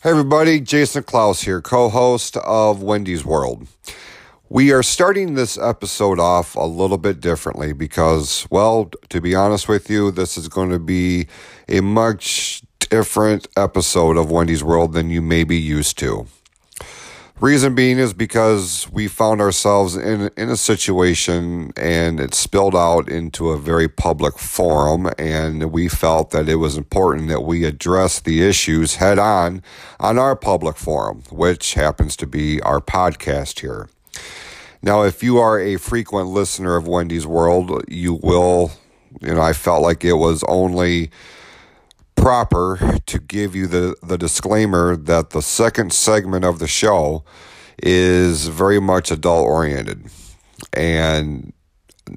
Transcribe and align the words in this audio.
Hey 0.00 0.10
everybody, 0.10 0.60
Jason 0.60 1.02
Clouse 1.02 1.40
here, 1.40 1.60
co-host 1.60 2.36
of 2.36 2.84
Wendy's 2.84 3.24
World. 3.24 3.66
We 4.48 4.70
are 4.70 4.84
starting 4.84 5.34
this 5.34 5.58
episode 5.58 6.20
off 6.20 6.54
a 6.54 6.62
little 6.62 6.98
bit 6.98 7.18
differently 7.18 7.72
because, 7.72 8.46
well, 8.48 8.92
to 9.08 9.20
be 9.20 9.34
honest 9.34 9.66
with 9.66 9.90
you, 9.90 10.12
this 10.12 10.38
is 10.38 10.46
going 10.46 10.70
to 10.70 10.78
be 10.78 11.26
a 11.68 11.80
much 11.80 12.62
different 12.78 13.48
episode 13.56 14.16
of 14.16 14.30
Wendy's 14.30 14.62
World 14.62 14.92
than 14.92 15.10
you 15.10 15.20
may 15.20 15.42
be 15.42 15.56
used 15.56 15.98
to. 15.98 16.28
Reason 17.40 17.76
being 17.76 17.98
is 17.98 18.14
because 18.14 18.90
we 18.90 19.06
found 19.06 19.40
ourselves 19.40 19.94
in 19.94 20.28
in 20.36 20.48
a 20.48 20.56
situation 20.56 21.70
and 21.76 22.18
it 22.18 22.34
spilled 22.34 22.74
out 22.74 23.08
into 23.08 23.50
a 23.50 23.58
very 23.58 23.86
public 23.86 24.38
forum 24.38 25.08
and 25.18 25.70
we 25.70 25.86
felt 25.86 26.30
that 26.32 26.48
it 26.48 26.56
was 26.56 26.76
important 26.76 27.28
that 27.28 27.42
we 27.42 27.64
address 27.64 28.18
the 28.18 28.42
issues 28.42 28.96
head 28.96 29.20
on 29.20 29.62
on 30.00 30.18
our 30.18 30.34
public 30.34 30.76
forum, 30.76 31.22
which 31.30 31.74
happens 31.74 32.16
to 32.16 32.26
be 32.26 32.60
our 32.62 32.80
podcast 32.80 33.60
here. 33.60 33.88
Now, 34.82 35.02
if 35.02 35.22
you 35.22 35.38
are 35.38 35.60
a 35.60 35.76
frequent 35.76 36.30
listener 36.30 36.74
of 36.74 36.88
Wendy's 36.88 37.26
World, 37.26 37.84
you 37.86 38.14
will, 38.14 38.72
you 39.20 39.32
know, 39.32 39.40
I 39.40 39.52
felt 39.52 39.82
like 39.82 40.04
it 40.04 40.14
was 40.14 40.42
only 40.48 41.12
proper 42.20 42.98
to 43.06 43.18
give 43.18 43.54
you 43.54 43.66
the, 43.66 43.96
the 44.02 44.18
disclaimer 44.18 44.96
that 44.96 45.30
the 45.30 45.42
second 45.42 45.92
segment 45.92 46.44
of 46.44 46.58
the 46.58 46.66
show 46.66 47.24
is 47.82 48.48
very 48.48 48.80
much 48.80 49.10
adult 49.10 49.46
oriented. 49.46 50.04
And 50.72 51.52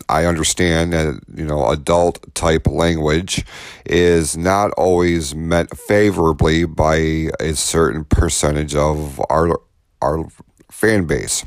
I 0.10 0.26
understand 0.26 0.94
that, 0.94 1.22
you 1.34 1.46
know, 1.46 1.68
adult 1.70 2.34
type 2.34 2.68
language 2.68 3.46
is 3.86 4.38
not 4.38 4.72
always 4.72 5.36
met 5.36 5.76
favorably 5.78 6.66
by 6.66 7.30
a 7.40 7.54
certain 7.56 8.06
percentage 8.06 8.76
of 8.76 9.22
our, 9.30 9.60
our 10.02 10.28
fan 10.70 11.06
base. 11.06 11.46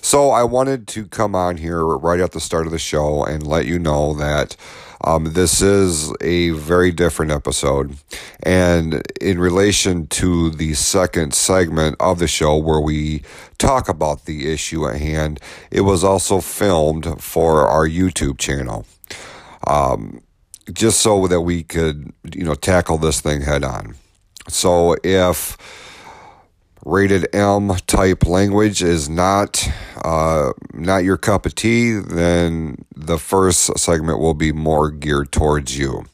So 0.00 0.30
I 0.30 0.44
wanted 0.44 0.88
to 0.88 1.06
come 1.06 1.34
on 1.34 1.58
here 1.58 1.84
right 1.84 2.20
at 2.20 2.32
the 2.32 2.40
start 2.40 2.66
of 2.66 2.72
the 2.72 2.78
show 2.78 3.22
and 3.24 3.46
let 3.46 3.66
you 3.66 3.78
know 3.78 4.14
that 4.14 4.56
um, 5.04 5.32
this 5.32 5.62
is 5.62 6.12
a 6.20 6.50
very 6.50 6.90
different 6.90 7.32
episode. 7.32 7.96
And 8.42 9.02
in 9.20 9.38
relation 9.38 10.06
to 10.08 10.50
the 10.50 10.74
second 10.74 11.34
segment 11.34 11.96
of 12.00 12.18
the 12.18 12.28
show 12.28 12.56
where 12.56 12.80
we 12.80 13.22
talk 13.58 13.88
about 13.88 14.24
the 14.24 14.52
issue 14.52 14.86
at 14.86 14.96
hand, 14.96 15.40
it 15.70 15.82
was 15.82 16.04
also 16.04 16.40
filmed 16.40 17.20
for 17.22 17.66
our 17.66 17.86
YouTube 17.88 18.38
channel. 18.38 18.86
Um, 19.66 20.22
just 20.72 21.00
so 21.00 21.26
that 21.26 21.40
we 21.40 21.62
could, 21.62 22.12
you 22.34 22.44
know, 22.44 22.54
tackle 22.54 22.98
this 22.98 23.20
thing 23.20 23.42
head 23.42 23.64
on. 23.64 23.96
So 24.48 24.96
if 25.02 25.56
rated 26.84 27.34
M 27.34 27.70
type 27.86 28.26
language 28.26 28.82
is 28.82 29.08
not 29.08 29.68
uh, 30.04 30.52
not 30.72 31.04
your 31.04 31.16
cup 31.16 31.46
of 31.46 31.54
tea, 31.54 31.92
then 31.92 32.84
the 32.94 33.18
first 33.18 33.78
segment 33.78 34.18
will 34.18 34.34
be 34.34 34.52
more 34.52 34.90
geared 34.90 35.32
towards 35.32 35.78
you. 35.78 36.04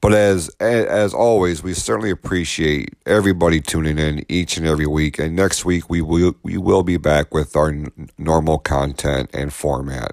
But 0.00 0.12
as 0.12 0.48
as 0.60 1.14
always, 1.14 1.62
we 1.62 1.74
certainly 1.74 2.10
appreciate 2.10 2.94
everybody 3.06 3.60
tuning 3.60 3.98
in 3.98 4.24
each 4.28 4.56
and 4.56 4.66
every 4.66 4.86
week. 4.86 5.18
And 5.18 5.34
next 5.34 5.64
week 5.64 5.90
we 5.90 6.02
will 6.02 6.34
we 6.42 6.58
will 6.58 6.82
be 6.82 6.96
back 6.96 7.34
with 7.34 7.56
our 7.56 7.70
n- 7.70 8.10
normal 8.18 8.58
content 8.58 9.30
and 9.32 9.52
format. 9.52 10.12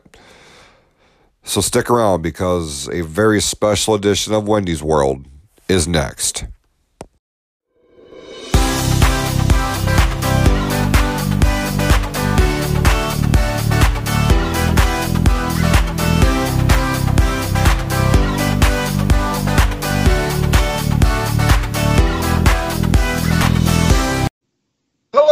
So 1.44 1.60
stick 1.62 1.90
around 1.90 2.22
because 2.22 2.88
a 2.90 3.02
very 3.02 3.42
special 3.42 3.94
edition 3.96 4.34
of 4.34 4.48
Wendy's 4.48 4.82
World 4.82 5.26
is 5.68 5.88
next. 5.88 6.46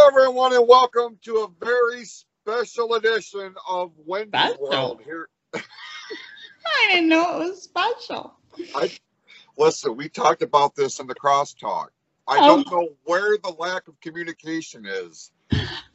Hello, 0.04 0.20
everyone, 0.20 0.52
and 0.52 0.66
welcome 0.66 1.16
to 1.22 1.36
a 1.48 1.64
very 1.64 2.04
special 2.04 2.94
edition 2.94 3.54
of 3.68 3.92
Wendy's 4.04 4.40
Special? 4.40 4.58
World. 4.68 5.00
Here, 5.04 5.28
I 5.54 6.88
didn't 6.90 7.08
know 7.08 7.36
it 7.40 7.50
was 7.50 7.62
special. 7.62 8.34
I 8.74 8.90
listen. 9.56 9.96
We 9.96 10.08
talked 10.08 10.42
about 10.42 10.74
this 10.74 10.98
in 10.98 11.06
the 11.06 11.14
crosstalk. 11.14 11.90
I 12.26 12.38
Oh. 12.40 12.48
don't 12.64 12.70
know 12.72 12.88
where 13.04 13.38
the 13.38 13.50
lack 13.60 13.86
of 13.86 14.00
communication 14.00 14.86
is. 14.86 15.30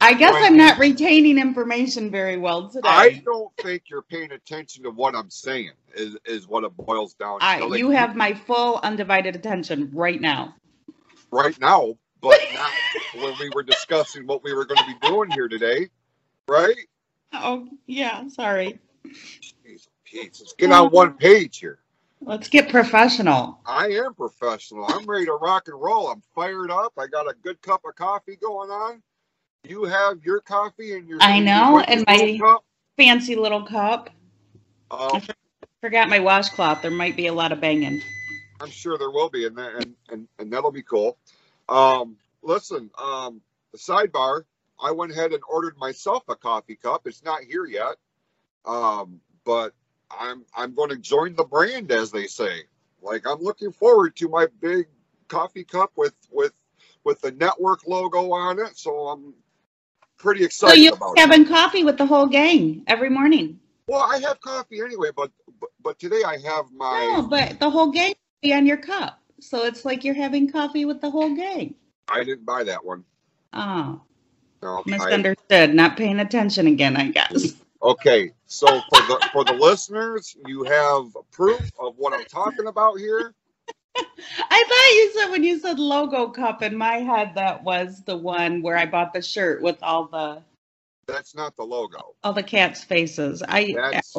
I 0.00 0.14
guess. 0.14 0.32
I'm 0.34 0.56
not 0.56 0.78
retaining 0.78 1.36
information 1.38 2.10
very 2.10 2.38
well 2.38 2.70
today. 2.70 2.88
I 2.88 3.22
don't 3.26 3.54
think 3.58 3.90
you're 3.90 4.00
paying 4.00 4.32
attention 4.32 4.84
to 4.84 4.90
what 4.90 5.14
I'm 5.14 5.28
saying. 5.28 5.72
Is 5.94 6.16
is 6.24 6.48
what 6.48 6.64
it 6.64 6.74
boils 6.78 7.12
down 7.12 7.40
to. 7.40 7.44
I- 7.44 7.76
you 7.76 7.90
have 7.90 8.16
my 8.16 8.32
full 8.32 8.80
undivided 8.82 9.36
attention 9.36 9.90
right 9.92 10.18
now. 10.20 10.54
right 11.30 11.60
now, 11.60 11.92
but 12.20 12.40
not 12.54 12.70
when 13.22 13.34
we 13.40 13.50
were 13.54 13.62
discussing 13.62 14.26
what 14.26 14.42
we 14.42 14.52
were 14.54 14.64
going 14.64 14.78
to 14.78 14.86
be 15.00 15.08
doing 15.08 15.30
here 15.30 15.48
today, 15.48 15.88
right? 16.48 16.76
Oh, 17.32 17.68
yeah, 17.86 18.28
sorry. 18.28 18.78
Jeez, 19.06 19.88
Pete, 20.04 20.36
let's 20.40 20.54
get 20.54 20.72
on 20.72 20.90
one 20.90 21.14
page 21.14 21.58
here. 21.58 21.78
Let's 22.20 22.48
get 22.48 22.68
professional. 22.68 23.60
I 23.64 23.88
am 23.88 24.14
professional. 24.14 24.86
I'm 24.88 25.06
ready 25.06 25.26
to 25.26 25.34
rock 25.34 25.68
and 25.68 25.80
roll. 25.80 26.08
I'm 26.08 26.22
fired 26.34 26.70
up. 26.70 26.92
I 26.98 27.06
got 27.06 27.28
a 27.30 27.34
good 27.42 27.60
cup 27.62 27.82
of 27.86 27.94
coffee 27.94 28.36
going 28.36 28.70
on. 28.70 29.02
You 29.64 29.84
have 29.84 30.24
your 30.24 30.40
coffee 30.40 30.94
and 30.94 31.08
your. 31.08 31.18
I 31.22 31.38
know, 31.38 31.80
and 31.80 32.04
my- 32.06 32.38
cup. 32.40 32.64
Fancy 32.96 33.36
little 33.36 33.64
cup. 33.64 34.10
Uh, 34.90 35.20
Forgot 35.80 36.08
my 36.08 36.18
washcloth. 36.18 36.82
There 36.82 36.90
might 36.90 37.16
be 37.16 37.28
a 37.28 37.32
lot 37.32 37.52
of 37.52 37.60
banging. 37.60 38.02
I'm 38.60 38.70
sure 38.70 38.98
there 38.98 39.10
will 39.10 39.30
be, 39.30 39.46
and 39.46 39.56
that, 39.56 39.74
and, 39.76 39.94
and 40.10 40.28
and 40.40 40.52
that'll 40.52 40.72
be 40.72 40.82
cool. 40.82 41.16
Um, 41.68 42.16
listen, 42.42 42.90
um, 43.02 43.40
the 43.72 43.78
sidebar. 43.78 44.44
I 44.80 44.92
went 44.92 45.12
ahead 45.12 45.32
and 45.32 45.42
ordered 45.48 45.76
myself 45.76 46.22
a 46.28 46.36
coffee 46.36 46.76
cup. 46.76 47.06
It's 47.06 47.24
not 47.24 47.42
here 47.42 47.66
yet, 47.66 47.96
um, 48.64 49.20
but 49.44 49.74
I'm 50.10 50.44
I'm 50.56 50.74
going 50.74 50.90
to 50.90 50.96
join 50.96 51.34
the 51.34 51.44
brand, 51.44 51.90
as 51.90 52.10
they 52.10 52.26
say. 52.26 52.62
Like 53.02 53.26
I'm 53.26 53.40
looking 53.40 53.72
forward 53.72 54.16
to 54.16 54.28
my 54.28 54.46
big 54.60 54.86
coffee 55.26 55.64
cup 55.64 55.92
with 55.96 56.14
with 56.30 56.52
with 57.04 57.20
the 57.20 57.32
network 57.32 57.86
logo 57.86 58.32
on 58.32 58.58
it. 58.60 58.76
So 58.78 59.08
I'm 59.08 59.34
pretty 60.16 60.44
excited. 60.44 60.76
So 60.76 60.80
you're 60.80 60.94
about 60.94 61.14
it. 61.14 61.20
having 61.20 61.44
coffee 61.46 61.84
with 61.84 61.98
the 61.98 62.06
whole 62.06 62.26
gang 62.26 62.84
every 62.86 63.10
morning. 63.10 63.58
Well, 63.88 64.02
I 64.02 64.18
have 64.20 64.40
coffee 64.40 64.80
anyway, 64.80 65.08
but 65.16 65.32
but, 65.60 65.70
but 65.82 65.98
today 65.98 66.22
I 66.24 66.38
have 66.38 66.66
my. 66.72 67.16
No, 67.16 67.22
but 67.22 67.58
the 67.58 67.68
whole 67.70 67.90
gang 67.90 68.14
be 68.42 68.54
on 68.54 68.66
your 68.66 68.76
cup. 68.76 69.20
So 69.40 69.64
it's 69.64 69.84
like 69.84 70.04
you're 70.04 70.14
having 70.14 70.50
coffee 70.50 70.84
with 70.84 71.00
the 71.00 71.10
whole 71.10 71.34
gang. 71.34 71.74
I 72.08 72.24
didn't 72.24 72.44
buy 72.44 72.64
that 72.64 72.84
one. 72.84 73.04
Oh, 73.52 74.00
No, 74.62 74.82
I, 74.86 74.90
misunderstood. 74.90 75.74
Not 75.74 75.96
paying 75.96 76.20
attention 76.20 76.66
again, 76.66 76.96
I 76.96 77.08
guess. 77.08 77.54
Okay, 77.82 78.32
so 78.46 78.66
for 78.66 79.00
the 79.02 79.28
for 79.32 79.44
the 79.44 79.52
listeners, 79.52 80.36
you 80.46 80.64
have 80.64 81.04
proof 81.30 81.70
of 81.78 81.94
what 81.96 82.12
I'm 82.12 82.24
talking 82.24 82.66
about 82.66 82.98
here. 82.98 83.34
I 83.96 84.64
thought 84.68 84.94
you 84.94 85.12
said 85.14 85.30
when 85.30 85.44
you 85.44 85.58
said 85.60 85.78
logo 85.78 86.28
cup 86.28 86.62
in 86.62 86.76
my 86.76 86.96
head 86.96 87.32
that 87.36 87.62
was 87.62 88.02
the 88.04 88.16
one 88.16 88.62
where 88.62 88.76
I 88.76 88.86
bought 88.86 89.12
the 89.12 89.22
shirt 89.22 89.62
with 89.62 89.80
all 89.82 90.06
the 90.06 90.42
That's 91.06 91.36
not 91.36 91.56
the 91.56 91.62
logo. 91.62 92.14
all 92.24 92.32
the 92.32 92.42
cats' 92.42 92.82
faces. 92.82 93.44
I 93.46 93.72
That's 93.76 94.16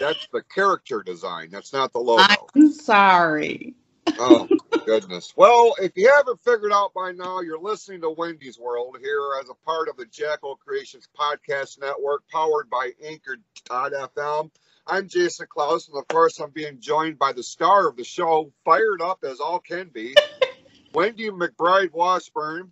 that's 0.00 0.26
the 0.32 0.42
character 0.54 1.02
design. 1.02 1.50
That's 1.50 1.74
not 1.74 1.92
the 1.92 1.98
logo. 1.98 2.24
I'm 2.54 2.72
sorry. 2.72 3.74
Oh 4.18 4.48
goodness. 4.84 5.32
Well, 5.36 5.74
if 5.80 5.92
you 5.96 6.10
haven't 6.14 6.42
figured 6.42 6.72
out 6.72 6.94
by 6.94 7.12
now, 7.12 7.40
you're 7.40 7.58
listening 7.58 8.00
to 8.02 8.10
Wendy's 8.10 8.58
World 8.58 8.96
here 9.00 9.20
as 9.42 9.50
a 9.50 9.54
part 9.66 9.88
of 9.88 9.96
the 9.96 10.06
Jackal 10.06 10.56
Creations 10.56 11.08
podcast 11.18 11.80
network, 11.80 12.22
powered 12.30 12.70
by 12.70 12.92
Anchor.fm. 13.04 14.50
I'm 14.86 15.08
Jason 15.08 15.46
Clouse, 15.50 15.88
and 15.88 15.98
of 15.98 16.06
course, 16.06 16.38
I'm 16.38 16.50
being 16.50 16.78
joined 16.80 17.18
by 17.18 17.32
the 17.32 17.42
star 17.42 17.88
of 17.88 17.96
the 17.96 18.04
show, 18.04 18.52
fired 18.64 19.02
up 19.02 19.24
as 19.24 19.40
all 19.40 19.58
can 19.58 19.88
be, 19.88 20.14
Wendy 20.94 21.28
McBride 21.30 21.92
Washburn. 21.92 22.70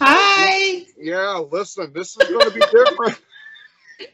Hi. 0.00 0.86
Yeah, 0.98 1.42
listen, 1.50 1.92
this 1.94 2.16
is 2.16 2.28
going 2.28 2.50
to 2.50 2.54
be 2.54 2.60
different. 2.60 3.18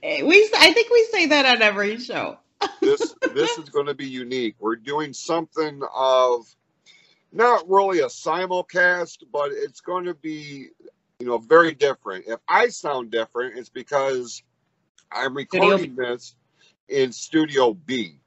We 0.01 0.49
I 0.57 0.73
think 0.73 0.93
we 0.93 1.09
say 1.11 1.27
that 1.27 1.45
on 1.45 1.61
every 1.61 1.99
show. 1.99 2.39
This 2.81 3.15
this 3.35 3.59
is 3.59 3.69
going 3.71 3.87
to 3.87 3.95
be 3.95 4.09
unique. 4.09 4.57
We're 4.61 4.77
doing 4.77 5.13
something 5.13 5.83
of 5.95 6.47
not 7.33 7.69
really 7.69 8.01
a 8.01 8.07
simulcast, 8.07 9.25
but 9.33 9.51
it's 9.53 9.81
going 9.81 10.07
to 10.07 10.15
be 10.15 10.69
you 11.21 11.27
know 11.27 11.39
very 11.39 11.75
different. 11.75 12.27
If 12.29 12.41
I 12.49 12.69
sound 12.69 13.11
different, 13.11 13.59
it's 13.59 13.71
because 13.71 14.43
I'm 15.13 15.37
recording 15.37 15.97
this 15.97 16.35
in 16.89 17.13
Studio 17.13 17.75
B. 17.75 18.19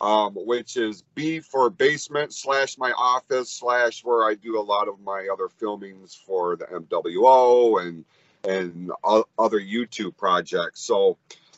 um, 0.00 0.34
which 0.34 0.76
is 0.76 1.02
B 1.14 1.40
for 1.40 1.70
basement 1.70 2.34
slash 2.34 2.76
my 2.78 2.92
office 2.92 3.50
slash 3.50 4.04
where 4.04 4.24
I 4.28 4.34
do 4.34 4.60
a 4.60 4.62
lot 4.62 4.88
of 4.88 5.00
my 5.00 5.28
other 5.32 5.48
filmings 5.60 6.14
for 6.26 6.56
the 6.56 6.66
MWO 6.66 7.80
and 7.82 8.04
and 8.46 8.92
other 9.38 9.60
YouTube 9.60 10.16
projects. 10.16 10.82
So 10.82 11.16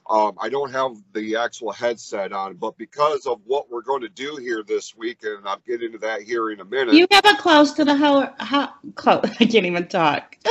um, 0.08 0.36
I 0.40 0.48
don't 0.48 0.70
have 0.70 0.96
the 1.12 1.36
actual 1.36 1.72
headset 1.72 2.32
on, 2.32 2.54
but 2.54 2.76
because 2.78 3.26
of 3.26 3.40
what 3.44 3.70
we're 3.70 3.82
going 3.82 4.02
to 4.02 4.08
do 4.08 4.36
here 4.36 4.62
this 4.62 4.96
week, 4.96 5.24
and 5.24 5.46
I'll 5.46 5.60
get 5.66 5.82
into 5.82 5.98
that 5.98 6.22
here 6.22 6.50
in 6.52 6.60
a 6.60 6.64
minute. 6.64 6.94
You 6.94 7.06
have 7.10 7.26
a 7.26 7.34
close 7.36 7.72
to 7.72 7.84
the 7.84 7.94
how 7.94 8.32
how 8.38 8.72
close. 8.94 9.24
I 9.40 9.46
can't 9.46 9.66
even 9.66 9.88
talk. 9.88 10.36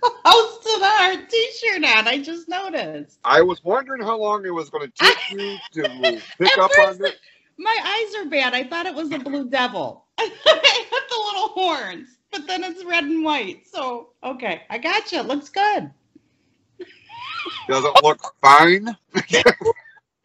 Clouse 0.00 0.58
to 0.58 0.78
the 0.78 0.86
Heart 0.86 1.28
T-shirt 1.28 1.84
on. 1.84 2.08
I 2.08 2.20
just 2.22 2.48
noticed. 2.48 3.18
I 3.24 3.42
was 3.42 3.62
wondering 3.62 4.02
how 4.02 4.18
long 4.18 4.44
it 4.44 4.50
was 4.50 4.70
going 4.70 4.90
to 4.90 4.92
take 4.96 5.30
you 5.30 5.56
to 5.74 6.22
pick 6.38 6.58
up 6.58 6.70
on 6.80 7.04
it. 7.04 7.16
My 7.58 7.76
eyes 7.84 8.14
are 8.16 8.30
bad. 8.30 8.54
I 8.54 8.64
thought 8.64 8.86
it 8.86 8.94
was 8.94 9.12
a 9.12 9.18
blue 9.18 9.48
devil. 9.48 10.06
I 10.18 10.24
had 10.24 11.02
the 11.10 11.22
little 11.32 11.48
horns, 11.48 12.08
but 12.32 12.46
then 12.46 12.64
it's 12.64 12.84
red 12.84 13.04
and 13.04 13.22
white. 13.24 13.66
So 13.68 14.10
okay, 14.24 14.62
I 14.70 14.78
got 14.78 15.12
you. 15.12 15.22
Looks 15.22 15.48
good. 15.48 15.90
Does 17.68 17.84
it 17.84 18.02
look 18.02 18.20
fine? 18.40 18.96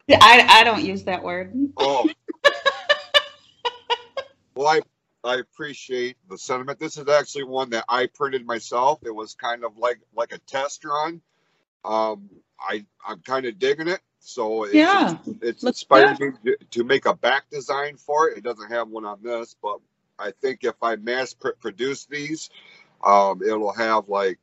yeah, 0.06 0.18
I, 0.20 0.46
I 0.48 0.64
don't 0.64 0.84
use 0.84 1.04
that 1.04 1.22
word. 1.22 1.54
Oh. 1.76 2.08
well, 4.54 4.68
I 4.68 4.80
I 5.24 5.36
appreciate 5.36 6.16
the 6.28 6.36
sentiment. 6.36 6.78
This 6.78 6.98
is 6.98 7.08
actually 7.08 7.44
one 7.44 7.70
that 7.70 7.84
I 7.88 8.06
printed 8.06 8.46
myself. 8.46 9.00
It 9.04 9.14
was 9.14 9.34
kind 9.34 9.64
of 9.64 9.78
like 9.78 10.00
like 10.14 10.32
a 10.32 10.38
test 10.38 10.84
run. 10.84 11.22
Um, 11.84 12.28
I 12.60 12.84
I'm 13.06 13.20
kind 13.20 13.46
of 13.46 13.58
digging 13.58 13.88
it. 13.88 14.00
So 14.20 14.64
it's, 14.64 14.74
yeah, 14.74 15.18
it's, 15.26 15.42
it's 15.42 15.64
inspired 15.64 16.18
me 16.18 16.30
to, 16.46 16.56
to, 16.70 16.84
make 16.84 17.04
a 17.04 17.14
back 17.14 17.50
design 17.50 17.98
for 17.98 18.30
it. 18.30 18.38
It 18.38 18.44
doesn't 18.44 18.72
have 18.72 18.88
one 18.88 19.04
on 19.04 19.18
this, 19.22 19.54
but 19.62 19.80
I 20.18 20.32
think 20.40 20.60
if 20.64 20.76
I 20.80 20.96
mass 20.96 21.34
pr- 21.34 21.50
produce 21.60 22.06
these, 22.06 22.48
um, 23.04 23.42
it'll 23.42 23.74
have 23.74 24.08
like 24.08 24.38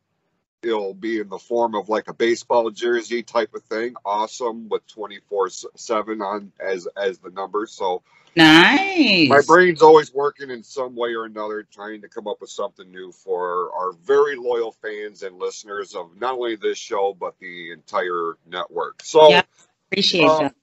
it'll 0.64 0.94
be 0.94 1.20
in 1.20 1.30
the 1.30 1.40
form 1.40 1.76
of 1.76 1.90
like 1.90 2.08
a 2.08 2.14
baseball 2.14 2.70
jersey 2.70 3.24
type 3.24 3.54
of 3.54 3.64
thing. 3.64 3.96
Awesome 4.06 4.70
with 4.70 4.86
24 4.88 5.50
7 5.50 6.22
on 6.22 6.52
as 6.60 6.88
as 6.98 7.20
the 7.20 7.30
number. 7.32 7.66
So 7.66 8.04
nice. 8.36 9.28
My 9.28 9.42
brain's 9.42 9.82
always 9.82 10.14
working 10.14 10.50
in 10.50 10.64
some 10.64 10.96
way 10.96 11.14
or 11.14 11.26
another, 11.26 11.64
trying 11.64 12.02
to 12.02 12.10
come 12.10 12.28
up 12.28 12.42
with 12.42 12.50
something 12.50 12.90
new 12.92 13.12
for 13.12 13.72
our 13.74 13.94
very 13.94 14.36
loyal 14.36 14.72
fans 14.72 15.24
and 15.24 15.38
listeners 15.38 15.96
of 15.96 16.20
not 16.20 16.34
only 16.34 16.56
this 16.56 16.78
show 16.78 17.16
but 17.20 17.38
the 17.40 17.72
entire 17.72 18.34
network. 18.48 19.02
So 19.04 19.30
yeah, 19.30 19.44
appreciate 19.92 20.26
um, 20.26 20.44
that. 20.44 20.56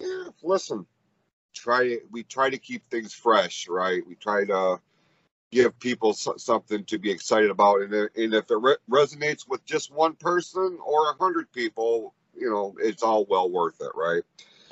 Yeah, 0.00 0.24
listen, 0.42 0.86
try 1.52 1.98
we 2.10 2.22
try 2.24 2.50
to 2.50 2.58
keep 2.58 2.84
things 2.86 3.12
fresh, 3.12 3.68
right? 3.68 4.02
We 4.06 4.14
try 4.14 4.44
to 4.46 4.80
give 5.54 5.78
people 5.78 6.12
something 6.12 6.84
to 6.84 6.98
be 6.98 7.10
excited 7.10 7.50
about. 7.50 7.80
And, 7.82 7.94
and 7.94 8.34
if 8.34 8.50
it 8.50 8.56
re- 8.56 8.76
resonates 8.90 9.48
with 9.48 9.64
just 9.64 9.92
one 9.92 10.14
person 10.14 10.78
or 10.84 11.10
a 11.10 11.14
hundred 11.14 11.50
people, 11.52 12.12
you 12.36 12.50
know, 12.50 12.74
it's 12.80 13.02
all 13.02 13.24
well 13.24 13.48
worth 13.48 13.80
it, 13.80 13.92
right? 13.94 14.22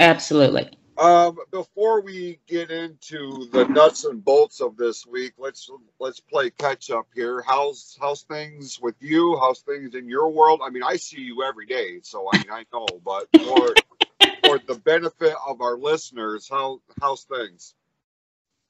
Absolutely. 0.01 0.71
Um, 0.99 1.39
before 1.51 2.03
we 2.03 2.41
get 2.47 2.71
into 2.71 3.49
the 3.51 3.67
nuts 3.67 4.05
and 4.05 4.23
bolts 4.23 4.61
of 4.61 4.77
this 4.77 5.07
week, 5.07 5.33
let's 5.39 5.71
let's 5.99 6.21
play 6.21 6.51
catch 6.51 6.91
up 6.91 7.07
here. 7.15 7.43
How's 7.47 7.97
how's 8.01 8.23
things 8.23 8.79
with 8.81 8.97
you? 9.01 9.39
How's 9.41 9.61
things 9.61 9.95
in 9.95 10.09
your 10.09 10.31
world? 10.31 10.61
I 10.63 10.69
mean, 10.69 10.83
I 10.83 10.97
see 10.97 11.21
you 11.21 11.45
every 11.45 11.67
day, 11.67 12.01
so 12.03 12.29
I 12.31 12.39
mean, 12.39 12.51
I 12.51 12.65
know, 12.75 12.87
but 13.05 13.27
for 13.43 13.75
for 14.45 14.59
the 14.59 14.79
benefit 14.85 15.35
of 15.47 15.63
our 15.63 15.79
listeners, 15.79 16.49
how 16.51 16.81
how's 17.01 17.25
things? 17.25 17.75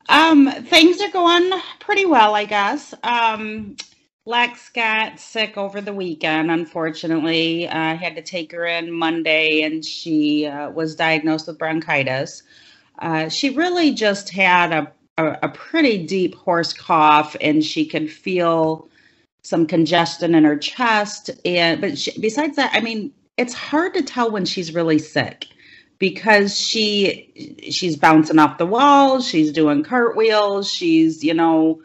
Um, 0.09 0.51
things 0.65 1.01
are 1.01 1.11
going 1.11 1.53
pretty 1.81 2.05
well, 2.05 2.35
I 2.35 2.45
guess. 2.45 2.95
Um, 3.03 3.77
Lex 4.25 4.69
got 4.69 5.19
sick 5.19 5.57
over 5.57 5.81
the 5.81 5.93
weekend, 5.93 6.51
unfortunately. 6.51 7.69
I 7.69 7.95
had 7.95 8.15
to 8.17 8.23
take 8.23 8.53
her 8.53 8.65
in 8.65 8.93
Monday 8.93 9.63
and 9.63 9.85
she 9.85 10.47
uh, 10.47 10.71
was 10.71 10.95
diagnosed 10.95 11.49
with 11.49 11.59
bronchitis. 11.59 12.45
Uh, 13.01 13.29
she 13.29 13.51
really 13.51 13.93
just 13.93 14.31
had 14.31 14.73
a, 14.73 14.93
a, 15.19 15.39
a, 15.43 15.49
pretty 15.49 16.07
deep 16.07 16.37
hoarse 16.37 16.73
cough 16.73 17.35
and 17.41 17.65
she 17.65 17.85
could 17.85 18.11
feel 18.13 18.89
some 19.43 19.67
congestion 19.67 20.37
in 20.37 20.45
her 20.45 20.57
chest. 20.57 21.31
And 21.45 21.81
but 21.81 21.99
she, 21.99 22.17
besides 22.21 22.55
that, 22.57 22.71
I 22.73 22.81
mean, 22.81 23.13
it's 23.39 23.55
hard 23.55 23.95
to 23.95 24.03
tell 24.03 24.31
when 24.31 24.45
she's 24.45 24.73
really 24.73 24.99
sick 25.01 25.47
because 26.03 26.59
she 26.59 27.61
she's 27.71 27.95
bouncing 27.95 28.41
off 28.41 28.59
the 28.59 28.67
walls, 28.67 29.25
she's 29.25 29.53
doing 29.53 29.85
cartwheels, 29.85 30.69
she's, 30.69 31.23
you 31.23 31.33
know, 31.33 31.81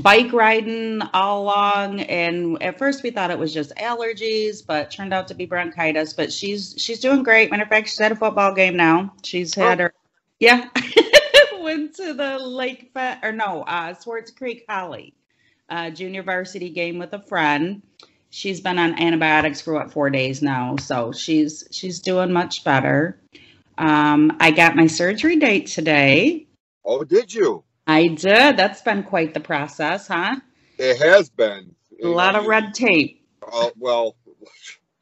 bike 0.00 0.32
riding 0.32 1.00
all 1.14 1.44
along. 1.44 2.00
And 2.00 2.60
at 2.60 2.76
first 2.76 3.04
we 3.04 3.12
thought 3.12 3.30
it 3.30 3.38
was 3.38 3.54
just 3.54 3.72
allergies 3.76 4.66
but 4.66 4.90
turned 4.90 5.14
out 5.14 5.28
to 5.28 5.34
be 5.34 5.46
bronchitis. 5.46 6.12
But 6.12 6.32
she's 6.32 6.74
she's 6.76 6.98
doing 6.98 7.22
great. 7.22 7.52
Matter 7.52 7.62
of 7.62 7.68
fact 7.68 7.86
she's 7.86 8.00
at 8.00 8.10
a 8.10 8.16
football 8.16 8.52
game 8.52 8.76
now. 8.76 9.14
She's 9.22 9.54
had 9.54 9.80
oh. 9.80 9.84
her 9.84 9.94
yeah 10.40 10.68
went 11.60 11.94
to 11.94 12.14
the 12.14 12.40
lake 12.40 12.90
Fe- 12.92 13.18
or 13.22 13.30
no 13.30 13.62
uh 13.62 13.94
swartz 13.94 14.32
creek 14.32 14.64
holly 14.68 15.14
uh 15.68 15.88
junior 15.88 16.24
varsity 16.24 16.70
game 16.70 16.98
with 16.98 17.12
a 17.12 17.22
friend. 17.22 17.80
She's 18.30 18.60
been 18.60 18.80
on 18.80 19.00
antibiotics 19.00 19.60
for 19.60 19.74
what 19.74 19.92
four 19.92 20.10
days 20.10 20.42
now. 20.42 20.74
So 20.78 21.12
she's 21.12 21.68
she's 21.70 22.00
doing 22.00 22.32
much 22.32 22.64
better 22.64 23.20
um, 23.78 24.36
I 24.40 24.50
got 24.50 24.76
my 24.76 24.86
surgery 24.86 25.36
date 25.36 25.66
today. 25.66 26.46
Oh, 26.84 27.04
did 27.04 27.32
you? 27.32 27.64
I 27.86 28.08
did. 28.08 28.56
That's 28.56 28.82
been 28.82 29.02
quite 29.02 29.34
the 29.34 29.40
process, 29.40 30.08
huh? 30.08 30.36
It 30.78 30.98
has 30.98 31.30
been. 31.30 31.74
A 32.02 32.08
lot 32.08 32.34
of 32.34 32.46
red 32.46 32.74
tape. 32.74 33.24
Uh, 33.52 33.70
well, 33.78 34.16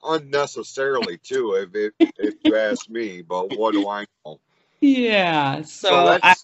unnecessarily 0.05 1.19
too, 1.19 1.55
if 1.55 1.75
it, 1.75 2.13
if 2.19 2.35
you 2.43 2.57
ask 2.57 2.89
me. 2.89 3.23
But 3.23 3.57
what 3.57 3.73
do 3.73 3.89
I 3.89 4.05
know? 4.25 4.41
Yeah. 4.81 5.63
So, 5.63 5.89
so 5.89 6.05
that's 6.05 6.25
I, 6.25 6.35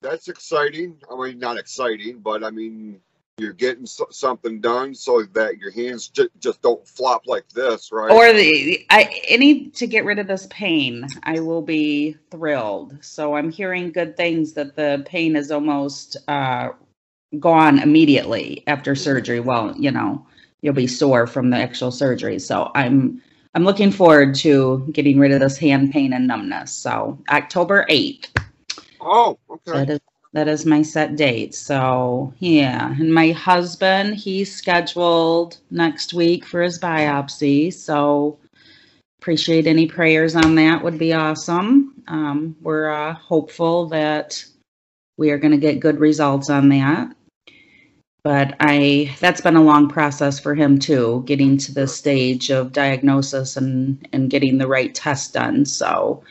that's 0.00 0.28
exciting. 0.28 0.98
I 1.10 1.16
mean, 1.16 1.38
not 1.38 1.58
exciting, 1.58 2.20
but 2.20 2.44
I 2.44 2.50
mean, 2.50 3.00
you're 3.38 3.52
getting 3.52 3.86
something 3.86 4.60
done 4.60 4.94
so 4.94 5.22
that 5.32 5.58
your 5.58 5.72
hands 5.72 6.08
just, 6.08 6.30
just 6.38 6.62
don't 6.62 6.86
flop 6.86 7.26
like 7.26 7.48
this, 7.48 7.90
right? 7.90 8.10
Or 8.10 8.32
the 8.32 8.86
I 8.90 9.20
any 9.26 9.70
to 9.70 9.86
get 9.86 10.04
rid 10.04 10.18
of 10.18 10.26
this 10.26 10.46
pain, 10.50 11.06
I 11.24 11.40
will 11.40 11.62
be 11.62 12.16
thrilled. 12.30 12.96
So 13.02 13.34
I'm 13.34 13.50
hearing 13.50 13.90
good 13.90 14.16
things 14.16 14.52
that 14.52 14.76
the 14.76 15.02
pain 15.06 15.34
is 15.34 15.50
almost 15.50 16.16
uh, 16.28 16.70
gone 17.40 17.80
immediately 17.80 18.62
after 18.66 18.94
surgery. 18.94 19.40
Well, 19.40 19.74
you 19.76 19.90
know, 19.90 20.26
you'll 20.62 20.74
be 20.74 20.86
sore 20.86 21.26
from 21.26 21.50
the 21.50 21.56
actual 21.56 21.90
surgery. 21.90 22.38
So 22.38 22.70
I'm 22.74 23.20
I'm 23.54 23.64
looking 23.64 23.90
forward 23.90 24.36
to 24.36 24.88
getting 24.92 25.18
rid 25.18 25.32
of 25.32 25.40
this 25.40 25.58
hand 25.58 25.92
pain 25.92 26.12
and 26.12 26.28
numbness. 26.28 26.72
So 26.72 27.18
October 27.28 27.84
8th. 27.90 28.26
Oh, 29.00 29.38
okay 29.50 29.72
that 29.72 29.90
is 29.90 30.00
my 30.66 30.82
set 30.82 31.16
date. 31.16 31.54
So 31.54 32.34
yeah, 32.40 32.92
and 32.98 33.14
my 33.14 33.30
husband 33.30 34.16
he's 34.16 34.54
scheduled 34.54 35.58
next 35.70 36.12
week 36.12 36.44
for 36.44 36.60
his 36.60 36.78
biopsy. 36.78 37.72
So 37.72 38.38
appreciate 39.20 39.66
any 39.66 39.86
prayers 39.86 40.36
on 40.36 40.56
that 40.56 40.82
would 40.82 40.98
be 40.98 41.12
awesome. 41.12 42.02
Um, 42.08 42.56
we're 42.60 42.90
uh, 42.90 43.14
hopeful 43.14 43.86
that 43.86 44.44
we 45.16 45.30
are 45.30 45.38
going 45.38 45.52
to 45.52 45.56
get 45.58 45.80
good 45.80 46.00
results 46.00 46.50
on 46.50 46.68
that. 46.70 47.14
But 48.24 48.56
I 48.58 49.14
that's 49.20 49.40
been 49.40 49.56
a 49.56 49.62
long 49.62 49.88
process 49.88 50.40
for 50.40 50.54
him 50.54 50.78
too, 50.78 51.22
getting 51.26 51.58
to 51.58 51.72
the 51.72 51.86
stage 51.86 52.50
of 52.50 52.72
diagnosis 52.72 53.56
and 53.56 54.08
and 54.12 54.30
getting 54.30 54.58
the 54.58 54.66
right 54.66 54.94
test 54.94 55.34
done. 55.34 55.64
So 55.64 56.24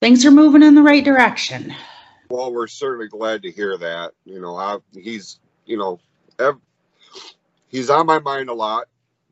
things 0.00 0.26
are 0.26 0.30
moving 0.30 0.62
in 0.62 0.74
the 0.74 0.82
right 0.82 1.04
direction. 1.04 1.74
Well, 2.30 2.52
we're 2.52 2.66
certainly 2.66 3.08
glad 3.08 3.42
to 3.42 3.50
hear 3.50 3.76
that. 3.78 4.12
You 4.24 4.40
know, 4.40 4.56
I, 4.56 4.78
he's, 4.92 5.38
you 5.64 5.78
know, 5.78 5.98
ev- 6.38 6.60
he's 7.68 7.90
on 7.90 8.06
my 8.06 8.18
mind 8.18 8.50
a 8.50 8.54
lot. 8.54 8.86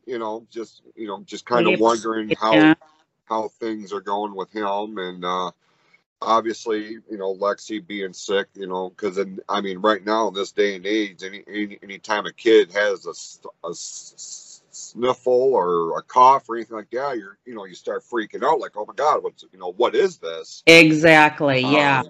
You 0.05 0.19
know, 0.19 0.47
just 0.49 0.81
you 0.95 1.07
know, 1.07 1.21
just 1.25 1.45
kind 1.45 1.67
of 1.67 1.79
wondering 1.79 2.33
how 2.39 2.53
yeah. 2.53 2.73
how 3.25 3.49
things 3.49 3.91
are 3.91 4.01
going 4.01 4.33
with 4.35 4.51
him, 4.51 4.97
and 4.97 5.25
uh, 5.25 5.51
obviously, 6.21 6.97
you 7.09 7.17
know, 7.17 7.35
Lexi 7.35 7.85
being 7.85 8.13
sick. 8.13 8.47
You 8.55 8.67
know, 8.67 8.89
because 8.89 9.19
I 9.49 9.61
mean, 9.61 9.79
right 9.79 10.03
now 10.03 10.29
in 10.29 10.33
this 10.33 10.53
day 10.53 10.75
and 10.75 10.85
age, 10.85 11.23
any 11.23 11.43
any 11.45 11.77
anytime 11.83 12.25
a 12.25 12.31
kid 12.31 12.71
has 12.71 13.05
a, 13.05 13.67
a 13.67 13.73
sniffle 13.73 15.53
or 15.53 15.99
a 15.99 16.03
cough 16.03 16.47
or 16.49 16.55
anything 16.55 16.77
like 16.77 16.89
that, 16.91 17.17
you're 17.17 17.37
you 17.45 17.53
know 17.53 17.65
you 17.65 17.75
start 17.75 18.03
freaking 18.03 18.43
out 18.43 18.59
like, 18.59 18.77
oh 18.77 18.85
my 18.85 18.93
god, 18.95 19.23
what's 19.23 19.43
you 19.51 19.59
know 19.59 19.73
what 19.73 19.93
is 19.93 20.19
this? 20.19 20.63
Exactly. 20.65 21.65
Um, 21.65 21.73
yeah. 21.73 22.03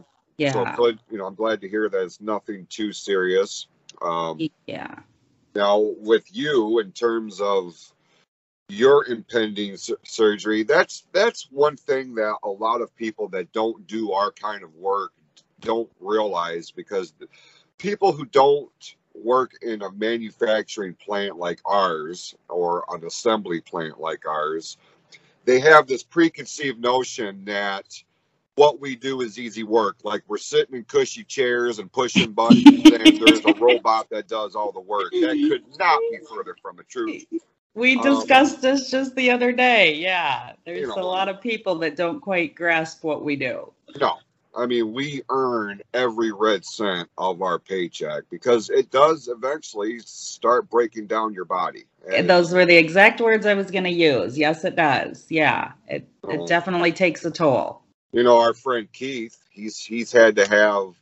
So 0.54 0.64
I'm 0.66 0.76
glad, 0.76 1.00
you 1.10 1.18
know, 1.18 1.26
I'm 1.26 1.36
glad 1.36 1.62
to 1.62 1.70
hear 1.70 1.90
that 1.90 2.04
it's 2.04 2.22
nothing 2.22 2.68
too 2.70 2.94
serious. 2.94 3.68
Um, 4.02 4.40
yeah. 4.68 5.00
Now, 5.56 5.80
with 5.80 6.26
you, 6.36 6.80
in 6.80 6.92
terms 6.92 7.42
of 7.42 7.76
your 8.70 9.06
impending 9.06 9.78
su- 9.78 9.98
surgery. 10.04 10.64
That's 10.64 11.06
that's 11.14 11.48
one 11.52 11.78
thing 11.78 12.16
that 12.16 12.36
a 12.44 12.50
lot 12.50 12.82
of 12.82 12.96
people 12.96 13.28
that 13.30 13.52
don't 13.54 13.86
do 13.88 14.12
our 14.12 14.32
kind 14.32 14.64
of 14.64 14.74
work 14.76 15.14
don't 15.62 15.90
realize 16.00 16.72
because 16.72 17.14
people 17.78 18.12
who 18.12 18.26
don't 18.26 18.96
work 19.16 19.54
in 19.62 19.82
a 19.82 19.92
manufacturing 19.94 20.94
plant 20.96 21.38
like 21.38 21.60
ours 21.66 22.36
or 22.50 22.86
an 22.90 23.04
assembly 23.06 23.62
plant 23.62 24.00
like 24.00 24.28
ours, 24.28 24.78
they 25.46 25.60
have 25.60 25.88
this 25.88 26.04
preconceived 26.04 26.80
notion 26.80 27.46
that 27.46 27.86
what 28.58 28.82
we 28.82 28.96
do 28.96 29.22
is 29.22 29.38
easy 29.40 29.64
work. 29.64 29.98
Like 30.04 30.24
we're 30.28 30.38
sitting 30.38 30.76
in 30.76 30.84
cushy 30.84 31.24
chairs 31.24 31.80
and 31.80 31.92
pushing 31.92 32.32
buttons, 32.34 32.66
and 32.66 33.18
there's 33.20 33.46
a 33.46 33.54
robot 33.54 34.10
that 34.10 34.28
does 34.28 34.56
all 34.56 34.72
the 34.72 34.82
work. 34.82 35.12
That 35.12 35.38
could 35.50 35.64
not 35.80 36.00
be 36.12 36.20
further 36.30 36.56
from 36.62 36.76
the 36.76 36.84
truth. 36.84 37.26
We 37.76 37.96
Um, 37.98 38.04
discussed 38.04 38.62
this 38.64 38.90
just 38.90 39.16
the 39.16 39.30
other 39.30 39.52
day. 39.52 39.94
Yeah. 39.94 40.54
There's 40.66 40.82
You 40.82 40.88
know. 40.88 40.96
a 40.96 41.06
lot 41.06 41.30
of 41.30 41.40
people 41.40 41.76
that 41.76 41.96
don't 41.96 42.20
quite 42.20 42.56
grasp 42.56 43.04
what 43.04 43.24
we 43.24 43.36
do. 43.36 43.72
No, 44.02 44.16
I 44.56 44.66
mean 44.66 44.92
we 44.92 45.22
earn 45.30 45.82
every 45.94 46.32
red 46.32 46.66
cent 46.66 47.08
of 47.20 47.44
our 47.44 47.60
paycheck 47.60 48.24
because 48.32 48.72
it 48.72 48.90
does 48.90 49.28
eventually 49.28 50.00
start 50.00 50.68
breaking 50.72 51.06
down 51.06 51.32
your 51.36 51.46
body. 51.46 51.86
And, 52.12 52.28
Those 52.28 52.52
were 52.52 52.66
the 52.66 52.76
exact 52.78 53.22
words 53.22 53.46
I 53.46 53.54
was 53.54 53.70
going 53.70 53.84
to 53.84 53.92
use. 53.92 54.36
Yes, 54.36 54.66
it 54.66 54.76
does. 54.76 55.28
Yeah. 55.30 55.74
It, 55.88 56.08
Oh. 56.24 56.32
it 56.32 56.48
definitely 56.48 56.92
takes 56.94 57.24
a 57.26 57.30
toll. 57.32 57.84
You 58.12 58.24
know, 58.24 58.40
our 58.40 58.54
friend 58.54 58.88
Keith, 58.92 59.38
he's 59.50 59.80
he's 59.80 60.12
had 60.12 60.36
to 60.38 60.48
have 60.48 60.94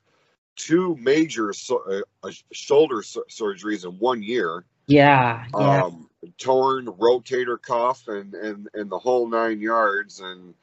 two 0.56 0.96
major 1.00 1.54
so, 1.54 1.84
uh, 2.24 2.28
uh, 2.28 2.32
shoulder 2.52 3.04
su- 3.04 3.26
surgeries 3.30 3.86
in 3.86 3.92
one 4.00 4.24
year. 4.24 4.66
Yeah. 4.88 5.46
Yeah. 5.58 5.84
um, 5.84 6.10
torn 6.38 6.86
rotator 6.86 7.62
cuff 7.62 8.08
and, 8.08 8.34
and, 8.34 8.68
and 8.74 8.90
the 8.90 9.00
whole 9.00 9.28
nine 9.28 9.60
yards. 9.60 10.20
And 10.20 10.54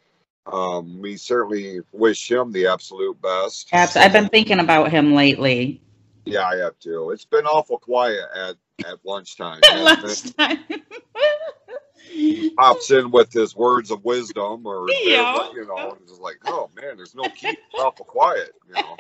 um, 0.47 1.01
we 1.01 1.17
certainly 1.17 1.81
wish 1.93 2.31
him 2.31 2.53
the 2.53 2.67
absolute 2.67 3.21
best. 3.21 3.69
Abs- 3.73 3.97
I've 3.97 4.13
been 4.13 4.29
thinking 4.29 4.61
about 4.61 4.91
him 4.91 5.15
lately. 5.15 5.81
Yeah, 6.25 6.47
I 6.47 6.57
have 6.57 6.79
too. 6.79 7.11
It's 7.11 7.25
been 7.25 7.47
awful 7.47 7.79
quiet 7.79 8.25
at, 8.35 8.57
at 8.87 8.99
lunchtime. 9.05 9.61
At 9.71 10.03
lunchtime. 10.03 10.59
He 12.13 12.51
pops 12.51 12.91
in 12.91 13.11
with 13.11 13.33
his 13.33 13.57
words 13.57 13.91
of 13.91 14.05
wisdom 14.05 14.67
or, 14.67 14.87
Yeah. 15.05 15.49
you 15.55 15.67
know, 15.67 15.97
it's 16.03 16.19
like, 16.19 16.39
oh 16.47 16.69
man, 16.77 16.97
there's 16.97 17.15
no 17.15 17.25
key. 17.31 17.57
Awful 17.79 18.05
quiet, 18.05 18.53
you 18.69 18.75
know. 18.75 18.97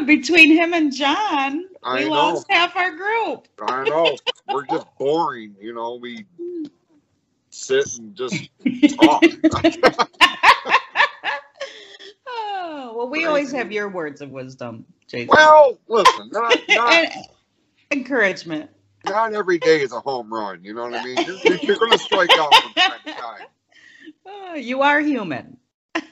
Between 0.06 0.52
him 0.52 0.72
and 0.72 0.92
John, 0.94 1.64
I 1.82 1.98
we 2.00 2.04
know. 2.04 2.10
lost 2.10 2.46
half 2.50 2.76
our 2.76 2.92
group. 2.96 3.48
I 3.60 3.84
know. 3.84 4.16
We're 4.48 4.66
just 4.66 4.86
boring, 4.98 5.54
you 5.60 5.74
know. 5.74 5.98
We 6.00 6.26
sit 7.50 7.98
and 7.98 8.14
just 8.14 8.48
talk. 8.96 9.22
oh, 12.26 12.94
well, 12.96 13.08
we 13.08 13.26
always 13.26 13.52
have 13.52 13.72
your 13.72 13.88
words 13.88 14.20
of 14.20 14.30
wisdom, 14.30 14.84
Jason. 15.06 15.28
well, 15.32 15.78
listen, 15.88 16.28
not, 16.32 16.56
not 16.68 17.08
encouragement. 17.90 18.70
Not 19.04 19.34
every 19.34 19.58
day 19.58 19.80
is 19.80 19.92
a 19.92 20.00
home 20.00 20.32
run. 20.32 20.64
You 20.64 20.74
know 20.74 20.82
what 20.82 20.94
I 20.94 21.04
mean? 21.04 21.16
You're, 21.26 21.56
you're 21.56 21.76
going 21.76 21.92
to 21.92 21.98
strike 21.98 22.30
out 22.38 22.54
from 22.54 22.72
time 22.74 22.92
to 23.06 23.12
time. 23.12 23.46
Oh, 24.26 24.54
you 24.54 24.80
are 24.80 25.00
human. 25.00 25.58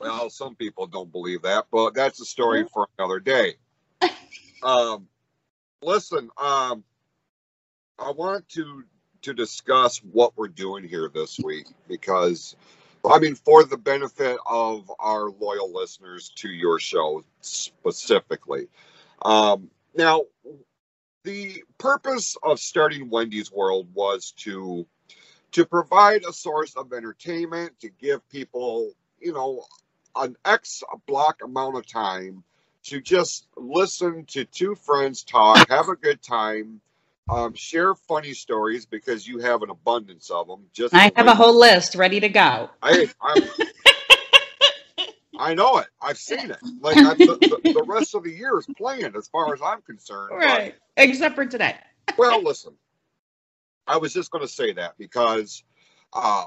Well, 0.00 0.30
some 0.30 0.56
people 0.56 0.86
don't 0.86 1.12
believe 1.12 1.42
that, 1.42 1.66
but 1.70 1.92
that's 1.92 2.20
a 2.22 2.24
story 2.24 2.64
for 2.72 2.88
another 2.98 3.20
day. 3.20 3.56
Um, 4.62 5.08
listen, 5.82 6.30
um, 6.38 6.84
I 7.98 8.10
want 8.12 8.48
to 8.50 8.84
to 9.22 9.34
discuss 9.34 9.98
what 9.98 10.32
we're 10.38 10.48
doing 10.48 10.88
here 10.88 11.10
this 11.12 11.38
week 11.38 11.66
because, 11.86 12.56
I 13.04 13.18
mean, 13.18 13.34
for 13.34 13.62
the 13.64 13.76
benefit 13.76 14.38
of 14.46 14.90
our 14.98 15.28
loyal 15.28 15.70
listeners 15.74 16.30
to 16.36 16.48
your 16.48 16.78
show 16.78 17.22
specifically. 17.42 18.68
Um, 19.20 19.70
now, 19.94 20.24
the 21.24 21.62
purpose 21.78 22.36
of 22.42 22.58
starting 22.58 23.10
Wendy's 23.10 23.52
World 23.52 23.88
was 23.94 24.32
to 24.38 24.86
to 25.52 25.66
provide 25.66 26.22
a 26.24 26.32
source 26.32 26.76
of 26.76 26.92
entertainment 26.92 27.72
to 27.80 27.90
give 28.00 28.26
people, 28.28 28.92
you 29.20 29.32
know, 29.32 29.64
an 30.16 30.36
X 30.44 30.82
block 31.06 31.40
amount 31.42 31.76
of 31.76 31.86
time 31.86 32.44
to 32.84 33.00
just 33.00 33.48
listen 33.56 34.24
to 34.26 34.44
two 34.44 34.74
friends 34.74 35.22
talk, 35.24 35.68
have 35.68 35.88
a 35.88 35.96
good 35.96 36.22
time, 36.22 36.80
um, 37.28 37.54
share 37.54 37.94
funny 37.94 38.32
stories 38.32 38.86
because 38.86 39.26
you 39.26 39.38
have 39.38 39.62
an 39.62 39.70
abundance 39.70 40.30
of 40.30 40.46
them. 40.46 40.64
Just 40.72 40.94
I 40.94 41.12
have 41.16 41.26
a 41.26 41.34
whole 41.34 41.58
list 41.58 41.94
ready 41.94 42.20
to 42.20 42.28
go. 42.28 42.70
I, 42.82 43.08
I'm, 43.20 43.42
I 45.40 45.54
know 45.54 45.78
it. 45.78 45.86
I've 46.02 46.18
seen 46.18 46.50
it. 46.50 46.58
Like 46.82 46.96
I, 46.96 47.14
the, 47.14 47.60
the, 47.74 47.84
rest 47.86 48.14
of 48.14 48.24
the 48.24 48.30
year 48.30 48.58
is 48.58 48.66
planned, 48.78 49.14
as 49.14 49.28
far 49.28 49.52
as 49.52 49.60
I'm 49.62 49.82
concerned. 49.82 50.30
but- 50.30 50.38
Right. 50.38 50.74
Except 50.96 51.34
for 51.34 51.44
today. 51.44 51.76
well, 52.18 52.42
listen, 52.42 52.74
I 53.86 53.98
was 53.98 54.12
just 54.14 54.30
going 54.30 54.42
to 54.42 54.52
say 54.52 54.72
that 54.72 54.96
because 54.98 55.62
uh, 56.14 56.46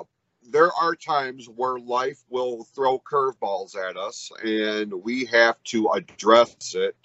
there 0.49 0.71
are 0.81 0.95
times 0.95 1.47
where 1.47 1.77
life 1.77 2.23
will 2.29 2.63
throw 2.75 2.99
curveballs 2.99 3.75
at 3.77 3.95
us, 3.95 4.31
and 4.43 4.91
we 5.03 5.25
have 5.25 5.61
to 5.65 5.89
address 5.89 6.73
it 6.75 6.95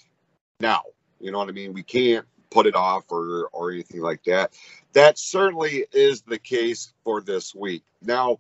now. 0.60 0.82
You 1.20 1.32
know 1.32 1.38
what 1.38 1.48
I 1.48 1.52
mean? 1.52 1.72
We 1.72 1.82
can't 1.82 2.26
put 2.50 2.66
it 2.66 2.74
off 2.76 3.04
or 3.10 3.48
or 3.52 3.72
anything 3.72 4.00
like 4.00 4.24
that. 4.24 4.54
That 4.94 5.18
certainly 5.18 5.84
is 5.92 6.22
the 6.22 6.38
case 6.38 6.92
for 7.04 7.20
this 7.20 7.54
week. 7.54 7.84
Now, 8.02 8.38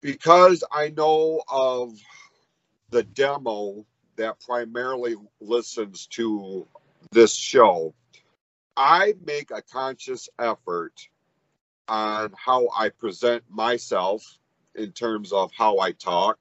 because 0.00 0.62
I 0.70 0.90
know 0.90 1.42
of 1.48 1.98
the 2.90 3.02
demo 3.02 3.84
that 4.16 4.40
primarily 4.40 5.16
listens 5.40 6.06
to 6.06 6.66
this 7.12 7.34
show, 7.34 7.94
I 8.76 9.14
make 9.24 9.50
a 9.50 9.62
conscious 9.62 10.28
effort 10.38 11.08
on 11.88 12.32
how 12.36 12.68
I 12.76 12.88
present 12.88 13.42
myself 13.48 14.38
in 14.74 14.92
terms 14.92 15.32
of 15.32 15.50
how 15.56 15.78
I 15.78 15.92
talk 15.92 16.38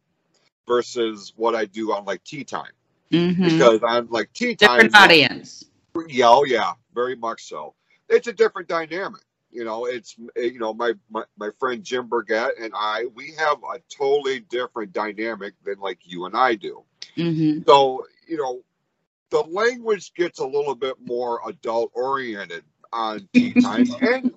versus 0.68 1.34
what 1.36 1.56
I 1.56 1.66
do 1.66 1.94
on 1.94 2.06
like 2.06 2.24
tea 2.24 2.44
time. 2.44 2.72
Mhm. 3.12 3.44
Because 3.44 3.82
on 3.84 4.08
like 4.10 4.34
tea 4.34 4.56
time, 4.56 4.82
Different 4.82 4.96
audience. 4.96 5.66
yeah, 6.08 6.30
oh 6.30 6.44
yeah, 6.44 6.74
very 6.94 7.16
much 7.16 7.48
so. 7.48 7.76
It's 8.10 8.28
a 8.28 8.34
different 8.34 8.68
dynamic. 8.68 9.22
You 9.56 9.66
know, 9.66 9.88
it's 9.88 10.18
you 10.38 10.60
know 10.60 10.76
my, 10.76 10.94
my 11.12 11.26
my 11.38 11.52
friend 11.60 11.84
Jim 11.84 12.10
Burgett 12.10 12.60
and 12.62 12.74
I, 12.76 13.08
we 13.16 13.34
have 13.40 13.60
a 13.64 13.80
totally 13.96 14.42
different 14.42 14.94
dynamic 14.94 15.56
than 15.66 15.80
like 15.80 16.00
you 16.06 16.28
and 16.28 16.38
I 16.38 16.56
do. 16.56 16.84
hmm 17.18 17.60
So, 17.68 18.06
you 18.28 18.38
know, 18.38 18.62
the 19.32 19.42
language 19.42 20.14
gets 20.16 20.40
a 20.40 20.48
little 20.48 20.76
bit 20.76 20.96
more 21.04 21.42
adult 21.48 21.92
oriented 21.96 22.64
on 22.94 23.30
tea 23.34 23.56
time 23.56 23.92
and 24.02 24.34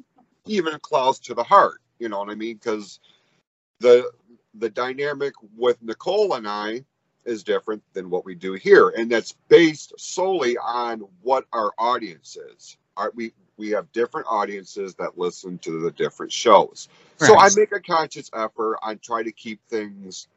even 0.47 0.79
Clouse 0.83 1.21
to 1.21 1.35
the 1.35 1.45
Heart. 1.45 1.81
You 2.01 2.11
know 2.11 2.21
what 2.21 2.31
I 2.31 2.37
mean? 2.37 2.57
Because 2.57 3.01
the 3.81 4.11
the 4.55 4.71
dynamic 4.71 5.35
with 5.57 5.83
Nicole 5.83 6.35
and 6.35 6.49
I 6.49 6.85
is 7.27 7.45
different 7.45 7.83
than 7.95 8.11
what 8.11 8.27
we 8.27 8.37
do 8.37 8.55
here, 8.55 8.91
and 8.91 9.11
that's 9.13 9.35
based 9.49 9.95
solely 9.99 10.59
on 10.59 11.03
what 11.23 11.47
our 11.53 11.73
audience 11.79 12.39
is. 12.57 12.79
Are 12.97 13.13
we 13.17 13.35
we 13.59 13.71
have 13.71 13.93
different 13.93 14.29
audiences 14.31 14.97
that 14.97 15.19
listen 15.19 15.59
to 15.61 15.81
the 15.83 15.93
different 15.93 16.33
shows. 16.33 16.89
So 17.19 17.39
I 17.39 17.51
make 17.51 17.73
a 17.73 17.81
conscious 17.81 18.31
effort 18.35 18.79
on 18.83 19.01
try 19.01 19.25
to 19.25 19.33
keep 19.33 19.61
things 19.71 20.29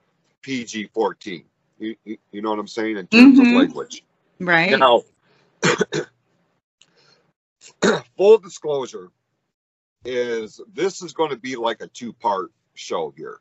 PG 0.44 0.90
fourteen. 0.94 1.46
You, 1.80 1.96
you, 2.06 2.18
you 2.32 2.44
know 2.44 2.52
what 2.52 2.60
I'm 2.60 2.68
saying 2.70 2.98
in 2.98 3.08
terms 3.08 3.40
Mhm. 3.40 3.42
of 3.42 3.52
language. 3.52 4.04
Right. 4.40 4.80
Now, 4.80 5.04
full 8.18 8.40
disclosure 8.40 9.12
is 10.06 10.62
this 10.74 11.02
is 11.04 11.14
going 11.14 11.32
to 11.32 11.38
be 11.38 11.56
like 11.58 11.82
a 11.82 11.88
two 11.88 12.14
part 12.14 12.52
show 12.76 13.14
here. 13.18 13.40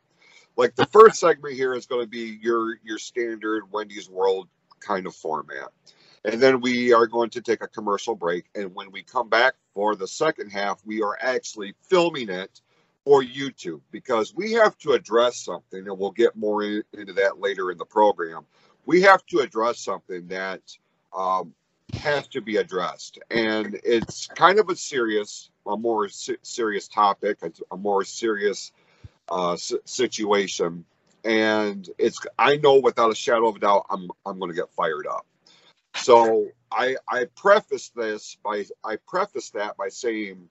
Like 0.57 0.77
the 0.77 0.87
first 0.87 1.21
segment 1.21 1.55
here 1.55 1.75
is 1.75 1.87
going 1.87 2.03
to 2.03 2.09
be 2.09 2.39
your 2.43 2.79
your 2.85 2.99
standard 2.99 3.71
Wendy's 3.73 4.11
World 4.11 4.49
kind 4.81 5.07
of 5.07 5.15
format. 5.15 5.71
And 6.25 6.43
then 6.43 6.63
we 6.63 6.95
are 6.95 7.09
going 7.09 7.31
to 7.33 7.43
take 7.43 7.63
a 7.65 7.69
commercial 7.69 8.17
break. 8.17 8.47
And 8.55 8.75
when 8.77 8.93
we 8.93 9.03
come 9.03 9.29
back 9.31 9.55
for 9.75 9.97
the 9.97 10.09
second 10.09 10.51
half, 10.51 10.81
we 10.87 11.03
are 11.03 11.19
actually 11.21 11.75
filming 11.91 12.31
it 12.31 12.63
for 13.05 13.23
YouTube 13.25 13.83
because 13.93 14.35
we 14.35 14.53
have 14.55 14.79
to 14.81 14.93
address 14.93 15.39
something, 15.39 15.89
and 15.89 15.99
we'll 15.99 16.13
get 16.13 16.37
more 16.37 16.63
in, 16.65 16.85
into 16.95 17.15
that 17.15 17.41
later 17.41 17.73
in 17.73 17.79
the 17.79 17.87
program. 17.87 18.47
We 18.87 19.03
have 19.03 19.27
to 19.29 19.41
address 19.41 19.81
something 19.81 20.29
that 20.29 20.63
um, 21.17 21.55
has 21.95 22.29
to 22.31 22.43
be 22.43 22.59
addressed, 22.59 23.19
and 23.31 23.81
it's 23.85 24.29
kind 24.29 24.61
of 24.61 24.71
a 24.71 24.77
serious, 24.77 25.51
a 25.67 25.77
more 25.77 26.09
se- 26.11 26.39
serious 26.43 26.89
topic, 26.89 27.39
it's 27.43 27.63
a 27.73 27.79
more 27.79 28.05
serious 28.05 28.73
uh, 29.31 29.55
s- 29.55 29.75
situation, 29.87 30.85
and 31.25 31.89
it's. 31.99 32.21
I 32.39 32.57
know 32.59 32.81
without 32.81 33.13
a 33.13 33.17
shadow 33.17 33.49
of 33.49 33.57
a 33.57 33.61
doubt, 33.61 33.87
I'm 33.91 34.11
I'm 34.27 34.39
going 34.41 34.51
to 34.53 34.57
get 34.57 34.71
fired 34.73 35.07
up. 35.09 35.27
So 35.97 36.49
I 36.71 36.97
I 37.09 37.27
preface 37.37 37.91
this 37.91 38.37
by 38.43 38.65
I 38.85 38.97
preface 39.07 39.51
that 39.51 39.77
by 39.77 39.89
saying 39.89 40.49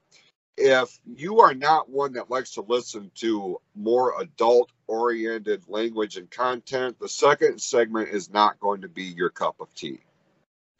if 0.57 0.99
you 1.05 1.39
are 1.39 1.53
not 1.53 1.89
one 1.89 2.13
that 2.13 2.29
likes 2.29 2.51
to 2.51 2.61
listen 2.61 3.11
to 3.15 3.61
more 3.75 4.21
adult 4.21 4.71
oriented 4.87 5.63
language 5.69 6.17
and 6.17 6.29
content, 6.29 6.99
the 6.99 7.07
second 7.07 7.61
segment 7.61 8.09
is 8.09 8.29
not 8.29 8.59
going 8.59 8.81
to 8.81 8.89
be 8.89 9.03
your 9.03 9.29
cup 9.29 9.55
of 9.61 9.73
tea. 9.73 9.99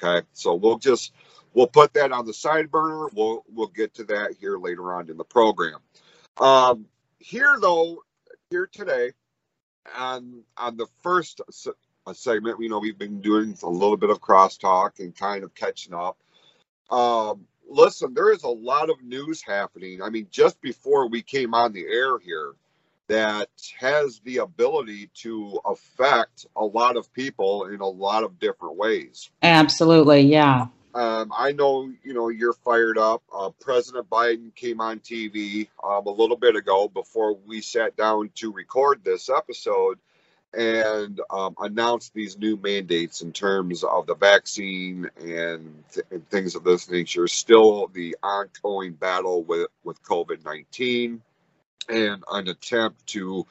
Okay. 0.02 0.26
So 0.34 0.56
we'll 0.56 0.80
just 0.80 1.14
we'll 1.54 1.68
put 1.68 1.94
that 1.94 2.12
on 2.12 2.26
the 2.26 2.34
side 2.34 2.70
burner. 2.72 3.08
We'll 3.14 3.44
we'll 3.50 3.68
get 3.68 3.94
to 3.96 4.04
that 4.06 4.36
here 4.40 4.58
later 4.58 4.94
on 4.94 5.10
in 5.10 5.18
the 5.18 5.24
program. 5.24 5.80
Um, 6.40 6.86
here 7.20 7.58
though, 7.62 8.04
here 8.50 8.70
today, 8.72 9.12
on 9.98 10.44
on 10.58 10.78
the 10.78 10.88
first 11.02 11.42
segment, 12.16 12.60
you 12.60 12.70
know, 12.70 12.80
we've 12.80 12.98
been 12.98 13.22
doing 13.22 13.58
a 13.64 13.70
little 13.70 13.98
bit 13.98 14.10
of 14.10 14.22
crosstalk 14.22 15.00
and 15.00 15.16
kind 15.16 15.44
of 15.44 15.54
catching 15.56 15.94
up. 15.94 16.18
Um, 16.90 17.46
listen, 17.70 18.14
there 18.14 18.32
is 18.32 18.44
a 18.44 18.50
lot 18.50 18.90
of 18.90 19.02
news 19.04 19.42
happening. 19.42 20.02
I 20.02 20.10
mean, 20.10 20.28
just 20.32 20.62
before 20.62 21.08
we 21.08 21.22
came 21.22 21.54
on 21.54 21.74
the 21.74 21.86
air 21.86 22.20
here, 22.20 22.54
that 23.08 23.50
has 23.80 24.22
the 24.24 24.38
ability 24.38 25.10
to 25.16 25.60
affect 25.66 26.46
a 26.56 26.64
lot 26.64 26.96
of 26.96 27.12
people 27.12 27.66
in 27.66 27.82
a 27.82 27.88
lot 27.88 28.24
of 28.24 28.40
different 28.40 28.76
ways. 28.76 29.32
Absolutely, 29.42 30.22
yeah. 30.22 30.68
Um, 30.94 31.32
I 31.36 31.52
know, 31.52 31.92
you 32.04 32.14
know, 32.14 32.30
you're 32.30 32.54
fired 32.54 32.98
up. 32.98 33.24
Uh, 33.34 33.50
President 33.60 34.10
Biden 34.10 34.54
came 34.56 34.80
on 34.82 35.00
TV 35.00 35.68
um, 35.84 36.06
a 36.08 36.12
little 36.12 36.38
bit 36.38 36.56
ago 36.56 36.88
before 36.88 37.36
we 37.46 37.62
sat 37.62 37.96
down 37.96 38.32
to 38.36 38.52
record 38.52 39.04
this 39.04 39.30
episode 39.30 40.00
and 40.54 41.22
um, 41.30 41.56
announced 41.60 42.14
these 42.14 42.38
new 42.38 42.58
mandates 42.58 43.22
in 43.22 43.32
terms 43.32 43.84
of 43.84 44.08
the 44.08 44.16
vaccine 44.16 45.10
and, 45.20 45.84
th- 45.94 46.06
and 46.12 46.28
things 46.30 46.56
of 46.56 46.64
this 46.64 46.90
nature. 46.90 47.28
Still, 47.28 47.88
the 47.94 48.16
ongoing 48.24 48.94
battle 48.94 49.44
with 49.44 49.68
with 49.84 50.02
COVID 50.04 50.44
nineteen, 50.44 51.22
and 51.88 52.24
an 52.32 52.48
attempt 52.48 53.06
to, 53.08 53.46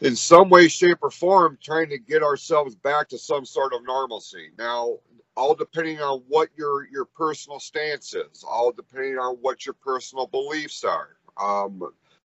in 0.00 0.16
some 0.16 0.50
way, 0.50 0.68
shape, 0.68 0.98
or 1.02 1.10
form, 1.10 1.58
trying 1.62 1.90
to 1.90 1.98
get 1.98 2.22
ourselves 2.22 2.74
back 2.74 3.08
to 3.10 3.18
some 3.18 3.44
sort 3.44 3.72
of 3.72 3.84
normalcy. 3.84 4.50
Now, 4.58 4.98
all 5.36 5.54
depending 5.54 6.00
on 6.00 6.22
what 6.28 6.48
your 6.56 6.88
your 6.88 7.04
personal 7.04 7.60
stance 7.60 8.14
is, 8.14 8.44
all 8.46 8.72
depending 8.72 9.18
on 9.18 9.36
what 9.36 9.64
your 9.64 9.74
personal 9.74 10.26
beliefs 10.26 10.84
are. 10.84 11.10
Um, 11.40 11.92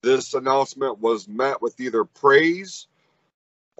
this 0.03 0.33
announcement 0.33 0.99
was 0.99 1.27
met 1.27 1.61
with 1.61 1.79
either 1.79 2.03
praise 2.03 2.87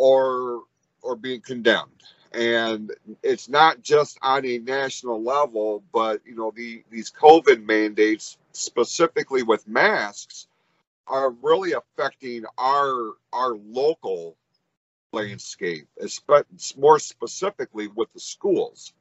or 0.01 0.63
or 1.03 1.15
being 1.15 1.41
condemned. 1.41 1.91
And 2.34 2.91
it's 3.22 3.50
not 3.50 3.84
just 3.84 4.17
on 4.24 4.46
a 4.46 4.58
national 4.58 5.22
level 5.22 5.84
but 5.93 6.22
you 6.25 6.34
know 6.34 6.51
the 6.55 6.84
these 6.89 7.12
covid 7.12 7.63
mandates 7.63 8.38
specifically 8.51 9.43
with 9.43 9.67
masks 9.67 10.48
are 11.08 11.29
really 11.29 11.74
affecting 11.74 12.46
our 12.58 13.12
our 13.31 13.55
local 13.55 14.38
landscape 15.12 15.88
it's 15.98 16.22
more 16.77 16.98
specifically 17.00 17.88
with 17.88 18.12
the 18.13 18.20
schools. 18.20 18.93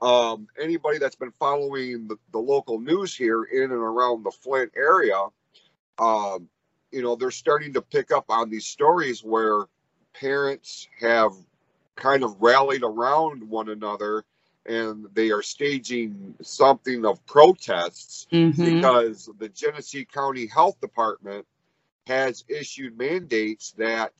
Um, 0.00 0.46
anybody 0.58 0.96
that's 0.96 1.16
been 1.16 1.32
following 1.32 2.08
the, 2.08 2.16
the 2.32 2.38
local 2.38 2.80
news 2.80 3.14
here 3.14 3.42
in 3.44 3.64
and 3.64 3.72
around 3.72 4.24
the 4.24 4.30
flint 4.30 4.72
area 4.74 5.20
um, 5.98 6.48
you 6.92 7.02
know 7.02 7.16
they're 7.16 7.30
starting 7.30 7.74
to 7.74 7.82
pick 7.82 8.10
up 8.10 8.26
on 8.30 8.48
these 8.48 8.66
stories 8.66 9.22
where 9.22 9.66
parents 10.14 10.88
have 11.00 11.32
kind 11.96 12.24
of 12.24 12.40
rallied 12.40 12.82
around 12.82 13.48
one 13.48 13.68
another 13.68 14.24
and 14.66 15.06
they 15.14 15.30
are 15.30 15.42
staging 15.42 16.34
something 16.42 17.04
of 17.04 17.24
protests 17.26 18.26
mm-hmm. 18.30 18.76
because 18.76 19.28
the 19.38 19.48
Genesee 19.48 20.04
County 20.04 20.46
Health 20.46 20.80
Department 20.80 21.46
has 22.06 22.44
issued 22.48 22.98
mandates 22.98 23.72
that 23.78 24.12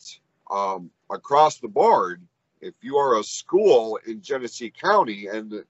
um, 0.50 0.90
across 1.10 1.58
the 1.58 1.68
board, 1.68 2.22
if 2.60 2.74
you 2.82 2.96
are 2.96 3.18
a 3.18 3.24
school 3.24 3.98
in 4.06 4.22
Genesee 4.22 4.70
County, 4.70 5.26
and 5.26 5.64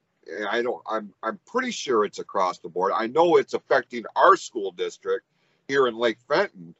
I 0.49 0.61
don't, 0.61 0.81
I'm, 0.89 1.13
I'm 1.21 1.39
pretty 1.45 1.71
sure 1.71 2.05
it's 2.05 2.19
across 2.19 2.59
the 2.59 2.69
board. 2.69 2.93
I 2.95 3.07
know 3.07 3.37
it's 3.37 3.53
affecting 3.53 4.05
our 4.15 4.35
school 4.35 4.71
district 4.71 5.25
here 5.67 5.87
in 5.87 5.97
Lake 5.97 6.17
Fenton, 6.27 6.75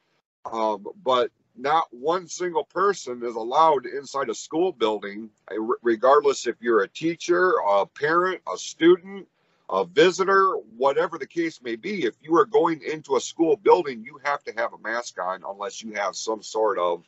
um, 0.51 0.85
but 1.03 1.31
not 1.61 1.87
one 1.91 2.27
single 2.27 2.63
person 2.63 3.23
is 3.23 3.35
allowed 3.35 3.85
inside 3.85 4.29
a 4.29 4.35
school 4.35 4.71
building, 4.71 5.29
eh, 5.51 5.55
regardless 5.81 6.47
if 6.47 6.55
you're 6.59 6.81
a 6.81 6.87
teacher, 6.87 7.53
a 7.67 7.85
parent, 7.85 8.41
a 8.51 8.57
student, 8.57 9.27
a 9.69 9.85
visitor, 9.85 10.55
whatever 10.75 11.17
the 11.17 11.27
case 11.27 11.61
may 11.61 11.75
be. 11.75 12.03
If 12.03 12.15
you 12.21 12.35
are 12.35 12.45
going 12.45 12.81
into 12.81 13.15
a 13.15 13.21
school 13.21 13.55
building, 13.55 14.03
you 14.03 14.19
have 14.23 14.43
to 14.43 14.53
have 14.57 14.73
a 14.73 14.77
mask 14.79 15.19
on 15.19 15.43
unless 15.47 15.81
you 15.81 15.93
have 15.93 16.15
some 16.15 16.43
sort 16.43 16.77
of 16.77 17.03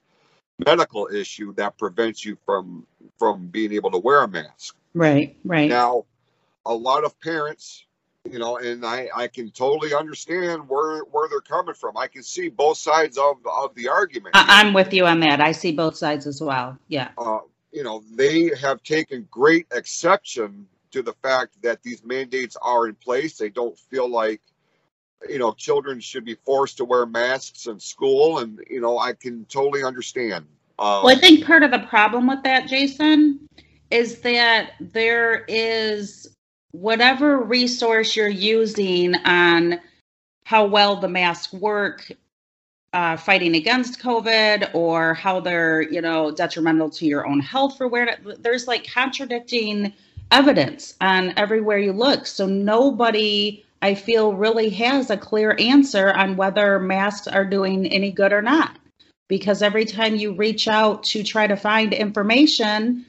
medical 0.65 1.07
issue 1.07 1.53
that 1.55 1.77
prevents 1.77 2.23
you 2.23 2.37
from 2.45 2.85
from 3.17 3.47
being 3.47 3.73
able 3.73 3.91
to 3.91 3.97
wear 3.97 4.23
a 4.23 4.27
mask. 4.27 4.75
Right, 4.93 5.35
right. 5.43 5.69
Now, 5.69 6.05
a 6.65 6.73
lot 6.73 7.03
of 7.03 7.19
parents 7.19 7.85
you 8.29 8.39
know, 8.39 8.57
and 8.57 8.85
I, 8.85 9.09
I 9.15 9.27
can 9.27 9.51
totally 9.51 9.93
understand 9.93 10.67
where 10.69 10.99
where 11.03 11.27
they're 11.27 11.41
coming 11.41 11.73
from. 11.73 11.97
I 11.97 12.07
can 12.07 12.23
see 12.23 12.49
both 12.49 12.77
sides 12.77 13.17
of 13.17 13.37
of 13.45 13.75
the 13.75 13.89
argument. 13.89 14.35
I, 14.35 14.61
am 14.61 14.73
with 14.73 14.93
you 14.93 15.05
on 15.05 15.19
that. 15.21 15.41
I 15.41 15.51
see 15.51 15.71
both 15.73 15.97
sides 15.97 16.25
as 16.25 16.41
well. 16.41 16.77
Yeah. 16.87 17.09
Uh, 17.17 17.39
you 17.71 17.83
know, 17.83 18.03
they 18.13 18.51
have 18.61 18.81
taken 18.83 19.27
great 19.29 19.67
exception 19.71 20.67
to 20.91 21.01
the 21.01 21.13
fact 21.21 21.61
that 21.63 21.83
these 21.83 22.03
mandates 22.05 22.55
are 22.61 22.87
in 22.87 22.95
place. 22.95 23.37
They 23.37 23.49
don't 23.49 23.77
feel 23.77 24.09
like, 24.09 24.41
you 25.27 25.39
know, 25.39 25.51
children 25.53 25.99
should 25.99 26.23
be 26.23 26.35
forced 26.45 26.77
to 26.77 26.85
wear 26.85 27.05
masks 27.05 27.67
in 27.67 27.79
school, 27.79 28.39
and 28.39 28.59
you 28.69 28.79
know, 28.79 28.99
I 28.99 29.13
can 29.13 29.45
totally 29.45 29.83
understand. 29.83 30.45
Um, 30.79 31.03
well, 31.03 31.09
I 31.09 31.19
think 31.19 31.45
part 31.45 31.63
of 31.63 31.71
the 31.71 31.79
problem 31.79 32.27
with 32.27 32.41
that, 32.43 32.67
Jason, 32.67 33.47
is 33.91 34.21
that 34.21 34.71
there 34.79 35.43
is 35.47 36.33
whatever 36.73 37.37
resource 37.37 38.15
you're 38.15 38.27
using 38.27 39.15
on 39.15 39.79
how 40.43 40.65
well 40.65 40.97
the 40.97 41.07
masks 41.07 41.53
work 41.53 42.11
uh, 42.91 43.15
fighting 43.15 43.55
against 43.55 44.01
COVID 44.01 44.73
or 44.73 45.13
how 45.13 45.39
they're, 45.39 45.81
you 45.81 46.01
know, 46.01 46.31
detrimental 46.31 46.89
to 46.91 47.05
your 47.05 47.25
own 47.25 47.39
health 47.39 47.77
for 47.77 47.87
where 47.87 48.17
there's 48.39 48.67
like 48.67 48.91
contradicting 48.91 49.93
evidence 50.31 50.95
on 50.99 51.33
everywhere 51.37 51.77
you 51.77 51.93
look. 51.93 52.25
So 52.25 52.45
nobody, 52.45 53.63
I 53.81 53.93
feel, 53.93 54.33
really 54.33 54.69
has 54.71 55.09
a 55.09 55.17
clear 55.17 55.55
answer 55.59 56.11
on 56.11 56.35
whether 56.35 56.79
masks 56.79 57.27
are 57.27 57.45
doing 57.45 57.87
any 57.87 58.11
good 58.11 58.33
or 58.33 58.41
not. 58.41 58.77
Because 59.27 59.61
every 59.61 59.85
time 59.85 60.15
you 60.15 60.33
reach 60.33 60.67
out 60.67 61.03
to 61.05 61.23
try 61.23 61.47
to 61.47 61.55
find 61.55 61.93
information, 61.93 63.05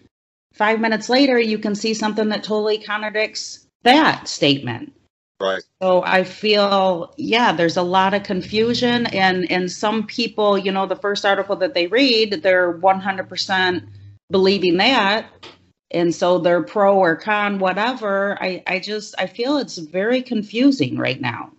five 0.54 0.80
minutes 0.80 1.08
later, 1.08 1.38
you 1.38 1.58
can 1.58 1.74
see 1.74 1.94
something 1.94 2.30
that 2.30 2.44
totally 2.44 2.78
contradicts 2.78 3.66
that 3.82 4.28
statement. 4.28 4.92
Right. 5.40 5.62
So 5.82 6.02
I 6.04 6.24
feel, 6.24 7.12
yeah, 7.16 7.52
there's 7.52 7.76
a 7.76 7.82
lot 7.82 8.14
of 8.14 8.22
confusion, 8.22 9.06
and 9.06 9.50
and 9.50 9.70
some 9.70 10.06
people, 10.06 10.56
you 10.56 10.72
know, 10.72 10.86
the 10.86 10.96
first 10.96 11.26
article 11.26 11.56
that 11.56 11.74
they 11.74 11.86
read, 11.86 12.42
they're 12.42 12.72
100% 12.72 13.88
believing 14.30 14.76
that, 14.78 15.26
and 15.90 16.14
so 16.14 16.38
they're 16.38 16.62
pro 16.62 16.96
or 16.96 17.16
con, 17.16 17.58
whatever. 17.58 18.38
I 18.40 18.62
I 18.66 18.78
just 18.78 19.14
I 19.18 19.26
feel 19.26 19.58
it's 19.58 19.76
very 19.76 20.22
confusing 20.22 20.96
right 20.96 21.20
now. 21.20 21.52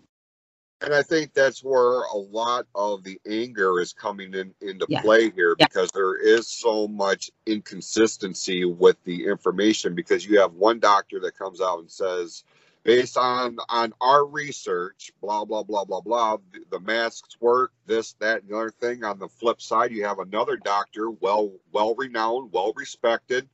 And 0.82 0.94
I 0.94 1.04
think 1.04 1.34
that's 1.34 1.64
where 1.64 2.02
a 2.02 2.18
lot 2.18 2.68
of 2.76 3.04
the 3.04 3.20
anger 3.28 3.80
is 3.80 3.94
coming 3.94 4.34
in 4.34 4.54
into 4.62 4.86
yeah. 4.90 5.02
play 5.02 5.30
here 5.32 5.56
yeah. 5.58 5.68
because 5.68 5.90
there 5.94 6.16
is 6.16 6.48
so 6.48 6.88
much 6.88 7.32
inconsistency 7.46 8.66
with 8.66 8.98
the 9.06 9.26
information 9.26 9.96
because 9.96 10.26
you 10.26 10.42
have 10.42 10.54
one 10.54 10.80
doctor 10.80 11.22
that 11.22 11.38
comes 11.38 11.62
out 11.62 11.80
and 11.80 11.90
says 11.90 12.44
based 12.84 13.18
on 13.18 13.58
on 13.68 13.94
our 14.00 14.26
research 14.26 15.12
blah 15.22 15.44
blah 15.44 15.64
blah 15.64 15.84
blah 15.84 16.02
blah 16.02 16.38
the, 16.54 16.60
the 16.72 16.80
masks 16.80 17.36
work 17.42 17.72
this 17.88 18.14
that 18.20 18.42
and 18.42 18.50
the 18.50 18.56
other 18.56 18.70
thing 18.70 19.04
on 19.04 19.18
the 19.18 19.28
flip 19.28 19.62
side 19.62 19.92
you 19.92 20.06
have 20.06 20.20
another 20.20 20.56
doctor 20.56 21.10
well 21.10 21.52
well 21.72 21.96
renowned 21.96 22.52
well 22.54 22.72
respected 22.76 23.50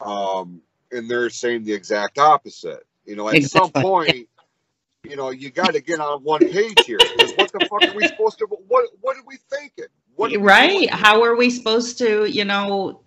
um 0.00 0.60
and 0.90 1.08
they're 1.08 1.30
saying 1.30 1.64
the 1.64 1.72
exact 1.72 2.18
opposite 2.18 2.84
you 3.06 3.14
know 3.14 3.28
at 3.28 3.34
exactly. 3.36 3.70
some 3.72 3.82
point 3.82 4.28
you 5.08 5.16
know, 5.16 5.30
you 5.30 5.50
got 5.50 5.74
to 5.74 5.80
get 5.80 6.00
on 6.00 6.22
one 6.22 6.40
page 6.40 6.84
here. 6.84 6.98
What 7.36 7.52
the 7.52 7.66
fuck 7.70 7.82
are 7.82 7.94
we 7.94 8.06
supposed 8.08 8.38
to? 8.38 8.46
What 8.68 8.88
What 9.00 9.16
are 9.16 9.24
we 9.26 9.38
thinking? 9.50 9.86
What 10.14 10.34
are 10.34 10.40
right? 10.40 10.80
We 10.80 10.86
How 10.86 11.22
are 11.24 11.36
we 11.36 11.50
supposed 11.50 11.98
to, 11.98 12.24
you 12.24 12.44
know, 12.44 13.02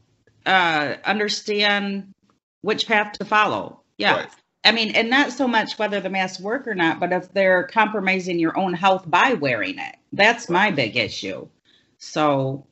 uh, 0.45 0.95
understand 1.03 2.13
which 2.61 2.87
path 2.87 3.13
to 3.13 3.25
follow? 3.25 3.81
Yeah. 3.97 4.15
Right. 4.15 4.29
I 4.63 4.71
mean, 4.73 4.95
and 4.95 5.09
not 5.09 5.31
so 5.31 5.47
much 5.47 5.79
whether 5.79 6.01
the 6.01 6.09
masks 6.09 6.41
work 6.41 6.67
or 6.67 6.75
not, 6.75 6.99
but 6.99 7.13
if 7.13 7.31
they're 7.33 7.63
compromising 7.63 8.39
your 8.39 8.57
own 8.57 8.73
health 8.73 9.09
by 9.09 9.33
wearing 9.33 9.79
it, 9.79 9.95
that's 10.11 10.49
my 10.49 10.71
big 10.71 10.97
issue. 10.97 11.47
So, 11.97 12.65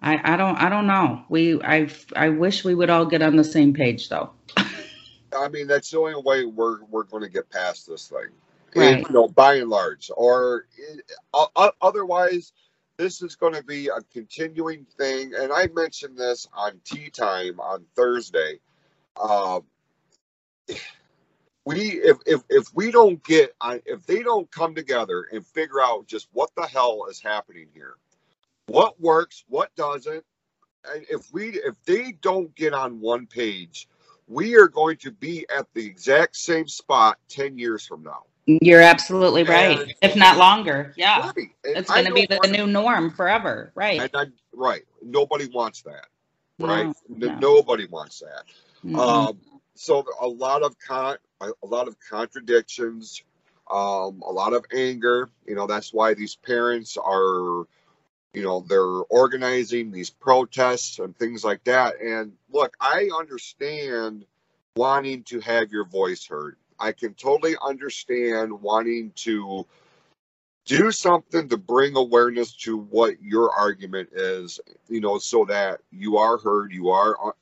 I, 0.00 0.34
I 0.34 0.36
don't, 0.36 0.56
I 0.56 0.68
don't 0.68 0.86
know. 0.86 1.24
We, 1.28 1.60
I, 1.62 1.88
I 2.14 2.28
wish 2.30 2.64
we 2.64 2.74
would 2.74 2.90
all 2.90 3.06
get 3.06 3.22
on 3.22 3.36
the 3.36 3.44
same 3.44 3.72
page, 3.72 4.10
though. 4.10 4.30
I 5.36 5.48
mean, 5.48 5.66
that's 5.66 5.90
the 5.90 5.98
only 5.98 6.20
way 6.22 6.44
we're 6.44 6.84
we're 6.84 7.04
going 7.04 7.22
to 7.22 7.28
get 7.28 7.50
past 7.50 7.86
this 7.86 8.08
thing. 8.08 8.28
Right. 8.74 8.94
And, 8.96 9.06
you 9.06 9.12
know, 9.12 9.28
by 9.28 9.54
and 9.54 9.70
large, 9.70 10.10
or 10.16 10.66
uh, 11.34 11.46
uh, 11.56 11.70
otherwise, 11.82 12.52
this 12.96 13.20
is 13.22 13.34
going 13.34 13.54
to 13.54 13.64
be 13.64 13.88
a 13.88 14.00
continuing 14.12 14.86
thing. 14.96 15.32
And 15.36 15.52
I 15.52 15.68
mentioned 15.74 16.16
this 16.16 16.46
on 16.52 16.80
tea 16.84 17.10
time 17.10 17.58
on 17.58 17.84
Thursday. 17.96 18.60
Um, 19.20 19.64
we 21.64 22.00
if, 22.02 22.18
if 22.26 22.40
if 22.48 22.66
we 22.74 22.90
don't 22.90 23.22
get 23.24 23.54
if 23.86 24.04
they 24.06 24.22
don't 24.22 24.50
come 24.50 24.74
together 24.74 25.26
and 25.32 25.46
figure 25.46 25.80
out 25.80 26.06
just 26.06 26.28
what 26.32 26.50
the 26.56 26.66
hell 26.66 27.06
is 27.10 27.20
happening 27.20 27.66
here 27.74 27.94
what 28.66 29.00
works 29.00 29.44
what 29.48 29.74
doesn't 29.76 30.24
and 30.92 31.04
if 31.10 31.32
we 31.32 31.50
if 31.50 31.74
they 31.84 32.12
don't 32.22 32.54
get 32.54 32.72
on 32.72 33.00
one 33.00 33.26
page 33.26 33.88
we 34.30 34.56
are 34.56 34.68
going 34.68 34.96
to 34.96 35.10
be 35.10 35.44
at 35.54 35.66
the 35.74 35.84
exact 35.84 36.36
same 36.36 36.68
spot 36.68 37.18
10 37.28 37.58
years 37.58 37.84
from 37.84 38.04
now. 38.04 38.22
You're 38.46 38.80
absolutely 38.80 39.42
right. 39.42 39.80
And- 39.80 39.94
if 40.02 40.16
not 40.16 40.38
longer. 40.38 40.94
Yeah. 40.96 41.32
Right. 41.36 41.48
It's 41.64 41.90
going 41.90 42.06
to 42.06 42.12
be 42.12 42.26
don't 42.26 42.40
the 42.42 42.48
new 42.48 42.66
norm 42.66 43.10
forever. 43.10 43.72
Right. 43.74 44.08
I, 44.14 44.26
right. 44.54 44.82
Nobody 45.02 45.48
wants 45.48 45.82
that. 45.82 46.06
Right? 46.58 46.86
No, 47.08 47.26
no. 47.26 47.38
nobody 47.38 47.86
wants 47.86 48.20
that. 48.20 48.44
Mm-mm. 48.84 48.98
Um, 48.98 49.40
so 49.74 50.04
a 50.20 50.28
lot 50.28 50.62
of 50.62 50.76
con, 50.78 51.16
a 51.40 51.66
lot 51.66 51.88
of 51.88 51.96
contradictions, 51.98 53.22
um, 53.70 54.22
a 54.26 54.32
lot 54.32 54.52
of 54.52 54.64
anger. 54.74 55.30
You 55.46 55.54
know, 55.54 55.66
that's 55.66 55.92
why 55.92 56.14
these 56.14 56.36
parents 56.36 56.96
are, 56.96 57.64
you 58.34 58.42
know, 58.42 58.60
they're 58.60 58.84
organizing 58.84 59.90
these 59.90 60.10
protests 60.10 60.98
and 60.98 61.16
things 61.16 61.44
like 61.44 61.64
that. 61.64 62.00
And 62.00 62.32
look, 62.50 62.76
I 62.80 63.08
understand 63.18 64.24
wanting 64.76 65.24
to 65.24 65.40
have 65.40 65.72
your 65.72 65.84
voice 65.84 66.26
heard. 66.26 66.56
I 66.78 66.92
can 66.92 67.14
totally 67.14 67.56
understand 67.62 68.52
wanting 68.62 69.12
to 69.16 69.66
do 70.64 70.92
something 70.92 71.48
to 71.48 71.56
bring 71.56 71.96
awareness 71.96 72.52
to 72.52 72.78
what 72.78 73.20
your 73.20 73.50
argument 73.50 74.10
is, 74.12 74.60
you 74.88 75.00
know, 75.00 75.18
so 75.18 75.44
that 75.46 75.80
you 75.90 76.16
are 76.18 76.38
heard, 76.38 76.72
you 76.72 76.90
are 76.90 77.34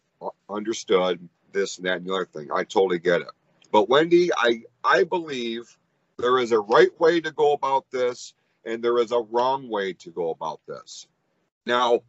understood 0.48 1.28
this 1.52 1.76
and 1.76 1.86
that 1.86 1.98
and 1.98 2.06
the 2.06 2.14
other 2.14 2.24
thing. 2.24 2.48
I 2.52 2.64
totally 2.64 2.98
get 2.98 3.20
it. 3.20 3.28
But 3.70 3.88
Wendy, 3.88 4.30
I 4.34 4.62
I 4.82 5.04
believe 5.04 5.76
there 6.16 6.38
is 6.38 6.52
a 6.52 6.60
right 6.60 6.98
way 6.98 7.20
to 7.20 7.30
go 7.30 7.52
about 7.52 7.90
this 7.90 8.32
and 8.64 8.82
there 8.82 8.98
is 8.98 9.12
a 9.12 9.20
wrong 9.20 9.68
way 9.68 9.94
to 9.94 10.10
go 10.10 10.30
about 10.30 10.60
this. 10.66 11.06
Now, 11.66 12.02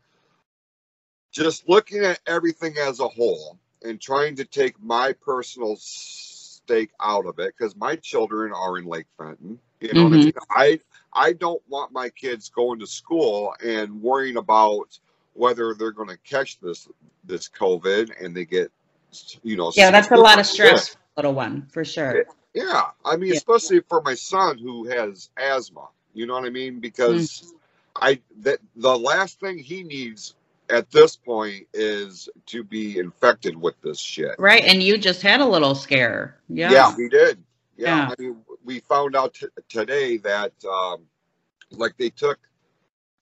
just 1.31 1.69
looking 1.69 2.03
at 2.05 2.19
everything 2.27 2.75
as 2.79 2.99
a 2.99 3.07
whole 3.07 3.59
and 3.83 4.01
trying 4.01 4.37
to 4.37 4.45
take 4.45 4.81
my 4.81 5.13
personal 5.13 5.77
stake 5.77 6.91
out 7.01 7.25
of 7.25 7.39
it 7.39 7.55
because 7.57 7.75
my 7.75 7.95
children 7.97 8.53
are 8.53 8.77
in 8.77 8.85
Lake 8.85 9.07
Fenton. 9.17 9.59
You 9.81 9.93
know 9.93 10.03
what 10.03 10.13
I 10.13 10.17
mean? 10.17 10.33
I 10.51 10.79
I 11.13 11.33
don't 11.33 11.61
want 11.69 11.93
my 11.93 12.09
kids 12.09 12.49
going 12.49 12.79
to 12.79 12.87
school 12.87 13.55
and 13.63 14.01
worrying 14.01 14.37
about 14.37 14.99
whether 15.33 15.73
they're 15.75 15.91
going 15.91 16.09
to 16.09 16.17
catch 16.19 16.59
this 16.59 16.87
this 17.25 17.49
COVID 17.49 18.11
and 18.23 18.35
they 18.35 18.45
get 18.45 18.71
you 19.43 19.57
know 19.57 19.71
yeah 19.75 19.91
that's 19.91 20.11
a 20.11 20.15
lot 20.15 20.39
of 20.39 20.45
stress 20.45 20.89
for 20.89 20.99
little 21.17 21.33
one 21.33 21.67
for 21.71 21.85
sure 21.85 22.25
Yeah, 22.53 22.91
I 23.05 23.17
mean, 23.17 23.31
Yeah. 23.31 23.37
especially 23.37 23.81
for 23.81 24.01
my 24.01 24.15
son 24.15 24.57
who 24.57 24.87
has 24.89 25.29
asthma. 25.37 25.89
You 26.13 26.27
know 26.27 26.33
what 26.35 26.45
I 26.45 26.49
mean? 26.51 26.79
Because 26.79 27.43
Mm. 27.43 27.55
I 27.95 28.21
that 28.41 28.59
the 28.75 28.97
last 28.97 29.39
thing 29.39 29.57
he 29.59 29.83
needs 29.83 30.35
at 30.69 30.91
this 30.91 31.15
point 31.17 31.67
is 31.73 32.29
to 32.47 32.63
be 32.63 32.99
infected 32.99 33.57
with 33.59 33.79
this 33.81 33.99
shit. 33.99 34.39
right 34.39 34.63
and 34.65 34.83
you 34.83 34.97
just 34.97 35.21
had 35.21 35.41
a 35.41 35.45
little 35.45 35.75
scare 35.75 36.39
yeah 36.49 36.71
Yeah, 36.71 36.95
we 36.97 37.09
did. 37.09 37.43
Yeah, 37.77 37.97
Yeah. 37.97 38.07
I 38.07 38.15
mean, 38.21 38.37
we 38.65 38.79
found 38.81 39.15
out 39.15 39.35
t- 39.35 39.47
today 39.69 40.17
that 40.19 40.53
um, 40.65 41.05
like 41.71 41.97
they 41.97 42.09
took 42.11 42.39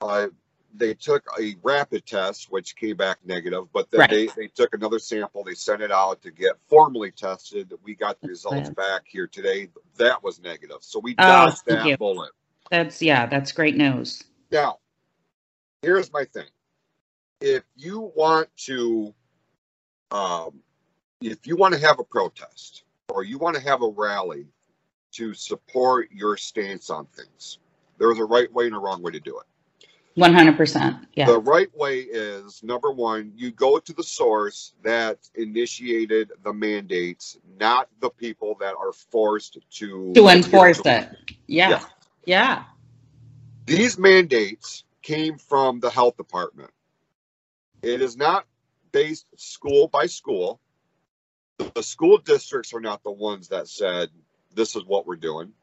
uh, 0.01 0.27
they 0.75 0.93
took 0.93 1.23
a 1.39 1.55
rapid 1.63 2.05
test 2.05 2.51
which 2.51 2.75
came 2.75 2.97
back 2.97 3.19
negative, 3.25 3.71
but 3.73 3.89
then 3.91 4.01
Right. 4.01 4.09
they, 4.09 4.27
they 4.27 4.47
took 4.47 4.73
another 4.75 4.99
sample, 4.99 5.43
they 5.43 5.55
sent 5.55 5.81
it 5.81 5.91
out 5.91 6.21
to 6.23 6.31
get 6.31 6.53
formally 6.67 7.11
tested. 7.11 7.73
We 7.83 7.95
got 7.95 8.21
the 8.21 8.27
results 8.27 8.69
good. 8.69 8.75
back 8.75 9.03
here 9.07 9.27
today. 9.27 9.69
That 9.97 10.23
was 10.23 10.39
negative. 10.41 10.77
So 10.81 10.99
we 10.99 11.15
Oh, 11.19 11.23
dodged 11.25 11.65
thank 11.67 11.67
that 11.67 11.85
you. 11.85 11.97
bullet. 11.97 12.31
That's 12.69 13.01
yeah 13.01 13.25
that's 13.25 13.51
great 13.51 13.75
news 13.75 14.23
Now, 14.51 14.79
here's 15.81 16.11
my 16.11 16.25
thing. 16.25 16.47
If 17.41 17.63
you 17.75 18.11
want 18.15 18.49
to, 18.65 19.13
um, 20.11 20.61
if 21.21 21.45
you 21.45 21.55
want 21.55 21.73
to 21.73 21.79
have 21.79 21.99
a 21.99 22.03
protest 22.03 22.83
or 23.09 23.23
you 23.23 23.37
want 23.37 23.55
to 23.55 23.61
have 23.61 23.81
a 23.81 23.89
rally 23.89 24.47
to 25.13 25.33
support 25.33 26.09
your 26.11 26.37
stance 26.37 26.89
on 26.89 27.05
things, 27.07 27.59
there's 27.99 28.19
a 28.19 28.25
right 28.25 28.51
way 28.53 28.65
and 28.67 28.75
a 28.75 28.79
wrong 28.79 29.01
way 29.01 29.11
to 29.11 29.19
do 29.19 29.37
it. 29.39 29.45
100% 30.17 30.99
yeah 31.13 31.25
The 31.27 31.39
right 31.39 31.69
way 31.77 31.99
is 31.99 32.63
number 32.63 32.91
one, 32.91 33.31
you 33.35 33.51
go 33.51 33.77
to 33.77 33.93
the 33.93 34.03
source 34.03 34.73
that 34.81 35.19
initiated 35.35 36.31
the 36.43 36.53
mandates, 36.53 37.37
not 37.59 37.87
the 37.99 38.09
people 38.09 38.55
that 38.59 38.73
are 38.75 38.93
forced 38.93 39.59
to 39.69 40.13
to 40.13 40.27
enforce 40.29 40.79
it 40.79 41.09
yeah 41.47 41.69
Yeah. 41.69 41.83
Yeah 42.27 42.65
These 43.65 43.97
mandates 43.97 44.83
came 45.03 45.39
from 45.39 45.79
the 45.79 45.89
health 45.89 46.17
department. 46.17 46.71
It 47.83 48.01
is 48.01 48.17
not 48.17 48.45
based 48.91 49.27
school 49.37 49.87
by 49.87 50.07
school. 50.07 50.59
The 51.75 51.83
school 51.83 52.17
districts 52.19 52.73
are 52.73 52.81
not 52.81 53.03
the 53.03 53.11
ones 53.11 53.49
that 53.49 53.67
said, 53.69 54.09
this 54.55 54.75
is 54.75 54.85
what 54.85 55.07
we're 55.07 55.17
doing. 55.17 55.53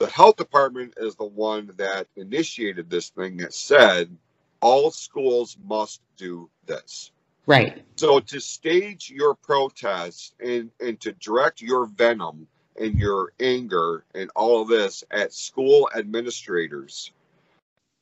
The 0.00 0.08
health 0.08 0.36
department 0.36 0.94
is 0.98 1.16
the 1.16 1.26
one 1.26 1.72
that 1.78 2.08
initiated 2.16 2.90
this 2.90 3.10
thing 3.10 3.38
that 3.38 3.54
said, 3.54 4.16
all 4.62 4.90
schools 4.90 5.56
must 5.64 6.02
do 6.16 6.50
this. 6.66 7.12
right 7.46 7.84
So 7.96 8.20
to 8.20 8.40
stage 8.40 9.10
your 9.10 9.34
protest 9.34 10.34
and, 10.40 10.70
and 10.80 11.00
to 11.02 11.12
direct 11.14 11.62
your 11.62 11.86
venom 11.86 12.48
and 12.80 12.98
your 12.98 13.32
anger 13.40 14.04
and 14.14 14.30
all 14.36 14.62
of 14.62 14.68
this 14.68 15.04
at 15.10 15.32
school 15.32 15.88
administrators 15.96 17.12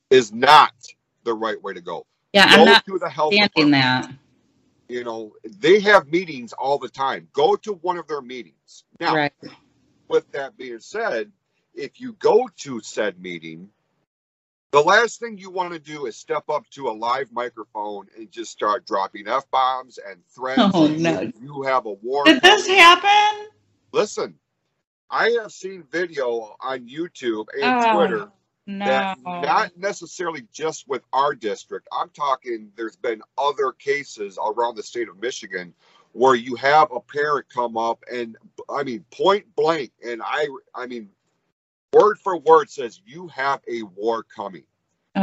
is 0.09 0.31
not 0.33 0.73
the 1.23 1.33
right 1.33 1.61
way 1.61 1.73
to 1.73 1.81
go. 1.81 2.05
yeah 2.33 2.51
go 2.51 2.59
i'm 2.59 2.65
not 2.65 2.85
to 2.85 2.99
the 2.99 3.09
health 3.09 3.33
standing 3.33 3.71
department. 3.71 3.83
that 3.83 4.17
You 4.89 5.03
know, 5.03 5.33
they 5.59 5.79
have 5.81 6.11
meetings 6.11 6.53
all 6.53 6.77
the 6.77 6.89
time. 6.89 7.27
Go 7.33 7.55
to 7.57 7.73
one 7.73 7.97
of 7.97 8.07
their 8.07 8.21
meetings. 8.21 8.85
Now, 8.99 9.15
right 9.15 9.33
with 10.09 10.29
that 10.31 10.57
being 10.57 10.79
said, 10.79 11.31
if 11.73 11.99
you 11.99 12.13
go 12.13 12.49
to 12.59 12.79
said 12.81 13.19
meeting, 13.19 13.69
the 14.71 14.81
last 14.81 15.19
thing 15.19 15.37
you 15.37 15.49
want 15.49 15.73
to 15.73 15.79
do 15.79 16.05
is 16.05 16.15
step 16.15 16.49
up 16.49 16.69
to 16.71 16.89
a 16.89 16.91
live 16.91 17.31
microphone 17.31 18.07
and 18.17 18.31
just 18.31 18.51
start 18.51 18.85
dropping 18.85 19.27
f 19.27 19.49
bombs 19.51 19.99
and 20.07 20.19
threats. 20.33 20.75
Oh, 20.75 20.87
no. 20.87 21.21
you, 21.21 21.33
you 21.41 21.61
have 21.63 21.85
a 21.85 21.93
war. 21.93 22.25
did 22.25 22.41
this 22.41 22.67
happen 22.67 23.47
Listen, 23.93 24.35
I 25.09 25.29
have 25.41 25.51
seen 25.51 25.83
video 25.91 26.55
on 26.61 26.87
YouTube 26.87 27.47
and 27.59 27.79
Oh, 27.79 27.91
Twitter 27.91 28.29
no 28.67 28.85
that 28.85 29.17
not 29.25 29.77
necessarily 29.77 30.43
just 30.53 30.87
with 30.87 31.03
our 31.13 31.33
district. 31.35 31.87
I'm 31.91 32.09
talking. 32.09 32.71
There's 32.75 32.95
been 32.97 33.21
other 33.37 33.71
cases 33.73 34.37
around 34.43 34.75
the 34.75 34.83
state 34.83 35.09
of 35.09 35.19
Michigan 35.21 35.73
where 36.13 36.35
you 36.35 36.55
have 36.55 36.91
a 36.91 36.99
parent 36.99 37.47
come 37.53 37.77
up 37.77 38.03
and 38.11 38.37
I 38.69 38.83
mean 38.83 39.05
point 39.11 39.45
blank, 39.55 39.91
and 40.05 40.21
I 40.23 40.47
I 40.75 40.87
mean 40.87 41.09
word 41.93 42.19
for 42.19 42.37
word 42.39 42.69
says 42.69 43.01
you 43.05 43.27
have 43.29 43.61
a 43.69 43.83
war 43.83 44.23
coming. 44.23 44.63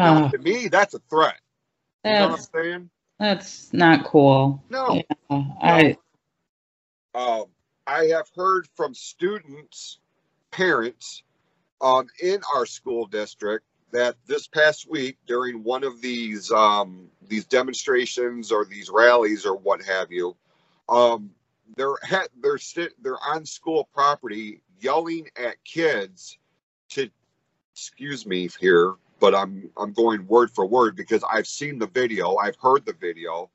Now, 0.02 0.20
Oh, 0.24 0.28
to 0.30 0.38
me, 0.38 0.68
that's 0.68 0.94
a 0.94 1.00
threat. 1.10 1.40
You 2.04 2.16
know 2.16 2.28
what 2.28 2.32
I'm 2.32 2.38
that's, 2.38 2.50
saying? 2.54 2.90
that's 3.18 3.72
not 3.72 4.04
cool 4.04 4.62
No. 4.70 5.04
Yeah, 5.30 5.42
I, 5.62 5.96
Um, 7.14 7.46
I 7.86 8.06
have 8.06 8.28
heard 8.34 8.66
from 8.74 8.94
students, 8.94 9.98
parents, 10.50 11.22
um, 11.80 12.06
in 12.22 12.40
our 12.54 12.66
school 12.66 13.06
district 13.06 13.64
that 13.92 14.16
this 14.26 14.48
past 14.48 14.90
week 14.90 15.18
during 15.26 15.62
one 15.62 15.84
of 15.84 16.00
these 16.00 16.50
um, 16.50 17.08
these 17.28 17.44
demonstrations 17.44 18.50
or 18.50 18.64
these 18.64 18.90
rallies 18.90 19.46
or 19.46 19.56
what 19.56 19.82
have 19.84 20.10
you, 20.10 20.36
um, 20.88 21.30
they're 21.76 21.96
ha- 22.02 22.26
they're 22.42 22.58
sit 22.58 22.92
they're 23.02 23.22
on 23.26 23.44
school 23.46 23.88
property 23.94 24.60
yelling 24.80 25.28
at 25.36 25.62
kids 25.64 26.38
to 26.90 27.08
excuse 27.74 28.26
me 28.26 28.48
here, 28.60 28.94
but 29.20 29.34
I'm 29.34 29.70
I'm 29.76 29.92
going 29.92 30.26
word 30.26 30.50
for 30.50 30.66
word 30.66 30.96
because 30.96 31.24
I've 31.30 31.46
seen 31.46 31.78
the 31.78 31.88
video, 31.88 32.36
I've 32.36 32.56
heard 32.56 32.86
the 32.86 32.94
video. 32.94 33.50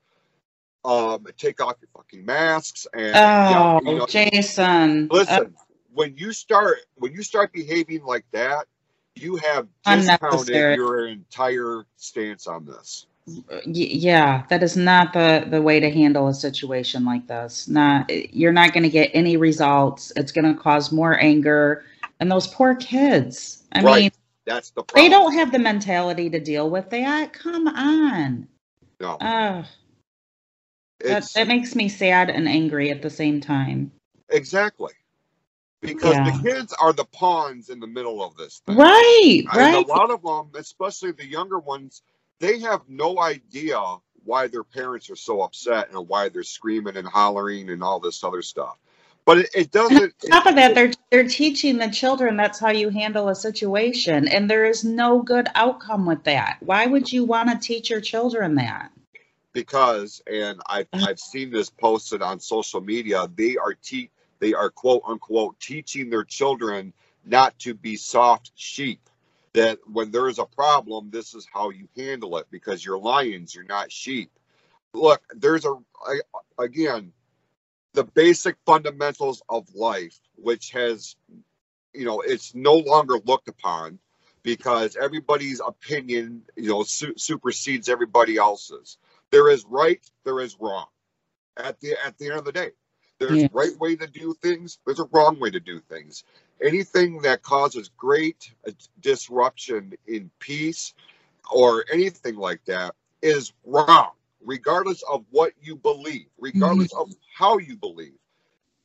Um, 0.84 1.26
take 1.38 1.60
off 1.62 1.76
your 1.80 1.90
fucking 1.96 2.24
masks 2.24 2.86
and 2.94 3.16
oh 3.16 3.80
you 3.84 3.96
know, 3.96 4.06
jason 4.06 5.08
listen. 5.10 5.54
when 5.92 6.16
you 6.16 6.32
start 6.32 6.78
when 6.96 7.12
you 7.12 7.22
start 7.22 7.52
behaving 7.52 8.04
like 8.04 8.24
that, 8.32 8.66
you 9.16 9.36
have 9.36 9.68
discounted 9.84 10.68
your 10.76 11.08
entire 11.08 11.84
stance 11.96 12.46
on 12.46 12.64
this. 12.66 13.06
Yeah 13.66 14.44
that 14.50 14.62
is 14.62 14.76
not 14.76 15.12
the 15.12 15.46
the 15.50 15.62
way 15.62 15.80
to 15.80 15.90
handle 15.90 16.28
a 16.28 16.34
situation 16.34 17.04
like 17.04 17.26
this 17.28 17.68
not 17.68 18.10
you're 18.34 18.52
not 18.52 18.72
going 18.72 18.82
to 18.84 18.90
get 18.90 19.10
any 19.14 19.36
results 19.36 20.12
it's 20.16 20.32
going 20.32 20.52
to 20.54 20.60
cause 20.60 20.92
more 20.92 21.18
anger 21.20 21.84
And 22.20 22.30
those 22.30 22.46
poor 22.46 22.74
kids. 22.74 23.64
I 23.72 23.82
Right. 23.82 24.02
mean, 24.02 24.10
That's 24.46 24.70
the 24.70 24.82
problem. 24.82 25.04
they 25.04 25.10
don't 25.10 25.34
have 25.34 25.52
the 25.52 25.58
mentality 25.58 26.30
to 26.30 26.40
deal 26.40 26.70
with 26.70 26.90
that. 26.90 27.32
Come 27.32 27.68
on. 27.68 28.48
No, 29.00 29.16
Uh, 29.20 29.64
that, 31.04 31.24
that 31.34 31.48
makes 31.48 31.74
me 31.74 31.88
sad 31.88 32.30
and 32.30 32.48
angry 32.48 32.90
at 32.90 33.02
the 33.02 33.10
same 33.10 33.40
time. 33.40 33.92
exactly 34.30 34.92
because 35.82 36.16
Yeah. 36.16 36.24
the 36.24 36.32
kids 36.32 36.74
are 36.80 36.92
the 36.94 37.06
pawns 37.06 37.70
in 37.70 37.80
the 37.80 37.88
middle 37.88 38.24
of 38.24 38.36
this 38.36 38.62
thing. 38.66 38.76
Right, 38.78 39.44
And 39.52 39.54
right. 39.56 39.74
a 39.74 39.80
lot 39.80 40.10
of 40.10 40.22
them, 40.22 40.50
especially 40.60 41.12
the 41.12 41.26
younger 41.26 41.58
ones, 41.60 42.02
they 42.40 42.60
have 42.60 42.82
no 42.88 43.20
idea 43.20 43.80
why 44.24 44.48
their 44.48 44.64
parents 44.64 45.10
are 45.10 45.16
so 45.16 45.42
upset 45.42 45.90
and 45.92 46.08
why 46.08 46.28
they're 46.28 46.44
screaming 46.44 46.96
and 46.96 47.08
hollering 47.08 47.70
and 47.70 47.82
all 47.82 48.00
this 48.00 48.24
other 48.24 48.42
stuff. 48.42 48.78
But 49.26 49.38
it, 49.38 49.50
it 49.54 49.70
doesn't. 49.72 50.14
On 50.24 50.30
top 50.42 50.46
of 50.46 50.56
that, 50.56 50.74
they're 50.74 50.92
they're 51.10 51.28
teaching 51.28 51.78
the 51.78 51.90
children 51.90 52.36
that's 52.36 52.60
how 52.60 52.70
you 52.70 52.90
handle 52.90 53.28
a 53.28 53.34
situation, 53.36 54.28
and 54.28 54.50
there 54.50 54.66
is 54.66 54.84
no 54.84 55.22
good 55.22 55.48
outcome 55.54 56.06
with 56.06 56.24
that. 56.24 56.58
Why 56.60 56.86
would 56.86 57.12
you 57.12 57.24
want 57.24 57.50
to 57.50 57.58
teach 57.58 57.90
your 57.90 58.00
children 58.02 58.56
that? 58.56 58.90
Because, 59.52 60.22
and 60.26 60.60
I've 60.66 60.88
uh-huh. 60.92 61.06
I've 61.08 61.20
seen 61.20 61.50
this 61.50 61.70
posted 61.70 62.22
on 62.22 62.40
social 62.40 62.80
media. 62.80 63.28
They 63.34 63.56
are 63.56 63.74
te- 63.74 64.10
they 64.38 64.54
are 64.54 64.70
quote 64.70 65.02
unquote 65.06 65.58
teaching 65.60 66.10
their 66.10 66.24
children 66.24 66.92
not 67.24 67.58
to 67.60 67.74
be 67.74 67.96
soft 67.96 68.52
sheep. 68.54 69.00
That 69.52 69.78
when 69.92 70.12
there 70.12 70.28
is 70.28 70.38
a 70.38 70.46
problem, 70.46 71.10
this 71.10 71.34
is 71.34 71.46
how 71.52 71.70
you 71.70 71.88
handle 71.96 72.38
it 72.38 72.46
because 72.50 72.84
you're 72.84 72.98
lions, 72.98 73.54
you're 73.54 73.64
not 73.64 73.90
sheep. 73.90 74.30
Look, 74.94 75.22
there's 75.34 75.64
a 75.64 75.74
I, 76.06 76.20
again 76.62 77.12
the 77.92 78.04
basic 78.04 78.56
fundamentals 78.64 79.42
of 79.48 79.66
life, 79.74 80.18
which 80.36 80.70
has 80.70 81.16
you 81.92 82.04
know 82.04 82.20
it's 82.20 82.54
no 82.54 82.74
longer 82.74 83.18
looked 83.24 83.48
upon 83.48 83.98
because 84.42 84.96
everybody's 84.96 85.60
opinion 85.60 86.42
you 86.56 86.68
know 86.68 86.82
su- 86.84 87.14
supersedes 87.16 87.88
everybody 87.88 88.36
else's 88.36 88.98
there 89.32 89.50
is 89.50 89.64
right 89.66 90.00
there 90.24 90.40
is 90.40 90.56
wrong. 90.60 90.86
At 91.58 91.80
the 91.80 91.94
at 92.04 92.18
the 92.18 92.28
end 92.28 92.38
of 92.38 92.44
the 92.44 92.52
day 92.52 92.70
there's 93.20 93.42
Yeah. 93.42 93.44
a 93.44 93.50
right 93.52 93.78
way 93.78 93.96
to 93.96 94.06
do 94.06 94.34
things 94.42 94.78
there's 94.86 95.00
a 95.00 95.08
wrong 95.12 95.40
way 95.40 95.50
to 95.50 95.60
do 95.60 95.80
things. 95.80 96.24
Anything 96.62 97.22
that 97.22 97.42
causes 97.42 97.90
great 97.96 98.52
uh, 98.68 98.72
disruption 99.00 99.94
in 100.06 100.30
peace 100.40 100.94
or 101.52 101.84
anything 101.92 102.36
like 102.36 102.64
that 102.66 102.94
is 103.22 103.52
wrong 103.64 104.10
regardless 104.44 105.02
of 105.10 105.24
what 105.30 105.52
you 105.62 105.76
believe 105.76 106.26
regardless 106.38 106.92
of 106.94 107.10
how 107.36 107.58
you 107.58 107.76
believe. 107.76 108.18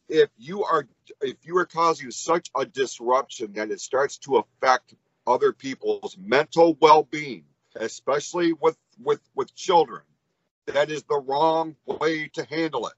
If 0.09 0.29
you 0.37 0.63
are 0.65 0.87
if 1.21 1.37
you 1.45 1.57
are 1.57 1.65
causing 1.67 2.11
such 2.11 2.51
a 2.57 2.65
disruption 2.65 3.53
that 3.53 3.71
it 3.71 3.81
starts 3.81 4.17
to 4.19 4.37
affect 4.37 4.95
other 5.27 5.53
people's 5.53 6.17
mental 6.19 6.77
well-being 6.81 7.45
especially 7.77 8.53
with 8.53 8.77
with 9.03 9.21
with 9.35 9.55
children 9.55 10.01
that 10.67 10.89
is 10.91 11.03
the 11.03 11.17
wrong 11.17 11.75
way 11.85 12.27
to 12.33 12.43
handle 12.45 12.87
it 12.87 12.93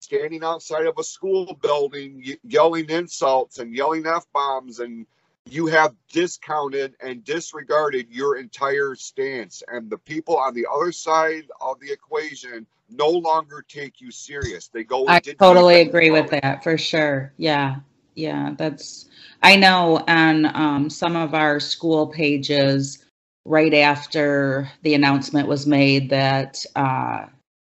standing 0.00 0.44
outside 0.44 0.86
of 0.86 0.94
a 0.98 1.04
school 1.04 1.58
building 1.62 2.36
yelling 2.44 2.88
insults 2.88 3.58
and 3.58 3.74
yelling 3.74 4.06
f-bombs 4.06 4.78
and 4.78 5.06
you 5.50 5.66
have 5.66 5.94
discounted 6.12 6.94
and 7.02 7.24
disregarded 7.24 8.06
your 8.10 8.36
entire 8.36 8.94
stance 8.94 9.62
and 9.68 9.90
the 9.90 9.96
people 9.98 10.36
on 10.36 10.54
the 10.54 10.66
other 10.72 10.92
side 10.92 11.44
of 11.60 11.80
the 11.80 11.90
equation 11.90 12.66
no 12.90 13.08
longer 13.08 13.64
take 13.66 14.00
you 14.00 14.10
serious 14.10 14.68
they 14.68 14.84
go 14.84 15.06
I 15.08 15.20
totally 15.20 15.80
agree 15.80 16.10
with 16.10 16.30
that 16.30 16.62
for 16.62 16.78
sure. 16.78 17.32
Yeah, 17.36 17.76
yeah, 18.14 18.54
that's. 18.56 19.08
I 19.42 19.56
know 19.56 20.02
on 20.08 20.46
um, 20.56 20.90
some 20.90 21.14
of 21.16 21.34
our 21.34 21.60
school 21.60 22.06
pages, 22.06 23.04
right 23.48 23.72
after 23.72 24.70
the 24.82 24.94
announcement 24.94 25.48
was 25.48 25.66
made 25.66 26.10
that 26.10 26.64
uh, 26.76 27.24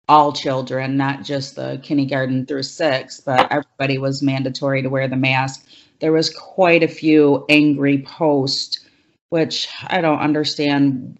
all 0.10 0.34
children, 0.34 0.97
not 0.97 1.23
just 1.23 1.55
the 1.55 1.79
kindergarten 1.81 2.45
through 2.45 2.63
six, 2.63 3.21
but 3.21 3.49
everybody 3.51 3.97
was 3.97 4.21
mandatory 4.21 4.81
to 4.81 4.89
wear 4.89 5.07
the 5.07 5.15
mask. 5.15 5.65
There 6.01 6.12
was 6.12 6.29
quite 6.29 6.84
a 6.84 6.88
few 6.88 7.45
angry 7.47 7.99
posts, 7.99 8.86
which 9.29 9.69
I 9.88 10.01
don't 10.01 10.19
understand. 10.19 11.17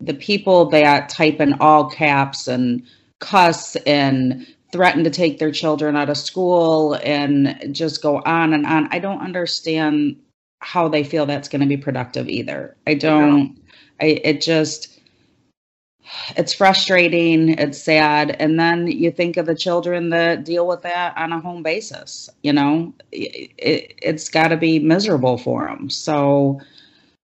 The 0.00 0.14
people 0.14 0.68
that 0.70 1.08
type 1.08 1.40
in 1.40 1.54
all 1.60 1.88
caps 1.88 2.48
and 2.48 2.82
cuss 3.20 3.76
and 3.86 4.44
threaten 4.72 5.04
to 5.04 5.10
take 5.10 5.38
their 5.38 5.52
children 5.52 5.94
out 5.94 6.10
of 6.10 6.16
school 6.16 6.94
and 7.04 7.72
just 7.72 8.02
go 8.02 8.20
on 8.22 8.54
and 8.54 8.66
on. 8.66 8.88
I 8.90 8.98
don't 8.98 9.20
understand 9.20 10.16
how 10.62 10.88
they 10.88 11.04
feel 11.04 11.26
that's 11.26 11.48
going 11.48 11.60
to 11.60 11.66
be 11.66 11.76
productive 11.76 12.28
either. 12.28 12.76
I 12.86 12.94
don't. 12.94 13.58
I 14.00 14.20
it 14.24 14.40
just 14.40 15.00
it's 16.36 16.52
frustrating, 16.52 17.50
it's 17.50 17.82
sad, 17.82 18.36
and 18.38 18.58
then 18.58 18.86
you 18.86 19.10
think 19.10 19.36
of 19.36 19.46
the 19.46 19.54
children 19.54 20.10
that 20.10 20.44
deal 20.44 20.66
with 20.66 20.82
that 20.82 21.16
on 21.16 21.32
a 21.32 21.40
home 21.40 21.62
basis. 21.62 22.28
You 22.42 22.52
know, 22.52 22.94
it, 23.12 23.94
it's 24.02 24.28
got 24.28 24.48
to 24.48 24.56
be 24.56 24.78
miserable 24.78 25.38
for 25.38 25.66
them. 25.66 25.90
So 25.90 26.60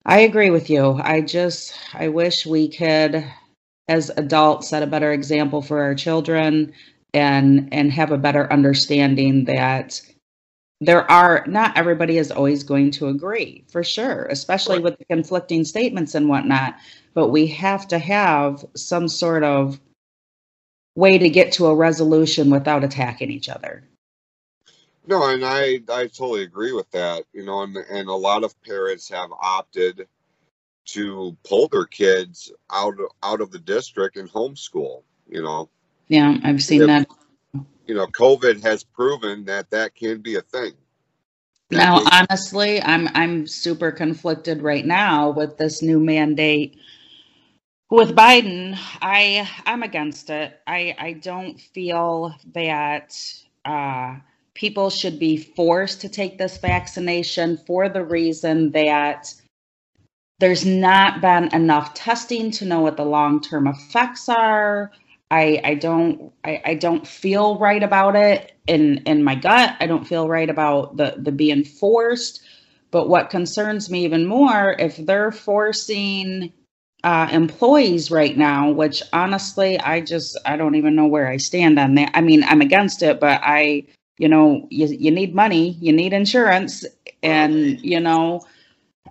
I 0.07 0.21
agree 0.21 0.51
with 0.51 0.71
you. 0.71 1.01
I 1.03 1.21
just 1.21 1.75
I 1.95 2.09
wish 2.09 2.47
we 2.47 2.69
could 2.69 3.25
as 3.89 4.11
adults 4.17 4.69
set 4.69 4.83
a 4.83 4.87
better 4.87 5.13
example 5.13 5.63
for 5.63 5.83
our 5.83 5.95
children 5.95 6.73
and 7.13 7.69
and 7.73 7.93
have 7.93 8.13
a 8.13 8.19
better 8.19 8.53
understanding 8.53 9.45
that 9.45 10.01
there 10.87 11.11
are 11.11 11.45
not 11.49 11.77
everybody 11.79 12.19
is 12.19 12.31
always 12.33 12.65
going 12.65 12.91
to 12.93 13.09
agree 13.09 13.65
for 13.69 13.85
sure 13.85 14.27
especially 14.27 14.81
with 14.81 14.99
the 14.99 15.07
conflicting 15.07 15.65
statements 15.65 16.15
and 16.15 16.29
whatnot 16.29 16.77
but 17.15 17.29
we 17.31 17.47
have 17.47 17.89
to 17.89 17.99
have 17.99 18.65
some 18.77 19.09
sort 19.09 19.45
of 19.45 19.81
way 20.97 21.19
to 21.19 21.29
get 21.31 21.53
to 21.53 21.67
a 21.67 21.75
resolution 21.77 22.51
without 22.51 22.85
attacking 22.85 23.31
each 23.31 23.49
other 23.49 23.85
No, 25.07 25.29
and 25.29 25.45
I 25.45 25.81
I 25.91 26.07
totally 26.09 26.43
agree 26.45 26.73
with 26.73 26.91
that. 26.93 27.25
You 27.33 27.45
know, 27.45 27.63
and 27.63 27.77
and 27.77 28.09
a 28.09 28.15
lot 28.15 28.45
of 28.45 28.61
parents 28.63 29.09
have 29.11 29.31
opted 29.41 30.09
to 30.87 31.37
pull 31.45 31.69
their 31.69 31.87
kids 31.87 32.53
out 32.71 32.95
out 33.23 33.41
of 33.41 33.51
the 33.53 33.59
district 33.61 34.17
and 34.17 34.31
homeschool. 34.31 35.03
You 35.29 35.43
know, 35.43 35.71
yeah 36.09 36.39
i've 36.45 36.63
seen 36.63 36.81
Yep. 36.81 36.89
that 36.89 37.09
you 37.87 37.95
know, 37.95 38.07
COVID 38.07 38.63
has 38.63 38.85
proven 38.85 39.45
that 39.45 39.71
that 39.71 39.95
can 39.95 40.21
be 40.21 40.37
a 40.37 40.41
thing. 40.41 40.73
That 41.71 41.77
Now, 41.77 42.03
honestly, 42.11 42.83
I'm 42.83 43.09
I'm 43.15 43.47
super 43.47 43.91
conflicted 43.91 44.63
right 44.63 44.85
now 44.85 45.31
with 45.31 45.57
this 45.57 45.83
new 45.83 46.01
mandate 46.01 46.77
with 47.91 48.15
Biden. 48.15 48.79
I 49.03 49.49
I'm 49.67 49.83
against 49.83 50.31
it. 50.31 50.59
I 50.67 50.95
I 50.99 51.13
don't 51.13 51.61
feel 51.61 52.35
that 52.53 53.17
uh, 53.65 54.17
people 54.55 54.91
should 54.91 55.19
be 55.19 55.37
forced 55.37 56.01
to 56.03 56.09
take 56.09 56.39
this 56.39 56.59
vaccination 56.59 57.59
for 57.67 57.89
the 57.89 58.05
reason 58.05 58.71
that 58.73 59.33
there's 60.39 60.67
not 60.67 61.21
been 61.21 61.55
enough 61.55 61.95
testing 61.95 62.51
to 62.51 62.65
know 62.65 62.81
what 62.81 62.97
the 62.97 63.05
long 63.05 63.41
term 63.41 63.67
effects 63.67 64.29
are. 64.29 64.91
I, 65.35 65.61
I 65.65 65.75
don't 65.75 66.33
I, 66.45 66.63
I 66.65 66.75
don't 66.75 67.07
feel 67.07 67.59
right 67.59 67.83
about 67.83 68.15
it 68.15 68.53
in 68.69 68.99
in 68.99 69.25
my 69.25 69.35
gut. 69.35 69.75
I 69.81 69.87
don't 69.89 70.07
feel 70.07 70.29
right 70.29 70.49
about 70.49 70.97
the 70.97 71.17
the 71.19 71.33
being 71.33 71.65
forced. 71.65 72.41
But 72.93 73.09
what 73.09 73.31
concerns 73.31 73.91
me 73.91 74.05
even 74.05 74.27
more 74.27 74.77
if 74.79 74.97
they're 74.97 75.33
forcing 75.33 76.53
uh, 77.03 77.29
employees 77.33 78.13
right 78.13 78.37
now, 78.37 78.71
which 78.71 79.03
honestly 79.13 79.81
I 79.81 80.01
just 80.01 80.39
I 80.47 80.57
don't 80.57 80.77
even 80.77 80.95
know 80.95 81.07
where 81.07 81.27
I 81.27 81.39
stand 81.39 81.81
on 81.81 81.97
that. 81.97 82.13
I 82.15 82.21
mean 82.21 82.45
I'm 82.45 82.61
against 82.61 83.03
it, 83.03 83.19
but 83.19 83.41
I 83.43 83.85
you 84.19 84.29
know 84.29 84.69
you 84.71 84.87
you 84.87 85.11
need 85.11 85.35
money, 85.35 85.71
you 85.81 85.93
need 85.93 86.13
insurance, 86.13 86.85
and 87.25 87.81
you 87.81 87.99
know 87.99 88.43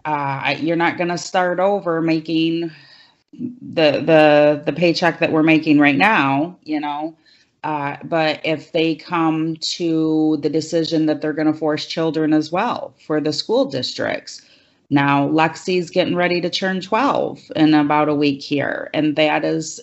uh, 0.05 0.55
you're 0.59 0.77
not 0.77 0.97
going 0.97 1.09
to 1.09 1.17
start 1.17 1.59
over 1.59 2.01
making 2.01 2.71
the 3.39 4.03
the 4.05 4.61
the 4.65 4.73
paycheck 4.73 5.19
that 5.19 5.31
we're 5.31 5.43
making 5.43 5.79
right 5.79 5.97
now 5.97 6.57
you 6.63 6.79
know 6.79 7.15
uh, 7.63 7.95
but 8.03 8.41
if 8.43 8.73
they 8.73 8.93
come 8.93 9.55
to 9.61 10.37
the 10.41 10.49
decision 10.49 11.05
that 11.05 11.21
they're 11.21 11.33
going 11.33 11.51
to 11.51 11.57
force 11.57 11.85
children 11.85 12.33
as 12.33 12.51
well 12.51 12.93
for 13.05 13.21
the 13.21 13.31
school 13.31 13.65
districts. 13.65 14.41
Now 14.89 15.27
lexi's 15.29 15.89
getting 15.89 16.15
ready 16.15 16.41
to 16.41 16.49
turn 16.49 16.81
12 16.81 17.39
in 17.55 17.73
about 17.73 18.09
a 18.09 18.15
week 18.15 18.41
here 18.41 18.89
and 18.93 19.15
that 19.15 19.45
is 19.45 19.79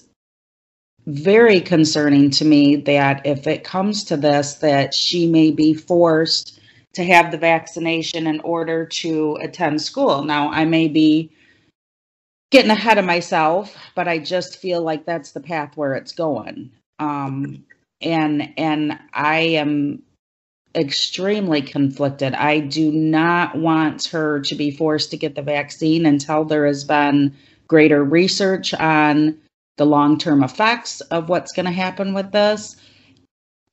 very 1.07 1.61
concerning 1.61 2.31
to 2.31 2.45
me 2.45 2.77
that 2.77 3.25
if 3.25 3.47
it 3.47 3.65
comes 3.65 4.05
to 4.05 4.17
this 4.17 4.55
that 4.55 4.93
she 4.93 5.27
may 5.27 5.51
be 5.51 5.73
forced 5.73 6.61
to 6.93 7.03
have 7.03 7.31
the 7.31 7.39
vaccination 7.39 8.27
in 8.27 8.41
order 8.41 8.85
to 8.85 9.39
attend 9.41 9.81
school. 9.81 10.23
Now 10.23 10.51
i 10.51 10.65
may 10.67 10.87
be 10.87 11.31
getting 12.51 12.71
ahead 12.71 12.99
of 12.99 13.05
myself, 13.05 13.75
but 13.95 14.09
I 14.09 14.19
just 14.19 14.59
feel 14.59 14.83
like 14.83 15.07
that's 15.07 15.33
the 15.33 15.41
path 15.41 15.77
where 15.77 15.95
it's 15.95 16.13
going. 16.13 16.71
Um, 16.99 17.65
and 18.01 18.53
and 18.57 18.99
I 19.13 19.41
am 19.41 20.03
extremely 20.75 21.63
conflicted. 21.63 22.35
I 22.35 22.61
do 22.61 22.91
not 22.93 23.57
want 23.57 24.07
her 24.07 24.41
to 24.41 24.55
be 24.55 24.71
forced 24.71 25.11
to 25.11 25.17
get 25.17 25.35
the 25.35 25.43
vaccine 25.43 26.07
until 26.07 26.45
there 26.45 26.67
has 26.67 26.85
been 26.85 27.35
greater 27.67 28.03
research 28.05 28.75
on 28.75 29.39
the 29.77 29.87
long 29.87 30.19
term 30.19 30.43
effects 30.43 31.01
of 31.03 31.29
what's 31.29 31.53
going 31.53 31.67
to 31.67 31.73
happen 31.73 32.15
with 32.15 32.33
this. 32.33 32.77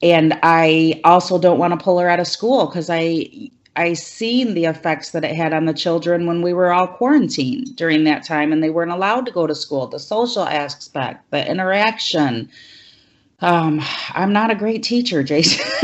And 0.02 0.40
I 0.44 1.02
also 1.04 1.40
don't 1.40 1.58
want 1.58 1.78
to 1.78 1.84
pull 1.84 2.00
her 2.00 2.10
out 2.10 2.20
of 2.20 2.28
school 2.28 2.68
because 2.68 2.90
I 2.90 3.50
I 3.78 3.94
seen 3.94 4.56
the 4.56 4.66
effects 4.66 5.12
that 5.12 5.24
it 5.24 5.36
had 5.36 5.54
on 5.54 5.66
the 5.66 5.74
children 5.74 6.26
when 6.26 6.42
we 6.42 6.52
were 6.52 6.74
all 6.74 6.88
quarantined 6.88 7.76
during 7.76 8.06
that 8.06 8.26
time 8.26 8.52
and 8.52 8.62
they 8.64 8.72
weren't 8.72 8.92
allowed 8.92 9.28
to 9.28 9.32
go 9.32 9.46
to 9.46 9.54
school. 9.54 9.86
The 9.86 10.00
social 10.00 10.42
aspect, 10.42 11.30
the 11.30 11.48
interaction. 11.48 12.50
Um, 13.40 13.80
I'm 14.14 14.34
not 14.34 14.50
a 14.50 14.56
great 14.56 14.82
teacher, 14.82 15.22
Jason. 15.22 15.64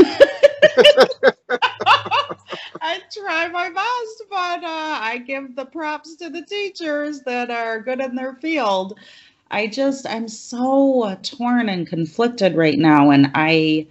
I 2.80 3.00
try 3.12 3.48
my 3.48 3.70
best, 3.70 4.24
but 4.28 4.64
uh, 4.64 4.98
I 5.00 5.22
give 5.24 5.54
the 5.54 5.66
props 5.66 6.16
to 6.16 6.30
the 6.30 6.42
teachers 6.42 7.20
that 7.20 7.52
are 7.52 7.80
good 7.80 8.00
in 8.00 8.16
their 8.16 8.34
field. 8.34 8.98
I 9.52 9.68
just 9.68 10.04
I'm 10.08 10.26
so 10.26 11.16
torn 11.22 11.68
and 11.68 11.86
conflicted 11.86 12.56
right 12.56 12.78
now, 12.78 13.10
and 13.10 13.30
I 13.36 13.86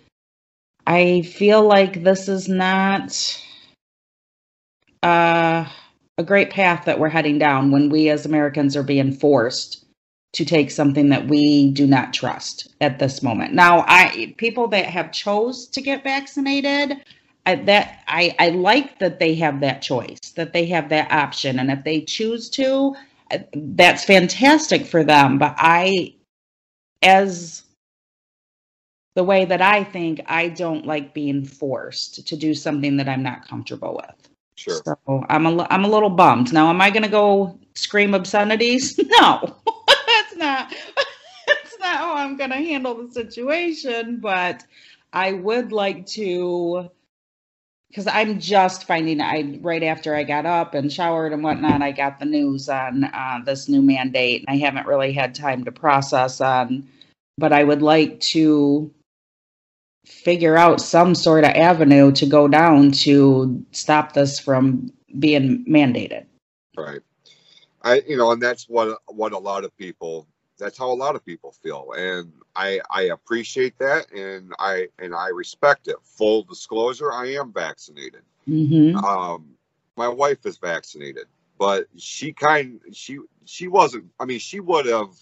I 0.86 1.22
feel 1.22 1.66
like 1.66 2.04
this 2.04 2.28
is 2.28 2.50
not 2.50 3.42
uh, 5.04 5.68
a 6.18 6.24
great 6.24 6.50
path 6.50 6.86
that 6.86 7.00
we're 7.00 7.10
heading 7.10 7.38
down 7.38 7.72
when 7.72 7.89
we 7.89 8.10
as 8.10 8.26
Americans 8.26 8.76
are 8.76 8.84
being 8.84 9.12
forced 9.12 9.86
to 10.34 10.46
take 10.46 10.72
something 10.72 11.10
that 11.10 11.28
we 11.28 11.72
do 11.72 11.86
not 11.86 12.13
trust 12.13 12.74
at 12.82 12.98
this 12.98 13.22
moment. 13.22 13.54
Now, 13.54 13.86
I 13.88 14.34
people 14.38 14.68
that 14.70 14.86
have 14.86 15.12
chose 15.12 15.68
to 15.68 15.82
get 15.82 16.04
vaccinated, 16.04 17.04
I, 17.46 17.56
that 17.56 18.00
I, 18.08 18.36
I 18.39 18.50
like 18.50 19.00
that 19.00 19.20
they 19.20 19.36
have 19.36 19.60
that 19.60 19.82
choice, 19.82 20.20
that 20.36 20.54
they 20.54 20.66
have 20.68 20.89
that 20.89 21.12
option, 21.12 21.60
and 21.60 21.70
if 21.70 21.84
they 21.84 22.02
choose 22.02 22.50
to, 22.52 22.96
uh, 23.32 23.39
that's 23.54 24.06
fantastic 24.06 24.86
for 24.86 25.04
them. 25.04 25.38
But 25.38 25.56
I, 25.58 26.16
as 27.04 27.63
the 29.16 29.24
way 29.24 29.46
that 29.46 29.62
I 29.62 29.84
think, 29.84 30.22
I 30.26 30.48
don't 30.48 30.88
like 30.88 31.13
being 31.13 31.46
forced 31.46 32.26
to 32.28 32.36
do 32.36 32.56
something 32.56 32.98
that 32.98 33.10
I'm 33.10 33.22
not 33.22 33.48
comfortable 33.48 34.02
with. 34.04 34.23
Sure. 34.56 34.82
So 34.86 35.26
I'm 35.30 35.46
a, 35.46 35.68
I'm 35.70 35.86
a 35.86 35.88
little 35.88 36.10
bummed. 36.10 36.54
Now, 36.54 36.70
am 36.70 36.82
I 36.82 36.89
going 36.89 37.04
to 37.04 37.10
go 37.10 37.60
scream 37.76 38.13
obscenities? 38.13 39.00
No, 39.20 39.39
that's 40.08 40.36
not, 40.36 40.70
that's 41.48 41.80
not 41.80 41.98
how 41.98 42.16
I'm 42.16 42.38
going 42.38 42.50
to 42.50 42.58
handle 42.58 42.96
the 42.96 43.12
situation, 43.12 44.20
but 44.20 44.63
I 45.12 45.32
would 45.34 45.72
like 45.72 46.06
to, 46.08 46.89
because 47.89 48.08
I'm 48.08 48.39
just 48.39 48.86
finding, 48.86 49.22
I, 49.22 49.60
right 49.62 49.84
after 49.84 50.16
I 50.16 50.24
got 50.24 50.46
up 50.46 50.74
and 50.74 50.92
showered 50.92 51.34
and 51.34 51.44
whatnot, 51.44 51.82
I 51.82 51.92
got 51.92 52.20
the 52.20 52.26
news 52.26 52.70
on 52.70 53.04
uh, 53.04 53.39
this 53.46 53.70
new 53.70 53.82
mandate. 53.82 54.44
And 54.48 54.56
I 54.56 54.60
haven't 54.60 54.88
really 54.88 55.13
had 55.13 55.36
time 55.36 55.63
to 55.66 55.72
process 55.72 56.42
on, 56.42 56.88
but 57.38 57.54
I 57.54 57.63
would 57.63 57.82
like 57.82 58.20
to 58.22 58.92
figure 60.06 60.58
out 60.58 60.82
some 60.82 61.16
sort 61.16 61.44
of 61.44 61.52
avenue 61.52 62.12
to 62.12 62.26
go 62.26 62.48
down 62.48 62.92
to 62.92 63.66
stop 63.72 64.13
this 64.13 64.39
from 64.39 64.92
being 65.20 65.66
mandated. 65.66 66.26
Right. 66.78 67.02
I 67.84 68.02
you 68.08 68.18
know, 68.18 68.32
and 68.32 68.42
that's 68.42 68.68
what 68.68 69.00
what 69.08 69.34
a 69.34 69.38
lot 69.38 69.63
of 69.63 69.76
people 69.78 70.28
that's 70.58 70.78
how 70.78 70.92
a 70.92 70.94
lot 70.94 71.16
of 71.16 71.26
people 71.26 71.52
feel 71.52 71.94
and 71.98 72.32
I 72.56 72.80
I 72.89 73.04
appreciate 73.04 73.78
that 73.80 74.12
and 74.12 74.54
I 74.60 74.88
and 75.00 75.13
I 75.13 75.30
respect 75.30 75.88
it. 75.88 75.96
Full 76.04 76.44
disclosure, 76.44 77.12
I 77.12 77.28
am 77.34 77.54
vaccinated. 77.54 78.24
Mm-hmm. 78.48 78.98
Um 78.98 79.56
my 79.96 80.08
wife 80.08 80.46
is 80.46 80.58
vaccinated, 80.58 81.28
but 81.58 81.88
she 81.98 82.34
kind 82.34 82.82
she 82.94 83.20
she 83.46 83.68
wasn't 83.68 84.06
I 84.20 84.26
mean 84.26 84.39
she 84.39 84.60
would 84.60 84.86
have 84.86 85.13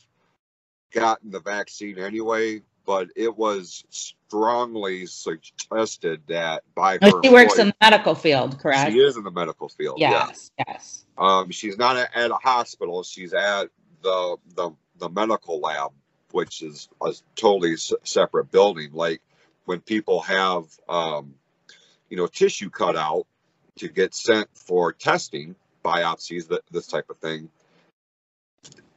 gotten 0.92 1.32
the 1.32 1.40
vaccine 1.40 1.98
anyway 1.98 2.62
but 2.86 3.10
it 3.16 3.36
was 3.36 3.84
strongly 3.90 5.06
suggested 5.06 6.22
that 6.28 6.64
by 6.76 6.98
her. 7.02 7.22
She 7.24 7.30
works 7.30 7.60
in 7.60 7.68
the 7.68 7.76
medical 7.82 8.16
field, 8.16 8.60
correct? 8.60 8.92
She 8.92 9.00
is 9.00 9.18
in 9.18 9.24
the 9.24 9.32
medical 9.32 9.70
field. 9.70 10.00
Yes, 10.00 10.52
yeah. 10.58 10.66
yes. 10.68 11.06
Um, 11.18 11.52
she's 11.52 11.78
not 11.78 11.98
at 11.98 12.32
a 12.32 12.36
hospital. 12.36 13.04
She's 13.04 13.34
at 13.34 13.70
the 14.02 14.38
the 14.56 14.72
the 14.98 15.10
medical 15.10 15.60
lab, 15.60 15.92
which 16.32 16.62
is 16.62 16.90
a 17.02 17.14
totally 17.36 17.76
separate 17.76 18.52
building. 18.52 18.92
Like 18.94 19.22
when 19.66 19.82
people 19.82 20.22
have, 20.22 20.66
um, 20.88 21.36
you 22.10 22.18
know, 22.18 22.28
tissue 22.28 22.70
cut 22.70 22.96
out 22.96 23.26
to 23.78 23.88
get 23.88 24.14
sent 24.14 24.48
for 24.54 24.94
testing, 24.94 25.56
biopsies, 25.84 26.48
that 26.50 26.62
this 26.72 26.88
type 26.88 27.10
of 27.10 27.18
thing. 27.18 27.50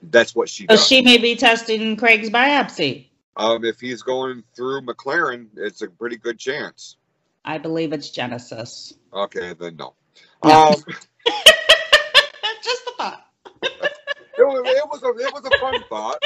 That's 0.02 0.34
what 0.34 0.48
she. 0.48 0.64
So 0.64 0.76
does. 0.76 0.86
she 0.86 1.02
may 1.02 1.18
be 1.18 1.34
testing 1.36 1.96
Craig's 1.96 2.30
biopsy. 2.30 3.06
Um, 3.36 3.64
if 3.64 3.80
he's 3.80 4.02
going 4.02 4.44
through 4.54 4.82
McLaren, 4.82 5.48
it's 5.56 5.82
a 5.82 5.88
pretty 5.88 6.16
good 6.16 6.38
chance. 6.38 6.96
I 7.44 7.58
believe 7.58 7.92
it's 7.92 8.10
Genesys. 8.10 8.94
Okay, 9.12 9.54
then 9.54 9.76
no. 9.76 9.94
No. 10.44 10.68
Um, 10.68 10.74
Just 12.62 12.82
a 12.86 12.92
thought. 12.96 13.26
it, 13.62 13.70
was, 14.38 14.62
it 14.66 14.88
was 14.88 15.02
a 15.02 15.26
it 15.26 15.32
was 15.34 15.44
a 15.44 15.58
fun 15.58 15.82
thought. 15.88 16.22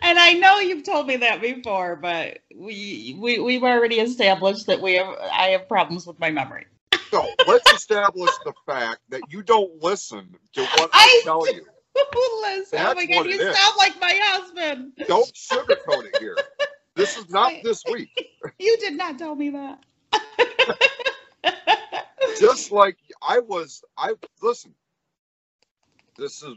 And 0.00 0.18
I 0.18 0.32
know 0.34 0.58
you've 0.60 0.84
told 0.84 1.06
me 1.06 1.16
that 1.16 1.40
before, 1.42 1.96
but 1.96 2.38
we 2.54 3.16
we 3.18 3.38
we've 3.40 3.64
already 3.64 3.96
established 3.96 4.66
that 4.66 4.80
we 4.80 4.94
have 4.94 5.14
I 5.32 5.48
have 5.48 5.68
problems 5.68 6.06
with 6.06 6.18
my 6.18 6.30
memory. 6.30 6.66
So 7.10 7.26
let's 7.46 7.70
establish 7.72 8.30
the 8.44 8.52
fact 8.66 9.00
that 9.10 9.22
you 9.30 9.42
don't 9.42 9.82
listen 9.82 10.36
to 10.54 10.62
what 10.62 10.90
I, 10.94 11.20
I 11.20 11.22
tell 11.24 11.46
you. 11.46 11.66
Listen, 12.42 12.78
oh 12.80 12.94
my 12.94 13.06
god, 13.06 13.26
you 13.26 13.40
is. 13.40 13.56
sound 13.56 13.74
like 13.78 14.00
my 14.00 14.18
husband. 14.22 14.92
Don't 15.06 15.30
sugarcoat 15.32 16.06
it 16.06 16.16
here. 16.18 16.36
This 16.94 17.16
is 17.16 17.28
not 17.30 17.52
this 17.62 17.84
week. 17.90 18.10
You 18.58 18.76
did 18.78 18.96
not 18.96 19.18
tell 19.18 19.34
me 19.34 19.50
that. 19.50 19.84
Just 22.40 22.72
like 22.72 22.98
I 23.26 23.38
was, 23.40 23.82
I 23.96 24.14
listen. 24.42 24.74
This 26.16 26.42
is. 26.42 26.54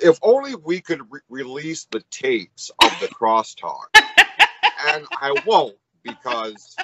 If 0.00 0.18
only 0.22 0.54
we 0.54 0.80
could 0.80 1.02
re- 1.10 1.20
release 1.28 1.86
the 1.90 2.00
tapes 2.10 2.70
of 2.78 2.90
the 3.00 3.08
crosstalk, 3.08 3.86
and 4.86 5.06
I 5.20 5.36
won't 5.44 5.76
because 6.04 6.76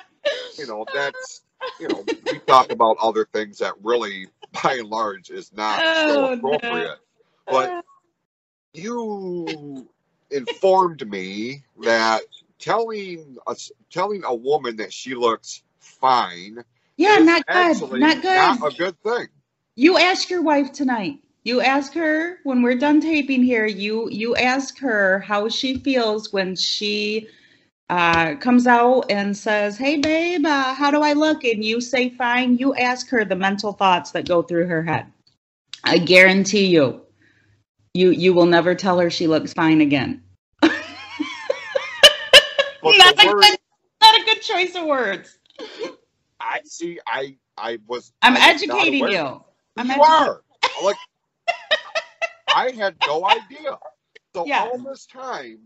you 0.58 0.66
know 0.66 0.84
that's 0.92 1.43
you 1.78 1.88
know 1.88 2.06
we 2.30 2.38
talk 2.40 2.70
about 2.70 2.96
other 3.00 3.26
things 3.32 3.58
that 3.58 3.74
really, 3.82 4.28
by 4.64 4.74
and 4.74 4.88
large, 4.88 5.30
is 5.30 5.52
not 5.52 5.80
Oh, 5.84 6.06
so 6.08 6.24
no. 6.34 6.34
appropriate. 6.34 6.98
But 7.48 7.84
you 8.72 9.88
informed 10.30 11.08
me 11.08 11.62
that 11.82 12.22
telling 12.58 13.36
us 13.46 13.70
telling 13.90 14.24
a 14.24 14.34
woman 14.34 14.76
that 14.76 14.92
she 14.92 15.14
looks 15.14 15.62
fine 15.78 16.64
yeah, 16.96 17.18
not 17.18 17.46
good. 17.46 17.90
Not 17.98 18.22
good. 18.22 18.34
not 18.34 18.72
a 18.72 18.76
good 18.76 19.00
thing. 19.02 19.26
You 19.74 19.98
ask 19.98 20.30
your 20.30 20.42
wife 20.42 20.72
tonight. 20.72 21.18
You 21.42 21.60
ask 21.60 21.92
her 21.94 22.38
when 22.44 22.62
we're 22.62 22.78
done 22.78 23.00
taping 23.00 23.42
here. 23.42 23.66
You 23.66 24.08
you 24.10 24.36
ask 24.36 24.78
her 24.78 25.18
how 25.20 25.48
she 25.48 25.78
feels 25.78 26.32
when 26.32 26.54
she 26.56 27.28
uh, 27.90 28.34
comes 28.36 28.66
out 28.66 29.10
and 29.10 29.36
says, 29.36 29.76
"Hey, 29.76 29.98
babe, 29.98 30.44
uh, 30.46 30.74
how 30.74 30.90
do 30.90 31.02
I 31.02 31.12
look?" 31.12 31.44
And 31.44 31.64
you 31.64 31.80
say, 31.80 32.10
"Fine." 32.10 32.56
You 32.58 32.74
ask 32.74 33.08
her 33.10 33.24
the 33.24 33.36
mental 33.36 33.72
thoughts 33.72 34.10
that 34.12 34.26
go 34.26 34.42
through 34.42 34.66
her 34.66 34.82
head. 34.82 35.06
I 35.84 35.98
guarantee 35.98 36.66
you, 36.66 37.02
you 37.92 38.10
you 38.10 38.32
will 38.32 38.46
never 38.46 38.74
tell 38.74 38.98
her 38.98 39.10
she 39.10 39.26
looks 39.26 39.52
fine 39.52 39.80
again. 39.80 40.22
Not, 42.86 43.12
a 43.14 43.26
good, 43.26 43.58
not 44.02 44.20
a 44.20 44.24
good 44.24 44.42
choice 44.42 44.74
of 44.74 44.84
words. 44.84 45.38
I 46.40 46.60
see. 46.64 46.98
I 47.06 47.36
I 47.56 47.78
was. 47.86 48.12
I'm 48.22 48.36
I 48.36 48.52
was 48.52 48.62
educating 48.62 49.08
you. 49.08 49.42
I'm 49.76 49.86
you 49.86 49.92
educating- 49.92 50.00
are 50.04 50.42
like. 50.82 50.96
I 52.54 52.70
had 52.70 52.94
no 53.06 53.24
idea. 53.26 53.78
So 54.34 54.44
Yeah. 54.46 54.64
all 54.70 54.78
this 54.78 55.06
time, 55.06 55.60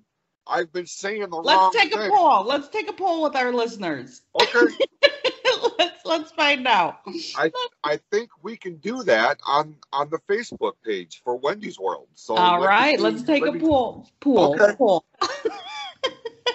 I've 0.48 0.72
been 0.72 0.86
saying 0.86 1.20
the 1.20 1.36
Let's 1.36 1.76
take 1.76 1.94
a 1.94 2.08
poll. 2.08 2.44
Let's 2.44 2.68
take 2.68 2.88
a 2.88 2.92
poll 2.92 3.22
with 3.22 3.36
our 3.36 3.52
listeners. 3.52 4.22
Okay, 4.40 4.74
let's 5.78 6.04
let's 6.04 6.32
find 6.32 6.66
out. 6.66 7.00
I 7.36 7.50
I 7.84 7.98
think 8.10 8.30
we 8.42 8.56
can 8.56 8.76
do 8.76 9.02
that 9.04 9.38
on 9.46 9.76
on 9.92 10.08
the 10.10 10.18
Facebook 10.28 10.74
page 10.84 11.20
for 11.24 11.36
Wendy's 11.36 11.78
World. 11.78 12.08
So 12.14 12.36
All 12.36 12.60
right, 12.60 12.98
let's 12.98 13.22
take 13.22 13.44
a 13.46 13.52
poll. 13.52 14.08
Poll. 14.20 14.54
Okay. 14.54 14.74
Poll. 14.76 15.04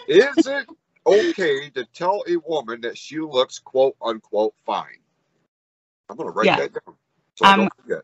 Is 0.07 0.25
it 0.47 0.67
okay 1.05 1.69
to 1.71 1.85
tell 1.93 2.23
a 2.27 2.37
woman 2.37 2.81
that 2.81 2.97
she 2.97 3.19
looks 3.19 3.59
quote 3.59 3.95
unquote 4.01 4.53
fine? 4.65 4.99
I'm 6.09 6.17
gonna 6.17 6.31
write 6.31 6.47
Yeah. 6.47 6.57
that 6.57 6.73
down 6.73 6.95
so 7.35 7.45
I 7.45 7.53
Um, 7.53 7.59
don't 7.59 7.73
forget. 7.81 8.01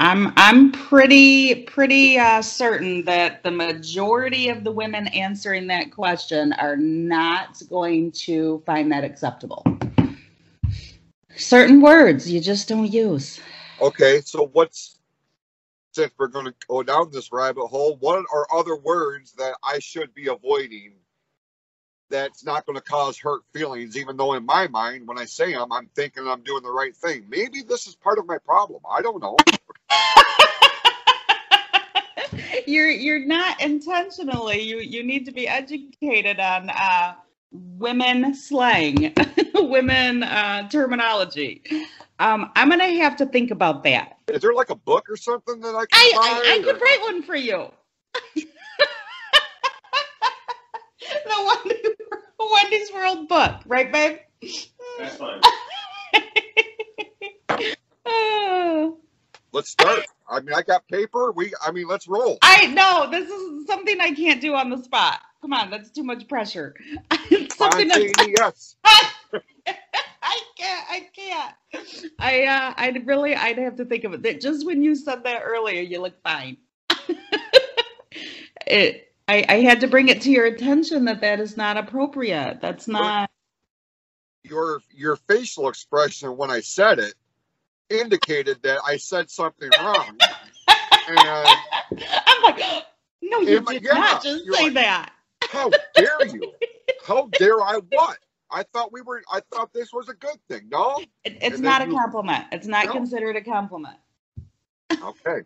I'm 0.00 0.32
I'm 0.36 0.72
pretty 0.72 1.62
pretty 1.64 2.18
uh, 2.18 2.42
certain 2.42 3.04
that 3.04 3.42
the 3.42 3.50
majority 3.50 4.48
of 4.48 4.64
the 4.64 4.72
women 4.72 5.06
answering 5.08 5.68
that 5.68 5.92
question 5.92 6.52
are 6.54 6.76
not 6.76 7.62
going 7.70 8.10
to 8.12 8.62
find 8.66 8.90
that 8.90 9.04
acceptable. 9.04 9.64
Certain 11.36 11.80
words 11.80 12.30
you 12.30 12.40
just 12.40 12.68
don't 12.68 12.90
use. 12.92 13.40
Okay, 13.80 14.20
so 14.20 14.50
what's 14.52 14.98
since 15.92 16.12
we're 16.18 16.26
going 16.26 16.46
to 16.46 16.54
go 16.68 16.82
down 16.82 17.10
this 17.12 17.30
rabbit 17.30 17.66
hole, 17.66 17.96
what 18.00 18.24
are 18.32 18.46
other 18.52 18.76
words 18.76 19.32
that 19.34 19.54
I 19.62 19.78
should 19.78 20.12
be 20.12 20.26
avoiding 20.26 20.94
that's 22.14 22.44
not 22.44 22.64
going 22.64 22.76
to 22.76 22.82
cause 22.82 23.18
hurt 23.18 23.42
feelings, 23.52 23.96
even 23.96 24.16
though 24.16 24.34
in 24.34 24.46
my 24.46 24.68
mind, 24.68 25.08
when 25.08 25.18
I 25.18 25.24
say 25.24 25.52
them, 25.52 25.72
I'm 25.72 25.88
thinking 25.96 26.28
I'm 26.28 26.42
doing 26.42 26.62
the 26.62 26.70
right 26.70 26.94
thing. 26.94 27.24
Maybe 27.28 27.62
this 27.62 27.88
is 27.88 27.96
part 27.96 28.18
of 28.18 28.26
my 28.26 28.38
problem. 28.38 28.80
I 28.88 29.02
don't 29.02 29.20
know. 29.20 29.36
you're 32.66 32.90
you're 32.90 33.26
not 33.26 33.60
intentionally. 33.60 34.60
You 34.60 34.78
you 34.78 35.02
need 35.02 35.26
to 35.26 35.32
be 35.32 35.48
educated 35.48 36.38
on 36.38 36.70
uh, 36.70 37.14
women 37.50 38.32
slang, 38.32 39.12
women 39.54 40.22
uh, 40.22 40.68
terminology. 40.68 41.64
Um, 42.20 42.52
I'm 42.54 42.70
gonna 42.70 42.94
have 43.02 43.16
to 43.16 43.26
think 43.26 43.50
about 43.50 43.82
that. 43.84 44.18
Is 44.28 44.40
there 44.40 44.54
like 44.54 44.70
a 44.70 44.76
book 44.76 45.10
or 45.10 45.16
something 45.16 45.58
that 45.58 45.74
I 45.74 45.86
can 45.86 45.88
I? 45.92 46.12
I, 46.16 46.54
I 46.54 46.62
could 46.62 46.80
write 46.80 47.00
one 47.02 47.24
for 47.24 47.34
you. 47.34 47.72
the 51.24 51.56
Wendy, 51.64 51.73
Wendy's 52.52 52.92
World 52.92 53.28
book, 53.28 53.60
right, 53.66 53.90
babe? 53.92 54.18
That's 54.98 55.16
fine. 55.16 55.40
Oh. 58.06 58.98
Let's 59.52 59.70
start. 59.70 60.00
I 60.28 60.40
mean, 60.40 60.54
I 60.54 60.62
got 60.62 60.86
paper. 60.88 61.32
We, 61.32 61.52
I 61.64 61.70
mean, 61.70 61.86
let's 61.86 62.08
roll. 62.08 62.38
I 62.42 62.66
know 62.66 63.08
this 63.10 63.28
is 63.28 63.66
something 63.66 64.00
I 64.00 64.10
can't 64.12 64.40
do 64.40 64.54
on 64.54 64.68
the 64.68 64.82
spot. 64.82 65.20
Come 65.40 65.52
on, 65.52 65.70
that's 65.70 65.90
too 65.90 66.02
much 66.02 66.26
pressure. 66.28 66.74
It's 67.30 67.56
something 67.58 67.88
that's, 67.88 68.00
Spontaneous. 68.00 68.76
I 68.84 70.40
can't. 70.56 70.86
I 70.90 71.08
can't. 71.14 71.54
I 72.18 72.44
uh, 72.44 72.74
I'd 72.76 73.06
really 73.06 73.34
I'd 73.34 73.58
have 73.58 73.76
to 73.76 73.84
think 73.84 74.04
of 74.04 74.14
it. 74.14 74.22
That 74.22 74.40
just 74.40 74.66
when 74.66 74.82
you 74.82 74.96
said 74.96 75.24
that 75.24 75.42
earlier, 75.44 75.82
you 75.82 76.00
look 76.00 76.20
fine. 76.22 76.56
it. 78.66 79.13
I, 79.28 79.44
I 79.48 79.60
had 79.60 79.80
to 79.80 79.86
bring 79.86 80.08
it 80.08 80.20
to 80.22 80.30
your 80.30 80.44
attention 80.44 81.06
that 81.06 81.20
that 81.22 81.40
is 81.40 81.56
not 81.56 81.76
appropriate. 81.76 82.58
That's 82.60 82.86
not. 82.88 83.30
Your 84.42 84.82
your 84.94 85.16
facial 85.16 85.68
expression 85.68 86.36
when 86.36 86.50
I 86.50 86.60
said 86.60 86.98
it 86.98 87.14
indicated 87.88 88.62
that 88.62 88.80
I 88.86 88.98
said 88.98 89.30
something 89.30 89.70
wrong. 89.80 90.16
and 91.08 91.18
I'm 91.18 92.42
like, 92.42 92.84
no, 93.22 93.40
you 93.40 93.60
did 93.60 93.82
yeah, 93.82 93.92
not 93.94 94.22
just 94.22 94.44
say 94.44 94.64
like- 94.64 94.74
that. 94.74 95.12
how 95.50 95.70
dare 95.94 96.26
you? 96.26 96.52
How 97.06 97.28
dare 97.38 97.60
I 97.60 97.80
what? 97.90 98.18
I 98.50 98.62
thought 98.72 98.90
we 98.90 99.02
were. 99.02 99.22
I 99.30 99.40
thought 99.52 99.72
this 99.74 99.92
was 99.92 100.08
a 100.08 100.14
good 100.14 100.38
thing. 100.48 100.68
No. 100.70 100.98
It, 101.24 101.36
it's 101.42 101.58
not 101.60 101.82
a 101.82 101.86
you- 101.86 101.92
compliment. 101.98 102.44
It's 102.52 102.66
not 102.66 102.86
No. 102.86 102.92
considered 102.92 103.36
a 103.36 103.42
compliment. 103.42 103.96
Okay. 104.90 105.42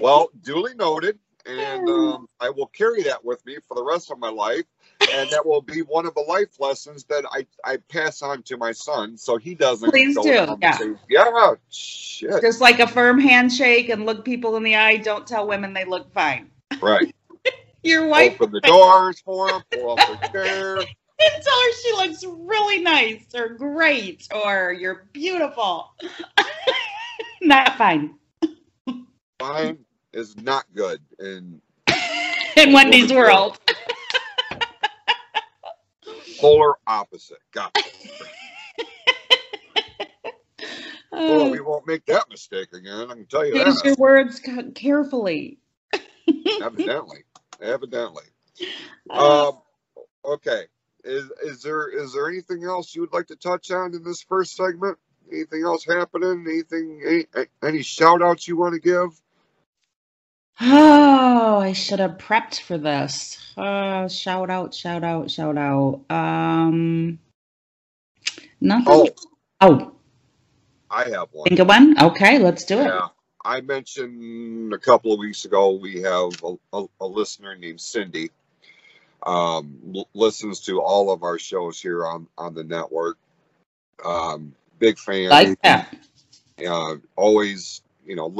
Well, 0.00 0.30
duly 0.42 0.74
noted, 0.74 1.18
and 1.46 1.88
um, 1.88 2.28
I 2.40 2.50
will 2.50 2.66
carry 2.66 3.02
that 3.04 3.24
with 3.24 3.44
me 3.46 3.58
for 3.66 3.74
the 3.74 3.84
rest 3.84 4.10
of 4.10 4.18
my 4.18 4.30
life, 4.30 4.64
and 5.12 5.28
that 5.30 5.44
will 5.44 5.60
be 5.60 5.82
one 5.82 6.06
of 6.06 6.14
the 6.14 6.20
life 6.22 6.58
lessons 6.58 7.04
that 7.04 7.24
I 7.30 7.46
I 7.64 7.76
pass 7.76 8.22
on 8.22 8.42
to 8.44 8.56
my 8.56 8.72
son, 8.72 9.16
so 9.16 9.36
he 9.36 9.54
doesn't. 9.54 9.90
Please 9.90 10.16
do, 10.18 10.56
yeah. 10.60 10.76
same- 10.78 10.98
Yeah. 11.08 11.54
Shit. 11.70 12.40
Just 12.40 12.60
like 12.60 12.80
a 12.80 12.86
firm 12.86 13.18
handshake 13.18 13.88
and 13.90 14.06
look 14.06 14.24
people 14.24 14.56
in 14.56 14.62
the 14.62 14.76
eye. 14.76 14.96
Don't 14.96 15.26
tell 15.26 15.46
women 15.46 15.72
they 15.74 15.84
look 15.84 16.12
fine. 16.12 16.50
Right. 16.80 17.14
Your 17.82 18.06
wife 18.06 18.40
Open 18.40 18.52
the 18.52 18.60
doors 18.62 19.20
for 19.20 19.50
him. 19.50 19.62
Pull 19.70 19.90
up 19.90 19.98
the 19.98 20.28
chair. 20.32 20.76
and 20.78 20.86
tell 21.42 21.60
her 21.62 21.72
she 21.82 21.92
looks 21.92 22.24
really 22.24 22.80
nice 22.80 23.26
or 23.34 23.50
great 23.50 24.26
or 24.34 24.72
you're 24.72 25.06
beautiful. 25.12 25.92
not 27.42 27.76
fine. 27.76 28.14
Fine 29.38 29.78
is 30.14 30.36
not 30.36 30.64
good, 30.74 31.00
in 31.18 31.60
In 32.56 32.72
Wendy's 32.72 33.12
world. 33.12 33.58
polar 36.40 36.74
opposite. 36.86 37.38
Got. 37.52 37.76
Well, 41.12 41.46
Uh, 41.46 41.50
we 41.50 41.60
won't 41.60 41.86
make 41.86 42.04
that 42.06 42.28
mistake 42.28 42.72
again. 42.72 43.08
I 43.08 43.14
can 43.14 43.26
tell 43.26 43.46
you 43.46 43.54
Choose 43.64 43.80
your 43.84 43.94
words 43.96 44.40
carefully. 44.74 45.58
Evidently, 46.60 47.18
evidently. 47.62 48.24
Uh, 49.08 49.50
Um, 49.50 49.58
okay. 50.24 50.64
Is 51.04 51.30
is 51.44 51.62
there 51.62 51.88
is 51.88 52.14
there 52.14 52.28
anything 52.28 52.64
else 52.64 52.94
you 52.96 53.02
would 53.02 53.12
like 53.12 53.28
to 53.28 53.36
touch 53.36 53.70
on 53.70 53.94
in 53.94 54.02
this 54.02 54.22
first 54.22 54.56
segment? 54.56 54.98
Anything 55.30 55.62
else 55.64 55.84
happening? 55.84 56.44
Anything? 56.48 57.00
Any, 57.06 57.26
any 57.62 57.82
shout 57.82 58.20
outs 58.20 58.48
you 58.48 58.56
want 58.56 58.74
to 58.74 58.80
give? 58.80 59.10
Oh, 60.60 61.58
I 61.58 61.72
should 61.72 61.98
have 61.98 62.18
prepped 62.18 62.60
for 62.60 62.78
this. 62.78 63.38
Uh, 63.56 64.08
shout 64.08 64.50
out, 64.50 64.72
shout 64.74 65.02
out, 65.04 65.30
shout 65.30 65.58
out. 65.58 66.00
Um, 66.10 67.18
nothing. 68.60 68.84
Oh, 68.88 69.08
Oh, 69.60 69.94
I 70.90 71.04
have 71.10 71.28
one. 71.32 71.48
think 71.48 71.60
of 71.60 71.68
one. 71.68 71.94
Okay, 72.00 72.38
let's 72.38 72.64
do 72.64 72.80
it. 72.80 72.84
Yeah, 72.86 73.08
I 73.44 73.60
mentioned 73.62 74.74
a 74.74 74.78
couple 74.78 75.12
of 75.12 75.18
weeks 75.18 75.44
ago 75.44 75.70
we 75.72 76.02
have 76.02 76.32
a, 76.44 76.54
a, 76.72 76.84
a 77.00 77.06
listener 77.06 77.56
named 77.56 77.80
Cindy. 77.80 78.30
Um, 79.24 79.78
l- 79.94 80.08
listens 80.12 80.60
to 80.66 80.82
all 80.82 81.10
of 81.10 81.22
our 81.22 81.38
shows 81.38 81.80
here 81.80 82.04
on 82.04 82.26
on 82.36 82.54
the 82.54 82.64
network. 82.64 83.16
Um, 84.04 84.54
big 84.78 84.98
fan. 84.98 85.30
Like 85.30 85.62
that. 85.62 85.96
uh, 86.68 86.96
always, 87.16 87.80
you 88.06 88.16
know, 88.16 88.34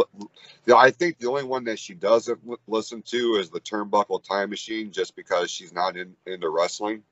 I 0.77 0.91
think 0.91 1.19
the 1.19 1.29
only 1.29 1.45
one 1.45 1.65
that 1.65 1.79
she 1.79 1.95
doesn't 1.95 2.41
listen 2.67 3.03
to 3.03 3.37
is 3.41 3.51
the 3.51 3.61
Turnbuckle 3.61 4.23
Time 4.23 4.51
Machine, 4.51 4.93
just 4.93 5.17
because 5.17 5.51
she's 5.51 5.73
not 5.73 5.97
in, 5.97 6.15
into 6.27 6.49
wrestling. 6.49 7.03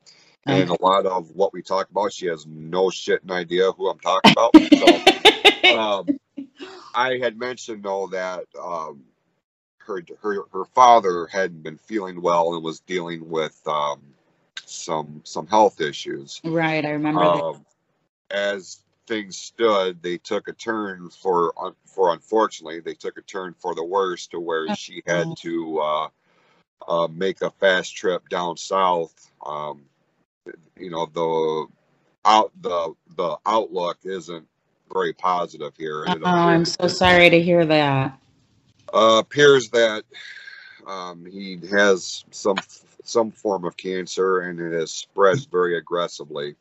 And 0.45 0.71
a 0.71 0.83
lot 0.83 1.07
of 1.07 1.31
what 1.37 1.53
we 1.53 1.63
talk 1.63 1.89
about, 1.91 2.13
she 2.13 2.27
has 2.27 2.47
no 2.47 2.91
shit 2.91 3.23
idea 3.31 3.71
who 3.73 3.89
I'm 3.89 3.99
talking 4.01 4.33
about. 4.33 4.55
So, 4.75 5.01
um, 5.77 6.19
I 6.95 7.19
had 7.19 7.39
mentioned 7.39 7.85
though 7.85 8.09
that 8.09 8.47
um, 8.61 9.05
her 9.79 10.03
her 10.21 10.43
her 10.53 10.65
father 10.75 11.27
hadn't 11.27 11.63
been 11.63 11.79
feeling 11.79 12.21
well 12.21 12.55
and 12.55 12.65
was 12.65 12.81
dealing 12.81 13.29
with 13.31 13.57
um, 13.67 14.03
some 14.65 15.21
some 15.25 15.47
health 15.47 15.81
issues. 15.81 16.41
right, 16.45 16.85
I 16.85 16.91
remember 16.91 17.25
that. 17.25 17.45
Um, 17.45 17.67
as 18.31 18.82
things 19.07 19.37
stood, 19.37 20.03
they 20.03 20.19
took 20.19 20.49
a 20.49 20.53
turn 20.53 21.11
for 21.11 21.53
for 21.87 22.13
unfortunately 22.13 22.81
they 22.81 22.95
took 22.95 23.19
a 23.19 23.23
turn 23.23 23.55
for 23.59 23.75
the 23.75 23.85
worse 23.85 24.27
to 24.29 24.41
where 24.41 24.69
Oh. 24.71 24.75
she 24.75 25.03
had 25.07 25.27
to 25.39 25.81
uh, 25.81 26.09
uh, 26.89 27.09
make 27.09 27.43
a 27.43 27.51
fast 27.51 27.95
trip 27.97 28.29
down 28.29 28.57
south. 28.57 29.31
Um, 29.45 29.83
you 30.79 30.91
know 30.91 31.07
the 31.07 31.67
out 32.25 32.53
the 32.61 32.95
the 33.17 33.37
outlook 33.47 33.99
isn't 34.05 34.47
very 34.93 35.13
positive 35.15 35.75
here. 35.77 36.05
Oh, 36.07 36.23
I'm 36.25 36.65
so 36.65 36.87
sorry 36.89 37.31
to 37.31 37.41
hear 37.43 37.65
that. 37.67 38.19
uh, 38.93 39.19
appears 39.21 39.71
that 39.71 40.05
um, 40.87 41.27
he 41.27 41.59
has 41.71 42.25
some 42.31 42.57
some 43.05 43.31
form 43.31 43.65
of 43.65 43.77
cancer 43.77 44.41
and 44.41 44.61
it 44.61 44.73
has 44.79 44.93
spread 44.93 45.39
very 45.51 45.77
aggressively 45.79 46.55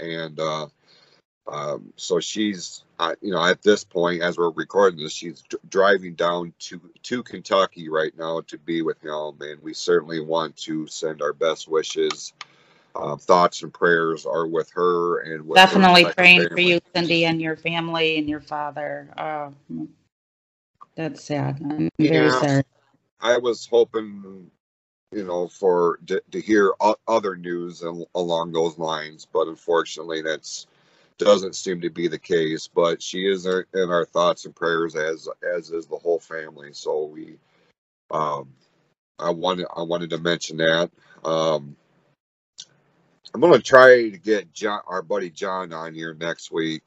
and 0.00 0.38
uh, 0.40 0.66
um, 1.48 1.92
so 1.96 2.20
she's 2.20 2.84
uh, 3.00 3.14
you 3.22 3.32
know 3.32 3.44
at 3.44 3.62
this 3.62 3.84
point 3.84 4.22
as 4.22 4.38
we're 4.38 4.50
recording 4.50 5.00
this 5.00 5.12
she's 5.12 5.42
dr- 5.42 5.62
driving 5.70 6.14
down 6.14 6.52
to 6.60 6.80
to 7.02 7.22
kentucky 7.22 7.88
right 7.90 8.16
now 8.18 8.40
to 8.48 8.58
be 8.58 8.82
with 8.82 9.00
him 9.02 9.32
and 9.40 9.62
we 9.62 9.74
certainly 9.74 10.20
want 10.20 10.56
to 10.56 10.86
send 10.88 11.22
our 11.22 11.32
best 11.34 11.68
wishes 11.68 12.32
uh, 12.96 13.16
thoughts 13.16 13.62
and 13.62 13.74
prayers 13.74 14.26
are 14.26 14.46
with 14.46 14.70
her 14.72 15.20
and 15.20 15.46
with 15.46 15.62
Definitely 15.62 16.06
second 16.06 16.14
praying 16.16 16.48
for 16.54 16.60
you, 16.60 16.80
Cindy, 16.94 17.26
and 17.26 17.42
your 17.42 17.56
family 17.56 18.18
and 18.18 18.28
your 18.28 18.40
father. 18.40 19.10
Oh, 19.18 19.54
that's 20.96 21.24
sad. 21.24 21.60
I'm 21.62 21.90
very 22.10 22.30
Yeah. 22.30 22.32
sorry. 22.32 22.64
I 23.20 23.38
was 23.38 23.66
hoping, 23.66 24.50
you 25.12 25.24
know, 25.24 25.48
for 25.48 26.00
to, 26.06 26.22
to 26.32 26.40
hear 26.40 26.72
o- 26.80 26.96
other 27.08 27.36
news 27.36 27.82
al- 27.84 28.08
along 28.14 28.52
those 28.52 28.78
lines, 28.78 29.26
but 29.32 29.48
unfortunately, 29.48 30.22
that's 30.22 30.66
doesn't 31.18 31.54
seem 31.54 31.80
to 31.80 31.90
be 31.90 32.08
the 32.08 32.18
case. 32.18 32.68
But 32.68 33.02
she 33.02 33.26
is 33.26 33.46
in 33.46 33.64
our 33.74 34.04
thoughts 34.04 34.44
and 34.44 34.54
prayers, 34.54 34.96
as 34.96 35.28
as 35.56 35.70
is 35.70 35.86
the 35.86 35.96
whole 35.96 36.20
family. 36.20 36.72
So 36.72 37.04
we, 37.04 37.38
um, 38.10 38.48
I 39.18 39.30
wanted 39.30 39.66
I 39.76 39.82
wanted 39.82 40.10
to 40.10 40.18
mention 40.18 40.58
that. 40.58 40.90
Um, 41.24 41.76
I'm 43.34 43.40
gonna 43.40 43.58
try 43.58 44.10
to 44.10 44.18
get 44.18 44.52
John, 44.52 44.80
our 44.86 45.02
buddy 45.02 45.30
John, 45.30 45.72
on 45.72 45.94
here 45.94 46.14
next 46.14 46.50
week 46.50 46.82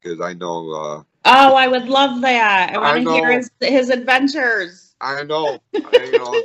because 0.00 0.20
I 0.20 0.32
know 0.32 0.70
uh, 0.72 1.02
Oh, 1.30 1.54
I 1.54 1.68
would 1.68 1.88
love 1.88 2.22
that. 2.22 2.74
I 2.74 2.78
want 2.78 3.04
to 3.04 3.12
hear 3.12 3.32
his, 3.32 3.50
his 3.60 3.90
adventures. 3.90 4.94
I 5.00 5.22
know. 5.24 5.58
I, 5.74 6.10
know, 6.10 6.42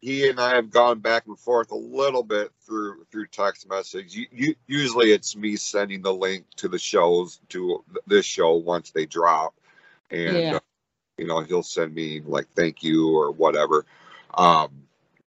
he 0.00 0.28
and 0.28 0.40
I 0.40 0.54
have 0.54 0.70
gone 0.70 1.00
back 1.00 1.26
and 1.26 1.38
forth 1.38 1.70
a 1.70 1.76
little 1.76 2.22
bit 2.22 2.50
through 2.66 3.04
through 3.10 3.26
text 3.26 3.68
message. 3.68 4.14
You, 4.14 4.26
you, 4.32 4.54
usually, 4.66 5.12
it's 5.12 5.36
me 5.36 5.56
sending 5.56 6.02
the 6.02 6.12
link 6.12 6.46
to 6.56 6.68
the 6.68 6.78
shows 6.78 7.40
to 7.50 7.84
this 8.06 8.24
show 8.24 8.54
once 8.54 8.90
they 8.90 9.06
drop, 9.06 9.54
and 10.10 10.36
yeah. 10.36 10.56
uh, 10.56 10.60
you 11.18 11.26
know 11.26 11.40
he'll 11.40 11.62
send 11.62 11.94
me 11.94 12.22
like 12.24 12.46
thank 12.56 12.82
you 12.82 13.14
or 13.14 13.30
whatever. 13.30 13.84
Um, 14.34 14.70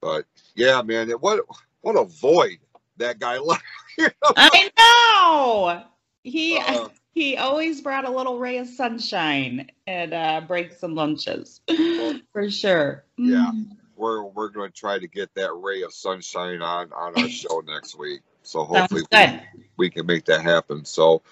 but 0.00 0.24
yeah, 0.54 0.80
man, 0.80 1.10
what 1.10 1.40
what 1.82 1.96
a 1.96 2.04
void 2.04 2.58
that 2.96 3.18
guy 3.18 3.38
left. 3.38 3.62
you 3.98 4.04
know? 4.04 4.32
I 4.36 4.70
know 4.78 5.82
he. 6.24 6.58
Uh, 6.58 6.88
he 7.14 7.36
always 7.36 7.82
brought 7.82 8.06
a 8.06 8.10
little 8.10 8.38
ray 8.38 8.56
of 8.56 8.66
sunshine 8.66 9.70
at 9.86 10.14
uh, 10.14 10.40
breaks 10.46 10.82
and 10.82 10.94
lunches, 10.94 11.60
for 12.32 12.50
sure. 12.50 13.04
Yeah, 13.18 13.50
mm 13.52 13.76
we're 14.02 14.24
we're 14.24 14.48
going 14.48 14.70
to 14.70 14.76
try 14.76 14.98
to 14.98 15.06
get 15.06 15.32
that 15.36 15.52
ray 15.54 15.82
of 15.82 15.94
sunshine 15.94 16.60
on 16.60 16.92
on 16.92 17.16
our 17.16 17.28
show 17.28 17.62
next 17.66 17.96
week. 17.96 18.20
So 18.42 18.64
hopefully 18.64 19.02
we, 19.12 19.40
we, 19.76 19.90
can 19.90 20.04
make 20.04 20.24
that 20.24 20.42
happen. 20.42 20.84
So 20.84 21.22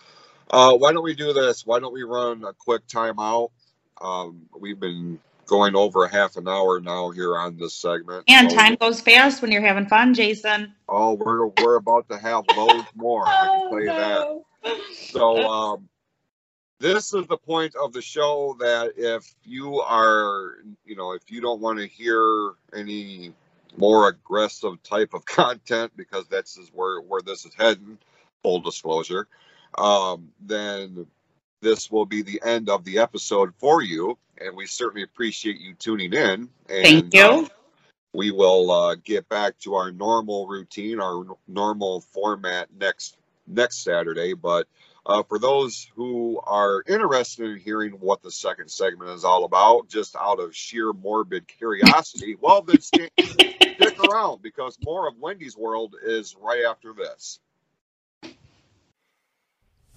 uh, 0.49 0.77
why 0.77 0.93
don't 0.93 1.03
we 1.03 1.17
do 1.17 1.33
this? 1.33 1.67
Why 1.67 1.81
don't 1.81 1.93
we 1.93 2.05
run 2.05 2.45
a 2.45 2.53
quick 2.53 2.87
timeout? 2.87 3.51
Um, 4.01 4.43
we've 4.57 4.79
been 4.79 5.19
going 5.47 5.75
over 5.75 6.05
a 6.05 6.09
half 6.09 6.37
an 6.37 6.47
hour 6.47 6.81
now 6.81 7.11
here 7.11 7.37
on 7.37 7.59
this 7.59 7.75
segment. 7.75 8.25
And 8.29 8.49
so, 8.49 8.57
time 8.57 8.77
goes 8.77 9.01
fast 9.01 9.43
when 9.43 9.51
you're 9.51 9.67
having 9.67 9.87
fun, 9.87 10.15
Jason. 10.15 10.73
Oh, 10.89 11.15
we're 11.15 11.47
we're 11.47 11.77
about 11.77 12.09
to 12.11 12.19
have 12.19 12.45
loads 12.57 12.87
more. 12.95 13.27
I 13.27 13.49
can 13.49 13.71
tell 13.71 13.81
you 13.81 13.87
no. 13.87 14.45
that. 14.63 14.81
So 14.93 15.37
um, 15.51 15.89
this 16.81 17.13
is 17.13 17.27
the 17.27 17.37
point 17.37 17.75
of 17.77 17.93
the 17.93 18.01
show 18.01 18.57
that 18.59 18.95
if 18.97 19.35
you 19.45 19.81
are, 19.83 20.57
you 20.85 20.97
know, 20.97 21.13
if 21.13 21.31
you 21.31 21.41
don't 21.41 21.61
want 21.61 21.79
to 21.79 21.87
hear 21.87 22.55
any 22.75 23.33
more 23.77 24.09
aggressive 24.09 24.83
type 24.83 25.15
of 25.15 25.25
content 25.27 25.93
because 25.97 26.27
that's 26.29 26.57
is 26.57 26.71
where 26.75 27.01
where 27.03 27.21
this 27.21 27.45
is 27.45 27.53
heading, 27.55 27.99
full 28.43 28.61
disclosure, 28.61 29.29
um, 29.79 30.31
then 30.41 31.07
this 31.61 31.91
will 31.91 32.07
be 32.07 32.23
the 32.23 32.41
end 32.45 32.71
of 32.71 32.83
the 32.85 32.99
episode 32.99 33.53
for 33.59 33.83
you, 33.83 34.17
and 34.39 34.57
we 34.57 34.67
certainly 34.67 35.03
appreciate 35.03 35.61
you 35.61 35.75
tuning 35.75 36.15
in. 36.15 36.49
And, 36.69 36.85
Thank 36.85 37.15
you. 37.15 37.21
Uh, 37.23 37.49
we 38.13 38.31
will 38.33 38.71
uh, 38.71 38.97
get 39.05 39.29
back 39.29 39.57
to 39.61 39.75
our 39.75 39.93
normal 39.93 40.47
routine, 40.49 40.99
our 40.99 41.25
normal 41.47 42.01
format 42.01 42.69
next 42.79 43.19
next 43.47 43.85
Saturday, 43.85 44.33
but 44.33 44.67
uh, 45.07 45.23
for 45.23 45.39
those 45.39 45.89
who 45.95 46.41
are 46.45 46.83
interested 46.87 47.51
in 47.51 47.59
hearing 47.59 47.93
what 47.93 48.23
the 48.23 48.31
second 48.31 48.71
segment 48.71 49.11
is 49.11 49.25
all 49.25 49.45
about, 49.45 49.89
just 49.89 50.17
out 50.17 50.41
of 50.41 50.55
sheer 50.55 50.93
morbid 50.93 51.49
curiosity, 51.49 52.37
well, 52.41 52.63
then 52.63 52.81
stick, 52.81 53.13
stick 53.19 53.99
around 54.09 54.43
because 54.43 54.79
more 54.85 55.09
of 55.09 55.17
Wendy's 55.19 55.57
World 55.57 55.95
is 56.03 56.37
right 56.41 56.65
after 56.69 56.93
this. 56.93 57.41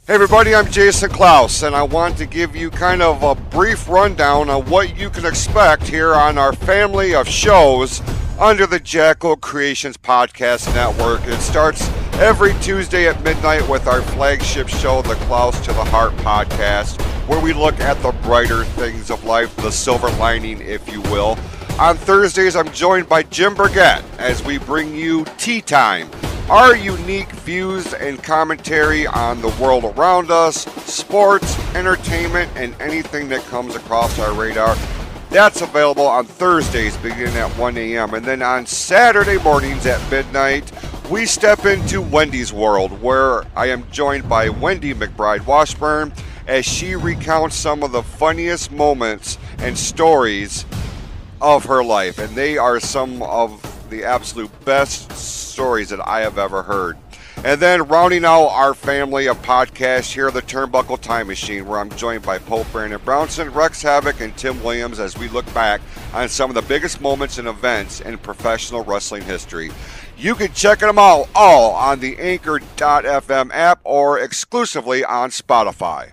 Hey 0.05 0.15
everybody, 0.15 0.53
I'm 0.53 0.69
Jason 0.69 1.09
Clouse, 1.09 1.63
and 1.63 1.73
I 1.73 1.83
want 1.83 2.17
to 2.17 2.25
give 2.25 2.57
you 2.57 2.69
kind 2.69 3.01
of 3.01 3.23
a 3.23 3.35
brief 3.35 3.87
rundown 3.87 4.49
on 4.49 4.65
what 4.65 4.97
you 4.97 5.09
can 5.09 5.25
expect 5.25 5.83
here 5.87 6.13
on 6.13 6.37
our 6.37 6.51
family 6.51 7.15
of 7.15 7.25
shows 7.25 8.01
under 8.37 8.67
the 8.67 8.81
Jackal 8.81 9.37
Creations 9.37 9.95
Podcast 9.95 10.73
Network. 10.75 11.25
It 11.25 11.39
starts 11.39 11.87
every 12.15 12.53
Tuesday 12.61 13.07
at 13.07 13.21
midnight 13.23 13.67
with 13.67 13.87
our 13.87 14.01
flagship 14.01 14.67
show, 14.67 15.01
the 15.01 15.15
Clouse 15.15 15.59
to 15.61 15.73
the 15.73 15.83
Heart 15.85 16.13
podcast, 16.17 17.01
where 17.27 17.41
we 17.41 17.53
look 17.53 17.79
at 17.79 18.01
the 18.01 18.11
brighter 18.21 18.63
things 18.63 19.09
of 19.09 19.23
life, 19.23 19.55
the 19.57 19.71
silver 19.71 20.09
lining, 20.11 20.61
if 20.61 20.91
you 20.91 21.01
will. 21.03 21.37
On 21.79 21.97
Thursdays, 21.97 22.55
I'm 22.55 22.71
joined 22.71 23.09
by 23.09 23.23
Jim 23.23 23.55
Burgett 23.55 24.03
as 24.19 24.43
we 24.43 24.59
bring 24.59 24.95
you 24.95 25.25
Tea 25.37 25.61
Time, 25.61 26.09
our 26.49 26.75
unique 26.75 27.31
views 27.31 27.93
and 27.93 28.21
commentary 28.21 29.07
on 29.07 29.41
the 29.41 29.49
world 29.59 29.83
around 29.83 30.29
us, 30.29 30.65
sports, 30.85 31.57
entertainment, 31.75 32.51
and 32.55 32.75
anything 32.79 33.27
that 33.29 33.41
comes 33.45 33.75
across 33.75 34.19
our 34.19 34.33
radar. 34.33 34.75
That's 35.31 35.61
available 35.61 36.05
on 36.05 36.25
Thursdays 36.25 36.95
beginning 36.97 37.35
at 37.37 37.49
1 37.57 37.77
a.m. 37.77 38.13
And 38.13 38.23
then 38.23 38.43
on 38.43 38.67
Saturday 38.67 39.39
mornings 39.39 39.87
at 39.87 40.11
midnight, 40.11 40.71
we 41.09 41.25
step 41.25 41.65
into 41.65 42.01
Wendy's 42.01 42.53
world 42.53 43.01
where 43.01 43.43
I 43.55 43.67
am 43.67 43.89
joined 43.91 44.27
by 44.29 44.49
Wendy 44.49 44.93
McBride 44.93 45.45
Washburn 45.45 46.13
as 46.47 46.65
she 46.65 46.95
recounts 46.95 47.55
some 47.55 47.83
of 47.83 47.91
the 47.91 48.03
funniest 48.03 48.71
moments 48.71 49.37
and 49.59 49.77
stories 49.77 50.65
of 51.41 51.65
her 51.65 51.83
life. 51.83 52.19
And 52.19 52.35
they 52.35 52.57
are 52.57 52.79
some 52.79 53.21
of 53.21 53.61
the 53.89 54.03
absolute 54.05 54.51
best 54.65 55.11
stories 55.11 55.89
that 55.89 56.05
I 56.07 56.21
have 56.21 56.37
ever 56.37 56.63
heard. 56.63 56.97
And 57.43 57.61
then 57.61 57.83
rounding 57.83 58.23
out 58.23 58.47
our 58.47 58.73
family 58.73 59.27
of 59.27 59.41
podcasts 59.41 60.13
here, 60.13 60.31
the 60.31 60.41
Turnbuckle 60.41 61.01
Time 61.01 61.27
Machine, 61.27 61.65
where 61.65 61.79
I'm 61.79 61.89
joined 61.91 62.23
by 62.23 62.37
Pope 62.37 62.71
Brandon 62.71 63.01
Brownson, 63.03 63.51
Rex 63.51 63.81
Havoc, 63.81 64.21
and 64.21 64.35
Tim 64.37 64.63
Williams 64.63 64.99
as 64.99 65.17
we 65.17 65.27
look 65.27 65.51
back 65.53 65.81
on 66.13 66.29
some 66.29 66.49
of 66.49 66.55
the 66.55 66.61
biggest 66.61 67.01
moments 67.01 67.37
and 67.37 67.47
events 67.47 67.99
in 67.99 68.17
professional 68.17 68.83
wrestling 68.83 69.23
history. 69.23 69.71
You 70.17 70.35
can 70.35 70.53
check 70.53 70.79
them 70.79 70.97
out 70.97 71.27
all 71.35 71.71
on 71.73 71.99
the 71.99 72.17
Anchor.fm 72.17 73.51
app 73.51 73.79
or 73.83 74.19
exclusively 74.19 75.03
on 75.03 75.31
Spotify. 75.31 76.11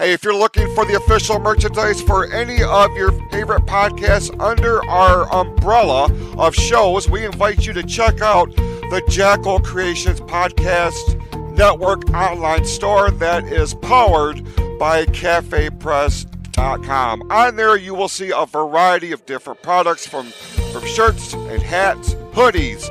Hey, 0.00 0.12
if 0.12 0.22
you're 0.22 0.32
looking 0.32 0.72
for 0.76 0.84
the 0.84 0.94
official 0.94 1.40
merchandise 1.40 2.00
for 2.00 2.32
any 2.32 2.62
of 2.62 2.96
your 2.96 3.10
favorite 3.30 3.66
podcasts 3.66 4.32
under 4.40 4.88
our 4.88 5.28
umbrella 5.34 6.04
of 6.38 6.54
shows, 6.54 7.10
we 7.10 7.26
invite 7.26 7.66
you 7.66 7.72
to 7.72 7.82
check 7.82 8.20
out 8.20 8.54
the 8.54 9.02
Jackal 9.08 9.58
Creations 9.58 10.20
Podcast 10.20 11.16
Network 11.56 12.08
online 12.10 12.64
store 12.64 13.10
that 13.10 13.42
is 13.46 13.74
powered 13.74 14.44
by 14.78 15.04
CafePress.com. 15.06 17.32
On 17.32 17.56
there, 17.56 17.76
you 17.76 17.92
will 17.92 18.08
see 18.08 18.30
a 18.30 18.46
variety 18.46 19.10
of 19.10 19.26
different 19.26 19.60
products 19.62 20.06
from, 20.06 20.26
from 20.72 20.86
shirts 20.86 21.34
and 21.34 21.60
hats, 21.60 22.14
hoodies 22.30 22.88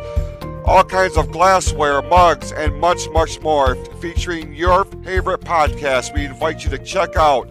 all 0.68 0.84
kinds 0.84 1.18
of 1.18 1.32
glassware, 1.32 2.02
mugs, 2.02 2.52
and 2.52 2.80
much, 2.80 3.10
much 3.10 3.40
more 3.42 3.76
featuring 4.02 4.54
your 4.54 4.86
favorite 4.86 5.42
podcast. 5.42 6.14
We 6.14 6.26
invite 6.26 6.64
you 6.64 6.70
to 6.72 6.78
check 6.78 7.16
out 7.16 7.50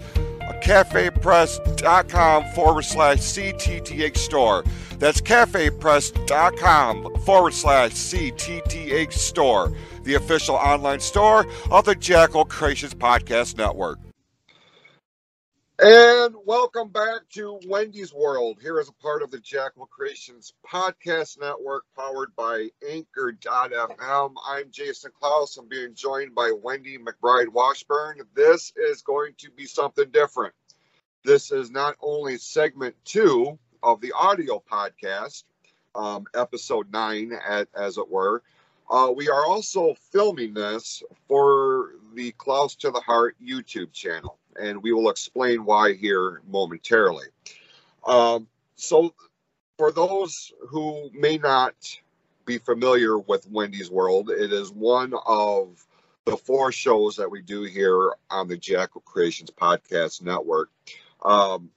cafepress.com 0.63 2.45
forward 2.53 2.85
slash 2.85 3.19
CTTH 3.19 4.17
store. 4.17 4.65
That's 4.99 5.21
cafepress.com 5.21 7.21
forward 7.21 7.55
slash 7.55 7.93
CTTH 7.93 9.13
store, 9.13 9.73
the 10.03 10.15
official 10.15 10.57
online 10.57 11.01
store 11.01 11.47
of 11.71 11.85
the 11.85 11.95
Jackal 11.95 12.45
Creations 12.45 12.95
Podcast 12.95 13.57
Network. 13.57 13.99
And 15.79 16.35
welcome 16.47 16.89
back 16.89 17.29
to 17.35 17.61
Wendy's 17.67 18.15
World. 18.15 18.57
Here 18.63 18.81
is 18.81 18.89
a 18.89 18.95
part 18.95 19.23
of 19.23 19.31
the 19.31 19.41
Jackal 19.41 19.85
Creations 19.85 20.55
podcast 20.67 21.39
network 21.39 21.85
powered 21.95 22.35
by 22.35 22.71
Anchor.fm. 22.89 24.35
I'm 24.49 24.71
Jason 24.71 25.11
Clouse. 25.21 25.59
I'm 25.59 25.69
being 25.69 25.93
joined 25.95 26.35
by 26.35 26.51
Wendy 26.63 26.97
McBride 26.97 27.49
Washburn. 27.49 28.23
This 28.35 28.73
is 28.75 29.03
going 29.03 29.35
to 29.37 29.51
be 29.51 29.67
something 29.67 30.09
different. 30.13 30.55
This 31.25 31.53
is 31.53 31.71
not 31.71 31.97
only 32.01 32.39
segment 32.39 32.95
two 33.05 33.59
of 33.83 34.01
the 34.01 34.13
audio 34.13 34.63
podcast, 34.73 35.45
um, 35.95 36.25
episode 36.35 36.91
nine, 36.91 37.35
at, 37.47 37.69
as 37.75 37.99
it 37.99 38.11
were. 38.11 38.43
Uh, 38.89 39.13
we 39.15 39.29
are 39.29 39.45
also 39.45 39.95
filming 40.11 40.55
this 40.55 41.03
for 41.29 41.97
the 42.15 42.33
Clouse 42.39 42.77
to 42.77 42.91
the 42.91 43.01
Heart 43.01 43.37
YouTube 43.45 43.93
channel 43.93 44.39
and 44.61 44.83
we 44.83 44.93
will 44.93 45.11
explain 45.11 45.65
why 45.65 45.95
here 45.95 46.43
momentarily. 46.49 47.27
Um, 48.07 48.49
so, 48.77 49.15
for 49.79 49.93
those 49.93 50.53
who 50.69 51.11
may 51.13 51.39
not 51.39 51.75
be 52.45 52.59
familiar 52.59 53.19
with 53.19 53.51
Wendy's 53.51 53.91
World, 53.91 54.31
it 54.31 54.53
is 54.53 54.71
one 54.71 55.13
of 55.27 55.85
the 56.25 56.37
four 56.37 56.73
shows 56.73 57.17
that 57.17 57.31
we 57.31 57.43
do 57.43 57.63
here 57.63 58.13
on 58.31 58.49
the 58.49 58.57
Jackal 58.57 59.01
Creations 59.03 59.51
Podcast 59.51 60.23
Network. 60.23 60.71
Um, 61.23 61.71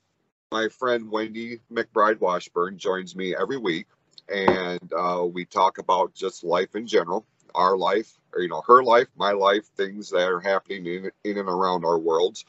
my 0.52 0.70
friend 0.70 1.12
Wendy 1.12 1.60
McBride 1.72 2.20
Washburn 2.20 2.78
joins 2.78 3.16
me 3.16 3.36
every 3.36 3.58
week, 3.58 3.88
and 4.28 4.92
uh, 4.94 5.26
we 5.32 5.46
talk 5.46 5.78
about 5.78 6.14
just 6.14 6.44
life 6.44 6.76
in 6.76 6.88
general, 6.88 7.26
our 7.54 7.78
life, 7.78 8.19
you 8.38 8.48
know, 8.48 8.62
her 8.68 8.84
life, 8.84 9.08
my 9.16 9.32
life, 9.32 9.66
things 9.76 10.10
that 10.12 10.28
are 10.28 10.40
happening 10.40 10.86
in, 10.86 11.12
in 11.24 11.38
and 11.38 11.50
around 11.50 11.86
our 11.86 11.98
worlds. 11.98 12.46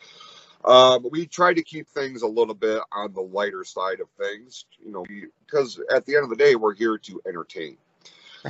Um, 0.65 1.07
we 1.11 1.27
try 1.27 1.55
to 1.55 1.63
keep 1.63 1.89
things 1.89 2.23
a 2.23 2.27
little 2.27 2.55
bit 2.55 2.83
on 2.93 3.15
the 3.15 3.23
lighter 3.23 3.65
side 3.65 4.01
of 4.01 4.09
things, 4.19 4.67
you 4.85 4.93
know, 4.93 5.05
because 5.47 5.81
at 5.91 6.05
the 6.05 6.17
end 6.17 6.25
of 6.25 6.31
the 6.31 6.37
day, 6.37 6.55
we're 6.55 6.75
here 6.75 6.99
to 6.99 7.21
entertain. 7.27 7.79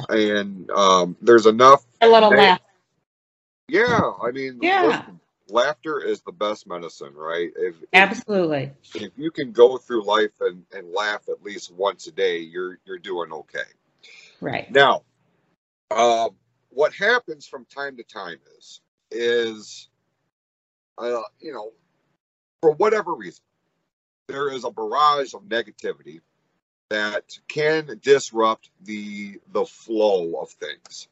and 0.09 0.71
um, 0.71 1.17
there's 1.23 1.47
enough. 1.47 1.85
A 2.01 2.09
little 2.09 2.31
laugh. 2.31 2.61
Yeah, 3.69 4.13
I 4.21 4.33
mean, 4.33 4.59
yeah. 4.61 4.87
Listen, 4.87 5.21
laughter 5.49 6.01
is 6.01 6.23
the 6.23 6.33
best 6.33 6.67
medicine, 6.67 7.15
right? 7.15 7.51
If, 7.57 7.77
Absolutely. 7.93 8.73
If, 8.95 9.03
if 9.03 9.13
you 9.17 9.31
can 9.31 9.53
go 9.53 9.79
through 9.79 10.05
life 10.05 10.33
and, 10.41 10.65
and 10.73 10.93
laugh 10.93 11.29
at 11.29 11.43
least 11.43 11.73
once 11.73 12.07
a 12.07 12.13
day, 12.13 12.39
you're 12.39 12.79
you're 12.85 12.99
doing 12.99 13.33
okay. 13.33 13.59
Right. 14.41 14.71
Now, 14.71 15.03
uh, 15.91 16.31
what 16.71 16.95
happens 16.95 17.47
from 17.47 17.67
time 17.67 17.97
to 17.97 18.03
time 18.03 18.39
is 18.59 18.81
is 19.11 19.89
uh, 20.99 21.23
you 21.41 21.53
know, 21.53 21.73
for 22.61 22.73
whatever 22.73 23.15
reason, 23.15 23.43
there 24.29 24.51
is 24.53 24.65
a 24.65 24.71
barrage 24.71 25.35
of 25.35 25.43
negativity 25.43 26.21
that 26.91 27.39
can 27.49 27.99
disrupt 28.03 28.71
the 28.83 29.41
the 29.53 29.65
flow 29.65 30.41
of 30.41 30.51
things. 30.51 31.09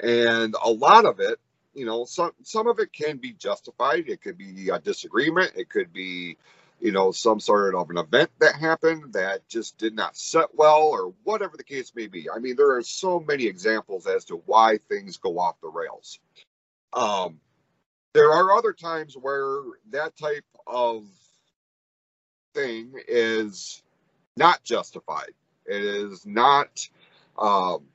And 0.00 0.54
a 0.64 0.70
lot 0.70 1.04
of 1.04 1.20
it, 1.20 1.38
you 1.74 1.84
know, 1.84 2.04
some 2.04 2.32
some 2.42 2.66
of 2.66 2.78
it 2.78 2.92
can 2.92 3.18
be 3.18 3.32
justified. 3.32 4.08
It 4.08 4.22
could 4.22 4.38
be 4.38 4.70
a 4.70 4.78
disagreement. 4.78 5.52
It 5.56 5.68
could 5.68 5.92
be, 5.92 6.38
you 6.80 6.92
know, 6.92 7.12
some 7.12 7.40
sort 7.40 7.74
of 7.74 7.90
an 7.90 7.98
event 7.98 8.30
that 8.40 8.54
happened 8.54 9.12
that 9.12 9.46
just 9.48 9.78
did 9.78 9.94
not 9.94 10.16
set 10.16 10.54
well, 10.54 10.88
or 10.88 11.14
whatever 11.24 11.56
the 11.56 11.64
case 11.64 11.92
may 11.94 12.06
be. 12.06 12.28
I 12.30 12.38
mean, 12.38 12.56
there 12.56 12.76
are 12.76 12.82
so 12.82 13.20
many 13.20 13.44
examples 13.44 14.06
as 14.06 14.24
to 14.26 14.42
why 14.46 14.78
things 14.88 15.18
go 15.18 15.38
off 15.38 15.60
the 15.60 15.68
rails. 15.68 16.18
Um, 16.92 17.40
there 18.14 18.32
are 18.32 18.56
other 18.56 18.72
times 18.72 19.14
where 19.14 19.60
that 19.90 20.16
type 20.16 20.44
of 20.66 21.04
thing 22.54 22.94
is 23.06 23.82
not 24.36 24.64
justified. 24.64 25.32
It 25.66 25.82
is 25.82 26.26
not. 26.26 26.88
Um, 27.38 27.86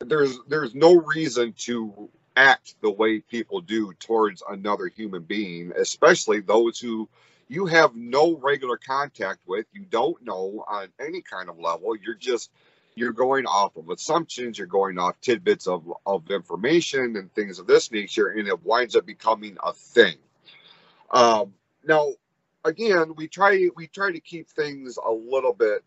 there's 0.00 0.38
there's 0.48 0.74
no 0.74 0.96
reason 0.96 1.54
to 1.58 2.10
act 2.36 2.74
the 2.82 2.90
way 2.90 3.20
people 3.20 3.60
do 3.60 3.92
towards 3.94 4.42
another 4.48 4.88
human 4.88 5.22
being, 5.22 5.72
especially 5.76 6.40
those 6.40 6.78
who 6.78 7.08
you 7.48 7.66
have 7.66 7.94
no 7.94 8.36
regular 8.36 8.76
contact 8.76 9.40
with, 9.46 9.66
you 9.72 9.84
don't 9.84 10.22
know 10.24 10.64
on 10.68 10.88
any 11.00 11.22
kind 11.22 11.48
of 11.48 11.58
level. 11.58 11.96
You're 11.96 12.14
just 12.14 12.50
you're 12.96 13.12
going 13.12 13.44
off 13.46 13.76
of 13.76 13.90
assumptions, 13.90 14.56
you're 14.56 14.66
going 14.68 14.98
off 14.98 15.20
tidbits 15.20 15.66
of, 15.66 15.92
of 16.06 16.30
information 16.30 17.16
and 17.16 17.32
things 17.34 17.58
of 17.58 17.66
this 17.66 17.90
nature, 17.90 18.28
and 18.28 18.46
it 18.46 18.64
winds 18.64 18.94
up 18.94 19.04
becoming 19.04 19.56
a 19.64 19.72
thing. 19.72 20.14
Um, 21.10 21.54
now, 21.84 22.12
again, 22.64 23.14
we 23.16 23.28
try 23.28 23.68
we 23.76 23.88
try 23.88 24.12
to 24.12 24.20
keep 24.20 24.48
things 24.48 24.96
a 24.96 25.10
little 25.10 25.52
bit 25.52 25.84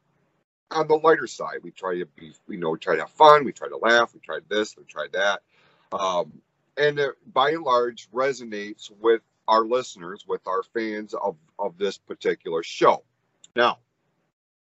on 0.71 0.87
the 0.87 0.95
lighter 0.95 1.27
side. 1.27 1.59
We 1.63 1.71
try 1.71 1.99
to 1.99 2.05
be, 2.05 2.33
you 2.49 2.57
know, 2.57 2.71
we 2.71 2.79
try 2.79 2.95
to 2.95 3.01
have 3.01 3.11
fun, 3.11 3.45
we 3.45 3.53
try 3.53 3.69
to 3.69 3.77
laugh, 3.77 4.13
we 4.13 4.19
tried 4.19 4.43
this, 4.49 4.75
we 4.77 4.83
tried 4.83 5.13
that, 5.13 5.41
um, 5.93 6.33
and 6.75 6.99
it, 6.99 7.15
by 7.33 7.51
and 7.51 7.63
large 7.63 8.09
resonates 8.11 8.91
with 8.99 9.21
our 9.47 9.63
listeners, 9.63 10.25
with 10.27 10.45
our 10.45 10.61
fans 10.61 11.13
of 11.13 11.37
of 11.59 11.77
this 11.77 11.97
particular 11.97 12.63
show. 12.63 13.03
Now, 13.55 13.79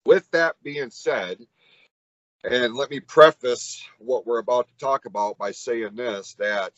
with 0.06 0.30
that 0.32 0.56
being 0.64 0.90
said, 0.90 1.40
and 2.44 2.76
let 2.76 2.90
me 2.90 3.00
preface 3.00 3.84
what 4.00 4.28
we're 4.28 4.40
about 4.40 4.68
to 4.68 4.78
talk 4.78 5.06
about 5.06 5.38
by 5.38 5.52
saying 5.52 5.96
this 5.96 6.34
that 6.40 6.74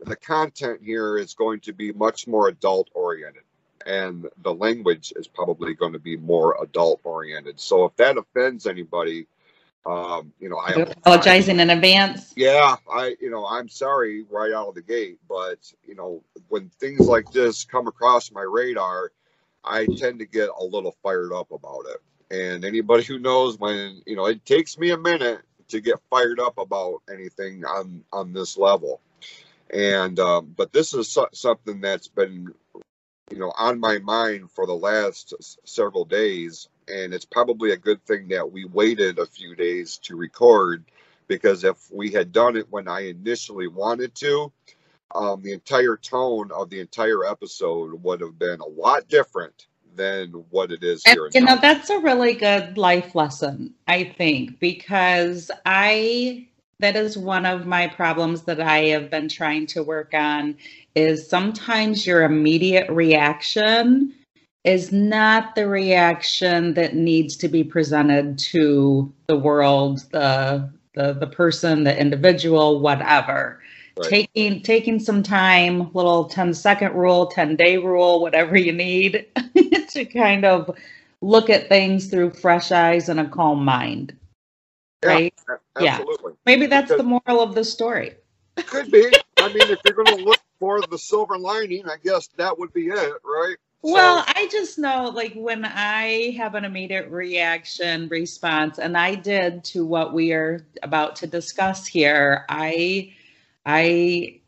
the 0.00 0.16
content 0.16 0.80
here 0.82 1.16
is 1.16 1.34
going 1.34 1.60
to 1.60 1.72
be 1.72 1.92
much 1.92 2.26
more 2.26 2.48
adult 2.48 2.88
oriented 2.94 3.42
and 3.86 4.28
the 4.42 4.52
language 4.52 5.12
is 5.16 5.26
probably 5.26 5.74
going 5.74 5.92
to 5.92 5.98
be 5.98 6.16
more 6.16 6.62
adult 6.62 7.00
oriented. 7.04 7.58
So 7.58 7.86
if 7.86 7.96
that 7.96 8.16
offends 8.18 8.66
anybody, 8.66 9.26
um, 9.86 10.32
you 10.38 10.48
know, 10.48 10.58
I 10.58 10.72
apologizing 10.72 11.60
in 11.60 11.70
advance. 11.70 12.34
Yeah, 12.36 12.76
I, 12.92 13.16
you 13.20 13.30
know, 13.30 13.46
I'm 13.46 13.68
sorry 13.68 14.24
right 14.30 14.52
out 14.52 14.68
of 14.68 14.74
the 14.74 14.82
gate, 14.82 15.18
but 15.28 15.72
you 15.86 15.94
know, 15.94 16.22
when 16.48 16.68
things 16.80 17.00
like 17.00 17.30
this 17.32 17.64
come 17.64 17.86
across 17.86 18.30
my 18.30 18.42
radar, 18.42 19.12
I 19.68 19.86
tend 19.86 20.20
to 20.20 20.26
get 20.26 20.50
a 20.58 20.64
little 20.64 20.96
fired 21.02 21.32
up 21.34 21.52
about 21.52 21.84
it. 21.90 22.02
And 22.30 22.64
anybody 22.64 23.04
who 23.04 23.20
knows 23.20 23.58
when, 23.58 24.02
you 24.06 24.16
know, 24.16 24.26
it 24.26 24.44
takes 24.46 24.78
me 24.78 24.90
a 24.92 24.98
minute 24.98 25.42
to 25.68 25.80
get 25.80 26.00
fired 26.10 26.40
up 26.40 26.58
about 26.58 27.02
anything 27.12 27.64
on 27.66 28.04
on 28.12 28.32
this 28.34 28.58
level. 28.58 29.00
And 29.72 30.18
um, 30.20 30.54
but 30.56 30.72
this 30.72 30.94
is 30.94 31.08
so- 31.08 31.28
something 31.32 31.80
that's 31.80 32.08
been 32.08 32.48
you 33.32 33.38
know 33.38 33.52
on 33.58 33.80
my 33.80 33.98
mind 34.00 34.50
for 34.52 34.66
the 34.66 34.74
last 34.74 35.34
several 35.64 36.04
days 36.04 36.68
and 36.88 37.12
it's 37.14 37.24
probably 37.24 37.72
a 37.72 37.76
good 37.76 38.04
thing 38.06 38.28
that 38.28 38.50
we 38.52 38.64
waited 38.66 39.18
a 39.18 39.26
few 39.26 39.56
days 39.56 39.98
to 39.98 40.16
record 40.16 40.84
because 41.28 41.64
if 41.64 41.90
we 41.92 42.10
had 42.12 42.32
done 42.32 42.56
it 42.56 42.66
when 42.70 42.88
i 42.88 43.08
initially 43.08 43.68
wanted 43.68 44.14
to 44.14 44.52
um, 45.14 45.42
the 45.42 45.52
entire 45.52 45.96
tone 45.96 46.50
of 46.52 46.70
the 46.70 46.80
entire 46.80 47.24
episode 47.24 48.02
would 48.02 48.20
have 48.20 48.38
been 48.38 48.60
a 48.60 48.66
lot 48.66 49.08
different 49.08 49.66
than 49.96 50.28
what 50.50 50.70
it 50.70 50.82
is 50.82 51.04
here. 51.04 51.26
And, 51.26 51.34
you 51.34 51.40
know, 51.42 51.58
that's 51.60 51.90
a 51.90 51.98
really 51.98 52.34
good 52.34 52.78
life 52.78 53.14
lesson, 53.14 53.74
I 53.86 54.04
think, 54.04 54.58
because 54.60 55.50
I 55.66 56.46
that 56.80 56.94
is 56.94 57.18
one 57.18 57.44
of 57.44 57.66
my 57.66 57.88
problems 57.88 58.42
that 58.42 58.60
I 58.60 58.84
have 58.84 59.10
been 59.10 59.28
trying 59.28 59.66
to 59.68 59.82
work 59.82 60.14
on 60.14 60.56
is 60.94 61.28
sometimes 61.28 62.06
your 62.06 62.22
immediate 62.22 62.88
reaction 62.88 64.14
is 64.62 64.92
not 64.92 65.56
the 65.56 65.66
reaction 65.66 66.74
that 66.74 66.94
needs 66.94 67.36
to 67.38 67.48
be 67.48 67.64
presented 67.64 68.38
to 68.38 69.12
the 69.26 69.36
world, 69.36 70.04
the 70.12 70.70
the, 70.94 71.12
the 71.12 71.26
person, 71.26 71.84
the 71.84 71.98
individual, 71.98 72.80
whatever. 72.80 73.60
Right. 73.98 74.08
Taking 74.08 74.62
taking 74.62 75.00
some 75.00 75.22
time, 75.22 75.92
little 75.92 76.26
10 76.26 76.54
second 76.54 76.94
rule, 76.94 77.26
10 77.26 77.56
day 77.56 77.78
rule, 77.78 78.20
whatever 78.20 78.56
you 78.56 78.72
need 78.72 79.26
to 79.90 80.04
kind 80.04 80.44
of 80.44 80.76
look 81.20 81.50
at 81.50 81.68
things 81.68 82.06
through 82.06 82.30
fresh 82.30 82.70
eyes 82.70 83.08
and 83.08 83.18
a 83.18 83.28
calm 83.28 83.64
mind 83.64 84.16
right? 85.04 85.34
Yeah, 85.48 85.56
absolutely. 85.76 86.32
Yeah. 86.32 86.38
Maybe 86.46 86.66
that's 86.66 86.90
because 86.90 86.98
the 86.98 87.20
moral 87.26 87.42
of 87.42 87.54
the 87.54 87.64
story. 87.64 88.14
Could 88.56 88.90
be. 88.90 89.12
I 89.38 89.48
mean, 89.48 89.70
if 89.70 89.78
you're 89.84 89.94
going 89.94 90.16
to 90.16 90.24
look 90.24 90.40
for 90.58 90.80
the 90.82 90.98
silver 90.98 91.38
lining, 91.38 91.88
I 91.88 91.96
guess 92.02 92.28
that 92.36 92.58
would 92.58 92.72
be 92.72 92.88
it, 92.88 93.12
right? 93.24 93.56
Well, 93.82 94.24
so. 94.24 94.32
I 94.34 94.48
just 94.48 94.78
know 94.78 95.12
like 95.14 95.34
when 95.34 95.64
I 95.64 96.34
have 96.36 96.56
an 96.56 96.64
immediate 96.64 97.08
reaction 97.10 98.08
response, 98.08 98.78
and 98.78 98.96
I 98.96 99.14
did 99.14 99.62
to 99.64 99.86
what 99.86 100.12
we 100.12 100.32
are 100.32 100.66
about 100.82 101.16
to 101.16 101.28
discuss 101.28 101.86
here, 101.86 102.44
I 102.48 103.14
I 103.68 104.40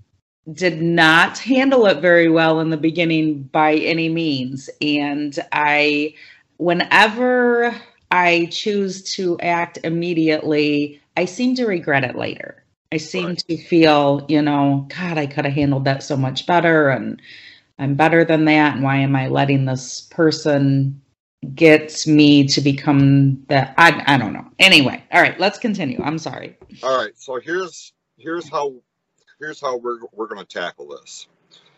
did 0.50 0.80
not 0.80 1.36
handle 1.38 1.84
it 1.86 2.00
very 2.00 2.30
well 2.30 2.60
in 2.60 2.70
the 2.70 2.78
beginning 2.78 3.42
by 3.42 3.74
any 3.74 4.08
means. 4.08 4.70
And 4.80 5.38
I 5.52 6.14
whenever 6.56 7.78
I 8.10 8.48
choose 8.50 9.02
to 9.14 9.38
act 9.40 9.78
immediately, 9.84 11.02
I 11.18 11.26
seem 11.26 11.54
to 11.56 11.66
regret 11.66 12.02
it 12.02 12.16
later. 12.16 12.64
I 12.92 12.96
seem 12.96 13.26
right. 13.26 13.44
to 13.46 13.56
feel, 13.58 14.24
you 14.28 14.40
know, 14.40 14.88
God, 14.88 15.18
I 15.18 15.26
could 15.26 15.44
have 15.44 15.54
handled 15.54 15.84
that 15.84 16.02
so 16.02 16.16
much 16.16 16.46
better 16.46 16.88
and 16.88 17.20
I'm 17.78 17.94
better 17.94 18.24
than 18.24 18.46
that. 18.46 18.74
And 18.74 18.82
why 18.82 18.96
am 18.96 19.14
I 19.14 19.28
letting 19.28 19.66
this 19.66 20.00
person 20.10 21.00
get 21.54 22.06
me 22.06 22.46
to 22.48 22.60
become 22.62 23.44
that? 23.48 23.74
I, 23.76 24.02
I 24.06 24.16
don't 24.16 24.32
know. 24.32 24.46
Anyway, 24.58 25.04
all 25.12 25.20
right, 25.20 25.38
let's 25.38 25.58
continue. 25.58 26.00
I'm 26.02 26.18
sorry. 26.18 26.56
All 26.82 26.96
right. 26.96 27.12
So 27.16 27.38
here's 27.38 27.92
here's 28.18 28.48
how 28.48 28.74
here's 29.40 29.60
how 29.60 29.76
we're 29.76 29.98
we're 30.12 30.28
gonna 30.28 30.44
tackle 30.44 30.88
this. 30.88 31.26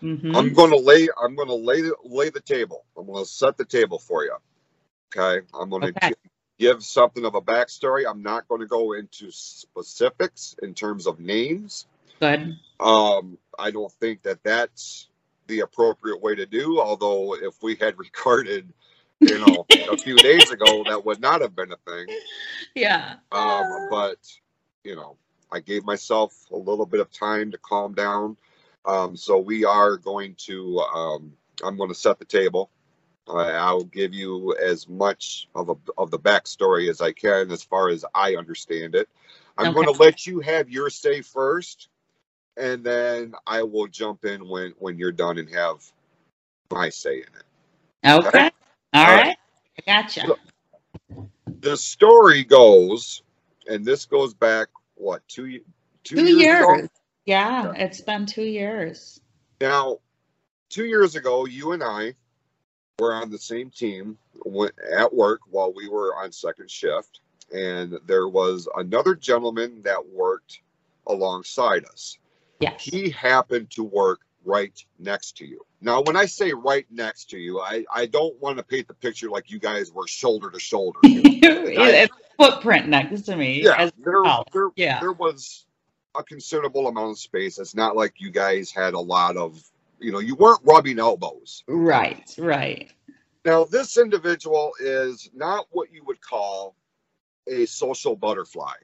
Mm-hmm. 0.03 0.35
I'm 0.37 0.53
gonna 0.53 0.77
lay 0.77 1.09
I'm 1.23 1.37
gonna 1.37 1.55
lay 1.55 1.83
lay 2.05 2.31
the 2.31 2.41
table. 2.41 2.85
I'm 2.99 3.07
gonna 3.07 3.25
set 3.25 3.57
the 3.57 3.65
table 3.65 3.99
for 3.99 4.25
you. 4.25 4.37
Okay. 5.17 5.47
I'm 5.55 5.71
going 5.71 5.83
to 5.83 5.89
okay. 5.89 6.13
give 6.59 6.83
something 6.83 7.25
of 7.25 7.35
a 7.35 7.41
backstory. 7.41 8.05
I'm 8.09 8.23
not 8.23 8.49
going 8.49 8.61
to 8.61 8.67
go 8.67 8.95
into 8.95 9.31
specifics 9.31 10.57
in 10.63 10.75
terms 10.75 11.07
of 11.07 11.21
names. 11.21 11.87
Good. 12.21 12.57
Um, 12.81 13.39
I 13.59 13.71
don't 13.71 13.93
think 13.93 14.23
that 14.23 14.43
that's 14.43 15.09
the 15.49 15.61
appropriate 15.61 16.23
way 16.23 16.35
to 16.35 16.47
do. 16.47 16.81
Although, 16.81 17.35
if 17.35 17.63
we 17.63 17.77
had 17.77 17.99
recorded, 17.99 18.73
you 19.21 19.39
know, 19.39 19.67
a 19.91 19.97
few 19.97 20.17
days 20.17 20.51
ago, 20.51 20.85
that 20.89 21.05
would 21.05 21.21
not 21.21 21.41
have 21.43 21.55
been 21.55 21.73
a 21.73 21.91
thing. 21.91 22.07
Yeah. 22.75 23.17
Um, 23.31 23.89
but 23.91 24.17
you 24.83 24.97
know, 24.97 25.19
I 25.53 25.61
gave 25.61 25.85
myself 25.85 26.35
a 26.51 26.57
little 26.57 26.87
bit 26.87 27.01
of 27.01 27.11
time 27.13 27.51
to 27.51 27.59
calm 27.59 27.95
down. 27.95 28.37
Um, 28.85 29.17
so 29.17 29.39
we 29.39 29.65
are 29.65 29.97
going 29.97 30.35
to. 30.47 30.79
Um, 30.81 31.33
I'm 31.63 31.77
going 31.77 31.91
to 31.91 31.95
set 31.95 32.19
the 32.19 32.25
table. 32.25 32.71
I'll 33.29 33.85
give 33.85 34.13
you 34.13 34.57
as 34.57 34.89
much 34.89 35.49
of 35.55 35.69
a, 35.69 35.75
of 35.97 36.11
the 36.11 36.19
backstory 36.19 36.91
as 36.91 37.01
I 37.01 37.13
can, 37.13 37.53
as 37.53 37.63
far 37.63 37.89
as 37.89 38.05
I 38.15 38.35
understand 38.35 38.95
it. 38.95 39.09
I'm 39.57 39.69
okay. 39.69 39.75
going 39.75 39.87
to 39.87 40.03
let 40.03 40.27
you 40.27 40.41
have 40.41 40.69
your 40.71 40.91
say 40.91 41.23
first, 41.23 41.89
and 42.57 42.83
then 42.83 43.35
I 43.47 43.63
will 43.63 43.87
jump 43.87 44.25
in 44.25 44.49
when 44.49 44.75
when 44.79 44.99
you're 44.99 45.13
done 45.13 45.39
and 45.39 45.49
have 45.55 45.85
my 46.73 46.89
say 46.89 47.19
in 47.19 47.23
it. 47.23 47.45
Okay. 48.05 48.29
okay? 48.29 48.51
All, 48.93 49.07
All 49.07 49.17
right. 49.17 49.27
right. 49.27 49.37
I 49.79 50.03
gotcha. 50.03 50.27
So, 50.27 50.39
the 51.61 51.77
story 51.77 52.45
goes, 52.45 53.23
and 53.69 53.85
this 53.85 54.05
goes 54.05 54.35
back 54.35 54.69
what 54.95 55.27
two 55.29 55.61
two, 56.05 56.17
two 56.17 56.25
years, 56.25 56.39
years. 56.39 56.89
Yeah, 57.25 57.65
yeah, 57.65 57.73
it's 57.77 58.01
been 58.01 58.27
two 58.27 58.45
years. 58.45 59.21
Now, 59.61 59.99
two 60.69 60.85
years 60.85 61.15
ago, 61.15 61.47
you 61.47 61.73
and 61.73 61.83
I 61.83 62.15
were 62.99 63.15
on 63.15 63.31
the 63.31 63.39
same 63.39 63.71
team 63.71 64.19
at 64.97 65.15
work 65.15 65.41
while 65.51 65.73
we 65.73 65.89
were 65.89 66.17
on 66.17 66.33
second 66.33 66.71
shift, 66.71 67.21
and 67.55 67.99
there 68.07 68.29
was 68.29 68.69
another 68.77 69.15
gentleman 69.15 69.83
that 69.83 70.05
worked 70.07 70.61
alongside 71.07 71.85
us. 71.85 72.19
Yes. 72.61 72.83
He 72.83 73.11
happened 73.11 73.71
to 73.71 73.85
work 73.85 74.21
right 74.45 74.85
next 74.99 75.37
to 75.39 75.47
you. 75.47 75.65
Now, 75.81 76.01
when 76.03 76.17
I 76.17 76.27
say 76.27 76.53
right 76.53 76.87
next 76.91 77.31
to 77.31 77.39
you, 77.39 77.61
I, 77.61 77.85
I 77.93 78.07
don't 78.07 78.41
want 78.41 78.59
to 78.59 78.63
paint 78.63 78.89
the 78.89 78.95
picture 78.95 79.29
like 79.29 79.51
you 79.51 79.59
guys 79.59 79.93
were 79.93 80.07
shoulder 80.07 80.51
to 80.51 80.61
shoulder. 80.61 80.99
it's 81.03 82.15
footprint 82.39 82.89
next 82.89 83.23
to 83.23 83.37
me. 83.37 83.63
Yeah, 83.63 83.91
there, 83.99 84.23
there, 84.53 84.69
yeah. 84.77 85.01
there 85.01 85.13
was 85.13 85.67
a 86.17 86.23
considerable 86.23 86.89
amount 86.89 87.11
of 87.11 87.19
space. 87.19 87.59
It's 87.59 87.75
not 87.75 87.97
like 87.97 88.15
you 88.19 88.31
guys 88.31 88.71
had 88.71 88.95
a 88.95 89.01
lot 89.01 89.37
of, 89.37 89.63
you 89.99 90.13
know, 90.13 90.19
you 90.19 90.35
weren't 90.35 90.61
rubbing 90.65 90.99
elbows. 90.99 91.65
Right, 91.67 92.35
right. 92.39 92.93
Now, 93.45 93.65
this 93.65 93.97
individual 93.97 94.73
is 94.81 95.31
not 95.35 95.67
what 95.71 95.93
you 95.93 96.05
would 96.05 96.21
call 96.21 96.77
a 97.47 97.67
social 97.67 98.15
butterfly. 98.15 98.75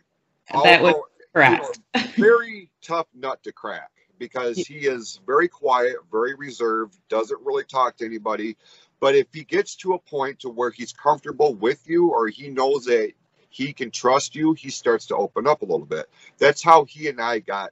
That 0.53 0.81
Although, 0.81 0.99
was 0.99 1.03
correct. 1.33 1.81
You 1.95 2.01
know, 2.01 2.07
very 2.17 2.71
tough 2.83 3.07
nut 3.15 3.43
to 3.45 3.53
crack 3.53 3.91
because 4.19 4.59
he 4.59 4.87
is 4.87 5.21
very 5.27 5.47
quiet, 5.47 5.97
very 6.11 6.35
reserved, 6.35 6.99
doesn't 7.09 7.41
really 7.45 7.65
talk 7.65 7.97
to 7.99 8.05
anybody. 8.05 8.57
But 9.01 9.15
if 9.15 9.29
he 9.33 9.45
gets 9.45 9.77
to 9.77 9.95
a 9.95 9.99
point 9.99 10.41
to 10.41 10.49
where 10.49 10.71
he's 10.71 10.93
comfortable 10.93 11.55
with 11.55 11.89
you 11.89 12.09
or 12.11 12.27
he 12.27 12.49
knows 12.49 12.87
that 12.87 13.13
he 13.49 13.73
can 13.73 13.91
trust 13.91 14.35
you, 14.35 14.53
he 14.53 14.71
starts 14.71 15.07
to 15.07 15.17
open 15.17 15.47
up 15.47 15.63
a 15.63 15.65
little 15.65 15.87
bit. 15.87 16.09
That's 16.39 16.63
how 16.63 16.85
he 16.85 17.09
and 17.09 17.21
I 17.21 17.39
got, 17.39 17.71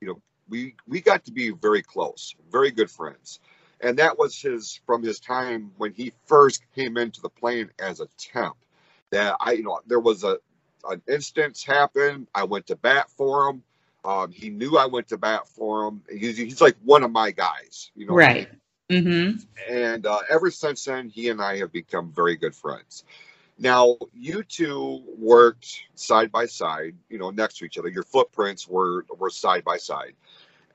you 0.00 0.08
know, 0.08 0.20
we 0.48 0.74
we 0.86 1.00
got 1.00 1.24
to 1.26 1.32
be 1.32 1.50
very 1.50 1.82
close, 1.82 2.34
very 2.50 2.70
good 2.70 2.90
friends. 2.90 3.40
And 3.80 3.98
that 3.98 4.18
was 4.18 4.40
his 4.40 4.80
from 4.86 5.02
his 5.02 5.20
time 5.20 5.72
when 5.76 5.92
he 5.92 6.12
first 6.26 6.62
came 6.74 6.96
into 6.96 7.20
the 7.20 7.28
plane 7.28 7.70
as 7.78 8.00
a 8.00 8.08
temp. 8.16 8.56
That 9.10 9.36
I, 9.40 9.52
you 9.52 9.62
know, 9.62 9.80
there 9.86 10.00
was 10.00 10.24
a 10.24 10.38
an 10.88 11.02
instance 11.08 11.62
happened. 11.64 12.28
I 12.34 12.44
went 12.44 12.66
to 12.68 12.76
bat 12.76 13.10
for 13.10 13.50
him. 13.50 13.62
Um, 14.04 14.32
he 14.32 14.48
knew 14.48 14.76
I 14.78 14.86
went 14.86 15.08
to 15.08 15.18
bat 15.18 15.48
for 15.48 15.88
him. 15.88 16.02
He's, 16.08 16.36
he's 16.36 16.60
like 16.60 16.76
one 16.84 17.02
of 17.02 17.10
my 17.10 17.30
guys, 17.30 17.90
you 17.94 18.06
know. 18.06 18.14
Right. 18.14 18.48
I 18.48 18.94
mean? 18.94 19.04
Mm-hmm. 19.04 19.72
And 19.72 20.06
uh, 20.06 20.20
ever 20.30 20.50
since 20.50 20.84
then, 20.84 21.08
he 21.08 21.28
and 21.28 21.42
I 21.42 21.58
have 21.58 21.72
become 21.72 22.10
very 22.10 22.36
good 22.36 22.54
friends. 22.54 23.04
Now, 23.58 23.96
you 24.14 24.44
two 24.44 25.02
worked 25.18 25.82
side 25.94 26.30
by 26.30 26.46
side, 26.46 26.94
you 27.08 27.18
know, 27.18 27.30
next 27.30 27.58
to 27.58 27.64
each 27.64 27.76
other. 27.76 27.88
Your 27.88 28.04
footprints 28.04 28.68
were 28.68 29.04
were 29.18 29.30
side 29.30 29.64
by 29.64 29.78
side, 29.78 30.14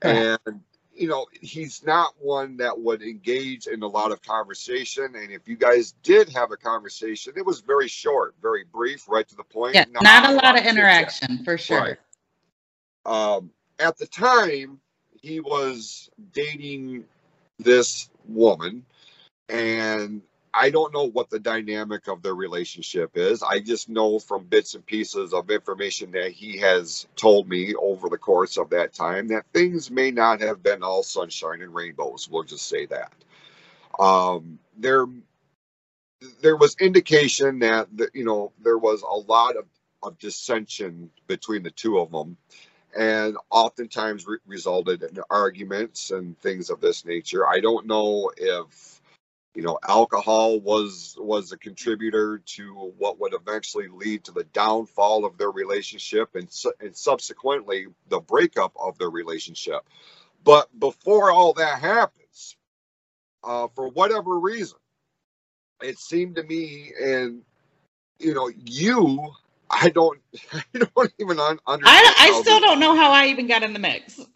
and 0.01 0.61
you 0.95 1.07
know, 1.07 1.25
he's 1.41 1.83
not 1.85 2.13
one 2.19 2.57
that 2.57 2.79
would 2.79 3.01
engage 3.01 3.67
in 3.67 3.81
a 3.81 3.87
lot 3.87 4.11
of 4.11 4.21
conversation. 4.21 5.15
And 5.15 5.31
if 5.31 5.47
you 5.47 5.55
guys 5.55 5.95
did 6.03 6.29
have 6.29 6.51
a 6.51 6.57
conversation, 6.57 7.33
it 7.35 7.45
was 7.45 7.61
very 7.61 7.87
short, 7.87 8.35
very 8.41 8.63
brief, 8.63 9.09
right 9.09 9.27
to 9.27 9.35
the 9.35 9.43
point. 9.43 9.75
Yeah, 9.75 9.85
not, 9.89 10.03
not 10.03 10.29
a 10.29 10.33
lot, 10.33 10.59
of 10.59 10.65
interaction 10.65 11.43
for 11.43 11.57
sure. 11.57 11.97
Right. 13.05 13.35
Um, 13.35 13.49
at 13.79 13.97
the 13.97 14.05
time, 14.05 14.79
he 15.21 15.39
was 15.39 16.09
dating 16.31 17.05
this 17.57 18.09
woman, 18.27 18.85
and 19.49 20.21
I 20.53 20.69
don't 20.71 20.93
know 20.93 21.05
what 21.09 21.29
the 21.31 21.39
dynamic 21.39 22.09
of 22.09 22.23
their 22.23 22.35
relationship 22.35 23.11
is. 23.17 23.43
I 23.43 23.61
just 23.61 23.89
know 23.89 24.19
from 24.19 24.45
bits 24.45 24.75
and 24.75 24.85
pieces 24.85 25.33
of 25.33 25.49
information 25.51 26.11
that 26.11 26.31
he 26.33 26.57
has 26.59 27.07
told 27.15 27.49
me 27.49 27.75
over 27.75 28.09
the 28.09 28.19
course 28.19 28.57
of 28.57 28.71
that 28.71 28.93
time 28.93 29.29
that 29.29 29.45
things 29.53 29.91
may 29.91 30.11
not 30.11 30.41
have 30.41 30.63
been 30.63 30.83
all 30.83 31.03
sunshine 31.03 31.61
and 31.63 31.73
rainbows. 31.73 32.29
We'll 32.29 32.43
just 32.43 32.67
say 32.67 32.87
that. 32.87 33.13
Um, 33.99 34.59
there, 34.77 35.07
there 36.41 36.57
was 36.57 36.75
indication 36.79 37.59
that 37.59 37.87
you 38.13 38.25
know 38.25 38.51
there 38.63 38.77
was 38.77 39.03
a 39.03 39.15
lot 39.31 39.57
of, 39.57 39.65
of 40.03 40.19
dissension 40.19 41.11
between 41.27 41.63
the 41.63 41.71
two 41.71 41.99
of 41.99 42.11
them, 42.11 42.37
and 42.97 43.37
oftentimes 43.51 44.27
re- 44.27 44.39
resulted 44.47 45.03
in 45.03 45.19
arguments 45.29 46.11
and 46.11 46.39
things 46.39 46.69
of 46.69 46.81
this 46.81 47.05
nature. 47.05 47.47
I 47.47 47.59
don't 47.61 47.87
know 47.87 48.31
if 48.37 49.01
you 49.55 49.63
know 49.63 49.79
alcohol 49.87 50.59
was 50.59 51.15
was 51.19 51.51
a 51.51 51.57
contributor 51.57 52.39
to 52.45 52.93
what 52.97 53.19
would 53.19 53.33
eventually 53.33 53.87
lead 53.89 54.23
to 54.25 54.31
the 54.31 54.45
downfall 54.45 55.25
of 55.25 55.37
their 55.37 55.51
relationship 55.51 56.35
and, 56.35 56.51
su- 56.51 56.73
and 56.79 56.95
subsequently 56.95 57.87
the 58.09 58.19
breakup 58.19 58.73
of 58.79 58.97
their 58.97 59.09
relationship. 59.09 59.81
But 60.43 60.67
before 60.79 61.31
all 61.31 61.53
that 61.53 61.79
happens 61.79 62.57
uh, 63.43 63.67
for 63.75 63.89
whatever 63.89 64.39
reason 64.39 64.77
it 65.81 65.99
seemed 65.99 66.35
to 66.37 66.43
me 66.43 66.93
and 67.01 67.41
you 68.19 68.33
know 68.33 68.49
you 68.65 69.31
i 69.69 69.89
don't 69.89 70.19
i 70.53 70.63
don't 70.73 71.13
even 71.19 71.39
un- 71.39 71.59
understand 71.67 72.15
i, 72.19 72.29
I 72.29 72.41
still 72.41 72.59
don't 72.61 72.79
know 72.79 72.95
how 72.95 73.11
i 73.11 73.27
even 73.27 73.47
got 73.47 73.63
in 73.63 73.73
the 73.73 73.79
mix. 73.79 74.21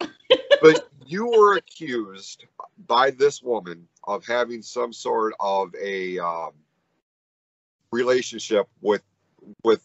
But 0.60 0.88
you 1.08 1.26
were 1.26 1.56
accused 1.56 2.44
by 2.86 3.10
this 3.10 3.42
woman 3.42 3.88
of 4.04 4.26
having 4.26 4.60
some 4.60 4.92
sort 4.92 5.32
of 5.40 5.74
a 5.80 6.18
um, 6.18 6.50
relationship 7.90 8.68
with 8.82 9.02
with 9.64 9.82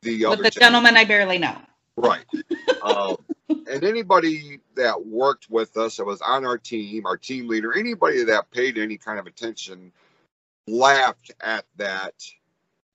the 0.00 0.24
with 0.24 0.32
other 0.32 0.42
the 0.44 0.50
gentleman. 0.50 0.94
gentleman 0.94 0.96
I 0.96 1.04
barely 1.04 1.38
know. 1.38 1.56
Right. 1.98 2.24
um, 2.82 3.16
and 3.48 3.84
anybody 3.84 4.60
that 4.74 5.04
worked 5.06 5.50
with 5.50 5.76
us, 5.76 5.98
that 5.98 6.06
was 6.06 6.22
on 6.22 6.46
our 6.46 6.56
team, 6.56 7.04
our 7.04 7.18
team 7.18 7.46
leader, 7.46 7.76
anybody 7.76 8.24
that 8.24 8.50
paid 8.50 8.78
any 8.78 8.96
kind 8.96 9.18
of 9.18 9.26
attention, 9.26 9.92
laughed 10.66 11.30
at 11.42 11.66
that 11.76 12.14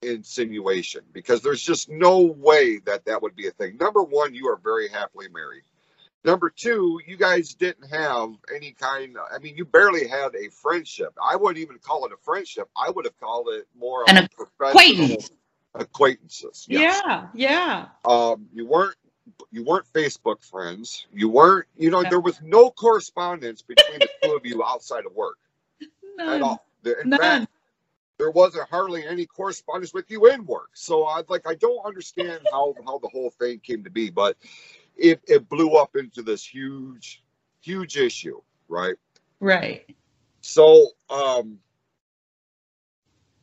insinuation 0.01 1.01
because 1.13 1.43
there's 1.43 1.61
just 1.61 1.87
no 1.87 2.19
way 2.19 2.79
that 2.85 3.05
that 3.05 3.21
would 3.21 3.35
be 3.35 3.47
a 3.47 3.51
thing. 3.51 3.77
Number 3.77 4.01
one, 4.01 4.33
you 4.33 4.47
are 4.47 4.57
very 4.57 4.87
happily 4.87 5.27
married. 5.29 5.63
Number 6.23 6.51
two, 6.51 6.99
you 7.07 7.17
guys 7.17 7.55
didn't 7.55 7.89
have 7.89 8.29
any 8.55 8.71
kind. 8.71 9.17
I 9.33 9.39
mean, 9.39 9.57
you 9.57 9.65
barely 9.65 10.07
had 10.07 10.35
a 10.35 10.49
friendship. 10.49 11.13
I 11.21 11.35
wouldn't 11.35 11.57
even 11.57 11.79
call 11.79 12.05
it 12.05 12.11
a 12.11 12.17
friendship. 12.17 12.69
I 12.77 12.91
would 12.91 13.05
have 13.05 13.19
called 13.19 13.47
it 13.51 13.67
more 13.77 14.03
an 14.07 14.27
acquaintance. 14.61 15.31
Acquaintances. 15.73 16.67
Yes. 16.69 17.01
Yeah, 17.05 17.27
yeah. 17.33 17.85
Um, 18.05 18.47
you 18.53 18.67
weren't 18.67 18.95
you 19.51 19.63
weren't 19.63 19.85
Facebook 19.93 20.43
friends. 20.43 21.07
You 21.11 21.29
weren't. 21.29 21.65
You 21.77 21.89
know, 21.89 22.03
there 22.03 22.19
was 22.19 22.39
no 22.41 22.69
correspondence 22.69 23.61
between 23.61 23.99
the 23.99 24.09
two 24.21 24.35
of 24.35 24.45
you 24.45 24.63
outside 24.67 25.05
of 25.05 25.13
work 25.13 25.37
None. 26.17 26.29
at 26.35 26.41
all. 26.41 26.65
In 26.85 27.09
None. 27.09 27.19
fact, 27.19 27.47
there 28.17 28.31
wasn't 28.31 28.69
hardly 28.69 29.05
any 29.07 29.25
correspondence 29.25 29.93
with 29.93 30.11
you 30.11 30.27
in 30.27 30.45
work. 30.45 30.69
So 30.73 31.05
I 31.05 31.23
like 31.27 31.47
I 31.47 31.55
don't 31.55 31.83
understand 31.85 32.41
how 32.51 32.75
how 32.85 32.99
the 32.99 33.07
whole 33.07 33.31
thing 33.31 33.59
came 33.59 33.83
to 33.83 33.89
be, 33.89 34.09
but 34.11 34.37
it, 34.95 35.21
it 35.27 35.49
blew 35.49 35.75
up 35.75 35.95
into 35.95 36.21
this 36.21 36.45
huge, 36.45 37.23
huge 37.61 37.97
issue, 37.97 38.41
right? 38.67 38.95
Right. 39.39 39.95
So 40.41 40.89
um, 41.09 41.59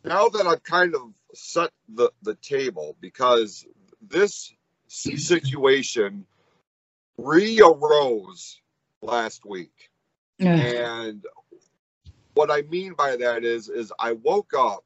now 0.05 0.29
that 0.29 0.47
I've 0.47 0.63
kind 0.63 0.95
of 0.95 1.13
set 1.35 1.71
the, 1.89 2.11
the 2.23 2.35
table, 2.37 2.97
because 3.01 3.67
this 4.01 4.53
situation 4.89 6.25
re-arose 7.19 8.61
last 9.03 9.45
week. 9.45 9.91
And 10.41 11.25
what 12.35 12.51
I 12.51 12.63
mean 12.63 12.95
by 12.95 13.17
that 13.17 13.45
is, 13.45 13.69
is 13.69 13.93
I 13.99 14.13
woke 14.13 14.53
up 14.57 14.85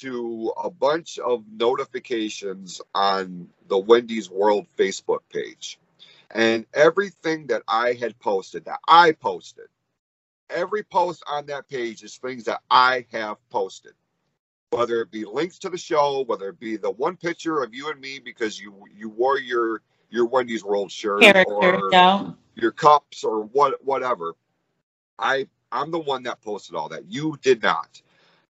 to 0.00 0.52
a 0.62 0.70
bunch 0.70 1.18
of 1.18 1.44
notifications 1.52 2.80
on 2.94 3.48
the 3.68 3.78
Wendy's 3.78 4.30
World 4.30 4.66
Facebook 4.78 5.20
page. 5.32 5.78
And 6.32 6.66
everything 6.74 7.46
that 7.46 7.62
I 7.68 7.92
had 7.92 8.18
posted, 8.18 8.64
that 8.64 8.80
I 8.88 9.12
posted, 9.12 9.66
every 10.50 10.82
post 10.82 11.22
on 11.26 11.46
that 11.46 11.68
page 11.68 12.02
is 12.02 12.16
things 12.16 12.44
that 12.44 12.60
I 12.70 13.06
have 13.12 13.36
posted. 13.50 13.92
Whether 14.70 15.00
it 15.00 15.10
be 15.10 15.24
links 15.24 15.58
to 15.60 15.70
the 15.70 15.78
show, 15.78 16.24
whether 16.26 16.48
it 16.48 16.60
be 16.60 16.76
the 16.76 16.90
one 16.90 17.16
picture 17.16 17.62
of 17.62 17.72
you 17.72 17.90
and 17.90 18.00
me 18.00 18.18
because 18.18 18.60
you 18.60 18.74
you 18.94 19.08
wore 19.08 19.38
your 19.38 19.80
your 20.10 20.26
Wendy's 20.26 20.64
World 20.64 20.90
shirt 20.90 21.22
Character, 21.22 21.54
or 21.54 21.88
yeah. 21.92 22.30
your 22.56 22.72
cups 22.72 23.22
or 23.22 23.44
what 23.44 23.82
whatever. 23.84 24.34
I 25.18 25.46
I'm 25.70 25.90
the 25.90 26.00
one 26.00 26.24
that 26.24 26.42
posted 26.42 26.74
all 26.74 26.88
that. 26.88 27.10
You 27.10 27.38
did 27.42 27.62
not. 27.62 28.02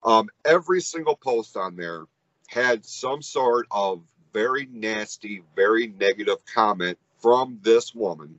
Um, 0.05 0.28
every 0.44 0.80
single 0.80 1.16
post 1.16 1.57
on 1.57 1.76
there 1.76 2.05
had 2.48 2.84
some 2.84 3.22
sort 3.22 3.66
of 3.70 4.02
very 4.32 4.66
nasty, 4.70 5.42
very 5.57 5.86
negative 5.86 6.44
comment 6.52 6.98
from 7.20 7.59
this 7.62 7.94
woman, 7.94 8.38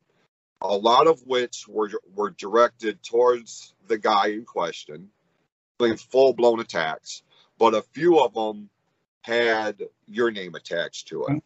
a 0.62 0.76
lot 0.76 1.08
of 1.08 1.26
which 1.26 1.68
were 1.68 1.90
were 2.14 2.30
directed 2.32 3.02
towards 3.02 3.74
the 3.88 3.98
guy 3.98 4.28
in 4.28 4.46
question, 4.46 5.10
being 5.80 5.98
full 5.98 6.34
blown 6.34 6.60
attacks, 6.60 7.24
but 7.58 7.74
a 7.74 7.82
few 7.82 8.20
of 8.20 8.34
them 8.34 8.70
had 9.22 9.82
your 10.08 10.30
name 10.30 10.54
attached 10.54 11.08
to 11.08 11.26
it. 11.26 11.44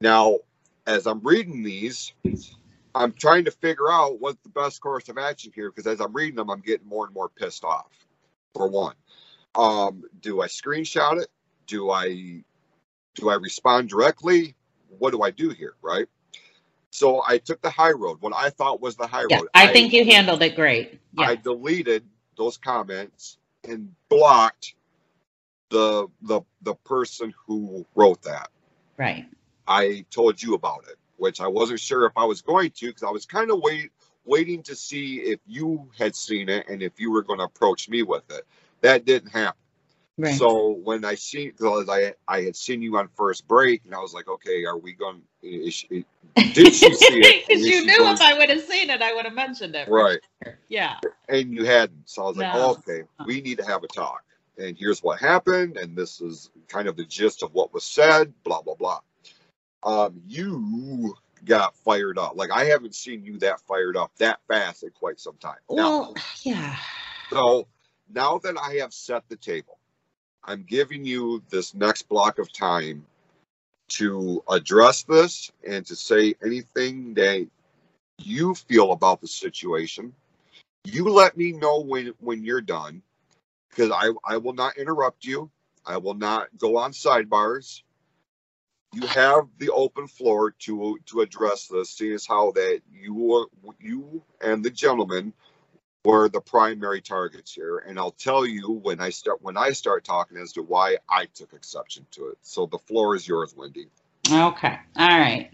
Now, 0.00 0.38
as 0.86 1.06
I'm 1.06 1.20
reading 1.20 1.62
these, 1.62 2.12
I'm 2.94 3.12
trying 3.12 3.44
to 3.44 3.50
figure 3.50 3.90
out 3.90 4.20
what's 4.20 4.40
the 4.42 4.48
best 4.48 4.80
course 4.80 5.08
of 5.08 5.18
action 5.18 5.52
here 5.54 5.70
because 5.70 5.86
as 5.86 6.00
I'm 6.00 6.12
reading 6.14 6.36
them, 6.36 6.50
I'm 6.50 6.60
getting 6.60 6.88
more 6.88 7.04
and 7.04 7.14
more 7.14 7.28
pissed 7.28 7.64
off. 7.64 7.90
For 8.54 8.68
one, 8.68 8.94
um, 9.56 10.04
do 10.20 10.42
I 10.42 10.46
screenshot 10.48 11.22
it? 11.22 11.28
Do 11.66 11.90
I 11.90 12.42
do 13.16 13.30
I 13.30 13.34
respond 13.36 13.88
directly? 13.90 14.54
What 14.98 15.12
do 15.12 15.22
I 15.22 15.30
do 15.32 15.50
here? 15.50 15.74
Right. 15.82 16.06
So 16.90 17.22
I 17.26 17.38
took 17.38 17.62
the 17.62 17.70
high 17.70 17.92
road. 17.92 18.18
What 18.22 18.34
I 18.36 18.50
thought 18.50 18.80
was 18.82 18.96
the 18.96 19.06
high 19.06 19.24
Yeah, 19.30 19.38
road. 19.38 19.48
I 19.54 19.68
think 19.68 19.92
you 19.92 20.04
handled 20.04 20.42
it 20.42 20.56
great. 20.56 21.00
I 21.18 21.36
deleted 21.36 22.04
those 22.36 22.58
comments 22.58 23.38
and 23.68 23.94
blocked 24.10 24.74
the 25.70 26.08
the 26.22 26.42
the 26.62 26.74
person 26.76 27.34
who 27.46 27.86
wrote 27.96 28.22
that. 28.22 28.50
right. 28.98 29.26
I 29.68 30.06
told 30.10 30.42
you 30.42 30.54
about 30.54 30.84
it, 30.90 30.96
which 31.18 31.40
I 31.40 31.48
wasn't 31.48 31.80
sure 31.80 32.06
if 32.06 32.12
I 32.16 32.24
was 32.26 32.42
going 32.42 32.72
to 32.72 32.88
because 32.88 33.04
I 33.04 33.10
was 33.10 33.26
kind 33.26 33.50
of 33.52 33.60
wait 33.62 33.92
waiting 34.26 34.62
to 34.64 34.76
see 34.76 35.18
if 35.18 35.40
you 35.46 35.90
had 35.98 36.16
seen 36.16 36.48
it 36.48 36.68
and 36.70 36.82
if 36.82 37.00
you 37.00 37.12
were 37.12 37.22
going 37.24 37.40
to 37.40 37.46
approach 37.46 37.90
me 37.90 38.02
with 38.04 38.24
it. 38.30 38.46
That 38.84 39.04
didn't 39.06 39.30
happen. 39.30 39.58
Right. 40.16 40.34
So 40.36 40.76
when 40.84 41.04
I 41.04 41.16
see, 41.16 41.48
because 41.50 41.88
I 41.88 42.14
I 42.28 42.42
had 42.42 42.54
seen 42.54 42.82
you 42.82 42.96
on 42.98 43.08
first 43.16 43.48
break 43.48 43.82
and 43.84 43.94
I 43.94 43.98
was 43.98 44.14
like, 44.14 44.28
okay, 44.28 44.64
are 44.64 44.76
we 44.78 44.92
going? 44.92 45.22
She, 45.42 46.04
did 46.36 46.54
she 46.54 46.72
see 46.94 47.20
it? 47.20 47.46
Because 47.48 47.66
you 47.66 47.84
knew 47.84 47.98
going- 47.98 48.12
if 48.14 48.20
I 48.20 48.38
would 48.38 48.48
have 48.50 48.60
seen 48.62 48.90
it, 48.90 49.02
I 49.02 49.12
would 49.14 49.24
have 49.24 49.34
mentioned 49.34 49.74
it. 49.74 49.88
Right. 49.88 50.20
sure. 50.44 50.58
Yeah. 50.68 51.00
and 51.28 51.52
you 51.52 51.64
hadn't. 51.64 52.08
So 52.08 52.22
I 52.22 52.28
was 52.28 52.36
like, 52.36 52.54
No. 52.54 52.70
okay, 52.72 53.02
we 53.26 53.40
need 53.40 53.58
to 53.58 53.64
have 53.64 53.82
a 53.82 53.88
talk. 53.88 54.22
And 54.56 54.76
here's 54.78 55.02
what 55.02 55.18
happened, 55.18 55.76
and 55.78 55.96
this 55.96 56.20
is 56.20 56.50
kind 56.68 56.86
of 56.86 56.96
the 56.96 57.04
gist 57.04 57.42
of 57.42 57.52
what 57.54 57.74
was 57.74 57.82
said, 57.82 58.32
blah 58.44 58.62
blah 58.62 58.74
blah. 58.76 59.00
Um, 59.82 60.20
you 60.28 61.16
got 61.44 61.74
fired 61.78 62.18
up. 62.18 62.36
Like 62.36 62.52
I 62.52 62.66
haven't 62.66 62.94
seen 62.94 63.24
you 63.24 63.38
that 63.38 63.60
fired 63.62 63.96
up 63.96 64.12
that 64.18 64.38
fast 64.46 64.84
in 64.84 64.90
quite 64.90 65.18
some 65.18 65.36
time. 65.38 65.58
Now, 65.68 65.74
Well, 66.02 66.14
yeah. 66.42 66.76
so 67.30 67.66
now 68.12 68.38
that 68.38 68.56
I 68.58 68.74
have 68.74 68.92
set 68.92 69.28
the 69.28 69.36
table, 69.36 69.78
I'm 70.44 70.64
giving 70.64 71.04
you 71.04 71.42
this 71.50 71.74
next 71.74 72.08
block 72.08 72.38
of 72.38 72.52
time 72.52 73.06
to 73.88 74.42
address 74.48 75.02
this 75.02 75.50
and 75.68 75.84
to 75.86 75.96
say 75.96 76.34
anything 76.44 77.14
that 77.14 77.46
you 78.18 78.54
feel 78.54 78.92
about 78.92 79.20
the 79.20 79.28
situation. 79.28 80.12
You 80.84 81.08
let 81.08 81.36
me 81.36 81.52
know 81.52 81.80
when 81.80 82.12
when 82.20 82.44
you're 82.44 82.60
done 82.60 83.02
because 83.70 83.90
I 83.90 84.12
I 84.24 84.36
will 84.38 84.52
not 84.52 84.76
interrupt 84.78 85.24
you. 85.24 85.50
I 85.86 85.96
will 85.98 86.14
not 86.14 86.48
go 86.58 86.76
on 86.76 86.92
sidebars. 86.92 87.82
You 88.92 89.06
have 89.08 89.48
the 89.58 89.70
open 89.70 90.06
floor 90.06 90.52
to 90.60 90.98
to 91.06 91.20
address 91.20 91.68
this, 91.68 91.90
seeing 91.90 92.14
as 92.14 92.26
how 92.26 92.52
that 92.52 92.80
you 92.92 93.48
you 93.80 94.22
and 94.40 94.64
the 94.64 94.70
gentleman 94.70 95.32
were 96.04 96.28
the 96.28 96.40
primary 96.40 97.00
targets 97.00 97.52
here, 97.52 97.78
and 97.78 97.98
I'll 97.98 98.12
tell 98.12 98.46
you 98.46 98.80
when 98.82 99.00
I 99.00 99.10
start 99.10 99.42
when 99.42 99.56
I 99.56 99.70
start 99.70 100.04
talking 100.04 100.36
as 100.36 100.52
to 100.52 100.62
why 100.62 100.98
I 101.08 101.26
took 101.26 101.52
exception 101.52 102.06
to 102.12 102.28
it. 102.28 102.38
So 102.42 102.66
the 102.66 102.78
floor 102.78 103.16
is 103.16 103.26
yours, 103.26 103.54
Wendy. 103.56 103.88
Okay. 104.30 104.78
All 104.96 105.08
right. 105.08 105.50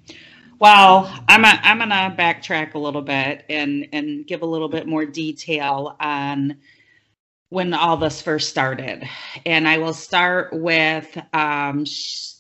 Well, 0.59 1.11
I'm 1.29 1.45
a, 1.45 1.59
I'm 1.63 1.79
gonna 1.79 2.15
backtrack 2.19 2.75
a 2.75 2.79
little 2.79 3.03
bit 3.03 3.45
and 3.49 3.89
and 3.93 4.27
give 4.27 4.43
a 4.43 4.47
little 4.47 4.69
bit 4.69 4.87
more 4.87 5.07
detail 5.07 5.97
on 6.01 6.57
when 7.49 7.73
all 7.75 7.97
this 7.97 8.21
first 8.21 8.49
started, 8.49 9.09
and 9.47 9.69
I 9.69 9.79
will 9.79 9.95
start 9.95 10.53
with 10.53 11.17
um, 11.33 11.85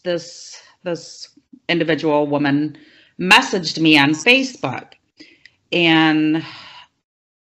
this 0.04 0.60
this 0.82 1.28
individual 1.68 2.26
woman 2.26 2.76
messaged 3.20 3.78
me 3.80 3.98
on 3.98 4.10
Facebook, 4.10 4.92
and 5.72 6.44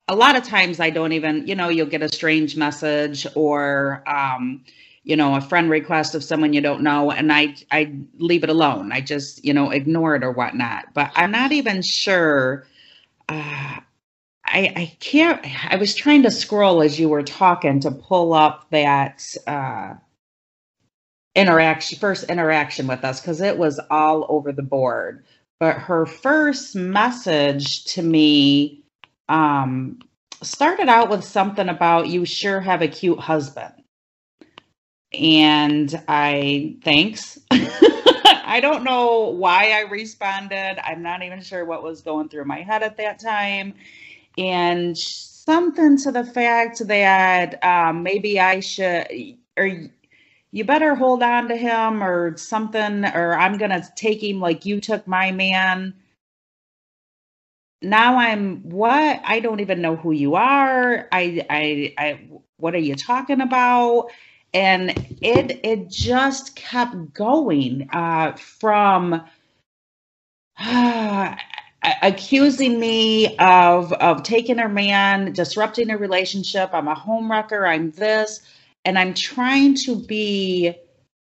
a 0.07 0.15
lot 0.15 0.35
of 0.35 0.43
times 0.43 0.79
I 0.79 0.89
don't 0.89 1.13
even 1.13 1.47
you 1.47 1.55
know 1.55 1.69
you'll 1.69 1.87
get 1.87 2.03
a 2.03 2.09
strange 2.09 2.55
message 2.55 3.25
or 3.35 4.03
um, 4.07 4.63
you 5.03 5.15
know 5.15 5.35
a 5.35 5.41
friend 5.41 5.69
request 5.69 6.15
of 6.15 6.23
someone 6.23 6.53
you 6.53 6.61
don't 6.61 6.81
know 6.83 7.11
and 7.11 7.31
i 7.31 7.55
i 7.71 7.93
leave 8.17 8.43
it 8.43 8.49
alone. 8.49 8.91
I 8.91 9.01
just 9.01 9.43
you 9.43 9.53
know 9.53 9.71
ignore 9.71 10.15
it 10.15 10.23
or 10.23 10.31
whatnot. 10.31 10.93
But 10.93 11.11
i'm 11.15 11.31
not 11.31 11.51
even 11.51 11.81
sure 11.81 12.67
uh, 13.29 13.79
I, 14.47 14.73
I 14.75 14.97
can't 14.99 15.43
i 15.71 15.75
was 15.77 15.95
trying 15.95 16.23
to 16.23 16.31
scroll 16.31 16.83
as 16.83 16.99
you 16.99 17.09
were 17.09 17.23
talking 17.23 17.79
to 17.81 17.91
pull 17.91 18.33
up 18.33 18.67
that 18.71 19.23
uh, 19.47 19.95
interaction 21.35 21.99
first 21.99 22.25
interaction 22.29 22.87
with 22.87 23.03
us 23.03 23.21
because 23.21 23.41
it 23.41 23.57
was 23.57 23.79
all 23.89 24.25
over 24.29 24.51
the 24.51 24.63
board. 24.63 25.25
But 25.59 25.77
her 25.77 26.05
first 26.05 26.75
message 26.75 27.85
to 27.85 28.01
me 28.01 28.84
um, 29.29 29.99
started 30.41 30.89
out 30.89 31.09
with 31.09 31.23
something 31.23 31.69
about 31.69 32.07
you 32.07 32.25
sure 32.25 32.59
have 32.59 32.81
a 32.81 32.87
cute 32.87 33.19
husband 33.19 33.73
and 35.19 36.01
I 36.07 36.77
thanks. 36.83 37.39
I 37.51 38.59
don't 38.61 38.83
know 38.83 39.29
why 39.29 39.71
I 39.71 39.81
responded. 39.81 40.79
I'm 40.83 41.01
not 41.01 41.23
even 41.23 41.41
sure 41.41 41.65
what 41.65 41.83
was 41.83 42.01
going 42.01 42.29
through 42.29 42.45
my 42.45 42.61
head 42.61 42.83
at 42.83 42.97
that 42.97 43.19
time. 43.19 43.73
And 44.37 44.97
something 44.97 45.97
to 45.97 46.11
the 46.11 46.25
fact 46.25 46.85
that 46.87 47.63
um, 47.63 48.03
maybe 48.03 48.39
I 48.39 48.59
should, 48.59 49.07
or 49.57 49.89
you 50.51 50.63
better 50.63 50.95
hold 50.95 51.23
on 51.23 51.47
to 51.49 51.55
him, 51.55 52.03
or 52.03 52.37
something, 52.37 53.05
or 53.05 53.37
I'm 53.37 53.57
going 53.57 53.71
to 53.71 53.85
take 53.95 54.23
him 54.23 54.39
like 54.39 54.65
you 54.65 54.79
took 54.79 55.07
my 55.07 55.31
man. 55.31 55.93
Now 57.81 58.17
I'm 58.17 58.61
what? 58.69 59.21
I 59.25 59.39
don't 59.41 59.61
even 59.61 59.81
know 59.81 59.95
who 59.95 60.11
you 60.11 60.35
are. 60.35 61.07
I, 61.11 61.45
I, 61.49 61.93
I, 61.97 62.29
what 62.57 62.75
are 62.75 62.79
you 62.79 62.95
talking 62.95 63.41
about? 63.41 64.09
and 64.53 64.91
it 65.21 65.61
it 65.65 65.89
just 65.91 66.57
kept 66.57 67.13
going 67.13 67.89
uh, 67.93 68.33
from 68.37 69.23
uh, 70.59 71.35
accusing 72.03 72.79
me 72.79 73.37
of 73.37 73.93
of 73.93 74.23
taking 74.23 74.59
her 74.59 74.69
man, 74.69 75.33
disrupting 75.33 75.91
a 75.91 75.97
relationship. 75.97 76.71
I'm 76.73 76.87
a 76.87 76.95
homewrecker. 76.95 77.67
I'm 77.69 77.91
this, 77.91 78.41
and 78.85 78.99
I'm 78.99 79.13
trying 79.13 79.75
to 79.85 79.97
be. 79.97 80.75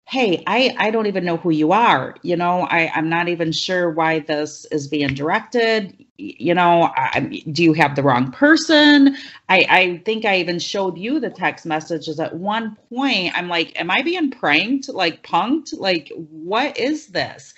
Hey, 0.09 0.43
I 0.47 0.75
I 0.79 0.91
don't 0.91 1.07
even 1.07 1.25
know 1.25 1.37
who 1.37 1.51
you 1.51 1.73
are. 1.73 2.17
You 2.23 2.37
know, 2.37 2.63
I 2.63 2.91
I'm 2.95 3.11
not 3.11 3.29
even 3.29 3.53
sure 3.53 3.91
why 3.91 4.21
this 4.21 4.65
is 4.67 4.89
being 4.89 5.15
directed. 5.15 5.95
You 6.19 6.55
know, 6.55 6.91
I, 6.97 7.43
do 7.53 7.63
you 7.63 7.75
have 7.75 7.95
the 7.97 8.03
wrong 8.03 8.33
person? 8.33 9.17
I, 9.49 9.67
I 9.71 10.03
think 10.05 10.25
I 10.25 10.39
even 10.39 10.59
showed 10.59 10.99
you 10.99 11.21
the 11.21 11.31
text 11.31 11.67
messages 11.67 12.21
at 12.21 12.35
one 12.37 12.77
point. 12.91 13.39
I'm 13.39 13.49
like, 13.49 13.79
am 13.81 13.91
I 13.91 14.03
being 14.03 14.31
pranked? 14.31 14.89
Like 14.89 15.23
punked? 15.23 15.79
Like, 15.79 16.11
what 16.17 16.79
is 16.79 17.09
this? 17.09 17.55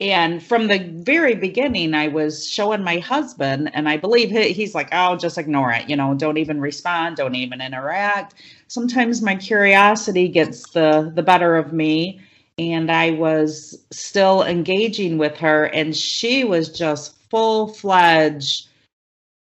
And 0.00 0.42
from 0.42 0.68
the 0.68 0.78
very 0.78 1.36
beginning, 1.36 1.94
I 1.94 2.08
was 2.08 2.48
showing 2.48 2.84
my 2.84 2.98
husband, 2.98 3.70
and 3.74 3.88
I 3.88 3.96
believe 3.96 4.30
he, 4.30 4.52
he's 4.52 4.74
like, 4.74 4.88
oh, 4.92 5.16
just 5.16 5.38
ignore 5.38 5.72
it. 5.72 5.88
You 5.88 5.96
know, 5.96 6.14
don't 6.14 6.38
even 6.38 6.60
respond, 6.60 7.16
don't 7.16 7.36
even 7.36 7.60
interact. 7.62 8.34
Sometimes 8.74 9.22
my 9.22 9.36
curiosity 9.36 10.28
gets 10.28 10.70
the, 10.70 11.12
the 11.14 11.22
better 11.22 11.56
of 11.56 11.72
me. 11.72 12.20
And 12.58 12.90
I 12.90 13.12
was 13.12 13.84
still 13.90 14.42
engaging 14.44 15.18
with 15.18 15.36
her, 15.38 15.64
and 15.64 15.96
she 15.96 16.44
was 16.44 16.68
just 16.68 17.16
full 17.30 17.68
fledged 17.74 18.68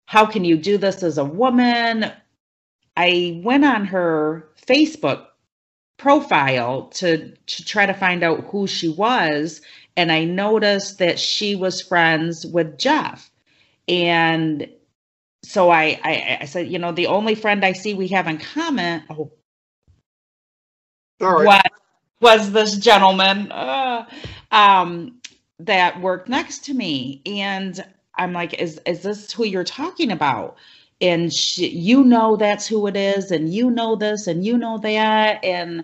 how 0.07 0.25
can 0.25 0.45
you 0.45 0.57
do 0.57 0.77
this 0.77 1.03
as 1.03 1.17
a 1.17 1.25
woman? 1.25 2.11
I 2.95 3.41
went 3.43 3.65
on 3.65 3.85
her 3.85 4.47
Facebook 4.65 5.25
profile 5.97 6.83
to 6.95 7.35
to 7.35 7.65
try 7.65 7.85
to 7.85 7.93
find 7.93 8.23
out 8.23 8.45
who 8.45 8.67
she 8.67 8.87
was 8.87 9.61
and 9.97 10.11
I 10.11 10.23
noticed 10.23 10.99
that 10.99 11.19
she 11.19 11.55
was 11.55 11.81
friends 11.81 12.45
with 12.45 12.77
Jeff. 12.77 13.29
And 13.87 14.69
so 15.47 15.69
I 15.69 15.99
I, 16.03 16.37
I 16.41 16.45
said, 16.45 16.67
you 16.67 16.79
know, 16.79 16.91
the 16.91 17.07
only 17.07 17.35
friend 17.35 17.63
I 17.65 17.73
see 17.73 17.93
we 17.93 18.09
have 18.09 18.27
in 18.27 18.37
common 18.37 19.03
oh, 19.09 19.31
right. 21.21 21.45
what 21.45 21.71
was 22.19 22.51
this 22.51 22.77
gentleman 22.77 23.51
uh, 23.51 24.05
um, 24.51 25.19
that 25.59 26.01
worked 26.01 26.29
next 26.29 26.65
to 26.65 26.73
me. 26.73 27.21
And 27.25 27.83
i'm 28.19 28.33
like 28.33 28.59
is 28.59 28.81
is 28.87 29.03
this 29.03 29.31
who 29.31 29.45
you're 29.45 29.63
talking 29.63 30.11
about? 30.11 30.57
And 30.99 31.31
she, 31.31 31.67
you 31.69 32.03
know 32.03 32.35
that's 32.35 32.67
who 32.67 32.87
it 32.87 32.95
is 32.95 33.31
and 33.31 33.53
you 33.53 33.69
know 33.69 33.95
this 33.95 34.27
and 34.27 34.45
you 34.45 34.57
know 34.57 34.77
that. 34.79 35.43
And 35.43 35.83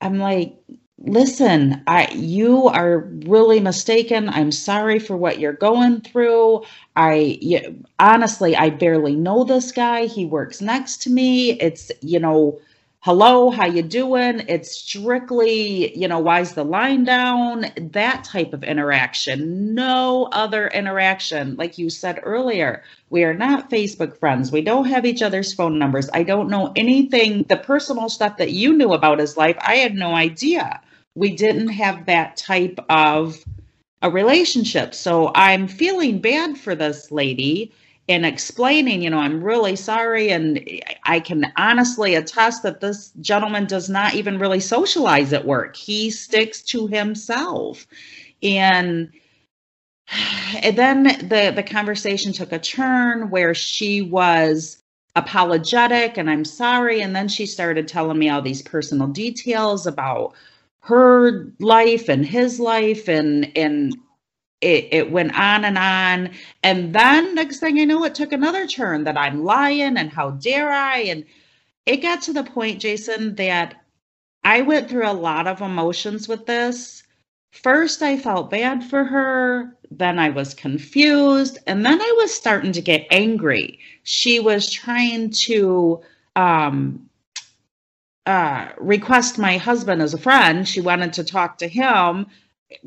i'm 0.00 0.18
like 0.18 0.56
listen 0.98 1.82
i 1.86 2.08
you 2.12 2.68
are 2.68 3.00
really 3.26 3.60
mistaken. 3.60 4.28
I'm 4.30 4.50
sorry 4.50 4.98
for 4.98 5.14
what 5.16 5.38
you're 5.38 5.52
going 5.52 6.00
through. 6.00 6.64
I 6.96 7.38
you, 7.42 7.84
honestly 7.98 8.56
i 8.56 8.70
barely 8.70 9.14
know 9.14 9.44
this 9.44 9.72
guy. 9.72 10.06
He 10.06 10.24
works 10.24 10.62
next 10.62 11.02
to 11.02 11.10
me. 11.10 11.52
It's 11.60 11.92
you 12.00 12.18
know 12.18 12.58
hello 13.00 13.50
how 13.50 13.66
you 13.66 13.82
doing? 13.82 14.42
It's 14.48 14.74
strictly 14.74 15.94
you 15.96 16.08
know 16.08 16.18
why's 16.18 16.54
the 16.54 16.64
line 16.64 17.04
down? 17.04 17.66
That 17.78 18.24
type 18.24 18.54
of 18.54 18.64
interaction. 18.64 19.74
No 19.74 20.28
other 20.32 20.68
interaction. 20.68 21.56
Like 21.56 21.76
you 21.76 21.90
said 21.90 22.20
earlier 22.22 22.82
we 23.10 23.22
are 23.24 23.34
not 23.34 23.68
facebook 23.70 24.16
friends. 24.18 24.50
We 24.50 24.62
don't 24.62 24.86
have 24.86 25.04
each 25.04 25.20
other's 25.22 25.52
phone 25.52 25.78
numbers. 25.78 26.08
I 26.14 26.22
don't 26.22 26.48
know 26.48 26.72
anything. 26.74 27.44
The 27.48 27.58
personal 27.58 28.08
stuff 28.08 28.38
that 28.38 28.52
you 28.52 28.72
knew 28.72 28.94
about 28.94 29.18
his 29.18 29.36
life 29.36 29.56
i 29.60 29.76
had 29.76 29.94
no 29.94 30.14
idea 30.14 30.80
we 31.16 31.34
didn't 31.34 31.68
have 31.68 32.06
that 32.06 32.36
type 32.36 32.78
of 32.88 33.44
a 34.02 34.10
relationship 34.10 34.94
so 34.94 35.32
i'm 35.34 35.66
feeling 35.66 36.20
bad 36.20 36.56
for 36.56 36.74
this 36.74 37.10
lady 37.10 37.72
and 38.08 38.24
explaining, 38.24 39.02
you 39.02 39.10
know, 39.10 39.18
I'm 39.18 39.42
really 39.42 39.76
sorry. 39.76 40.30
And 40.30 40.60
I 41.04 41.20
can 41.20 41.52
honestly 41.56 42.14
attest 42.14 42.62
that 42.62 42.80
this 42.80 43.10
gentleman 43.20 43.66
does 43.66 43.88
not 43.88 44.14
even 44.14 44.38
really 44.38 44.60
socialize 44.60 45.32
at 45.32 45.44
work. 45.44 45.76
He 45.76 46.10
sticks 46.10 46.62
to 46.64 46.86
himself. 46.86 47.86
And 48.42 49.10
and 50.62 50.76
then 50.78 51.02
the 51.28 51.52
the 51.54 51.64
conversation 51.64 52.32
took 52.32 52.52
a 52.52 52.58
turn 52.60 53.30
where 53.30 53.54
she 53.54 54.02
was 54.02 54.82
apologetic 55.16 56.18
and 56.18 56.30
I'm 56.30 56.44
sorry 56.44 57.00
and 57.00 57.16
then 57.16 57.26
she 57.26 57.46
started 57.46 57.88
telling 57.88 58.18
me 58.18 58.28
all 58.28 58.42
these 58.42 58.60
personal 58.60 59.06
details 59.06 59.86
about 59.86 60.34
her 60.86 61.52
life 61.58 62.08
and 62.08 62.24
his 62.24 62.60
life 62.60 63.08
and 63.08 63.50
and 63.56 63.96
it, 64.60 64.88
it 64.92 65.10
went 65.10 65.38
on 65.38 65.64
and 65.64 65.76
on. 65.76 66.30
And 66.62 66.94
then 66.94 67.34
next 67.34 67.58
thing 67.58 67.78
I 67.80 67.84
know, 67.84 68.04
it 68.04 68.14
took 68.14 68.32
another 68.32 68.66
turn 68.66 69.04
that 69.04 69.18
I'm 69.18 69.44
lying 69.44 69.96
and 69.96 70.10
how 70.10 70.30
dare 70.30 70.70
I? 70.70 70.98
And 70.98 71.24
it 71.86 71.98
got 71.98 72.22
to 72.22 72.32
the 72.32 72.44
point, 72.44 72.80
Jason, 72.80 73.34
that 73.34 73.82
I 74.44 74.62
went 74.62 74.88
through 74.88 75.08
a 75.08 75.12
lot 75.12 75.46
of 75.46 75.60
emotions 75.60 76.28
with 76.28 76.46
this. 76.46 77.02
First, 77.50 78.02
I 78.02 78.16
felt 78.16 78.50
bad 78.50 78.84
for 78.84 79.04
her. 79.04 79.76
Then 79.90 80.18
I 80.18 80.30
was 80.30 80.54
confused. 80.54 81.58
And 81.66 81.84
then 81.84 82.00
I 82.00 82.14
was 82.18 82.32
starting 82.32 82.72
to 82.72 82.80
get 82.80 83.06
angry. 83.10 83.80
She 84.04 84.40
was 84.40 84.70
trying 84.70 85.30
to 85.30 86.00
um, 86.36 87.05
uh, 88.26 88.68
request 88.78 89.38
my 89.38 89.56
husband 89.56 90.02
as 90.02 90.14
a 90.14 90.18
friend. 90.18 90.68
She 90.68 90.80
wanted 90.80 91.12
to 91.14 91.24
talk 91.24 91.58
to 91.58 91.68
him 91.68 92.26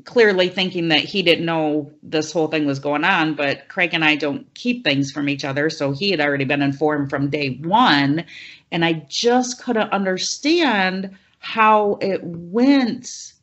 clearly 0.04 0.50
thinking 0.50 0.90
that 0.90 1.00
he 1.06 1.24
didn't 1.24 1.46
know 1.46 1.90
this 2.04 2.34
whole 2.34 2.48
thing 2.48 2.66
was 2.66 2.80
going 2.80 3.06
on 3.06 3.34
but 3.34 3.70
craig 3.70 3.94
and 3.94 4.04
i 4.04 4.14
don't 4.14 4.54
keep 4.54 4.84
things 4.84 5.10
from 5.10 5.30
each 5.30 5.46
other 5.46 5.70
so 5.70 5.94
he 5.94 6.12
had 6.12 6.20
already 6.20 6.44
been 6.44 6.62
informed 6.62 7.10
from 7.10 7.30
day 7.30 7.58
one 7.64 8.26
and 8.74 8.84
i 8.84 8.92
just 9.08 9.64
couldn't 9.64 9.90
understand 9.94 11.16
how 11.40 11.98
it 12.02 12.20
went 12.22 13.34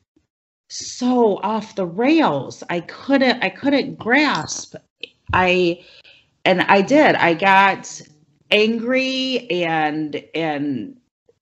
so 0.68 1.38
off 1.38 1.74
the 1.74 1.86
rails. 1.86 2.62
I 2.68 2.80
couldn't 2.80 3.42
i 3.42 3.48
couldn't 3.48 3.98
grasp. 3.98 4.76
I 5.32 5.84
and 6.44 6.62
i 6.62 6.82
did. 6.82 7.14
I 7.16 7.34
got 7.34 8.00
angry 8.50 9.50
and 9.50 10.22
and 10.34 10.96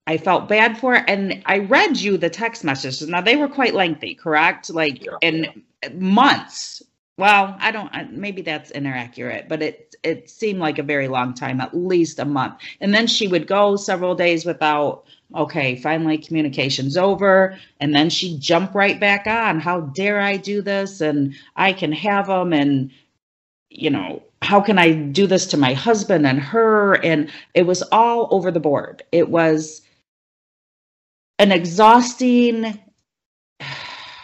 I 0.06 0.18
felt 0.18 0.48
bad 0.48 0.78
for 0.78 0.94
it. 0.94 1.04
And 1.08 1.42
I 1.46 1.58
read 1.58 1.98
you 1.98 2.16
the 2.16 2.30
text 2.30 2.64
messages. 2.64 3.06
Now 3.08 3.20
they 3.20 3.36
were 3.36 3.48
quite 3.48 3.74
lengthy, 3.74 4.14
correct? 4.14 4.70
Like 4.70 5.04
yeah. 5.04 5.16
in 5.22 5.62
months. 5.94 6.82
Well, 7.16 7.56
I 7.60 7.70
don't 7.70 8.12
maybe 8.12 8.42
that's 8.42 8.72
inaccurate, 8.72 9.48
but 9.48 9.62
it 9.62 9.94
it 10.02 10.28
seemed 10.28 10.58
like 10.58 10.78
a 10.78 10.82
very 10.82 11.06
long 11.06 11.32
time, 11.32 11.60
at 11.60 11.74
least 11.74 12.18
a 12.18 12.24
month. 12.24 12.54
And 12.80 12.92
then 12.92 13.06
she 13.06 13.28
would 13.28 13.46
go 13.46 13.76
several 13.76 14.14
days 14.14 14.44
without 14.44 15.04
okay, 15.34 15.76
finally 15.76 16.18
communication's 16.18 16.96
over, 16.96 17.56
and 17.80 17.94
then 17.94 18.10
she 18.10 18.38
jump 18.38 18.74
right 18.74 19.00
back 19.00 19.26
on. 19.26 19.60
How 19.60 19.80
dare 19.80 20.20
I 20.20 20.36
do 20.36 20.60
this 20.60 21.00
and 21.00 21.34
I 21.56 21.72
can 21.72 21.92
have 21.92 22.26
them 22.26 22.52
and 22.52 22.90
you 23.70 23.90
know, 23.90 24.22
how 24.42 24.60
can 24.60 24.78
I 24.78 24.92
do 24.92 25.26
this 25.26 25.46
to 25.46 25.56
my 25.56 25.72
husband 25.72 26.26
and 26.26 26.38
her 26.38 26.94
and 27.04 27.30
it 27.54 27.66
was 27.66 27.82
all 27.90 28.28
over 28.30 28.50
the 28.50 28.60
board. 28.60 29.02
It 29.10 29.28
was 29.30 29.83
an 31.38 31.52
exhausting, 31.52 32.78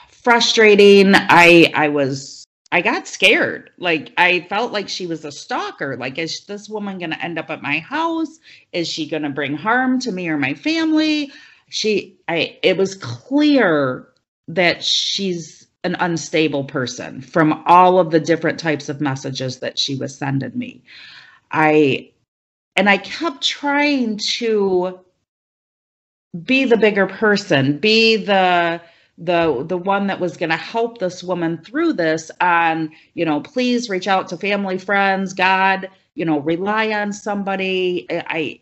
frustrating. 0.08 1.12
I 1.14 1.72
I 1.74 1.88
was 1.88 2.44
I 2.72 2.82
got 2.82 3.08
scared. 3.08 3.70
Like 3.78 4.12
I 4.16 4.46
felt 4.48 4.72
like 4.72 4.88
she 4.88 5.06
was 5.06 5.24
a 5.24 5.32
stalker. 5.32 5.96
Like 5.96 6.18
is 6.18 6.44
this 6.46 6.68
woman 6.68 6.98
going 6.98 7.10
to 7.10 7.24
end 7.24 7.38
up 7.38 7.50
at 7.50 7.62
my 7.62 7.78
house? 7.80 8.38
Is 8.72 8.88
she 8.88 9.08
going 9.08 9.24
to 9.24 9.30
bring 9.30 9.54
harm 9.54 10.00
to 10.00 10.12
me 10.12 10.28
or 10.28 10.36
my 10.38 10.54
family? 10.54 11.32
She 11.68 12.18
I 12.28 12.58
it 12.62 12.76
was 12.76 12.94
clear 12.94 14.08
that 14.48 14.82
she's 14.84 15.66
an 15.82 15.96
unstable 16.00 16.64
person 16.64 17.22
from 17.22 17.62
all 17.66 17.98
of 17.98 18.10
the 18.10 18.20
different 18.20 18.58
types 18.58 18.88
of 18.88 19.00
messages 19.00 19.60
that 19.60 19.78
she 19.78 19.96
was 19.96 20.16
sending 20.16 20.56
me. 20.56 20.82
I 21.50 22.10
and 22.76 22.88
I 22.88 22.98
kept 22.98 23.42
trying 23.42 24.18
to 24.36 25.00
be 26.44 26.64
the 26.64 26.76
bigger 26.76 27.06
person, 27.06 27.78
be 27.78 28.16
the 28.16 28.80
the 29.18 29.64
the 29.66 29.76
one 29.76 30.06
that 30.06 30.18
was 30.18 30.36
going 30.38 30.50
to 30.50 30.56
help 30.56 30.98
this 30.98 31.22
woman 31.22 31.58
through 31.58 31.92
this 31.92 32.30
and 32.40 32.90
you 33.12 33.24
know 33.24 33.40
please 33.40 33.90
reach 33.90 34.08
out 34.08 34.28
to 34.28 34.36
family 34.38 34.78
friends 34.78 35.34
god 35.34 35.90
you 36.14 36.24
know 36.24 36.40
rely 36.40 36.90
on 36.90 37.12
somebody 37.12 38.06
i 38.10 38.58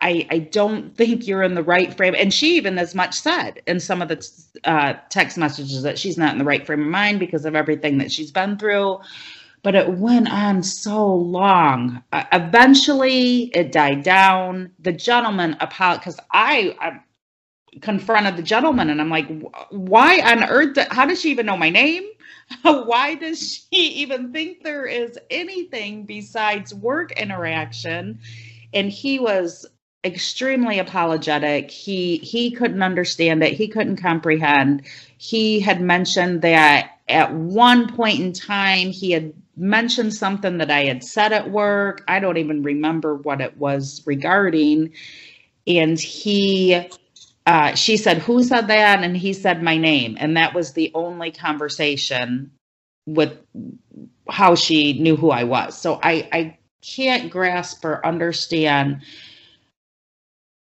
I, 0.00 0.26
I 0.30 0.38
don't 0.38 0.94
think 0.94 1.26
you're 1.26 1.42
in 1.42 1.54
the 1.54 1.62
right 1.62 1.94
frame. 1.96 2.14
And 2.14 2.32
she 2.32 2.56
even 2.56 2.78
as 2.78 2.94
much 2.94 3.14
said 3.14 3.62
in 3.66 3.80
some 3.80 4.02
of 4.02 4.08
the 4.08 4.28
uh, 4.64 4.94
text 5.08 5.38
messages 5.38 5.82
that 5.82 5.98
she's 5.98 6.18
not 6.18 6.32
in 6.32 6.38
the 6.38 6.44
right 6.44 6.66
frame 6.66 6.82
of 6.82 6.88
mind 6.88 7.18
because 7.20 7.46
of 7.46 7.54
everything 7.54 7.98
that 7.98 8.12
she's 8.12 8.30
been 8.30 8.58
through 8.58 8.98
but 9.64 9.74
it 9.74 9.88
went 9.88 10.30
on 10.30 10.62
so 10.62 11.12
long. 11.12 12.04
Uh, 12.12 12.22
eventually, 12.32 13.44
it 13.54 13.72
died 13.72 14.04
down. 14.04 14.70
The 14.78 14.92
gentleman 14.92 15.56
apologized 15.58 16.00
because 16.00 16.20
I, 16.30 16.76
I, 16.78 17.00
confronted 17.80 18.36
the 18.36 18.42
gentleman 18.42 18.90
and 18.90 19.00
I'm 19.00 19.08
like, 19.08 19.26
why 19.70 20.20
on 20.20 20.44
earth? 20.44 20.76
How 20.90 21.06
does 21.06 21.20
she 21.22 21.30
even 21.30 21.46
know 21.46 21.56
my 21.56 21.70
name? 21.70 22.04
why 22.62 23.14
does 23.14 23.66
she 23.72 23.80
even 24.02 24.32
think 24.32 24.62
there 24.62 24.84
is 24.84 25.18
anything 25.30 26.04
besides 26.04 26.74
work 26.74 27.12
interaction? 27.12 28.20
And 28.74 28.90
he 28.90 29.18
was 29.18 29.64
extremely 30.04 30.78
apologetic. 30.78 31.70
He 31.70 32.18
he 32.18 32.50
couldn't 32.50 32.82
understand 32.82 33.42
it. 33.42 33.54
He 33.54 33.68
couldn't 33.68 33.96
comprehend. 33.96 34.82
He 35.16 35.58
had 35.58 35.80
mentioned 35.80 36.42
that 36.42 36.90
at 37.08 37.32
one 37.32 37.94
point 37.94 38.20
in 38.20 38.34
time 38.34 38.90
he 38.90 39.12
had 39.12 39.32
mentioned 39.56 40.14
something 40.14 40.58
that 40.58 40.70
I 40.70 40.84
had 40.84 41.04
said 41.04 41.32
at 41.32 41.50
work. 41.50 42.02
I 42.08 42.20
don't 42.20 42.38
even 42.38 42.62
remember 42.62 43.14
what 43.16 43.40
it 43.40 43.56
was 43.56 44.02
regarding. 44.06 44.92
And 45.66 45.98
he, 45.98 46.88
uh, 47.46 47.74
she 47.74 47.96
said, 47.96 48.18
Who 48.18 48.42
said 48.42 48.68
that? 48.68 49.02
And 49.02 49.16
he 49.16 49.32
said, 49.32 49.62
My 49.62 49.76
name. 49.76 50.16
And 50.18 50.36
that 50.36 50.54
was 50.54 50.72
the 50.72 50.90
only 50.94 51.30
conversation 51.30 52.50
with 53.06 53.38
how 54.28 54.54
she 54.54 54.98
knew 55.00 55.16
who 55.16 55.30
I 55.30 55.44
was. 55.44 55.78
So 55.78 56.00
I, 56.02 56.28
I 56.32 56.58
can't 56.82 57.30
grasp 57.30 57.84
or 57.84 58.04
understand 58.04 59.02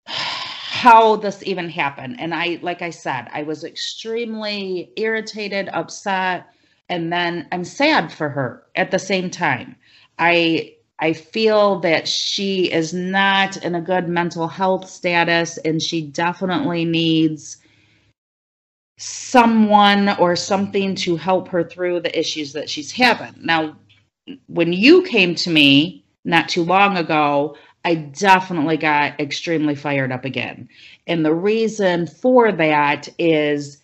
how 0.06 1.16
this 1.16 1.42
even 1.44 1.70
happened. 1.70 2.18
And 2.20 2.34
I, 2.34 2.60
like 2.62 2.82
I 2.82 2.90
said, 2.90 3.28
I 3.32 3.44
was 3.44 3.64
extremely 3.64 4.92
irritated, 4.98 5.70
upset 5.70 6.48
and 6.90 7.12
then 7.12 7.48
I'm 7.52 7.64
sad 7.64 8.12
for 8.12 8.30
her 8.30 8.64
at 8.76 8.92
the 8.92 9.00
same 9.00 9.30
time. 9.30 9.76
I 10.20 10.76
I 11.00 11.12
feel 11.14 11.80
that 11.82 12.08
she 12.08 12.72
is 12.72 12.94
not 12.94 13.58
in 13.58 13.76
a 13.76 13.82
good 13.82 14.08
mental 14.08 14.48
health 14.48 14.90
status 14.90 15.58
and 15.58 15.82
she 15.82 16.02
definitely 16.02 16.86
needs 16.86 17.58
someone 18.98 20.16
or 20.18 20.38
something 20.38 20.96
to 20.96 21.18
help 21.18 21.50
her 21.50 21.64
through 21.64 22.00
the 22.00 22.18
issues 22.18 22.54
that 22.54 22.70
she's 22.70 22.94
having. 22.94 23.34
Now, 23.42 23.76
when 24.48 24.72
you 24.72 25.04
came 25.04 25.36
to 25.36 25.50
me 25.50 26.06
not 26.24 26.48
too 26.48 26.64
long 26.64 26.96
ago, 26.98 27.58
I 27.84 27.96
definitely 27.96 28.78
got 28.78 29.20
extremely 29.20 29.76
fired 29.76 30.12
up 30.14 30.24
again. 30.24 30.70
And 31.08 31.26
the 31.26 31.34
reason 31.34 32.08
for 32.08 32.52
that 32.54 33.10
is 33.20 33.84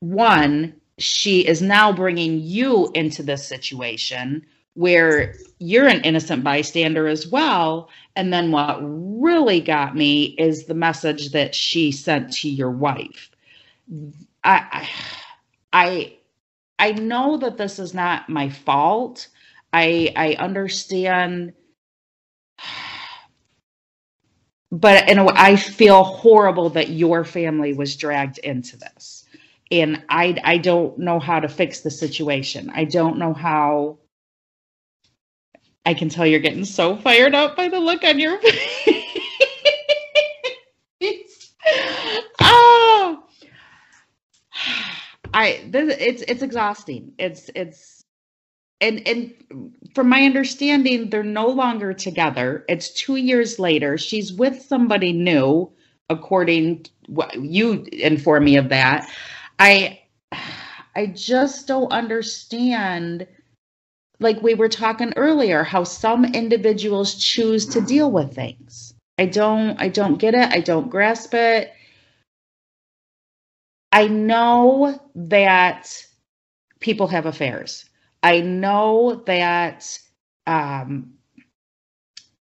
one, 0.00 0.74
she 1.02 1.46
is 1.46 1.62
now 1.62 1.92
bringing 1.92 2.40
you 2.40 2.90
into 2.94 3.22
this 3.22 3.46
situation 3.46 4.44
where 4.74 5.34
you're 5.58 5.86
an 5.86 6.02
innocent 6.02 6.44
bystander 6.44 7.06
as 7.06 7.26
well. 7.26 7.90
And 8.16 8.32
then 8.32 8.52
what 8.52 8.78
really 8.82 9.60
got 9.60 9.96
me 9.96 10.24
is 10.38 10.64
the 10.64 10.74
message 10.74 11.32
that 11.32 11.54
she 11.54 11.92
sent 11.92 12.32
to 12.34 12.48
your 12.48 12.70
wife. 12.70 13.30
I, 14.44 14.88
I, 15.72 16.16
I 16.78 16.92
know 16.92 17.36
that 17.38 17.58
this 17.58 17.78
is 17.78 17.94
not 17.94 18.28
my 18.28 18.48
fault. 18.48 19.28
I, 19.72 20.12
I 20.16 20.34
understand 20.34 21.52
but 24.72 25.08
in 25.08 25.18
a 25.18 25.26
I 25.34 25.56
feel 25.56 26.02
horrible 26.02 26.70
that 26.70 26.88
your 26.88 27.24
family 27.24 27.74
was 27.74 27.94
dragged 27.96 28.38
into 28.38 28.78
this. 28.78 29.21
And 29.72 30.04
I 30.10 30.38
I 30.44 30.58
don't 30.58 30.98
know 30.98 31.18
how 31.18 31.40
to 31.40 31.48
fix 31.48 31.80
the 31.80 31.90
situation. 31.90 32.70
I 32.74 32.84
don't 32.84 33.16
know 33.18 33.32
how 33.32 33.98
I 35.86 35.94
can 35.94 36.10
tell 36.10 36.26
you're 36.26 36.40
getting 36.40 36.66
so 36.66 36.94
fired 36.96 37.34
up 37.34 37.56
by 37.56 37.68
the 37.68 37.80
look 37.80 38.04
on 38.04 38.18
your 38.18 38.38
face. 41.00 41.54
oh, 42.40 43.24
I 45.34 45.64
this, 45.70 45.96
it's 45.98 46.22
it's 46.28 46.42
exhausting. 46.42 47.14
It's 47.18 47.50
it's 47.54 48.04
and 48.82 49.08
and 49.08 49.72
from 49.94 50.10
my 50.10 50.24
understanding, 50.24 51.08
they're 51.08 51.22
no 51.22 51.46
longer 51.46 51.94
together. 51.94 52.66
It's 52.68 52.90
two 52.90 53.16
years 53.16 53.58
later. 53.58 53.96
She's 53.96 54.34
with 54.34 54.60
somebody 54.60 55.14
new, 55.14 55.72
according 56.10 56.84
what 57.06 57.34
you 57.42 57.86
inform 57.92 58.44
me 58.44 58.56
of 58.56 58.68
that. 58.68 59.08
I 59.62 60.00
I 60.96 61.06
just 61.06 61.68
don't 61.68 61.92
understand 61.92 63.28
like 64.18 64.42
we 64.42 64.54
were 64.54 64.68
talking 64.68 65.12
earlier 65.14 65.62
how 65.62 65.84
some 65.84 66.24
individuals 66.24 67.14
choose 67.14 67.64
to 67.66 67.80
deal 67.80 68.10
with 68.10 68.34
things. 68.34 68.92
I 69.18 69.26
don't 69.26 69.80
i 69.80 69.88
don't 69.88 70.18
get 70.18 70.34
it. 70.34 70.48
I 70.52 70.60
don't 70.60 70.90
grasp 70.90 71.32
it. 71.34 71.72
I 73.92 74.08
know 74.08 75.00
that 75.14 76.06
people 76.80 77.06
have 77.06 77.26
affairs. 77.26 77.88
I 78.24 78.40
know 78.40 79.22
that 79.26 79.96
um, 80.48 81.14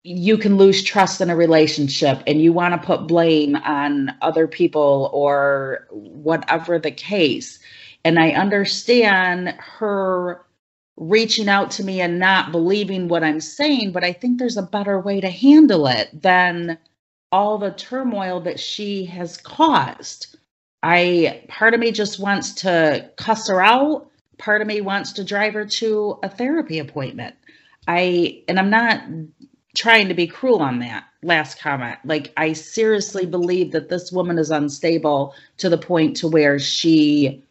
you 0.02 0.38
can 0.38 0.56
lose 0.56 0.82
trust 0.82 1.20
in 1.20 1.30
a 1.30 1.36
relationship 1.36 2.22
and 2.26 2.40
you 2.40 2.52
want 2.52 2.72
to 2.74 2.86
put 2.86 3.06
blame 3.06 3.54
on 3.56 4.14
other 4.22 4.46
people 4.46 5.10
or 5.12 5.86
whatever 5.90 6.78
the 6.78 6.90
case 6.90 7.58
and 8.04 8.18
i 8.18 8.30
understand 8.30 9.54
her 9.58 10.44
reaching 11.00 11.48
out 11.48 11.70
to 11.72 11.82
me 11.84 12.00
and 12.02 12.18
not 12.18 12.52
believing 12.52 13.08
what 13.08 13.24
I'm 13.24 13.40
saying, 13.40 13.92
but 13.92 14.04
I 14.04 14.12
think 14.12 14.38
there's 14.38 14.58
a 14.58 14.62
better 14.62 15.00
way 15.00 15.20
to 15.20 15.30
handle 15.30 15.86
it 15.86 16.10
than 16.22 16.78
all 17.32 17.56
the 17.56 17.70
turmoil 17.70 18.40
that 18.42 18.60
she 18.60 19.06
has 19.06 19.38
caused. 19.38 20.36
I 20.82 21.44
part 21.48 21.72
of 21.72 21.80
me 21.80 21.90
just 21.90 22.20
wants 22.20 22.52
to 22.56 23.10
cuss 23.16 23.48
her 23.48 23.62
out. 23.62 24.10
Part 24.38 24.60
of 24.60 24.66
me 24.66 24.82
wants 24.82 25.12
to 25.12 25.24
drive 25.24 25.54
her 25.54 25.64
to 25.64 26.18
a 26.22 26.28
therapy 26.28 26.78
appointment. 26.78 27.34
I 27.88 28.42
and 28.46 28.58
I'm 28.58 28.70
not 28.70 29.02
trying 29.76 30.08
to 30.08 30.14
be 30.14 30.26
cruel 30.26 30.60
on 30.60 30.80
that 30.80 31.04
last 31.22 31.60
comment. 31.60 31.98
Like 32.04 32.32
I 32.36 32.52
seriously 32.52 33.26
believe 33.26 33.72
that 33.72 33.88
this 33.88 34.10
woman 34.10 34.38
is 34.38 34.50
unstable 34.50 35.34
to 35.58 35.68
the 35.68 35.78
point 35.78 36.16
to 36.18 36.28
where 36.28 36.58
she 36.58 37.44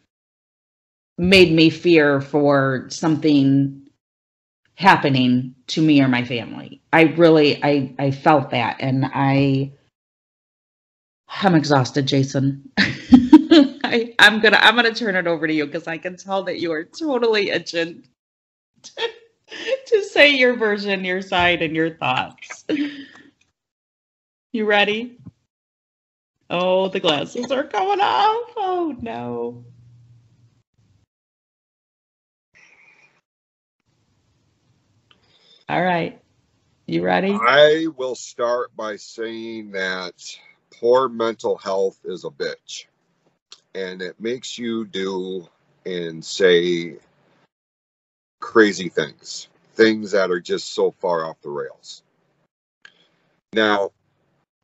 made 1.18 1.52
me 1.52 1.70
fear 1.70 2.20
for 2.20 2.86
something 2.88 3.88
happening 4.74 5.54
to 5.68 5.82
me 5.82 6.02
or 6.02 6.08
my 6.08 6.24
family. 6.24 6.80
I 6.92 7.02
really 7.02 7.62
I 7.62 7.94
I 7.98 8.10
felt 8.10 8.50
that 8.50 8.76
and 8.80 9.06
I 9.12 9.72
I'm 11.42 11.54
exhausted, 11.54 12.06
Jason. 12.06 12.70
I, 12.78 14.14
I'm 14.18 14.40
gonna 14.40 14.58
I'm 14.60 14.74
gonna 14.76 14.94
turn 14.94 15.16
it 15.16 15.26
over 15.26 15.46
to 15.46 15.52
you 15.52 15.66
because 15.66 15.86
I 15.86 15.98
can 15.98 16.16
tell 16.16 16.44
that 16.44 16.60
you 16.60 16.72
are 16.72 16.84
totally 16.84 17.50
itching 17.50 18.04
to 19.90 20.04
say 20.04 20.30
your 20.30 20.56
version, 20.56 21.04
your 21.04 21.22
side, 21.22 21.62
and 21.62 21.74
your 21.74 21.96
thoughts. 21.96 22.64
You 24.52 24.64
ready? 24.64 25.18
Oh, 26.48 26.88
the 26.88 26.98
glasses 26.98 27.50
are 27.52 27.64
coming 27.64 28.00
off. 28.00 28.50
Oh 28.56 28.96
no. 29.00 29.64
All 35.68 35.82
right. 35.82 36.20
You 36.86 37.04
ready? 37.04 37.32
I 37.32 37.86
will 37.96 38.16
start 38.16 38.74
by 38.76 38.96
saying 38.96 39.70
that 39.70 40.14
poor 40.72 41.08
mental 41.08 41.56
health 41.56 42.00
is 42.04 42.24
a 42.24 42.30
bitch. 42.30 42.86
And 43.76 44.02
it 44.02 44.18
makes 44.18 44.58
you 44.58 44.84
do 44.86 45.48
and 45.86 46.24
say 46.24 46.96
crazy 48.40 48.88
things, 48.88 49.46
things 49.80 50.12
that 50.12 50.30
are 50.30 50.40
just 50.40 50.74
so 50.74 50.90
far 50.90 51.24
off 51.24 51.40
the 51.40 51.48
rails. 51.48 52.02
Now, 53.54 53.92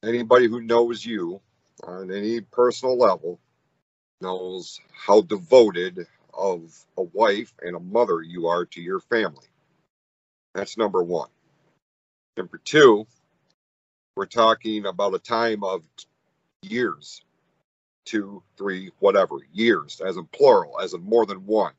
anybody 0.04 0.46
who 0.46 0.60
knows 0.60 1.04
you 1.06 1.40
on 1.84 2.12
any 2.12 2.42
personal 2.42 2.98
level 2.98 3.40
knows 4.20 4.78
how 4.92 5.22
devoted 5.22 6.06
of 6.34 6.86
a 6.98 7.02
wife 7.02 7.54
and 7.62 7.76
a 7.76 7.80
mother 7.80 8.20
you 8.20 8.48
are 8.48 8.66
to 8.66 8.82
your 8.82 9.00
family. 9.00 9.46
That's 10.54 10.76
number 10.76 11.02
one. 11.02 11.30
Number 12.36 12.60
two, 12.62 13.06
we're 14.16 14.26
talking 14.26 14.84
about 14.84 15.14
a 15.14 15.18
time 15.18 15.64
of 15.64 15.82
years, 16.62 17.22
two, 18.04 18.42
three, 18.58 18.90
whatever, 18.98 19.36
years, 19.52 20.02
as 20.06 20.18
in 20.18 20.26
plural, 20.26 20.80
as 20.80 20.92
in 20.94 21.02
more 21.02 21.24
than 21.24 21.46
one. 21.46 21.72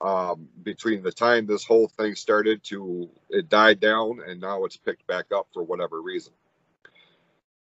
Um, 0.00 0.48
between 0.62 1.02
the 1.02 1.10
time 1.10 1.46
this 1.46 1.64
whole 1.64 1.88
thing 1.88 2.14
started 2.14 2.62
to 2.64 3.10
it 3.30 3.48
died 3.48 3.80
down 3.80 4.20
and 4.26 4.40
now 4.40 4.64
it's 4.64 4.76
picked 4.76 5.06
back 5.08 5.26
up 5.34 5.48
for 5.52 5.62
whatever 5.64 6.00
reason. 6.00 6.32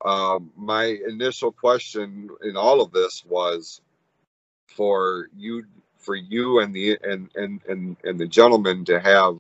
Um, 0.05 0.51
my 0.57 0.85
initial 0.85 1.53
question 1.53 2.29
in 2.43 2.57
all 2.57 2.83
of 2.83 2.93
this 2.93 3.25
was 3.27 3.81
for 4.69 5.29
you 5.37 5.65
for 5.99 6.15
you 6.15 6.61
and 6.61 6.75
the 6.75 6.99
and 7.03 7.31
and 7.35 7.63
and, 7.69 7.97
and 8.05 8.21
the 8.21 8.29
gentleman 8.29 8.85
to 8.87 9.01
have 9.01 9.39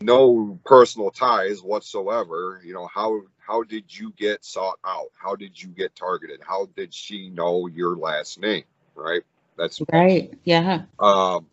no 0.00 0.58
personal 0.64 1.10
ties 1.10 1.62
whatsoever 1.62 2.60
you 2.64 2.74
know 2.74 2.88
how 2.92 3.20
how 3.46 3.62
did 3.64 3.84
you 3.98 4.12
get 4.16 4.44
sought 4.44 4.78
out? 4.84 5.10
How 5.16 5.34
did 5.36 5.60
you 5.60 5.68
get 5.68 5.96
targeted? 5.96 6.40
How 6.46 6.66
did 6.76 6.94
she 6.94 7.28
know 7.28 7.66
your 7.66 7.96
last 7.96 8.40
name 8.40 8.64
right 8.94 9.22
that's 9.56 9.80
right 9.92 10.34
yeah 10.44 10.82
um 10.98 11.46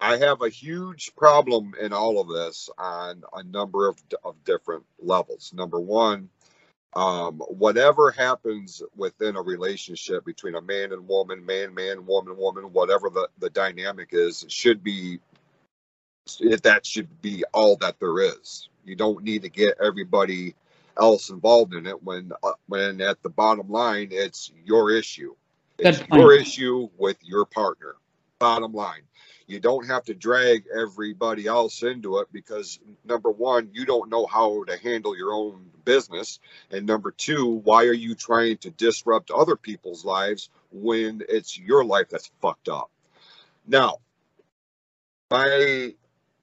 i 0.00 0.16
have 0.16 0.42
a 0.42 0.48
huge 0.48 1.14
problem 1.16 1.74
in 1.80 1.92
all 1.92 2.20
of 2.20 2.28
this 2.28 2.70
on 2.78 3.22
a 3.34 3.42
number 3.42 3.88
of, 3.88 3.96
of 4.24 4.42
different 4.44 4.84
levels 5.00 5.52
number 5.54 5.80
one 5.80 6.28
um, 6.94 7.40
whatever 7.40 8.10
happens 8.10 8.82
within 8.96 9.36
a 9.36 9.42
relationship 9.42 10.24
between 10.24 10.54
a 10.54 10.62
man 10.62 10.92
and 10.92 11.06
woman 11.06 11.44
man 11.44 11.74
man 11.74 12.06
woman 12.06 12.36
woman 12.36 12.64
whatever 12.72 13.10
the, 13.10 13.28
the 13.38 13.50
dynamic 13.50 14.08
is 14.12 14.44
should 14.48 14.82
be 14.82 15.20
that 16.62 16.86
should 16.86 17.22
be 17.22 17.44
all 17.52 17.76
that 17.76 17.98
there 18.00 18.20
is. 18.20 18.68
You 18.84 18.96
don't 18.96 19.24
need 19.24 19.42
to 19.42 19.48
get 19.48 19.78
everybody 19.82 20.54
else 20.98 21.30
involved 21.30 21.74
in 21.74 21.86
it 21.86 22.02
when 22.02 22.32
uh, 22.42 22.52
when 22.66 23.00
at 23.00 23.22
the 23.22 23.28
bottom 23.28 23.70
line 23.70 24.08
it's 24.10 24.50
your 24.64 24.90
issue. 24.90 25.34
It's 25.78 26.02
your 26.12 26.34
issue 26.34 26.88
with 26.98 27.16
your 27.22 27.44
partner. 27.44 27.94
Bottom 28.38 28.72
line. 28.72 29.02
You 29.46 29.60
don't 29.60 29.86
have 29.86 30.04
to 30.04 30.14
drag 30.14 30.64
everybody 30.74 31.46
else 31.46 31.82
into 31.82 32.18
it 32.18 32.28
because 32.32 32.78
number 33.04 33.30
one, 33.30 33.70
you 33.72 33.86
don't 33.86 34.10
know 34.10 34.26
how 34.26 34.64
to 34.64 34.76
handle 34.76 35.16
your 35.16 35.32
own 35.32 35.70
business. 35.84 36.38
And 36.70 36.86
number 36.86 37.10
two, 37.12 37.46
why 37.64 37.84
are 37.86 37.94
you 37.94 38.14
trying 38.14 38.58
to 38.58 38.70
disrupt 38.70 39.30
other 39.30 39.56
people's 39.56 40.04
lives 40.04 40.50
when 40.70 41.22
it's 41.28 41.58
your 41.58 41.84
life 41.84 42.08
that's 42.10 42.30
fucked 42.42 42.68
up? 42.68 42.90
Now, 43.66 43.98
my 45.30 45.94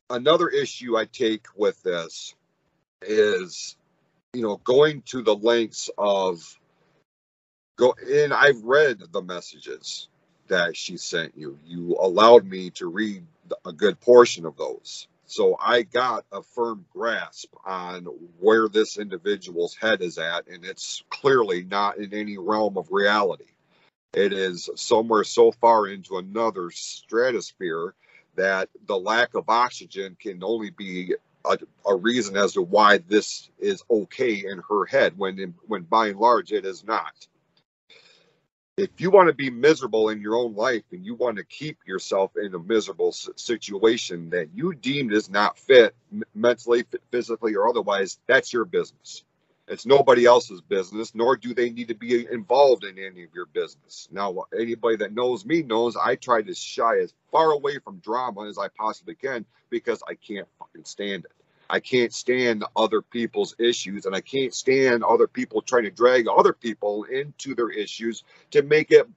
another 0.09 0.49
issue 0.49 0.97
I 0.97 1.05
take 1.05 1.45
with 1.55 1.81
this 1.83 2.33
is, 3.01 3.77
you 4.33 4.41
know, 4.41 4.57
going 4.57 5.01
to 5.07 5.21
the 5.21 5.35
lengths 5.35 5.89
of 5.97 6.57
go. 7.75 7.95
And 8.09 8.33
I've 8.33 8.63
read 8.63 9.01
the 9.11 9.21
messages 9.21 10.09
that 10.47 10.77
she 10.77 10.97
sent 10.97 11.37
you. 11.37 11.57
You 11.65 11.97
allowed 11.99 12.45
me 12.45 12.69
to 12.71 12.87
read 12.87 13.25
a 13.65 13.73
good 13.73 13.99
portion 13.99 14.45
of 14.45 14.57
those. 14.57 15.07
So 15.27 15.57
I 15.59 15.81
got 15.81 16.23
a 16.31 16.43
firm 16.43 16.85
grasp 16.93 17.53
on 17.65 18.05
where 18.39 18.67
this 18.67 18.97
individual's 18.97 19.75
head 19.75 20.01
is 20.01 20.19
at, 20.19 20.47
and 20.47 20.63
it's 20.63 21.03
clearly 21.09 21.63
not 21.63 21.97
in 21.97 22.13
any 22.13 22.37
realm 22.37 22.77
of 22.77 22.91
reality. 22.91 23.45
It 24.13 24.33
is 24.33 24.69
somewhere 24.75 25.23
so 25.23 25.51
far 25.51 25.87
into 25.87 26.17
another 26.17 26.69
stratosphere 26.71 27.95
that 28.35 28.69
the 28.85 28.97
lack 28.97 29.33
of 29.33 29.49
oxygen 29.49 30.15
can 30.19 30.43
only 30.43 30.69
be 30.69 31.15
a, 31.43 31.57
a, 31.85 31.95
reason 31.95 32.37
as 32.37 32.53
to 32.53 32.61
why 32.61 32.99
this 32.99 33.49
is 33.59 33.83
okay 33.89 34.45
in 34.45 34.61
her 34.69 34.85
head 34.85 35.13
when 35.17 35.53
when 35.67 35.83
by 35.83 36.07
and 36.07 36.19
large 36.19 36.51
it 36.51 36.65
is 36.65 36.83
not 36.83 37.27
if 38.77 38.89
you 38.99 39.11
want 39.11 39.29
to 39.29 39.33
be 39.35 39.49
miserable 39.51 40.09
in 40.09 40.21
your 40.21 40.35
own 40.37 40.55
life 40.55 40.83
and 40.91 41.05
you 41.05 41.15
want 41.15 41.37
to 41.37 41.45
keep 41.45 41.79
yourself 41.87 42.31
in 42.37 42.55
a 42.55 42.59
miserable 42.59 43.11
situation 43.37 44.31
that 44.31 44.49
you 44.55 44.73
deemed 44.73 45.13
is 45.13 45.29
not 45.29 45.57
fit 45.59 45.95
mentally 46.35 46.85
physically 47.11 47.55
or 47.55 47.69
otherwise 47.69 48.19
that's 48.27 48.53
your 48.53 48.65
business 48.65 49.15
It's 49.67 49.87
nobody 49.87 50.27
else's 50.27 50.61
business, 50.61 51.15
nor 51.15 51.37
do 51.37 51.55
they 51.55 51.71
need 51.71 51.89
to 51.89 51.95
be 51.95 52.27
uh, 52.27 52.31
involved 52.31 52.85
in 52.85 52.99
any 52.99 53.23
of 53.25 53.31
your 53.35 53.47
business. 53.47 54.09
Now, 54.13 54.45
anybody 54.59 54.97
that 54.97 55.15
knows 55.15 55.47
me 55.47 55.63
knows 55.63 55.97
I 55.97 56.17
try 56.17 56.43
to 56.43 56.55
shy 56.55 56.99
as 56.99 57.15
far 57.33 57.51
away 57.53 57.79
from 57.79 57.99
drama 58.01 58.47
as 58.47 58.59
I 58.59 58.69
possibly 58.69 59.15
can 59.15 59.47
because 59.71 60.03
I 60.07 60.15
can't 60.15 60.47
fucking 60.59 60.85
stand 60.85 61.25
it. 61.25 61.44
I 61.69 61.79
can't 61.79 62.13
stand 62.13 62.63
other 62.75 63.01
people's 63.01 63.55
issues 63.59 64.05
and 64.05 64.15
I 64.15 64.21
can't 64.21 64.53
stand 64.53 65.03
other 65.03 65.27
people 65.27 65.61
trying 65.61 65.83
to 65.83 65.91
drag 65.91 66.27
other 66.27 66.53
people 66.53 67.05
into 67.05 67.55
their 67.55 67.69
issues 67.69 68.23
to 68.51 68.61
make 68.61 68.91
it 68.91 69.07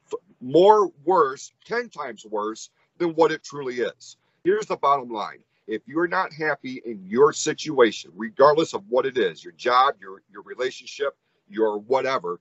more 0.41 0.91
worse, 1.05 1.53
10 1.67 1.91
times 1.91 2.25
worse 2.25 2.71
than 2.99 3.11
what 3.11 3.33
it 3.33 3.43
truly 3.45 3.81
is. 3.81 4.17
Here's 4.45 4.67
the 4.67 4.77
bottom 4.77 5.11
line 5.11 5.41
if 5.67 5.83
you're 5.87 6.09
not 6.09 6.33
happy 6.33 6.81
in 6.87 7.05
your 7.07 7.33
situation, 7.33 8.11
regardless 8.17 8.73
of 8.73 8.83
what 8.89 9.05
it 9.05 9.19
is, 9.19 9.45
your 9.45 9.53
job, 9.53 9.97
your 10.01 10.23
your 10.33 10.43
relationship, 10.43 11.15
your 11.49 11.79
whatever, 11.79 12.41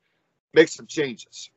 make 0.54 0.70
some 0.70 0.88
changes. 0.88 1.52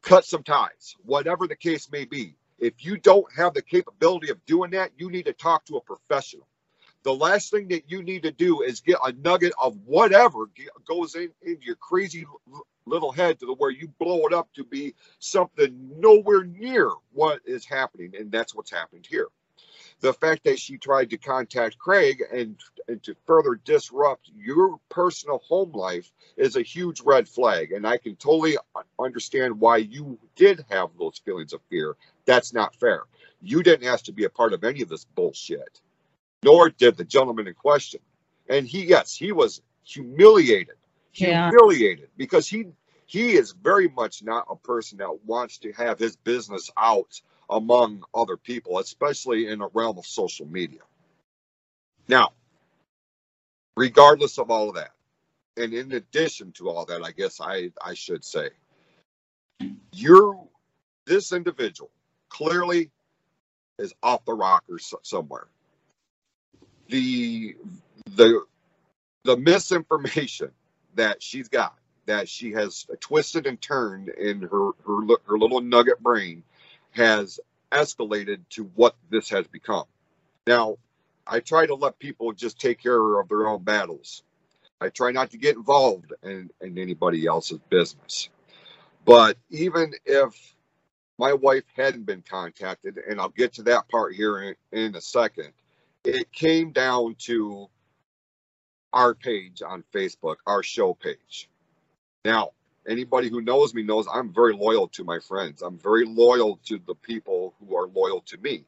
Cut 0.00 0.24
some 0.24 0.42
ties, 0.42 0.96
whatever 1.04 1.46
the 1.46 1.54
case 1.54 1.90
may 1.92 2.06
be. 2.06 2.34
If 2.58 2.84
you 2.84 2.96
don't 2.96 3.26
have 3.36 3.54
the 3.54 3.62
capability 3.62 4.30
of 4.30 4.44
doing 4.46 4.70
that, 4.70 4.92
you 4.96 5.10
need 5.10 5.26
to 5.26 5.32
talk 5.32 5.64
to 5.66 5.76
a 5.76 5.80
professional. 5.80 6.46
The 7.02 7.14
last 7.14 7.50
thing 7.50 7.68
that 7.68 7.90
you 7.90 8.02
need 8.02 8.22
to 8.22 8.30
do 8.30 8.62
is 8.62 8.80
get 8.80 8.98
a 9.04 9.12
nugget 9.12 9.52
of 9.60 9.76
whatever 9.84 10.46
goes 10.86 11.14
in 11.14 11.30
into 11.42 11.64
your 11.64 11.76
crazy 11.76 12.24
little 12.86 13.12
head 13.12 13.40
to 13.40 13.46
the 13.46 13.54
where 13.54 13.70
you 13.70 13.88
blow 13.98 14.26
it 14.26 14.32
up 14.32 14.52
to 14.54 14.64
be 14.64 14.94
something 15.18 15.90
nowhere 15.98 16.44
near 16.44 16.90
what 17.12 17.40
is 17.44 17.64
happening, 17.64 18.12
and 18.18 18.30
that's 18.30 18.54
what's 18.54 18.70
happened 18.70 19.06
here 19.08 19.28
the 20.02 20.12
fact 20.12 20.44
that 20.44 20.58
she 20.58 20.76
tried 20.76 21.10
to 21.10 21.16
contact 21.16 21.78
Craig 21.78 22.22
and, 22.32 22.60
and 22.88 23.02
to 23.04 23.14
further 23.24 23.54
disrupt 23.64 24.30
your 24.36 24.78
personal 24.88 25.38
home 25.38 25.72
life 25.72 26.10
is 26.36 26.56
a 26.56 26.62
huge 26.62 27.00
red 27.00 27.28
flag. 27.28 27.70
And 27.72 27.86
I 27.86 27.98
can 27.98 28.16
totally 28.16 28.56
understand 28.98 29.60
why 29.60 29.78
you 29.78 30.18
did 30.34 30.64
have 30.70 30.90
those 30.98 31.18
feelings 31.24 31.52
of 31.52 31.60
fear. 31.70 31.96
That's 32.26 32.52
not 32.52 32.74
fair. 32.74 33.02
You 33.40 33.62
didn't 33.62 33.88
ask 33.88 34.06
to 34.06 34.12
be 34.12 34.24
a 34.24 34.30
part 34.30 34.52
of 34.52 34.64
any 34.64 34.82
of 34.82 34.88
this 34.88 35.04
bullshit, 35.04 35.80
nor 36.42 36.70
did 36.70 36.96
the 36.96 37.04
gentleman 37.04 37.46
in 37.46 37.54
question. 37.54 38.00
And 38.48 38.66
he, 38.66 38.84
yes, 38.84 39.14
he 39.14 39.32
was 39.32 39.62
humiliated, 39.84 40.76
humiliated 41.12 42.00
yeah. 42.00 42.16
because 42.16 42.48
he 42.48 42.66
he 43.06 43.32
is 43.32 43.52
very 43.52 43.88
much 43.88 44.22
not 44.22 44.46
a 44.48 44.56
person 44.56 44.98
that 44.98 45.24
wants 45.26 45.58
to 45.58 45.72
have 45.72 45.98
his 45.98 46.16
business 46.16 46.70
out 46.78 47.20
among 47.50 48.02
other 48.14 48.38
people, 48.38 48.78
especially 48.78 49.48
in 49.48 49.60
a 49.60 49.68
realm 49.74 49.98
of 49.98 50.06
social 50.06 50.46
media. 50.46 50.80
Now, 52.08 52.32
regardless 53.76 54.38
of 54.38 54.50
all 54.50 54.70
of 54.70 54.76
that, 54.76 54.92
and 55.58 55.74
in 55.74 55.92
addition 55.92 56.52
to 56.52 56.70
all 56.70 56.86
that, 56.86 57.02
I 57.04 57.10
guess 57.10 57.38
I, 57.40 57.70
I 57.84 57.92
should 57.92 58.24
say, 58.24 58.50
you're 59.92 60.42
this 61.04 61.32
individual 61.32 61.90
clearly 62.30 62.90
is 63.78 63.92
off 64.02 64.24
the 64.24 64.32
rockers 64.32 64.94
somewhere. 65.02 65.48
The 66.92 67.56
the 68.16 68.44
the 69.24 69.36
misinformation 69.38 70.52
that 70.96 71.22
she's 71.22 71.48
got 71.48 71.76
that 72.06 72.28
she 72.28 72.52
has 72.52 72.86
twisted 73.00 73.46
and 73.46 73.60
turned 73.60 74.10
in 74.10 74.42
her 74.42 74.70
her, 74.86 75.16
her 75.26 75.38
little 75.38 75.60
nugget 75.62 76.00
brain 76.02 76.44
has 76.92 77.40
escalated 77.72 78.40
to 78.50 78.64
what 78.76 78.96
this 79.10 79.30
has 79.30 79.46
become. 79.48 79.86
Now, 80.46 80.78
I 81.26 81.40
try 81.40 81.66
to 81.66 81.74
let 81.74 81.98
people 81.98 82.32
just 82.32 82.60
take 82.60 82.82
care 82.82 83.20
of 83.20 83.28
their 83.28 83.48
own 83.48 83.64
battles. 83.64 84.24
I 84.80 84.90
try 84.90 85.12
not 85.12 85.30
to 85.32 85.38
get 85.38 85.56
involved 85.56 86.12
in, 86.22 86.50
in 86.60 86.78
anybody 86.78 87.26
else's 87.26 87.60
business. 87.70 88.30
But 89.06 89.38
even 89.50 89.92
if 90.06 90.54
my 91.18 91.32
wife 91.34 91.64
hadn't 91.76 92.06
been 92.06 92.22
contacted, 92.28 92.98
and 92.98 93.20
I'll 93.20 93.30
get 93.30 93.54
to 93.54 93.64
that 93.64 93.88
part 93.88 94.14
here 94.14 94.42
in, 94.42 94.56
in 94.72 94.96
a 94.96 95.00
second, 95.00 95.52
it 96.04 96.32
came 96.32 96.72
down 96.72 97.14
to 97.16 97.68
our 98.92 99.14
page 99.14 99.62
on 99.62 99.84
Facebook, 99.94 100.36
our 100.46 100.62
show 100.62 100.94
page. 100.94 101.48
Now, 102.24 102.50
anybody 102.86 103.28
who 103.28 103.40
knows 103.40 103.74
me 103.74 103.82
knows 103.82 104.06
I'm 104.12 104.32
very 104.32 104.54
loyal 104.54 104.88
to 104.88 105.04
my 105.04 105.18
friends. 105.20 105.62
I'm 105.62 105.78
very 105.78 106.04
loyal 106.04 106.58
to 106.66 106.80
the 106.86 106.94
people 106.94 107.54
who 107.60 107.76
are 107.76 107.86
loyal 107.86 108.20
to 108.26 108.38
me. 108.38 108.64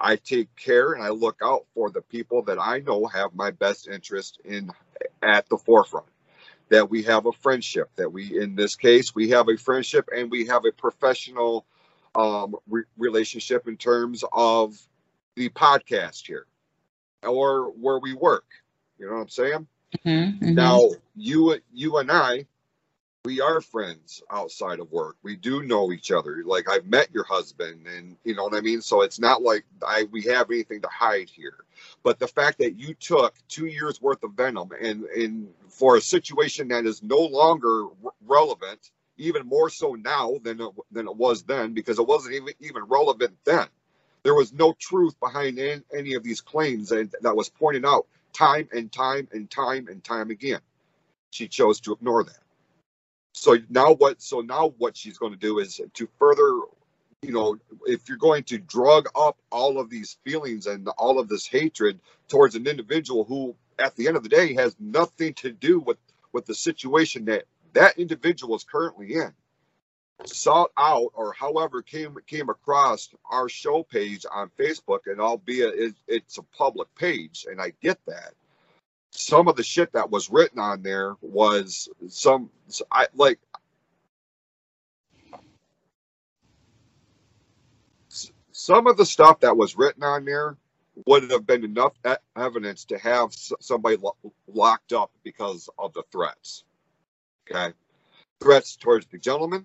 I 0.00 0.16
take 0.16 0.54
care 0.56 0.92
and 0.92 1.02
I 1.02 1.10
look 1.10 1.40
out 1.42 1.66
for 1.74 1.90
the 1.90 2.00
people 2.00 2.42
that 2.44 2.58
I 2.58 2.78
know 2.78 3.06
have 3.06 3.34
my 3.34 3.50
best 3.50 3.86
interest 3.86 4.40
in 4.44 4.70
at 5.22 5.48
the 5.48 5.58
forefront. 5.58 6.06
That 6.70 6.88
we 6.88 7.02
have 7.02 7.26
a 7.26 7.32
friendship, 7.32 7.90
that 7.96 8.10
we, 8.12 8.40
in 8.40 8.54
this 8.54 8.76
case, 8.76 9.14
we 9.14 9.30
have 9.30 9.48
a 9.48 9.56
friendship 9.56 10.08
and 10.16 10.30
we 10.30 10.46
have 10.46 10.64
a 10.64 10.72
professional 10.72 11.66
um, 12.14 12.54
re- 12.68 12.84
relationship 12.96 13.68
in 13.68 13.76
terms 13.76 14.24
of 14.32 14.78
the 15.36 15.48
podcast 15.50 16.26
here 16.26 16.46
or 17.22 17.70
where 17.72 17.98
we 17.98 18.14
work. 18.14 18.46
You 18.98 19.06
know 19.06 19.14
what 19.14 19.22
I'm 19.22 19.28
saying? 19.28 19.66
Mm-hmm, 20.04 20.44
mm-hmm. 20.44 20.54
Now, 20.54 20.90
you, 21.16 21.58
you 21.72 21.96
and 21.98 22.10
I 22.10 22.46
we 23.24 23.40
are 23.40 23.60
friends 23.60 24.22
outside 24.30 24.80
of 24.80 24.90
work. 24.90 25.16
We 25.22 25.36
do 25.36 25.62
know 25.62 25.92
each 25.92 26.10
other. 26.10 26.42
Like 26.44 26.70
I've 26.70 26.86
met 26.86 27.12
your 27.12 27.24
husband 27.24 27.86
and 27.86 28.16
you 28.24 28.34
know 28.34 28.44
what 28.44 28.54
I 28.54 28.60
mean? 28.60 28.80
So 28.80 29.02
it's 29.02 29.18
not 29.18 29.42
like 29.42 29.64
I 29.86 30.04
we 30.10 30.22
have 30.22 30.50
anything 30.50 30.80
to 30.82 30.88
hide 30.88 31.28
here. 31.28 31.64
But 32.02 32.18
the 32.18 32.28
fact 32.28 32.58
that 32.58 32.78
you 32.78 32.94
took 32.94 33.34
2 33.48 33.66
years 33.66 34.00
worth 34.00 34.22
of 34.22 34.32
venom 34.32 34.70
and 34.80 35.04
and 35.04 35.48
for 35.68 35.96
a 35.96 36.00
situation 36.00 36.68
that 36.68 36.86
is 36.86 37.02
no 37.02 37.18
longer 37.18 37.88
relevant, 38.26 38.90
even 39.18 39.46
more 39.46 39.68
so 39.68 39.94
now 39.94 40.38
than 40.42 40.60
it, 40.60 40.70
than 40.90 41.06
it 41.06 41.16
was 41.16 41.42
then 41.42 41.74
because 41.74 41.98
it 41.98 42.06
wasn't 42.06 42.34
even 42.34 42.54
even 42.60 42.84
relevant 42.84 43.36
then. 43.44 43.66
There 44.22 44.34
was 44.34 44.52
no 44.52 44.74
truth 44.78 45.18
behind 45.20 45.58
any, 45.58 46.14
of 46.14 46.22
these 46.22 46.40
claims 46.40 46.92
and 46.92 47.14
that 47.22 47.36
was 47.36 47.48
pointed 47.48 47.86
out 47.86 48.06
time 48.32 48.68
and 48.72 48.92
time 48.92 49.28
and 49.32 49.50
time 49.50 49.88
and 49.88 50.02
time 50.04 50.30
again. 50.30 50.60
She 51.30 51.48
chose 51.48 51.80
to 51.82 51.92
ignore 51.92 52.24
that 52.24 52.34
so 53.32 53.58
now 53.68 53.94
what 53.94 54.20
so 54.22 54.40
now 54.40 54.74
what 54.78 54.96
she's 54.96 55.18
going 55.18 55.32
to 55.32 55.38
do 55.38 55.58
is 55.58 55.80
to 55.94 56.08
further 56.18 56.60
you 57.22 57.32
know 57.32 57.56
if 57.86 58.08
you're 58.08 58.18
going 58.18 58.42
to 58.44 58.58
drug 58.58 59.08
up 59.16 59.38
all 59.50 59.78
of 59.78 59.90
these 59.90 60.18
feelings 60.24 60.66
and 60.66 60.88
all 60.98 61.18
of 61.18 61.28
this 61.28 61.46
hatred 61.46 62.00
towards 62.28 62.54
an 62.56 62.66
individual 62.66 63.24
who 63.24 63.54
at 63.78 63.94
the 63.96 64.08
end 64.08 64.16
of 64.16 64.22
the 64.22 64.28
day 64.28 64.54
has 64.54 64.76
nothing 64.80 65.34
to 65.34 65.52
do 65.52 65.80
with 65.80 65.98
with 66.32 66.46
the 66.46 66.54
situation 66.54 67.26
that 67.26 67.44
that 67.74 67.98
individual 67.98 68.56
is 68.56 68.64
currently 68.64 69.14
in 69.14 69.32
sought 70.24 70.70
out 70.76 71.10
or 71.14 71.32
however 71.32 71.82
came 71.82 72.16
came 72.26 72.48
across 72.48 73.08
our 73.30 73.48
show 73.48 73.82
page 73.82 74.26
on 74.32 74.50
facebook 74.58 75.00
and 75.06 75.20
albeit 75.20 75.74
it, 75.74 75.94
it's 76.08 76.38
a 76.38 76.42
public 76.56 76.92
page 76.94 77.46
and 77.50 77.60
i 77.60 77.72
get 77.82 77.98
that 78.06 78.32
some 79.10 79.48
of 79.48 79.56
the 79.56 79.62
shit 79.62 79.92
that 79.92 80.10
was 80.10 80.30
written 80.30 80.58
on 80.58 80.82
there 80.82 81.14
was 81.20 81.88
some 82.08 82.50
I 82.92 83.08
like 83.14 83.40
some 88.52 88.86
of 88.86 88.96
the 88.96 89.06
stuff 89.06 89.40
that 89.40 89.56
was 89.56 89.76
written 89.76 90.02
on 90.02 90.24
there 90.24 90.56
would 91.06 91.30
have 91.30 91.46
been 91.46 91.64
enough 91.64 91.94
evidence 92.36 92.84
to 92.84 92.98
have 92.98 93.32
somebody 93.32 93.96
lo- 93.96 94.16
locked 94.46 94.92
up 94.92 95.10
because 95.24 95.68
of 95.78 95.92
the 95.94 96.02
threats. 96.12 96.64
Okay. 97.50 97.72
Threats 98.40 98.76
towards 98.76 99.06
the 99.06 99.18
gentleman, 99.18 99.64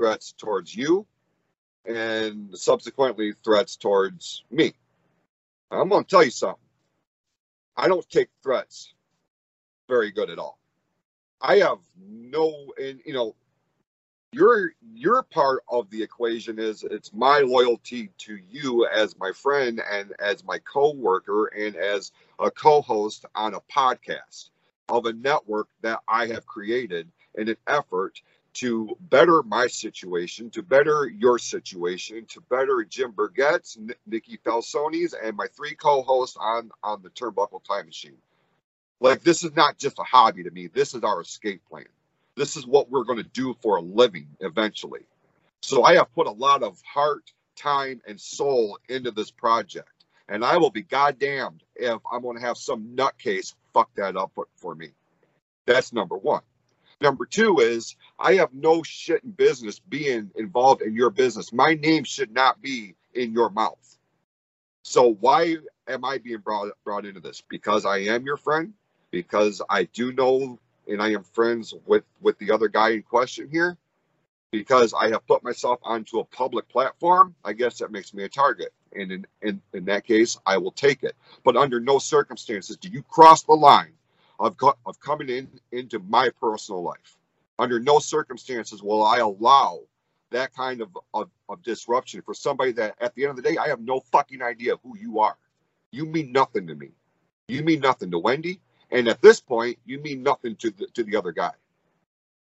threats 0.00 0.32
towards 0.32 0.74
you, 0.74 1.06
and 1.84 2.56
subsequently 2.56 3.34
threats 3.44 3.76
towards 3.76 4.44
me. 4.50 4.72
I'm 5.70 5.90
going 5.90 6.04
to 6.04 6.08
tell 6.08 6.24
you 6.24 6.30
something. 6.30 6.56
I 7.76 7.86
don't 7.86 8.08
take 8.08 8.30
threats 8.42 8.94
very 9.90 10.10
good 10.10 10.30
at 10.30 10.38
all. 10.38 10.58
I 11.42 11.56
have 11.56 11.80
no, 12.02 12.72
and 12.82 12.98
you 13.04 13.12
know, 13.12 13.34
your 14.32 14.72
your 14.94 15.22
part 15.22 15.64
of 15.68 15.90
the 15.90 16.02
equation 16.02 16.58
is 16.58 16.82
it's 16.82 17.12
my 17.12 17.40
loyalty 17.40 18.08
to 18.18 18.38
you 18.50 18.86
as 18.86 19.18
my 19.18 19.32
friend 19.32 19.82
and 19.92 20.14
as 20.18 20.44
my 20.44 20.58
co-worker 20.60 21.46
and 21.48 21.76
as 21.76 22.12
a 22.38 22.50
co-host 22.50 23.26
on 23.34 23.52
a 23.52 23.60
podcast 23.60 24.48
of 24.88 25.04
a 25.04 25.12
network 25.12 25.68
that 25.82 26.00
I 26.08 26.26
have 26.28 26.46
created 26.46 27.06
in 27.36 27.50
an 27.50 27.56
effort 27.66 28.22
to 28.54 28.96
better 29.00 29.42
my 29.44 29.66
situation, 29.68 30.50
to 30.50 30.62
better 30.62 31.08
your 31.08 31.38
situation, 31.38 32.26
to 32.30 32.40
better 32.50 32.84
Jim 32.88 33.12
Burgett's, 33.12 33.76
N- 33.78 33.94
Nikki 34.06 34.38
Falsoni's, 34.38 35.14
and 35.14 35.36
my 35.36 35.46
three 35.56 35.74
co-hosts 35.74 36.36
on 36.40 36.70
on 36.82 37.02
the 37.02 37.10
Turnbuckle 37.10 37.64
Time 37.64 37.86
Machine. 37.86 38.18
Like 39.00 39.22
this 39.22 39.44
is 39.44 39.54
not 39.54 39.78
just 39.78 39.98
a 39.98 40.04
hobby 40.04 40.44
to 40.44 40.50
me. 40.50 40.68
This 40.68 40.94
is 40.94 41.02
our 41.04 41.20
escape 41.20 41.62
plan. 41.68 41.86
This 42.36 42.56
is 42.56 42.66
what 42.66 42.90
we're 42.90 43.04
going 43.04 43.18
to 43.22 43.30
do 43.30 43.54
for 43.62 43.76
a 43.76 43.82
living 43.82 44.28
eventually. 44.40 45.06
So 45.62 45.84
I 45.84 45.96
have 45.96 46.14
put 46.14 46.26
a 46.26 46.32
lot 46.32 46.62
of 46.62 46.80
heart, 46.82 47.32
time, 47.56 48.00
and 48.06 48.20
soul 48.20 48.78
into 48.88 49.10
this 49.10 49.30
project. 49.30 49.90
And 50.28 50.44
I 50.44 50.58
will 50.58 50.70
be 50.70 50.82
goddamned 50.82 51.62
if 51.76 52.00
I'm 52.12 52.22
going 52.22 52.38
to 52.38 52.44
have 52.44 52.58
some 52.58 52.96
nutcase 52.96 53.54
fuck 53.74 53.90
that 53.96 54.16
up 54.16 54.32
for 54.56 54.74
me. 54.74 54.90
That's 55.66 55.92
number 55.92 56.16
one. 56.16 56.42
Number 57.00 57.24
two 57.24 57.60
is 57.60 57.96
I 58.18 58.34
have 58.34 58.52
no 58.52 58.82
shit 58.82 59.24
in 59.24 59.30
business 59.30 59.78
being 59.78 60.30
involved 60.34 60.82
in 60.82 60.94
your 60.94 61.10
business. 61.10 61.52
My 61.52 61.74
name 61.74 62.04
should 62.04 62.32
not 62.32 62.60
be 62.60 62.94
in 63.14 63.32
your 63.32 63.48
mouth. 63.50 63.98
So 64.82 65.14
why 65.14 65.56
am 65.88 66.04
I 66.04 66.18
being 66.18 66.38
brought 66.40 66.72
brought 66.84 67.06
into 67.06 67.20
this? 67.20 67.42
Because 67.48 67.86
I 67.86 67.98
am 67.98 68.26
your 68.26 68.36
friend, 68.36 68.74
because 69.10 69.62
I 69.70 69.84
do 69.84 70.12
know 70.12 70.58
and 70.86 71.02
I 71.02 71.12
am 71.12 71.22
friends 71.22 71.72
with 71.86 72.04
with 72.20 72.38
the 72.38 72.50
other 72.50 72.68
guy 72.68 72.90
in 72.90 73.02
question 73.02 73.48
here, 73.50 73.78
because 74.50 74.92
I 74.92 75.08
have 75.10 75.26
put 75.26 75.42
myself 75.42 75.80
onto 75.82 76.18
a 76.18 76.24
public 76.24 76.68
platform. 76.68 77.34
I 77.44 77.54
guess 77.54 77.78
that 77.78 77.92
makes 77.92 78.12
me 78.12 78.24
a 78.24 78.28
target, 78.28 78.74
and 78.94 79.10
in 79.10 79.26
in, 79.40 79.62
in 79.72 79.86
that 79.86 80.04
case, 80.04 80.38
I 80.44 80.58
will 80.58 80.72
take 80.72 81.02
it. 81.02 81.16
But 81.44 81.56
under 81.56 81.80
no 81.80 81.98
circumstances 81.98 82.76
do 82.76 82.88
you 82.88 83.02
cross 83.02 83.42
the 83.44 83.54
line 83.54 83.92
of 84.40 85.00
coming 85.00 85.28
in 85.28 85.48
into 85.72 85.98
my 86.00 86.30
personal 86.40 86.82
life. 86.82 87.16
Under 87.58 87.78
no 87.78 87.98
circumstances 87.98 88.82
will 88.82 89.04
I 89.04 89.18
allow 89.18 89.80
that 90.30 90.54
kind 90.54 90.80
of, 90.80 90.96
of, 91.12 91.30
of 91.48 91.62
disruption 91.62 92.22
for 92.22 92.34
somebody 92.34 92.72
that 92.72 92.94
at 93.00 93.14
the 93.14 93.24
end 93.24 93.30
of 93.30 93.36
the 93.36 93.42
day 93.42 93.58
I 93.58 93.68
have 93.68 93.80
no 93.80 94.00
fucking 94.00 94.42
idea 94.42 94.76
who 94.82 94.96
you 94.96 95.20
are. 95.20 95.36
You 95.92 96.06
mean 96.06 96.32
nothing 96.32 96.66
to 96.68 96.74
me. 96.74 96.90
You 97.48 97.62
mean 97.62 97.80
nothing 97.80 98.10
to 98.12 98.18
Wendy, 98.18 98.60
and 98.90 99.08
at 99.08 99.20
this 99.20 99.40
point, 99.40 99.78
you 99.84 100.00
mean 100.00 100.22
nothing 100.22 100.56
to 100.56 100.70
the 100.70 100.86
to 100.94 101.02
the 101.02 101.16
other 101.16 101.32
guy. 101.32 101.52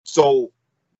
So 0.03 0.51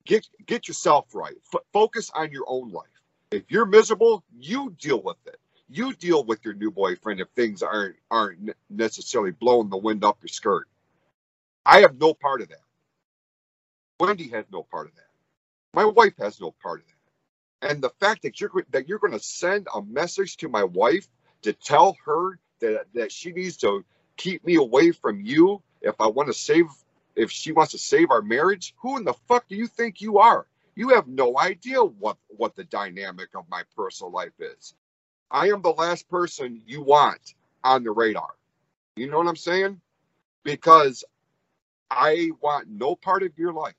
get 0.06 0.28
get 0.46 0.68
yourself 0.68 1.16
right. 1.16 1.36
F- 1.54 1.62
focus 1.74 2.12
on 2.14 2.32
your 2.32 2.46
own 2.48 2.72
life. 2.72 2.86
If 3.32 3.44
you're 3.50 3.66
miserable, 3.66 4.24
you 4.40 4.76
deal 4.80 5.02
with 5.02 5.18
it. 5.26 5.40
You 5.68 5.94
deal 5.94 6.24
with 6.24 6.46
your 6.46 6.54
new 6.54 6.72
boyfriend 6.72 7.20
if 7.20 7.28
things 7.36 7.64
aren't 7.64 7.96
aren't 8.12 8.52
necessarily 8.70 9.32
blowing 9.32 9.70
the 9.70 9.78
wind 9.78 10.06
up 10.06 10.20
your 10.22 10.30
skirt. 10.30 10.68
I 11.68 11.82
have 11.82 12.00
no 12.00 12.16
part 12.16 12.42
of 12.42 12.50
that. 12.50 12.62
Wendy 14.00 14.30
has 14.30 14.46
no 14.52 14.64
part 14.64 14.88
of 14.88 14.96
that. 14.96 15.04
My 15.74 15.86
wife 15.86 16.16
has 16.20 16.42
no 16.42 16.54
part 16.64 16.82
of 16.82 16.86
that. 16.88 17.72
And 17.72 17.84
the 17.84 17.92
fact 18.02 18.24
that 18.24 18.42
you're 18.42 18.52
that 18.72 18.90
you're 18.90 19.00
going 19.00 19.14
to 19.14 19.20
send 19.20 19.68
a 19.74 19.84
message 19.84 20.38
to 20.40 20.50
my 20.50 20.64
wife 20.64 21.08
to 21.44 21.54
tell 21.54 21.98
her 22.06 22.40
that 22.62 22.86
that 22.96 23.12
she 23.12 23.34
needs 23.34 23.58
to 23.60 23.86
keep 24.18 24.46
me 24.46 24.56
away 24.56 24.92
from 24.92 25.22
you 25.22 25.62
if 25.82 25.96
I 26.02 26.08
want 26.08 26.28
to 26.30 26.34
save 26.34 26.68
if 27.16 27.32
she 27.32 27.52
wants 27.54 27.74
to 27.74 27.80
save 27.80 28.12
our 28.12 28.22
marriage, 28.24 28.76
who 28.78 28.98
in 28.98 29.06
the 29.06 29.14
fuck 29.28 29.48
do 29.50 29.56
you 29.56 29.68
think 29.68 30.02
you 30.02 30.20
are? 30.20 30.48
You 30.76 30.90
have 30.90 31.08
no 31.08 31.38
idea 31.40 31.84
what 31.84 32.18
what 32.30 32.56
the 32.56 32.66
dynamic 32.66 33.30
of 33.36 33.46
my 33.50 33.64
personal 33.76 34.12
life 34.12 34.40
is. 34.40 34.76
I 35.32 35.50
am 35.50 35.62
the 35.62 35.72
last 35.72 36.10
person 36.10 36.62
you 36.66 36.82
want 36.84 37.36
on 37.64 37.84
the 37.84 37.92
radar. 37.92 38.32
You 38.98 39.10
know 39.12 39.18
what 39.20 39.28
I'm 39.28 39.36
saying? 39.38 39.82
Because 40.44 41.04
I 41.92 42.32
want 42.42 42.70
no 42.70 42.96
part 42.96 43.24
of 43.24 43.38
your 43.38 43.54
life. 43.54 43.76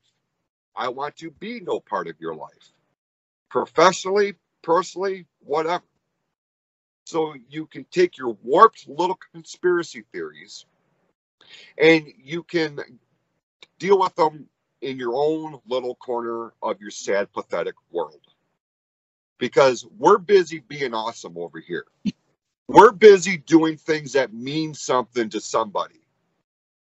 I 0.75 0.89
want 0.89 1.17
to 1.17 1.31
be 1.31 1.59
no 1.61 1.79
part 1.79 2.07
of 2.07 2.15
your 2.19 2.35
life. 2.35 2.73
Professionally, 3.49 4.35
personally, 4.63 5.27
whatever. 5.41 5.83
So 7.05 7.35
you 7.49 7.67
can 7.67 7.85
take 7.91 8.17
your 8.17 8.37
warped 8.43 8.87
little 8.87 9.19
conspiracy 9.33 10.03
theories 10.11 10.65
and 11.77 12.07
you 12.23 12.43
can 12.43 12.79
deal 13.79 13.99
with 13.99 14.15
them 14.15 14.47
in 14.81 14.97
your 14.97 15.13
own 15.15 15.59
little 15.67 15.95
corner 15.95 16.53
of 16.63 16.81
your 16.81 16.91
sad, 16.91 17.31
pathetic 17.33 17.75
world. 17.91 18.21
Because 19.39 19.85
we're 19.97 20.19
busy 20.19 20.59
being 20.59 20.93
awesome 20.93 21.37
over 21.37 21.59
here. 21.59 21.85
We're 22.67 22.91
busy 22.93 23.37
doing 23.37 23.77
things 23.77 24.13
that 24.13 24.33
mean 24.33 24.73
something 24.75 25.29
to 25.31 25.41
somebody. 25.41 25.98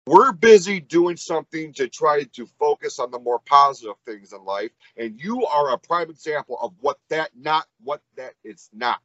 We're 0.05 0.33
busy 0.33 0.81
doing 0.81 1.17
something 1.17 1.73
to 1.75 1.87
try 1.87 2.23
to 2.23 2.47
focus 2.59 2.99
on 2.99 3.11
the 3.11 3.19
more 3.19 3.39
positive 3.39 3.95
things 4.05 4.33
in 4.33 4.45
life. 4.45 4.71
And 4.97 5.19
you 5.21 5.45
are 5.47 5.73
a 5.73 5.79
prime 5.79 6.09
example 6.09 6.59
of 6.61 6.73
what 6.81 6.99
that 7.09 7.31
not 7.39 7.67
what 7.83 8.01
that 8.17 8.33
is 8.43 8.69
not. 8.73 9.01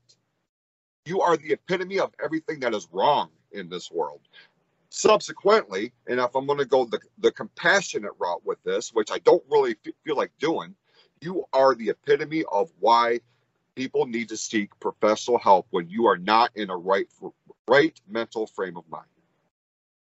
You 1.06 1.22
are 1.22 1.36
the 1.36 1.52
epitome 1.54 2.00
of 2.00 2.12
everything 2.22 2.60
that 2.60 2.74
is 2.74 2.88
wrong 2.92 3.30
in 3.52 3.68
this 3.68 3.90
world. 3.90 4.20
Subsequently, 4.90 5.92
and 6.08 6.20
if 6.20 6.34
I'm 6.34 6.46
going 6.46 6.58
to 6.60 6.66
go 6.66 6.84
the, 6.86 7.00
the 7.18 7.32
compassionate 7.32 8.12
route 8.18 8.44
with 8.44 8.62
this, 8.64 8.90
which 8.94 9.10
I 9.12 9.18
don't 9.18 9.44
really 9.50 9.76
feel 10.04 10.16
like 10.16 10.32
doing, 10.40 10.74
you 11.22 11.44
are 11.52 11.74
the 11.74 11.90
epitome 11.90 12.44
of 12.52 12.70
why 12.80 13.20
people 13.76 14.06
need 14.06 14.30
to 14.30 14.36
seek 14.36 14.78
professional 14.80 15.38
help 15.38 15.66
when 15.70 15.88
you 15.88 16.06
are 16.06 16.18
not 16.18 16.50
in 16.56 16.70
a 16.70 16.76
right 16.76 17.08
right 17.68 18.00
mental 18.08 18.46
frame 18.46 18.76
of 18.76 18.84
mind. 18.90 19.06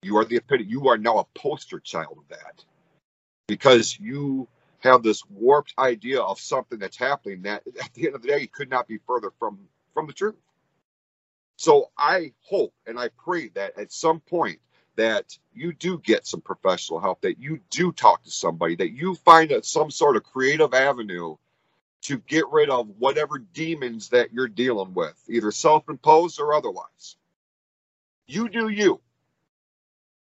You 0.05 0.17
are 0.17 0.25
the 0.25 0.37
epitome. 0.37 0.69
You 0.69 0.87
are 0.89 0.97
now 0.97 1.17
a 1.17 1.25
poster 1.33 1.79
child 1.79 2.17
of 2.17 2.27
that 2.29 2.63
because 3.47 3.99
you 3.99 4.47
have 4.79 5.01
this 5.01 5.23
warped 5.31 5.73
idea 5.79 6.21
of 6.21 6.39
something 6.39 6.77
that's 6.77 6.97
happening 6.97 7.41
that 7.41 7.63
at 7.83 7.93
the 7.95 8.05
end 8.05 8.15
of 8.15 8.21
the 8.21 8.27
day 8.27 8.45
could 8.45 8.69
not 8.69 8.87
be 8.87 8.99
further 9.07 9.31
from 9.39 9.59
from 9.95 10.05
the 10.05 10.13
truth. 10.13 10.35
So 11.57 11.89
I 11.97 12.33
hope 12.41 12.73
and 12.85 12.99
I 12.99 13.09
pray 13.17 13.49
that 13.55 13.79
at 13.79 13.91
some 13.91 14.19
point 14.19 14.59
that 14.95 15.37
you 15.53 15.73
do 15.73 15.97
get 15.97 16.27
some 16.27 16.41
professional 16.41 16.99
help, 16.99 17.21
that 17.21 17.39
you 17.39 17.59
do 17.71 17.91
talk 17.91 18.23
to 18.23 18.31
somebody, 18.31 18.75
that 18.75 18.91
you 18.91 19.15
find 19.15 19.51
a, 19.51 19.63
some 19.63 19.89
sort 19.89 20.17
of 20.17 20.23
creative 20.23 20.73
avenue 20.73 21.35
to 22.03 22.19
get 22.19 22.45
rid 22.51 22.69
of 22.69 22.87
whatever 22.99 23.39
demons 23.39 24.09
that 24.09 24.31
you're 24.31 24.47
dealing 24.47 24.93
with, 24.93 25.19
either 25.27 25.51
self-imposed 25.51 26.39
or 26.39 26.53
otherwise. 26.53 27.17
You 28.27 28.49
do 28.49 28.69
you. 28.69 29.01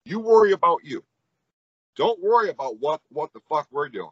You 0.04 0.20
worry 0.20 0.52
about 0.52 0.84
you. 0.84 1.04
Don't 1.96 2.22
worry 2.22 2.50
about 2.50 2.78
what 2.80 3.00
what 3.10 3.32
the 3.32 3.40
fuck 3.48 3.68
we're 3.70 3.88
doing. 3.88 4.10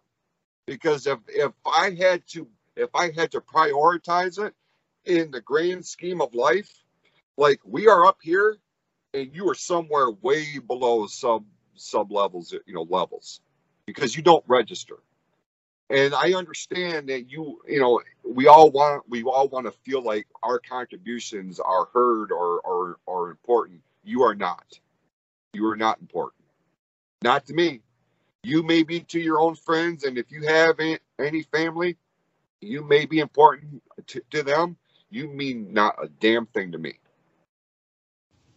Because 0.67 1.07
if 1.07 1.19
if 1.29 1.53
I 1.67 1.91
had 1.91 2.27
to 2.29 2.49
if 2.77 2.91
I 2.95 3.11
had 3.11 3.33
to 3.33 3.41
prioritize 3.41 4.45
it 4.45 4.55
in 5.05 5.31
the 5.31 5.41
grand 5.41 5.85
scheme 5.85 6.21
of 6.21 6.35
life, 6.35 6.71
like 7.37 7.61
we 7.65 7.89
are 7.89 8.07
up 8.07 8.19
here 8.23 8.57
and 9.15 9.35
you 9.35 9.49
are 9.51 9.55
somewhere 9.55 10.11
way 10.11 10.59
below 10.59 11.07
sub 11.07 11.45
sub 11.75 12.13
levels, 12.13 12.53
you 12.67 12.75
know, 12.75 12.87
levels 12.89 13.41
because 13.87 14.17
you 14.17 14.23
don't 14.23 14.45
register. 14.47 14.99
And 15.91 16.15
I 16.15 16.33
understand 16.33 17.09
that 17.11 17.31
you, 17.31 17.61
you 17.69 17.81
know, 17.81 18.01
we 18.25 18.47
all 18.47 18.71
want 18.71 19.03
we 19.09 19.25
all 19.25 19.49
want 19.49 19.67
to 19.67 19.73
feel 19.73 20.03
like 20.03 20.27
our 20.43 20.59
contributions 20.59 21.61
are 21.61 21.89
heard 21.93 22.33
or 22.33 22.61
or, 22.61 22.97
or 23.05 23.31
important. 23.31 23.81
You 24.05 24.23
are 24.23 24.35
not. 24.35 24.65
You 25.53 25.67
are 25.71 25.77
not 25.77 26.01
important. 26.01 26.45
Not 27.23 27.47
to 27.47 27.55
me. 27.55 27.81
You 28.43 28.63
may 28.63 28.83
be 28.83 29.01
to 29.01 29.21
your 29.21 29.41
own 29.41 29.55
friends, 29.55 30.05
and 30.05 30.19
if 30.19 30.33
you 30.33 30.47
have 30.47 30.79
any 31.19 31.43
family, 31.45 31.97
you 32.61 32.83
may 32.85 33.07
be 33.07 33.21
important 33.21 33.83
to, 34.09 34.23
to 34.31 34.43
them. 34.43 34.77
You 35.11 35.29
mean 35.29 35.73
not 35.73 35.97
a 36.03 36.09
damn 36.09 36.47
thing 36.47 36.73
to 36.73 36.79
me. 36.79 36.99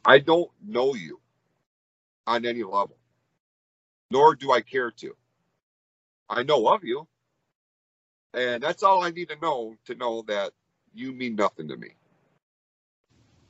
I 0.06 0.20
don't 0.20 0.50
know 0.66 0.96
you 0.96 1.20
on 2.28 2.46
any 2.46 2.64
level, 2.64 2.98
nor 4.12 4.36
do 4.36 4.52
I 4.52 4.62
care 4.62 4.92
to. 4.92 5.16
I 6.30 6.44
know 6.44 6.68
of 6.74 6.84
you, 6.84 7.08
and 8.34 8.64
that's 8.64 8.84
all 8.84 9.04
I 9.04 9.12
need 9.12 9.30
to 9.30 9.38
know 9.42 9.76
to 9.86 9.96
know 9.96 10.24
that 10.28 10.52
you 10.94 11.12
mean 11.14 11.36
nothing 11.36 11.68
to 11.70 11.78
me. 11.78 11.90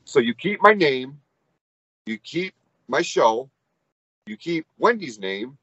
So 0.06 0.20
you 0.20 0.34
keep 0.34 0.62
my 0.62 0.74
name, 0.74 1.20
you 2.06 2.18
keep 2.18 2.54
my 2.88 3.02
show, 3.02 3.50
you 4.26 4.38
keep 4.38 4.66
Wendy's 4.78 5.20
name 5.20 5.58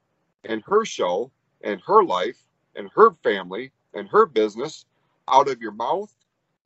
and 0.44 0.62
her 0.66 0.84
show 0.84 1.30
and 1.62 1.80
her 1.86 2.02
life 2.04 2.38
and 2.76 2.88
her 2.94 3.12
family 3.22 3.72
and 3.94 4.08
her 4.08 4.26
business 4.26 4.86
out 5.28 5.48
of 5.48 5.60
your 5.60 5.72
mouth 5.72 6.12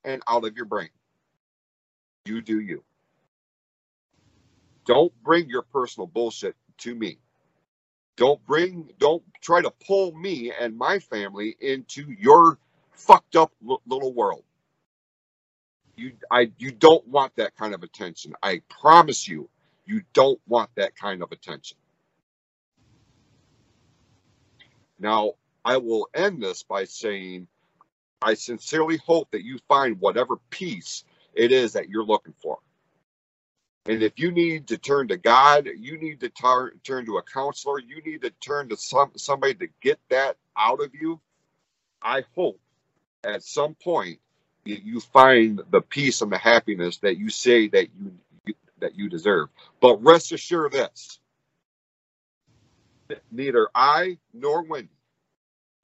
and 0.04 0.22
out 0.28 0.44
of 0.44 0.56
your 0.56 0.66
brain. 0.66 0.90
You 2.24 2.40
do 2.40 2.60
you. 2.60 2.82
Don't 4.84 5.12
bring 5.22 5.48
your 5.48 5.62
personal 5.62 6.06
bullshit 6.06 6.54
to 6.78 6.94
me. 6.94 7.18
Don't 8.16 8.44
bring, 8.46 8.88
don't 8.98 9.22
try 9.42 9.60
to 9.60 9.70
pull 9.86 10.12
me 10.12 10.52
and 10.58 10.76
my 10.76 10.98
family 10.98 11.56
into 11.60 12.10
your 12.18 12.58
fucked 12.92 13.36
up 13.36 13.52
little 13.86 14.12
world. 14.12 14.44
You, 15.96 16.12
I, 16.30 16.50
you 16.58 16.72
don't 16.72 17.06
want 17.08 17.34
that 17.36 17.56
kind 17.56 17.74
of 17.74 17.82
attention. 17.82 18.34
I 18.42 18.62
promise 18.68 19.26
you, 19.26 19.48
you 19.86 20.02
don't 20.14 20.40
want 20.48 20.70
that 20.76 20.96
kind 20.96 21.22
of 21.22 21.32
attention. 21.32 21.78
Now, 25.00 25.34
I 25.64 25.78
will 25.78 26.08
end 26.14 26.42
this 26.42 26.62
by 26.64 26.84
saying 26.84 27.48
I 28.22 28.34
sincerely 28.34 28.98
hope 28.98 29.30
that 29.32 29.44
you 29.44 29.58
find 29.68 30.00
whatever 30.00 30.36
peace 30.50 31.04
it 31.34 31.52
is 31.52 31.74
that 31.74 31.88
you're 31.88 32.04
looking 32.04 32.34
for. 32.42 32.58
And 33.86 34.02
if 34.02 34.18
you 34.18 34.32
need 34.32 34.68
to 34.68 34.78
turn 34.78 35.08
to 35.08 35.16
God, 35.16 35.68
you 35.78 35.98
need 35.98 36.20
to 36.20 36.28
tar- 36.30 36.74
turn 36.84 37.06
to 37.06 37.18
a 37.18 37.22
counselor, 37.22 37.80
you 37.80 38.02
need 38.02 38.22
to 38.22 38.30
turn 38.30 38.68
to 38.70 38.76
some 38.76 39.12
somebody 39.16 39.54
to 39.56 39.68
get 39.82 39.98
that 40.10 40.36
out 40.56 40.82
of 40.82 40.94
you. 40.94 41.20
I 42.02 42.24
hope 42.36 42.60
at 43.24 43.42
some 43.42 43.74
point 43.74 44.20
you 44.64 45.00
find 45.00 45.62
the 45.70 45.80
peace 45.82 46.22
and 46.22 46.32
the 46.32 46.38
happiness 46.38 46.98
that 46.98 47.18
you 47.18 47.30
say 47.30 47.68
that 47.68 47.88
you 47.98 48.12
that 48.80 48.96
you 48.96 49.08
deserve. 49.08 49.48
But 49.80 50.02
rest 50.02 50.32
assured 50.32 50.72
this 50.72 51.20
neither 53.30 53.68
I 53.74 54.18
nor 54.32 54.62
Wendy 54.62 54.90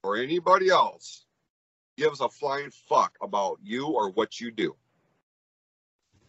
or 0.02 0.16
anybody 0.16 0.68
else 0.68 1.24
gives 1.96 2.20
a 2.20 2.28
flying 2.28 2.70
fuck 2.88 3.16
about 3.22 3.58
you 3.62 3.86
or 3.86 4.10
what 4.10 4.40
you 4.40 4.50
do. 4.50 4.74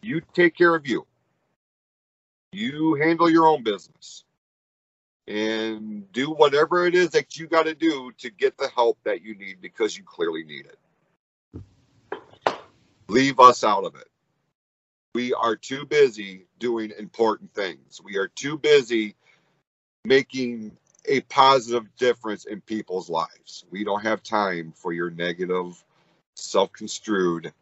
You 0.02 0.22
take 0.34 0.56
care 0.56 0.76
of 0.76 0.88
you. 0.88 1.08
You 2.52 2.96
handle 2.96 3.30
your 3.30 3.48
own 3.48 3.64
business 3.64 4.26
and 5.28 6.12
do 6.12 6.32
whatever 6.32 6.86
it 6.86 6.96
is 6.96 7.10
that 7.12 7.38
you 7.38 7.48
got 7.48 7.64
to 7.64 7.74
do 7.74 8.12
to 8.18 8.30
get 8.30 8.58
the 8.58 8.68
help 8.68 8.98
that 9.06 9.24
you 9.24 9.36
need 9.36 9.62
because 9.62 9.98
you 9.98 10.04
clearly 10.04 10.44
need 10.44 10.66
it. 10.66 10.78
Leave 13.08 13.40
us 13.40 13.64
out 13.64 13.86
of 13.86 13.96
it. 13.96 14.08
We 15.16 15.34
are 15.34 15.56
too 15.56 15.86
busy 15.86 16.48
doing 16.60 16.92
important 16.98 17.54
things. 17.54 18.02
We 18.04 18.18
are 18.18 18.28
too 18.28 18.58
busy 18.58 19.16
making 20.06 20.76
a 21.06 21.22
positive 21.22 21.96
difference 21.98 22.46
in 22.46 22.62
people's 22.62 23.10
lives. 23.10 23.66
We 23.70 23.84
don't 23.84 24.02
have 24.02 24.24
time 24.24 24.74
for 24.76 24.92
your 24.92 25.12
negative, 25.12 25.84
self 26.36 26.72
construed, 26.74 27.54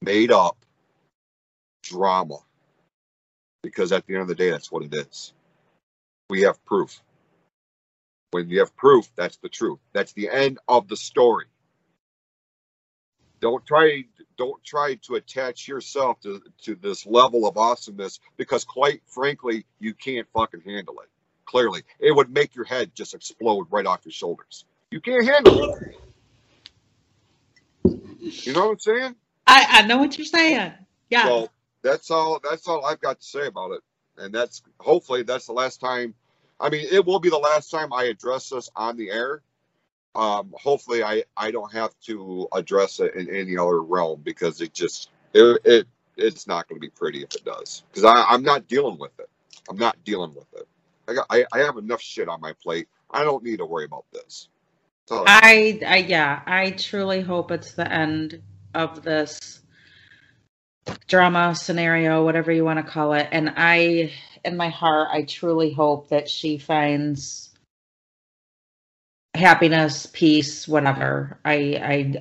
made 0.00 0.32
up 0.32 0.56
drama. 1.82 2.38
Because 3.62 3.92
at 3.92 4.06
the 4.06 4.14
end 4.14 4.22
of 4.22 4.28
the 4.28 4.34
day, 4.34 4.50
that's 4.50 4.70
what 4.70 4.84
it 4.84 4.94
is. 4.94 5.34
We 6.30 6.42
have 6.42 6.64
proof. 6.64 7.00
When 8.30 8.48
you 8.48 8.60
have 8.60 8.76
proof, 8.76 9.08
that's 9.16 9.36
the 9.38 9.48
truth. 9.48 9.78
That's 9.92 10.12
the 10.12 10.30
end 10.30 10.58
of 10.68 10.88
the 10.88 10.96
story. 10.96 11.46
Don't 13.40 13.64
try 13.66 14.04
don't 14.36 14.62
try 14.64 14.94
to 15.02 15.14
attach 15.14 15.68
yourself 15.68 16.20
to, 16.20 16.42
to 16.62 16.74
this 16.74 17.06
level 17.06 17.46
of 17.46 17.56
awesomeness 17.56 18.20
because 18.36 18.64
quite 18.64 19.02
frankly, 19.06 19.64
you 19.78 19.94
can't 19.94 20.26
fucking 20.32 20.60
handle 20.60 21.00
it 21.00 21.08
clearly. 21.46 21.82
It 21.98 22.12
would 22.12 22.30
make 22.30 22.54
your 22.54 22.64
head 22.64 22.94
just 22.94 23.14
explode 23.14 23.68
right 23.70 23.86
off 23.86 24.00
your 24.04 24.12
shoulders. 24.12 24.64
You 24.90 25.00
can't 25.00 25.24
handle 25.24 25.74
it. 25.74 25.96
You 28.46 28.52
know 28.52 28.66
what 28.66 28.72
I'm 28.72 28.78
saying? 28.78 29.14
I, 29.46 29.66
I 29.70 29.82
know 29.86 29.98
what 29.98 30.18
you're 30.18 30.26
saying. 30.26 30.72
Yeah. 31.08 31.24
So 31.24 31.50
that's 31.82 32.10
all 32.10 32.40
that's 32.42 32.66
all 32.68 32.84
I've 32.84 33.00
got 33.00 33.20
to 33.20 33.26
say 33.26 33.46
about 33.46 33.72
it. 33.72 33.80
And 34.18 34.34
that's 34.34 34.62
hopefully 34.80 35.22
that's 35.22 35.46
the 35.46 35.52
last 35.52 35.80
time 35.80 36.14
I 36.58 36.68
mean 36.68 36.86
it 36.90 37.04
will 37.04 37.20
be 37.20 37.30
the 37.30 37.38
last 37.38 37.70
time 37.70 37.92
I 37.92 38.04
address 38.04 38.50
this 38.50 38.68
on 38.74 38.96
the 38.96 39.10
air. 39.10 39.42
Um, 40.16 40.54
hopefully 40.56 41.04
I, 41.04 41.24
I 41.36 41.50
don't 41.50 41.72
have 41.72 41.92
to 42.06 42.48
address 42.52 43.00
it 43.00 43.14
in 43.14 43.28
any 43.28 43.58
other 43.58 43.82
realm 43.82 44.22
because 44.24 44.62
it 44.62 44.72
just 44.72 45.10
it, 45.34 45.60
it 45.64 45.86
it's 46.16 46.46
not 46.46 46.66
going 46.68 46.80
to 46.80 46.80
be 46.80 46.88
pretty 46.88 47.22
if 47.22 47.34
it 47.34 47.44
does 47.44 47.82
because 47.90 48.04
I 48.04 48.24
I'm 48.28 48.42
not 48.42 48.66
dealing 48.66 48.98
with 48.98 49.18
it. 49.18 49.28
I'm 49.68 49.76
not 49.76 50.02
dealing 50.04 50.34
with 50.34 50.46
it. 50.54 50.66
I 51.06 51.14
got 51.14 51.26
I, 51.28 51.44
I 51.52 51.58
have 51.58 51.76
enough 51.76 52.00
shit 52.00 52.28
on 52.28 52.40
my 52.40 52.54
plate. 52.62 52.88
I 53.10 53.24
don't 53.24 53.44
need 53.44 53.58
to 53.58 53.66
worry 53.66 53.84
about 53.84 54.06
this. 54.12 54.48
So, 55.06 55.24
I, 55.26 55.80
I 55.86 55.96
yeah, 55.98 56.42
I 56.46 56.70
truly 56.70 57.20
hope 57.20 57.50
it's 57.50 57.72
the 57.72 57.90
end 57.90 58.42
of 58.74 59.02
this 59.02 59.60
drama 61.06 61.54
scenario, 61.54 62.24
whatever 62.24 62.50
you 62.50 62.64
want 62.64 62.84
to 62.84 62.90
call 62.90 63.12
it. 63.12 63.28
And 63.30 63.52
I 63.56 64.12
in 64.44 64.56
my 64.56 64.70
heart, 64.70 65.08
I 65.12 65.22
truly 65.22 65.72
hope 65.72 66.08
that 66.08 66.28
she 66.28 66.58
finds 66.58 67.45
happiness, 69.36 70.06
peace, 70.06 70.66
whatever. 70.66 71.38
I 71.44 71.54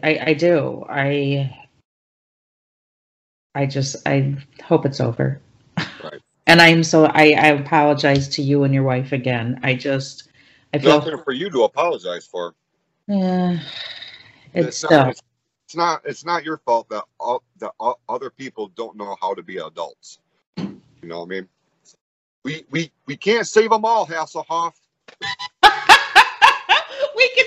I 0.04 0.10
I, 0.10 0.20
I 0.28 0.34
do. 0.34 0.86
I 0.90 1.58
I 3.54 3.66
just 3.66 3.96
I 4.08 4.36
hope 4.64 4.86
it's 4.86 5.00
over. 5.00 5.42
Right. 6.04 6.22
And 6.48 6.62
I'm 6.62 6.84
so 6.84 7.06
I, 7.06 7.32
I 7.32 7.48
apologize 7.48 8.28
to 8.36 8.44
you 8.44 8.66
and 8.66 8.72
your 8.72 8.84
wife 8.84 9.14
again. 9.14 9.60
I 9.64 9.74
just 9.74 10.30
I 10.76 10.78
feel 10.78 11.00
nothing 11.00 11.18
for 11.24 11.32
you 11.32 11.50
to 11.50 11.64
apologize 11.64 12.26
for. 12.26 12.54
Yeah, 13.08 13.60
it's, 14.54 14.84
it's 14.84 14.92
not, 14.92 15.10
it's, 15.10 15.22
it's, 15.66 15.76
not 15.76 16.02
it's 16.06 16.26
not 16.26 16.44
your 16.44 16.58
fault 16.58 16.88
that 16.90 17.04
all, 17.20 17.44
that 17.60 17.72
all, 17.80 18.00
other 18.10 18.30
people 18.30 18.70
don't 18.76 18.96
know 18.96 19.16
how 19.22 19.34
to 19.34 19.44
be 19.44 19.58
adults. 19.58 20.20
You 20.58 20.80
know 21.04 21.20
what 21.20 21.26
I 21.26 21.30
mean? 21.30 21.50
We 22.44 22.64
we 22.72 22.92
we 23.06 23.18
can't 23.18 23.48
save 23.48 23.72
them 23.72 23.86
all, 23.86 24.06
Hasselhoff. 24.06 24.74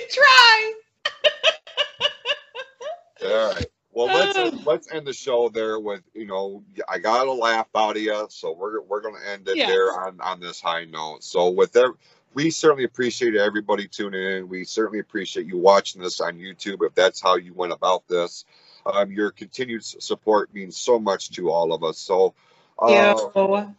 try. 0.08 0.72
all 3.24 3.54
right. 3.54 3.66
Well, 3.98 4.06
let's 4.06 4.64
let's 4.64 4.92
end 4.92 5.08
the 5.08 5.12
show 5.12 5.48
there 5.48 5.80
with 5.80 6.02
you 6.14 6.26
know 6.26 6.62
I 6.88 6.98
got 6.98 7.26
a 7.26 7.32
laugh 7.32 7.66
out 7.74 7.96
of 7.96 8.02
you, 8.02 8.26
so 8.30 8.52
we're 8.52 8.80
we're 8.82 9.00
gonna 9.00 9.18
end 9.26 9.48
it 9.48 9.56
yes. 9.56 9.68
there 9.68 9.92
on 9.92 10.20
on 10.20 10.38
this 10.38 10.60
high 10.60 10.84
note. 10.84 11.24
So 11.24 11.50
with 11.50 11.72
that, 11.72 11.92
we 12.32 12.50
certainly 12.50 12.84
appreciate 12.84 13.34
everybody 13.34 13.88
tuning 13.88 14.22
in. 14.22 14.48
We 14.48 14.62
certainly 14.64 15.00
appreciate 15.00 15.46
you 15.46 15.58
watching 15.58 16.00
this 16.00 16.20
on 16.20 16.38
YouTube 16.38 16.86
if 16.86 16.94
that's 16.94 17.20
how 17.20 17.36
you 17.36 17.52
went 17.54 17.72
about 17.72 18.06
this. 18.06 18.44
Um, 18.86 19.10
your 19.10 19.32
continued 19.32 19.84
support 19.84 20.54
means 20.54 20.76
so 20.76 21.00
much 21.00 21.30
to 21.30 21.50
all 21.50 21.72
of 21.72 21.82
us. 21.82 21.98
So 21.98 22.34
uh, 22.80 22.88
yeah. 22.88 23.70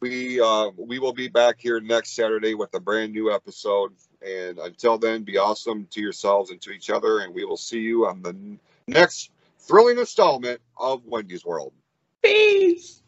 we 0.00 0.40
uh, 0.40 0.70
we 0.76 0.98
will 0.98 1.12
be 1.12 1.28
back 1.28 1.60
here 1.60 1.80
next 1.80 2.16
Saturday 2.16 2.54
with 2.54 2.74
a 2.74 2.80
brand 2.80 3.12
new 3.12 3.32
episode. 3.32 3.92
And 4.24 4.58
until 4.58 4.98
then, 4.98 5.22
be 5.22 5.38
awesome 5.38 5.86
to 5.90 6.00
yourselves 6.00 6.50
and 6.50 6.60
to 6.62 6.70
each 6.70 6.90
other. 6.90 7.20
And 7.20 7.34
we 7.34 7.44
will 7.44 7.56
see 7.56 7.80
you 7.80 8.06
on 8.06 8.22
the 8.22 8.36
next 8.86 9.30
thrilling 9.58 9.98
installment 9.98 10.60
of 10.76 11.04
Wendy's 11.06 11.44
World. 11.44 11.72
Peace. 12.22 13.02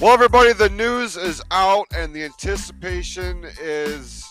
Well, 0.00 0.12
everybody, 0.12 0.52
the 0.52 0.68
news 0.70 1.16
is 1.16 1.40
out 1.50 1.86
and 1.96 2.12
the 2.12 2.24
anticipation 2.24 3.46
is 3.60 4.24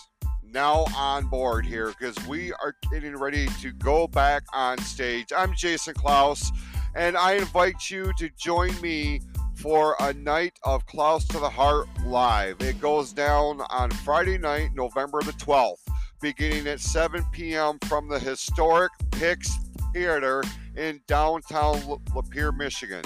now 0.52 0.84
on 0.96 1.26
board 1.26 1.66
here 1.66 1.88
because 1.88 2.14
we 2.28 2.52
are 2.52 2.76
getting 2.92 3.16
ready 3.16 3.48
to 3.60 3.72
go 3.72 4.06
back 4.06 4.44
on 4.52 4.78
stage. 4.78 5.32
I'm 5.36 5.52
Jason 5.54 5.94
Clouse, 5.94 6.52
and 6.94 7.16
I 7.16 7.34
invite 7.34 7.90
you 7.90 8.12
to 8.18 8.28
join 8.38 8.78
me 8.80 9.20
for 9.54 9.96
a 10.00 10.12
night 10.14 10.58
of 10.62 10.84
Clouse 10.86 11.26
to 11.28 11.38
the 11.38 11.48
Heart 11.48 11.88
live. 12.04 12.60
It 12.60 12.80
goes 12.80 13.12
down 13.12 13.60
on 13.70 13.90
Friday 13.90 14.38
night, 14.38 14.70
November 14.74 15.22
the 15.22 15.32
12th, 15.32 15.80
beginning 16.20 16.66
at 16.66 16.80
7 16.80 17.24
p.m. 17.32 17.78
from 17.86 18.08
the 18.08 18.18
historic 18.18 18.92
Pix 19.12 19.58
Theater 19.92 20.42
in 20.76 21.00
downtown 21.06 21.76
Lapeer, 22.14 22.56
Michigan. 22.56 23.02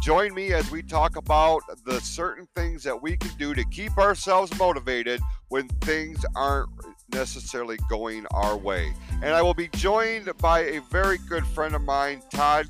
Join 0.00 0.32
me 0.32 0.54
as 0.54 0.70
we 0.70 0.82
talk 0.82 1.16
about 1.16 1.62
the 1.84 2.00
certain 2.00 2.48
things 2.56 2.82
that 2.84 3.02
we 3.02 3.18
can 3.18 3.36
do 3.36 3.52
to 3.54 3.64
keep 3.66 3.98
ourselves 3.98 4.56
motivated 4.58 5.20
when 5.48 5.68
things 5.82 6.24
aren't 6.34 6.70
necessarily 7.12 7.76
going 7.90 8.24
our 8.30 8.56
way. 8.56 8.94
And 9.22 9.34
I 9.34 9.42
will 9.42 9.52
be 9.52 9.68
joined 9.68 10.30
by 10.38 10.60
a 10.60 10.80
very 10.90 11.18
good 11.28 11.46
friend 11.46 11.74
of 11.74 11.82
mine, 11.82 12.22
Todd 12.30 12.66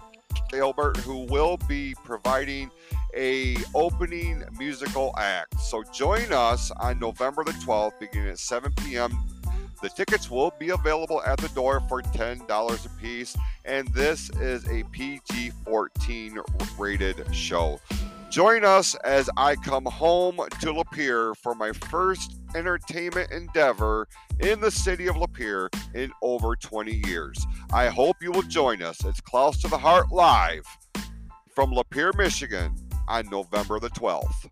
Gilbert, 0.50 0.96
who 0.98 1.24
will 1.26 1.56
be 1.68 1.94
providing 2.04 2.70
a 3.16 3.56
opening 3.74 4.44
musical 4.58 5.14
act. 5.18 5.60
So 5.60 5.82
join 5.92 6.32
us 6.32 6.70
on 6.72 6.98
November 6.98 7.44
the 7.44 7.52
12th, 7.52 7.98
beginning 7.98 8.30
at 8.30 8.38
7 8.38 8.72
p.m. 8.72 9.16
The 9.82 9.88
tickets 9.88 10.30
will 10.30 10.52
be 10.58 10.70
available 10.70 11.22
at 11.22 11.38
the 11.38 11.48
door 11.48 11.80
for 11.88 12.02
$10 12.02 12.86
a 12.86 12.88
piece, 13.00 13.36
and 13.64 13.88
this 13.88 14.28
is 14.30 14.68
a 14.68 14.82
PG 14.92 15.52
14 15.64 16.38
rated 16.78 17.34
show. 17.34 17.80
Join 18.30 18.64
us 18.64 18.94
as 19.04 19.28
I 19.36 19.56
come 19.56 19.84
home 19.86 20.36
to 20.36 20.66
Lapeer 20.72 21.36
for 21.36 21.52
my 21.52 21.72
first 21.72 22.38
entertainment 22.54 23.32
endeavor 23.32 24.06
in 24.38 24.60
the 24.60 24.70
city 24.70 25.08
of 25.08 25.16
Lapeer 25.16 25.68
in 25.96 26.12
over 26.22 26.54
20 26.54 27.02
years. 27.08 27.44
I 27.72 27.88
hope 27.88 28.18
you 28.22 28.30
will 28.30 28.42
join 28.42 28.82
us. 28.82 29.04
It's 29.04 29.20
Clouse 29.20 29.60
to 29.62 29.68
the 29.68 29.78
Heart 29.78 30.12
Live 30.12 30.64
from 31.52 31.72
Lapeer, 31.72 32.16
Michigan 32.16 32.72
on 33.08 33.28
November 33.30 33.80
the 33.80 33.90
12th. 33.90 34.48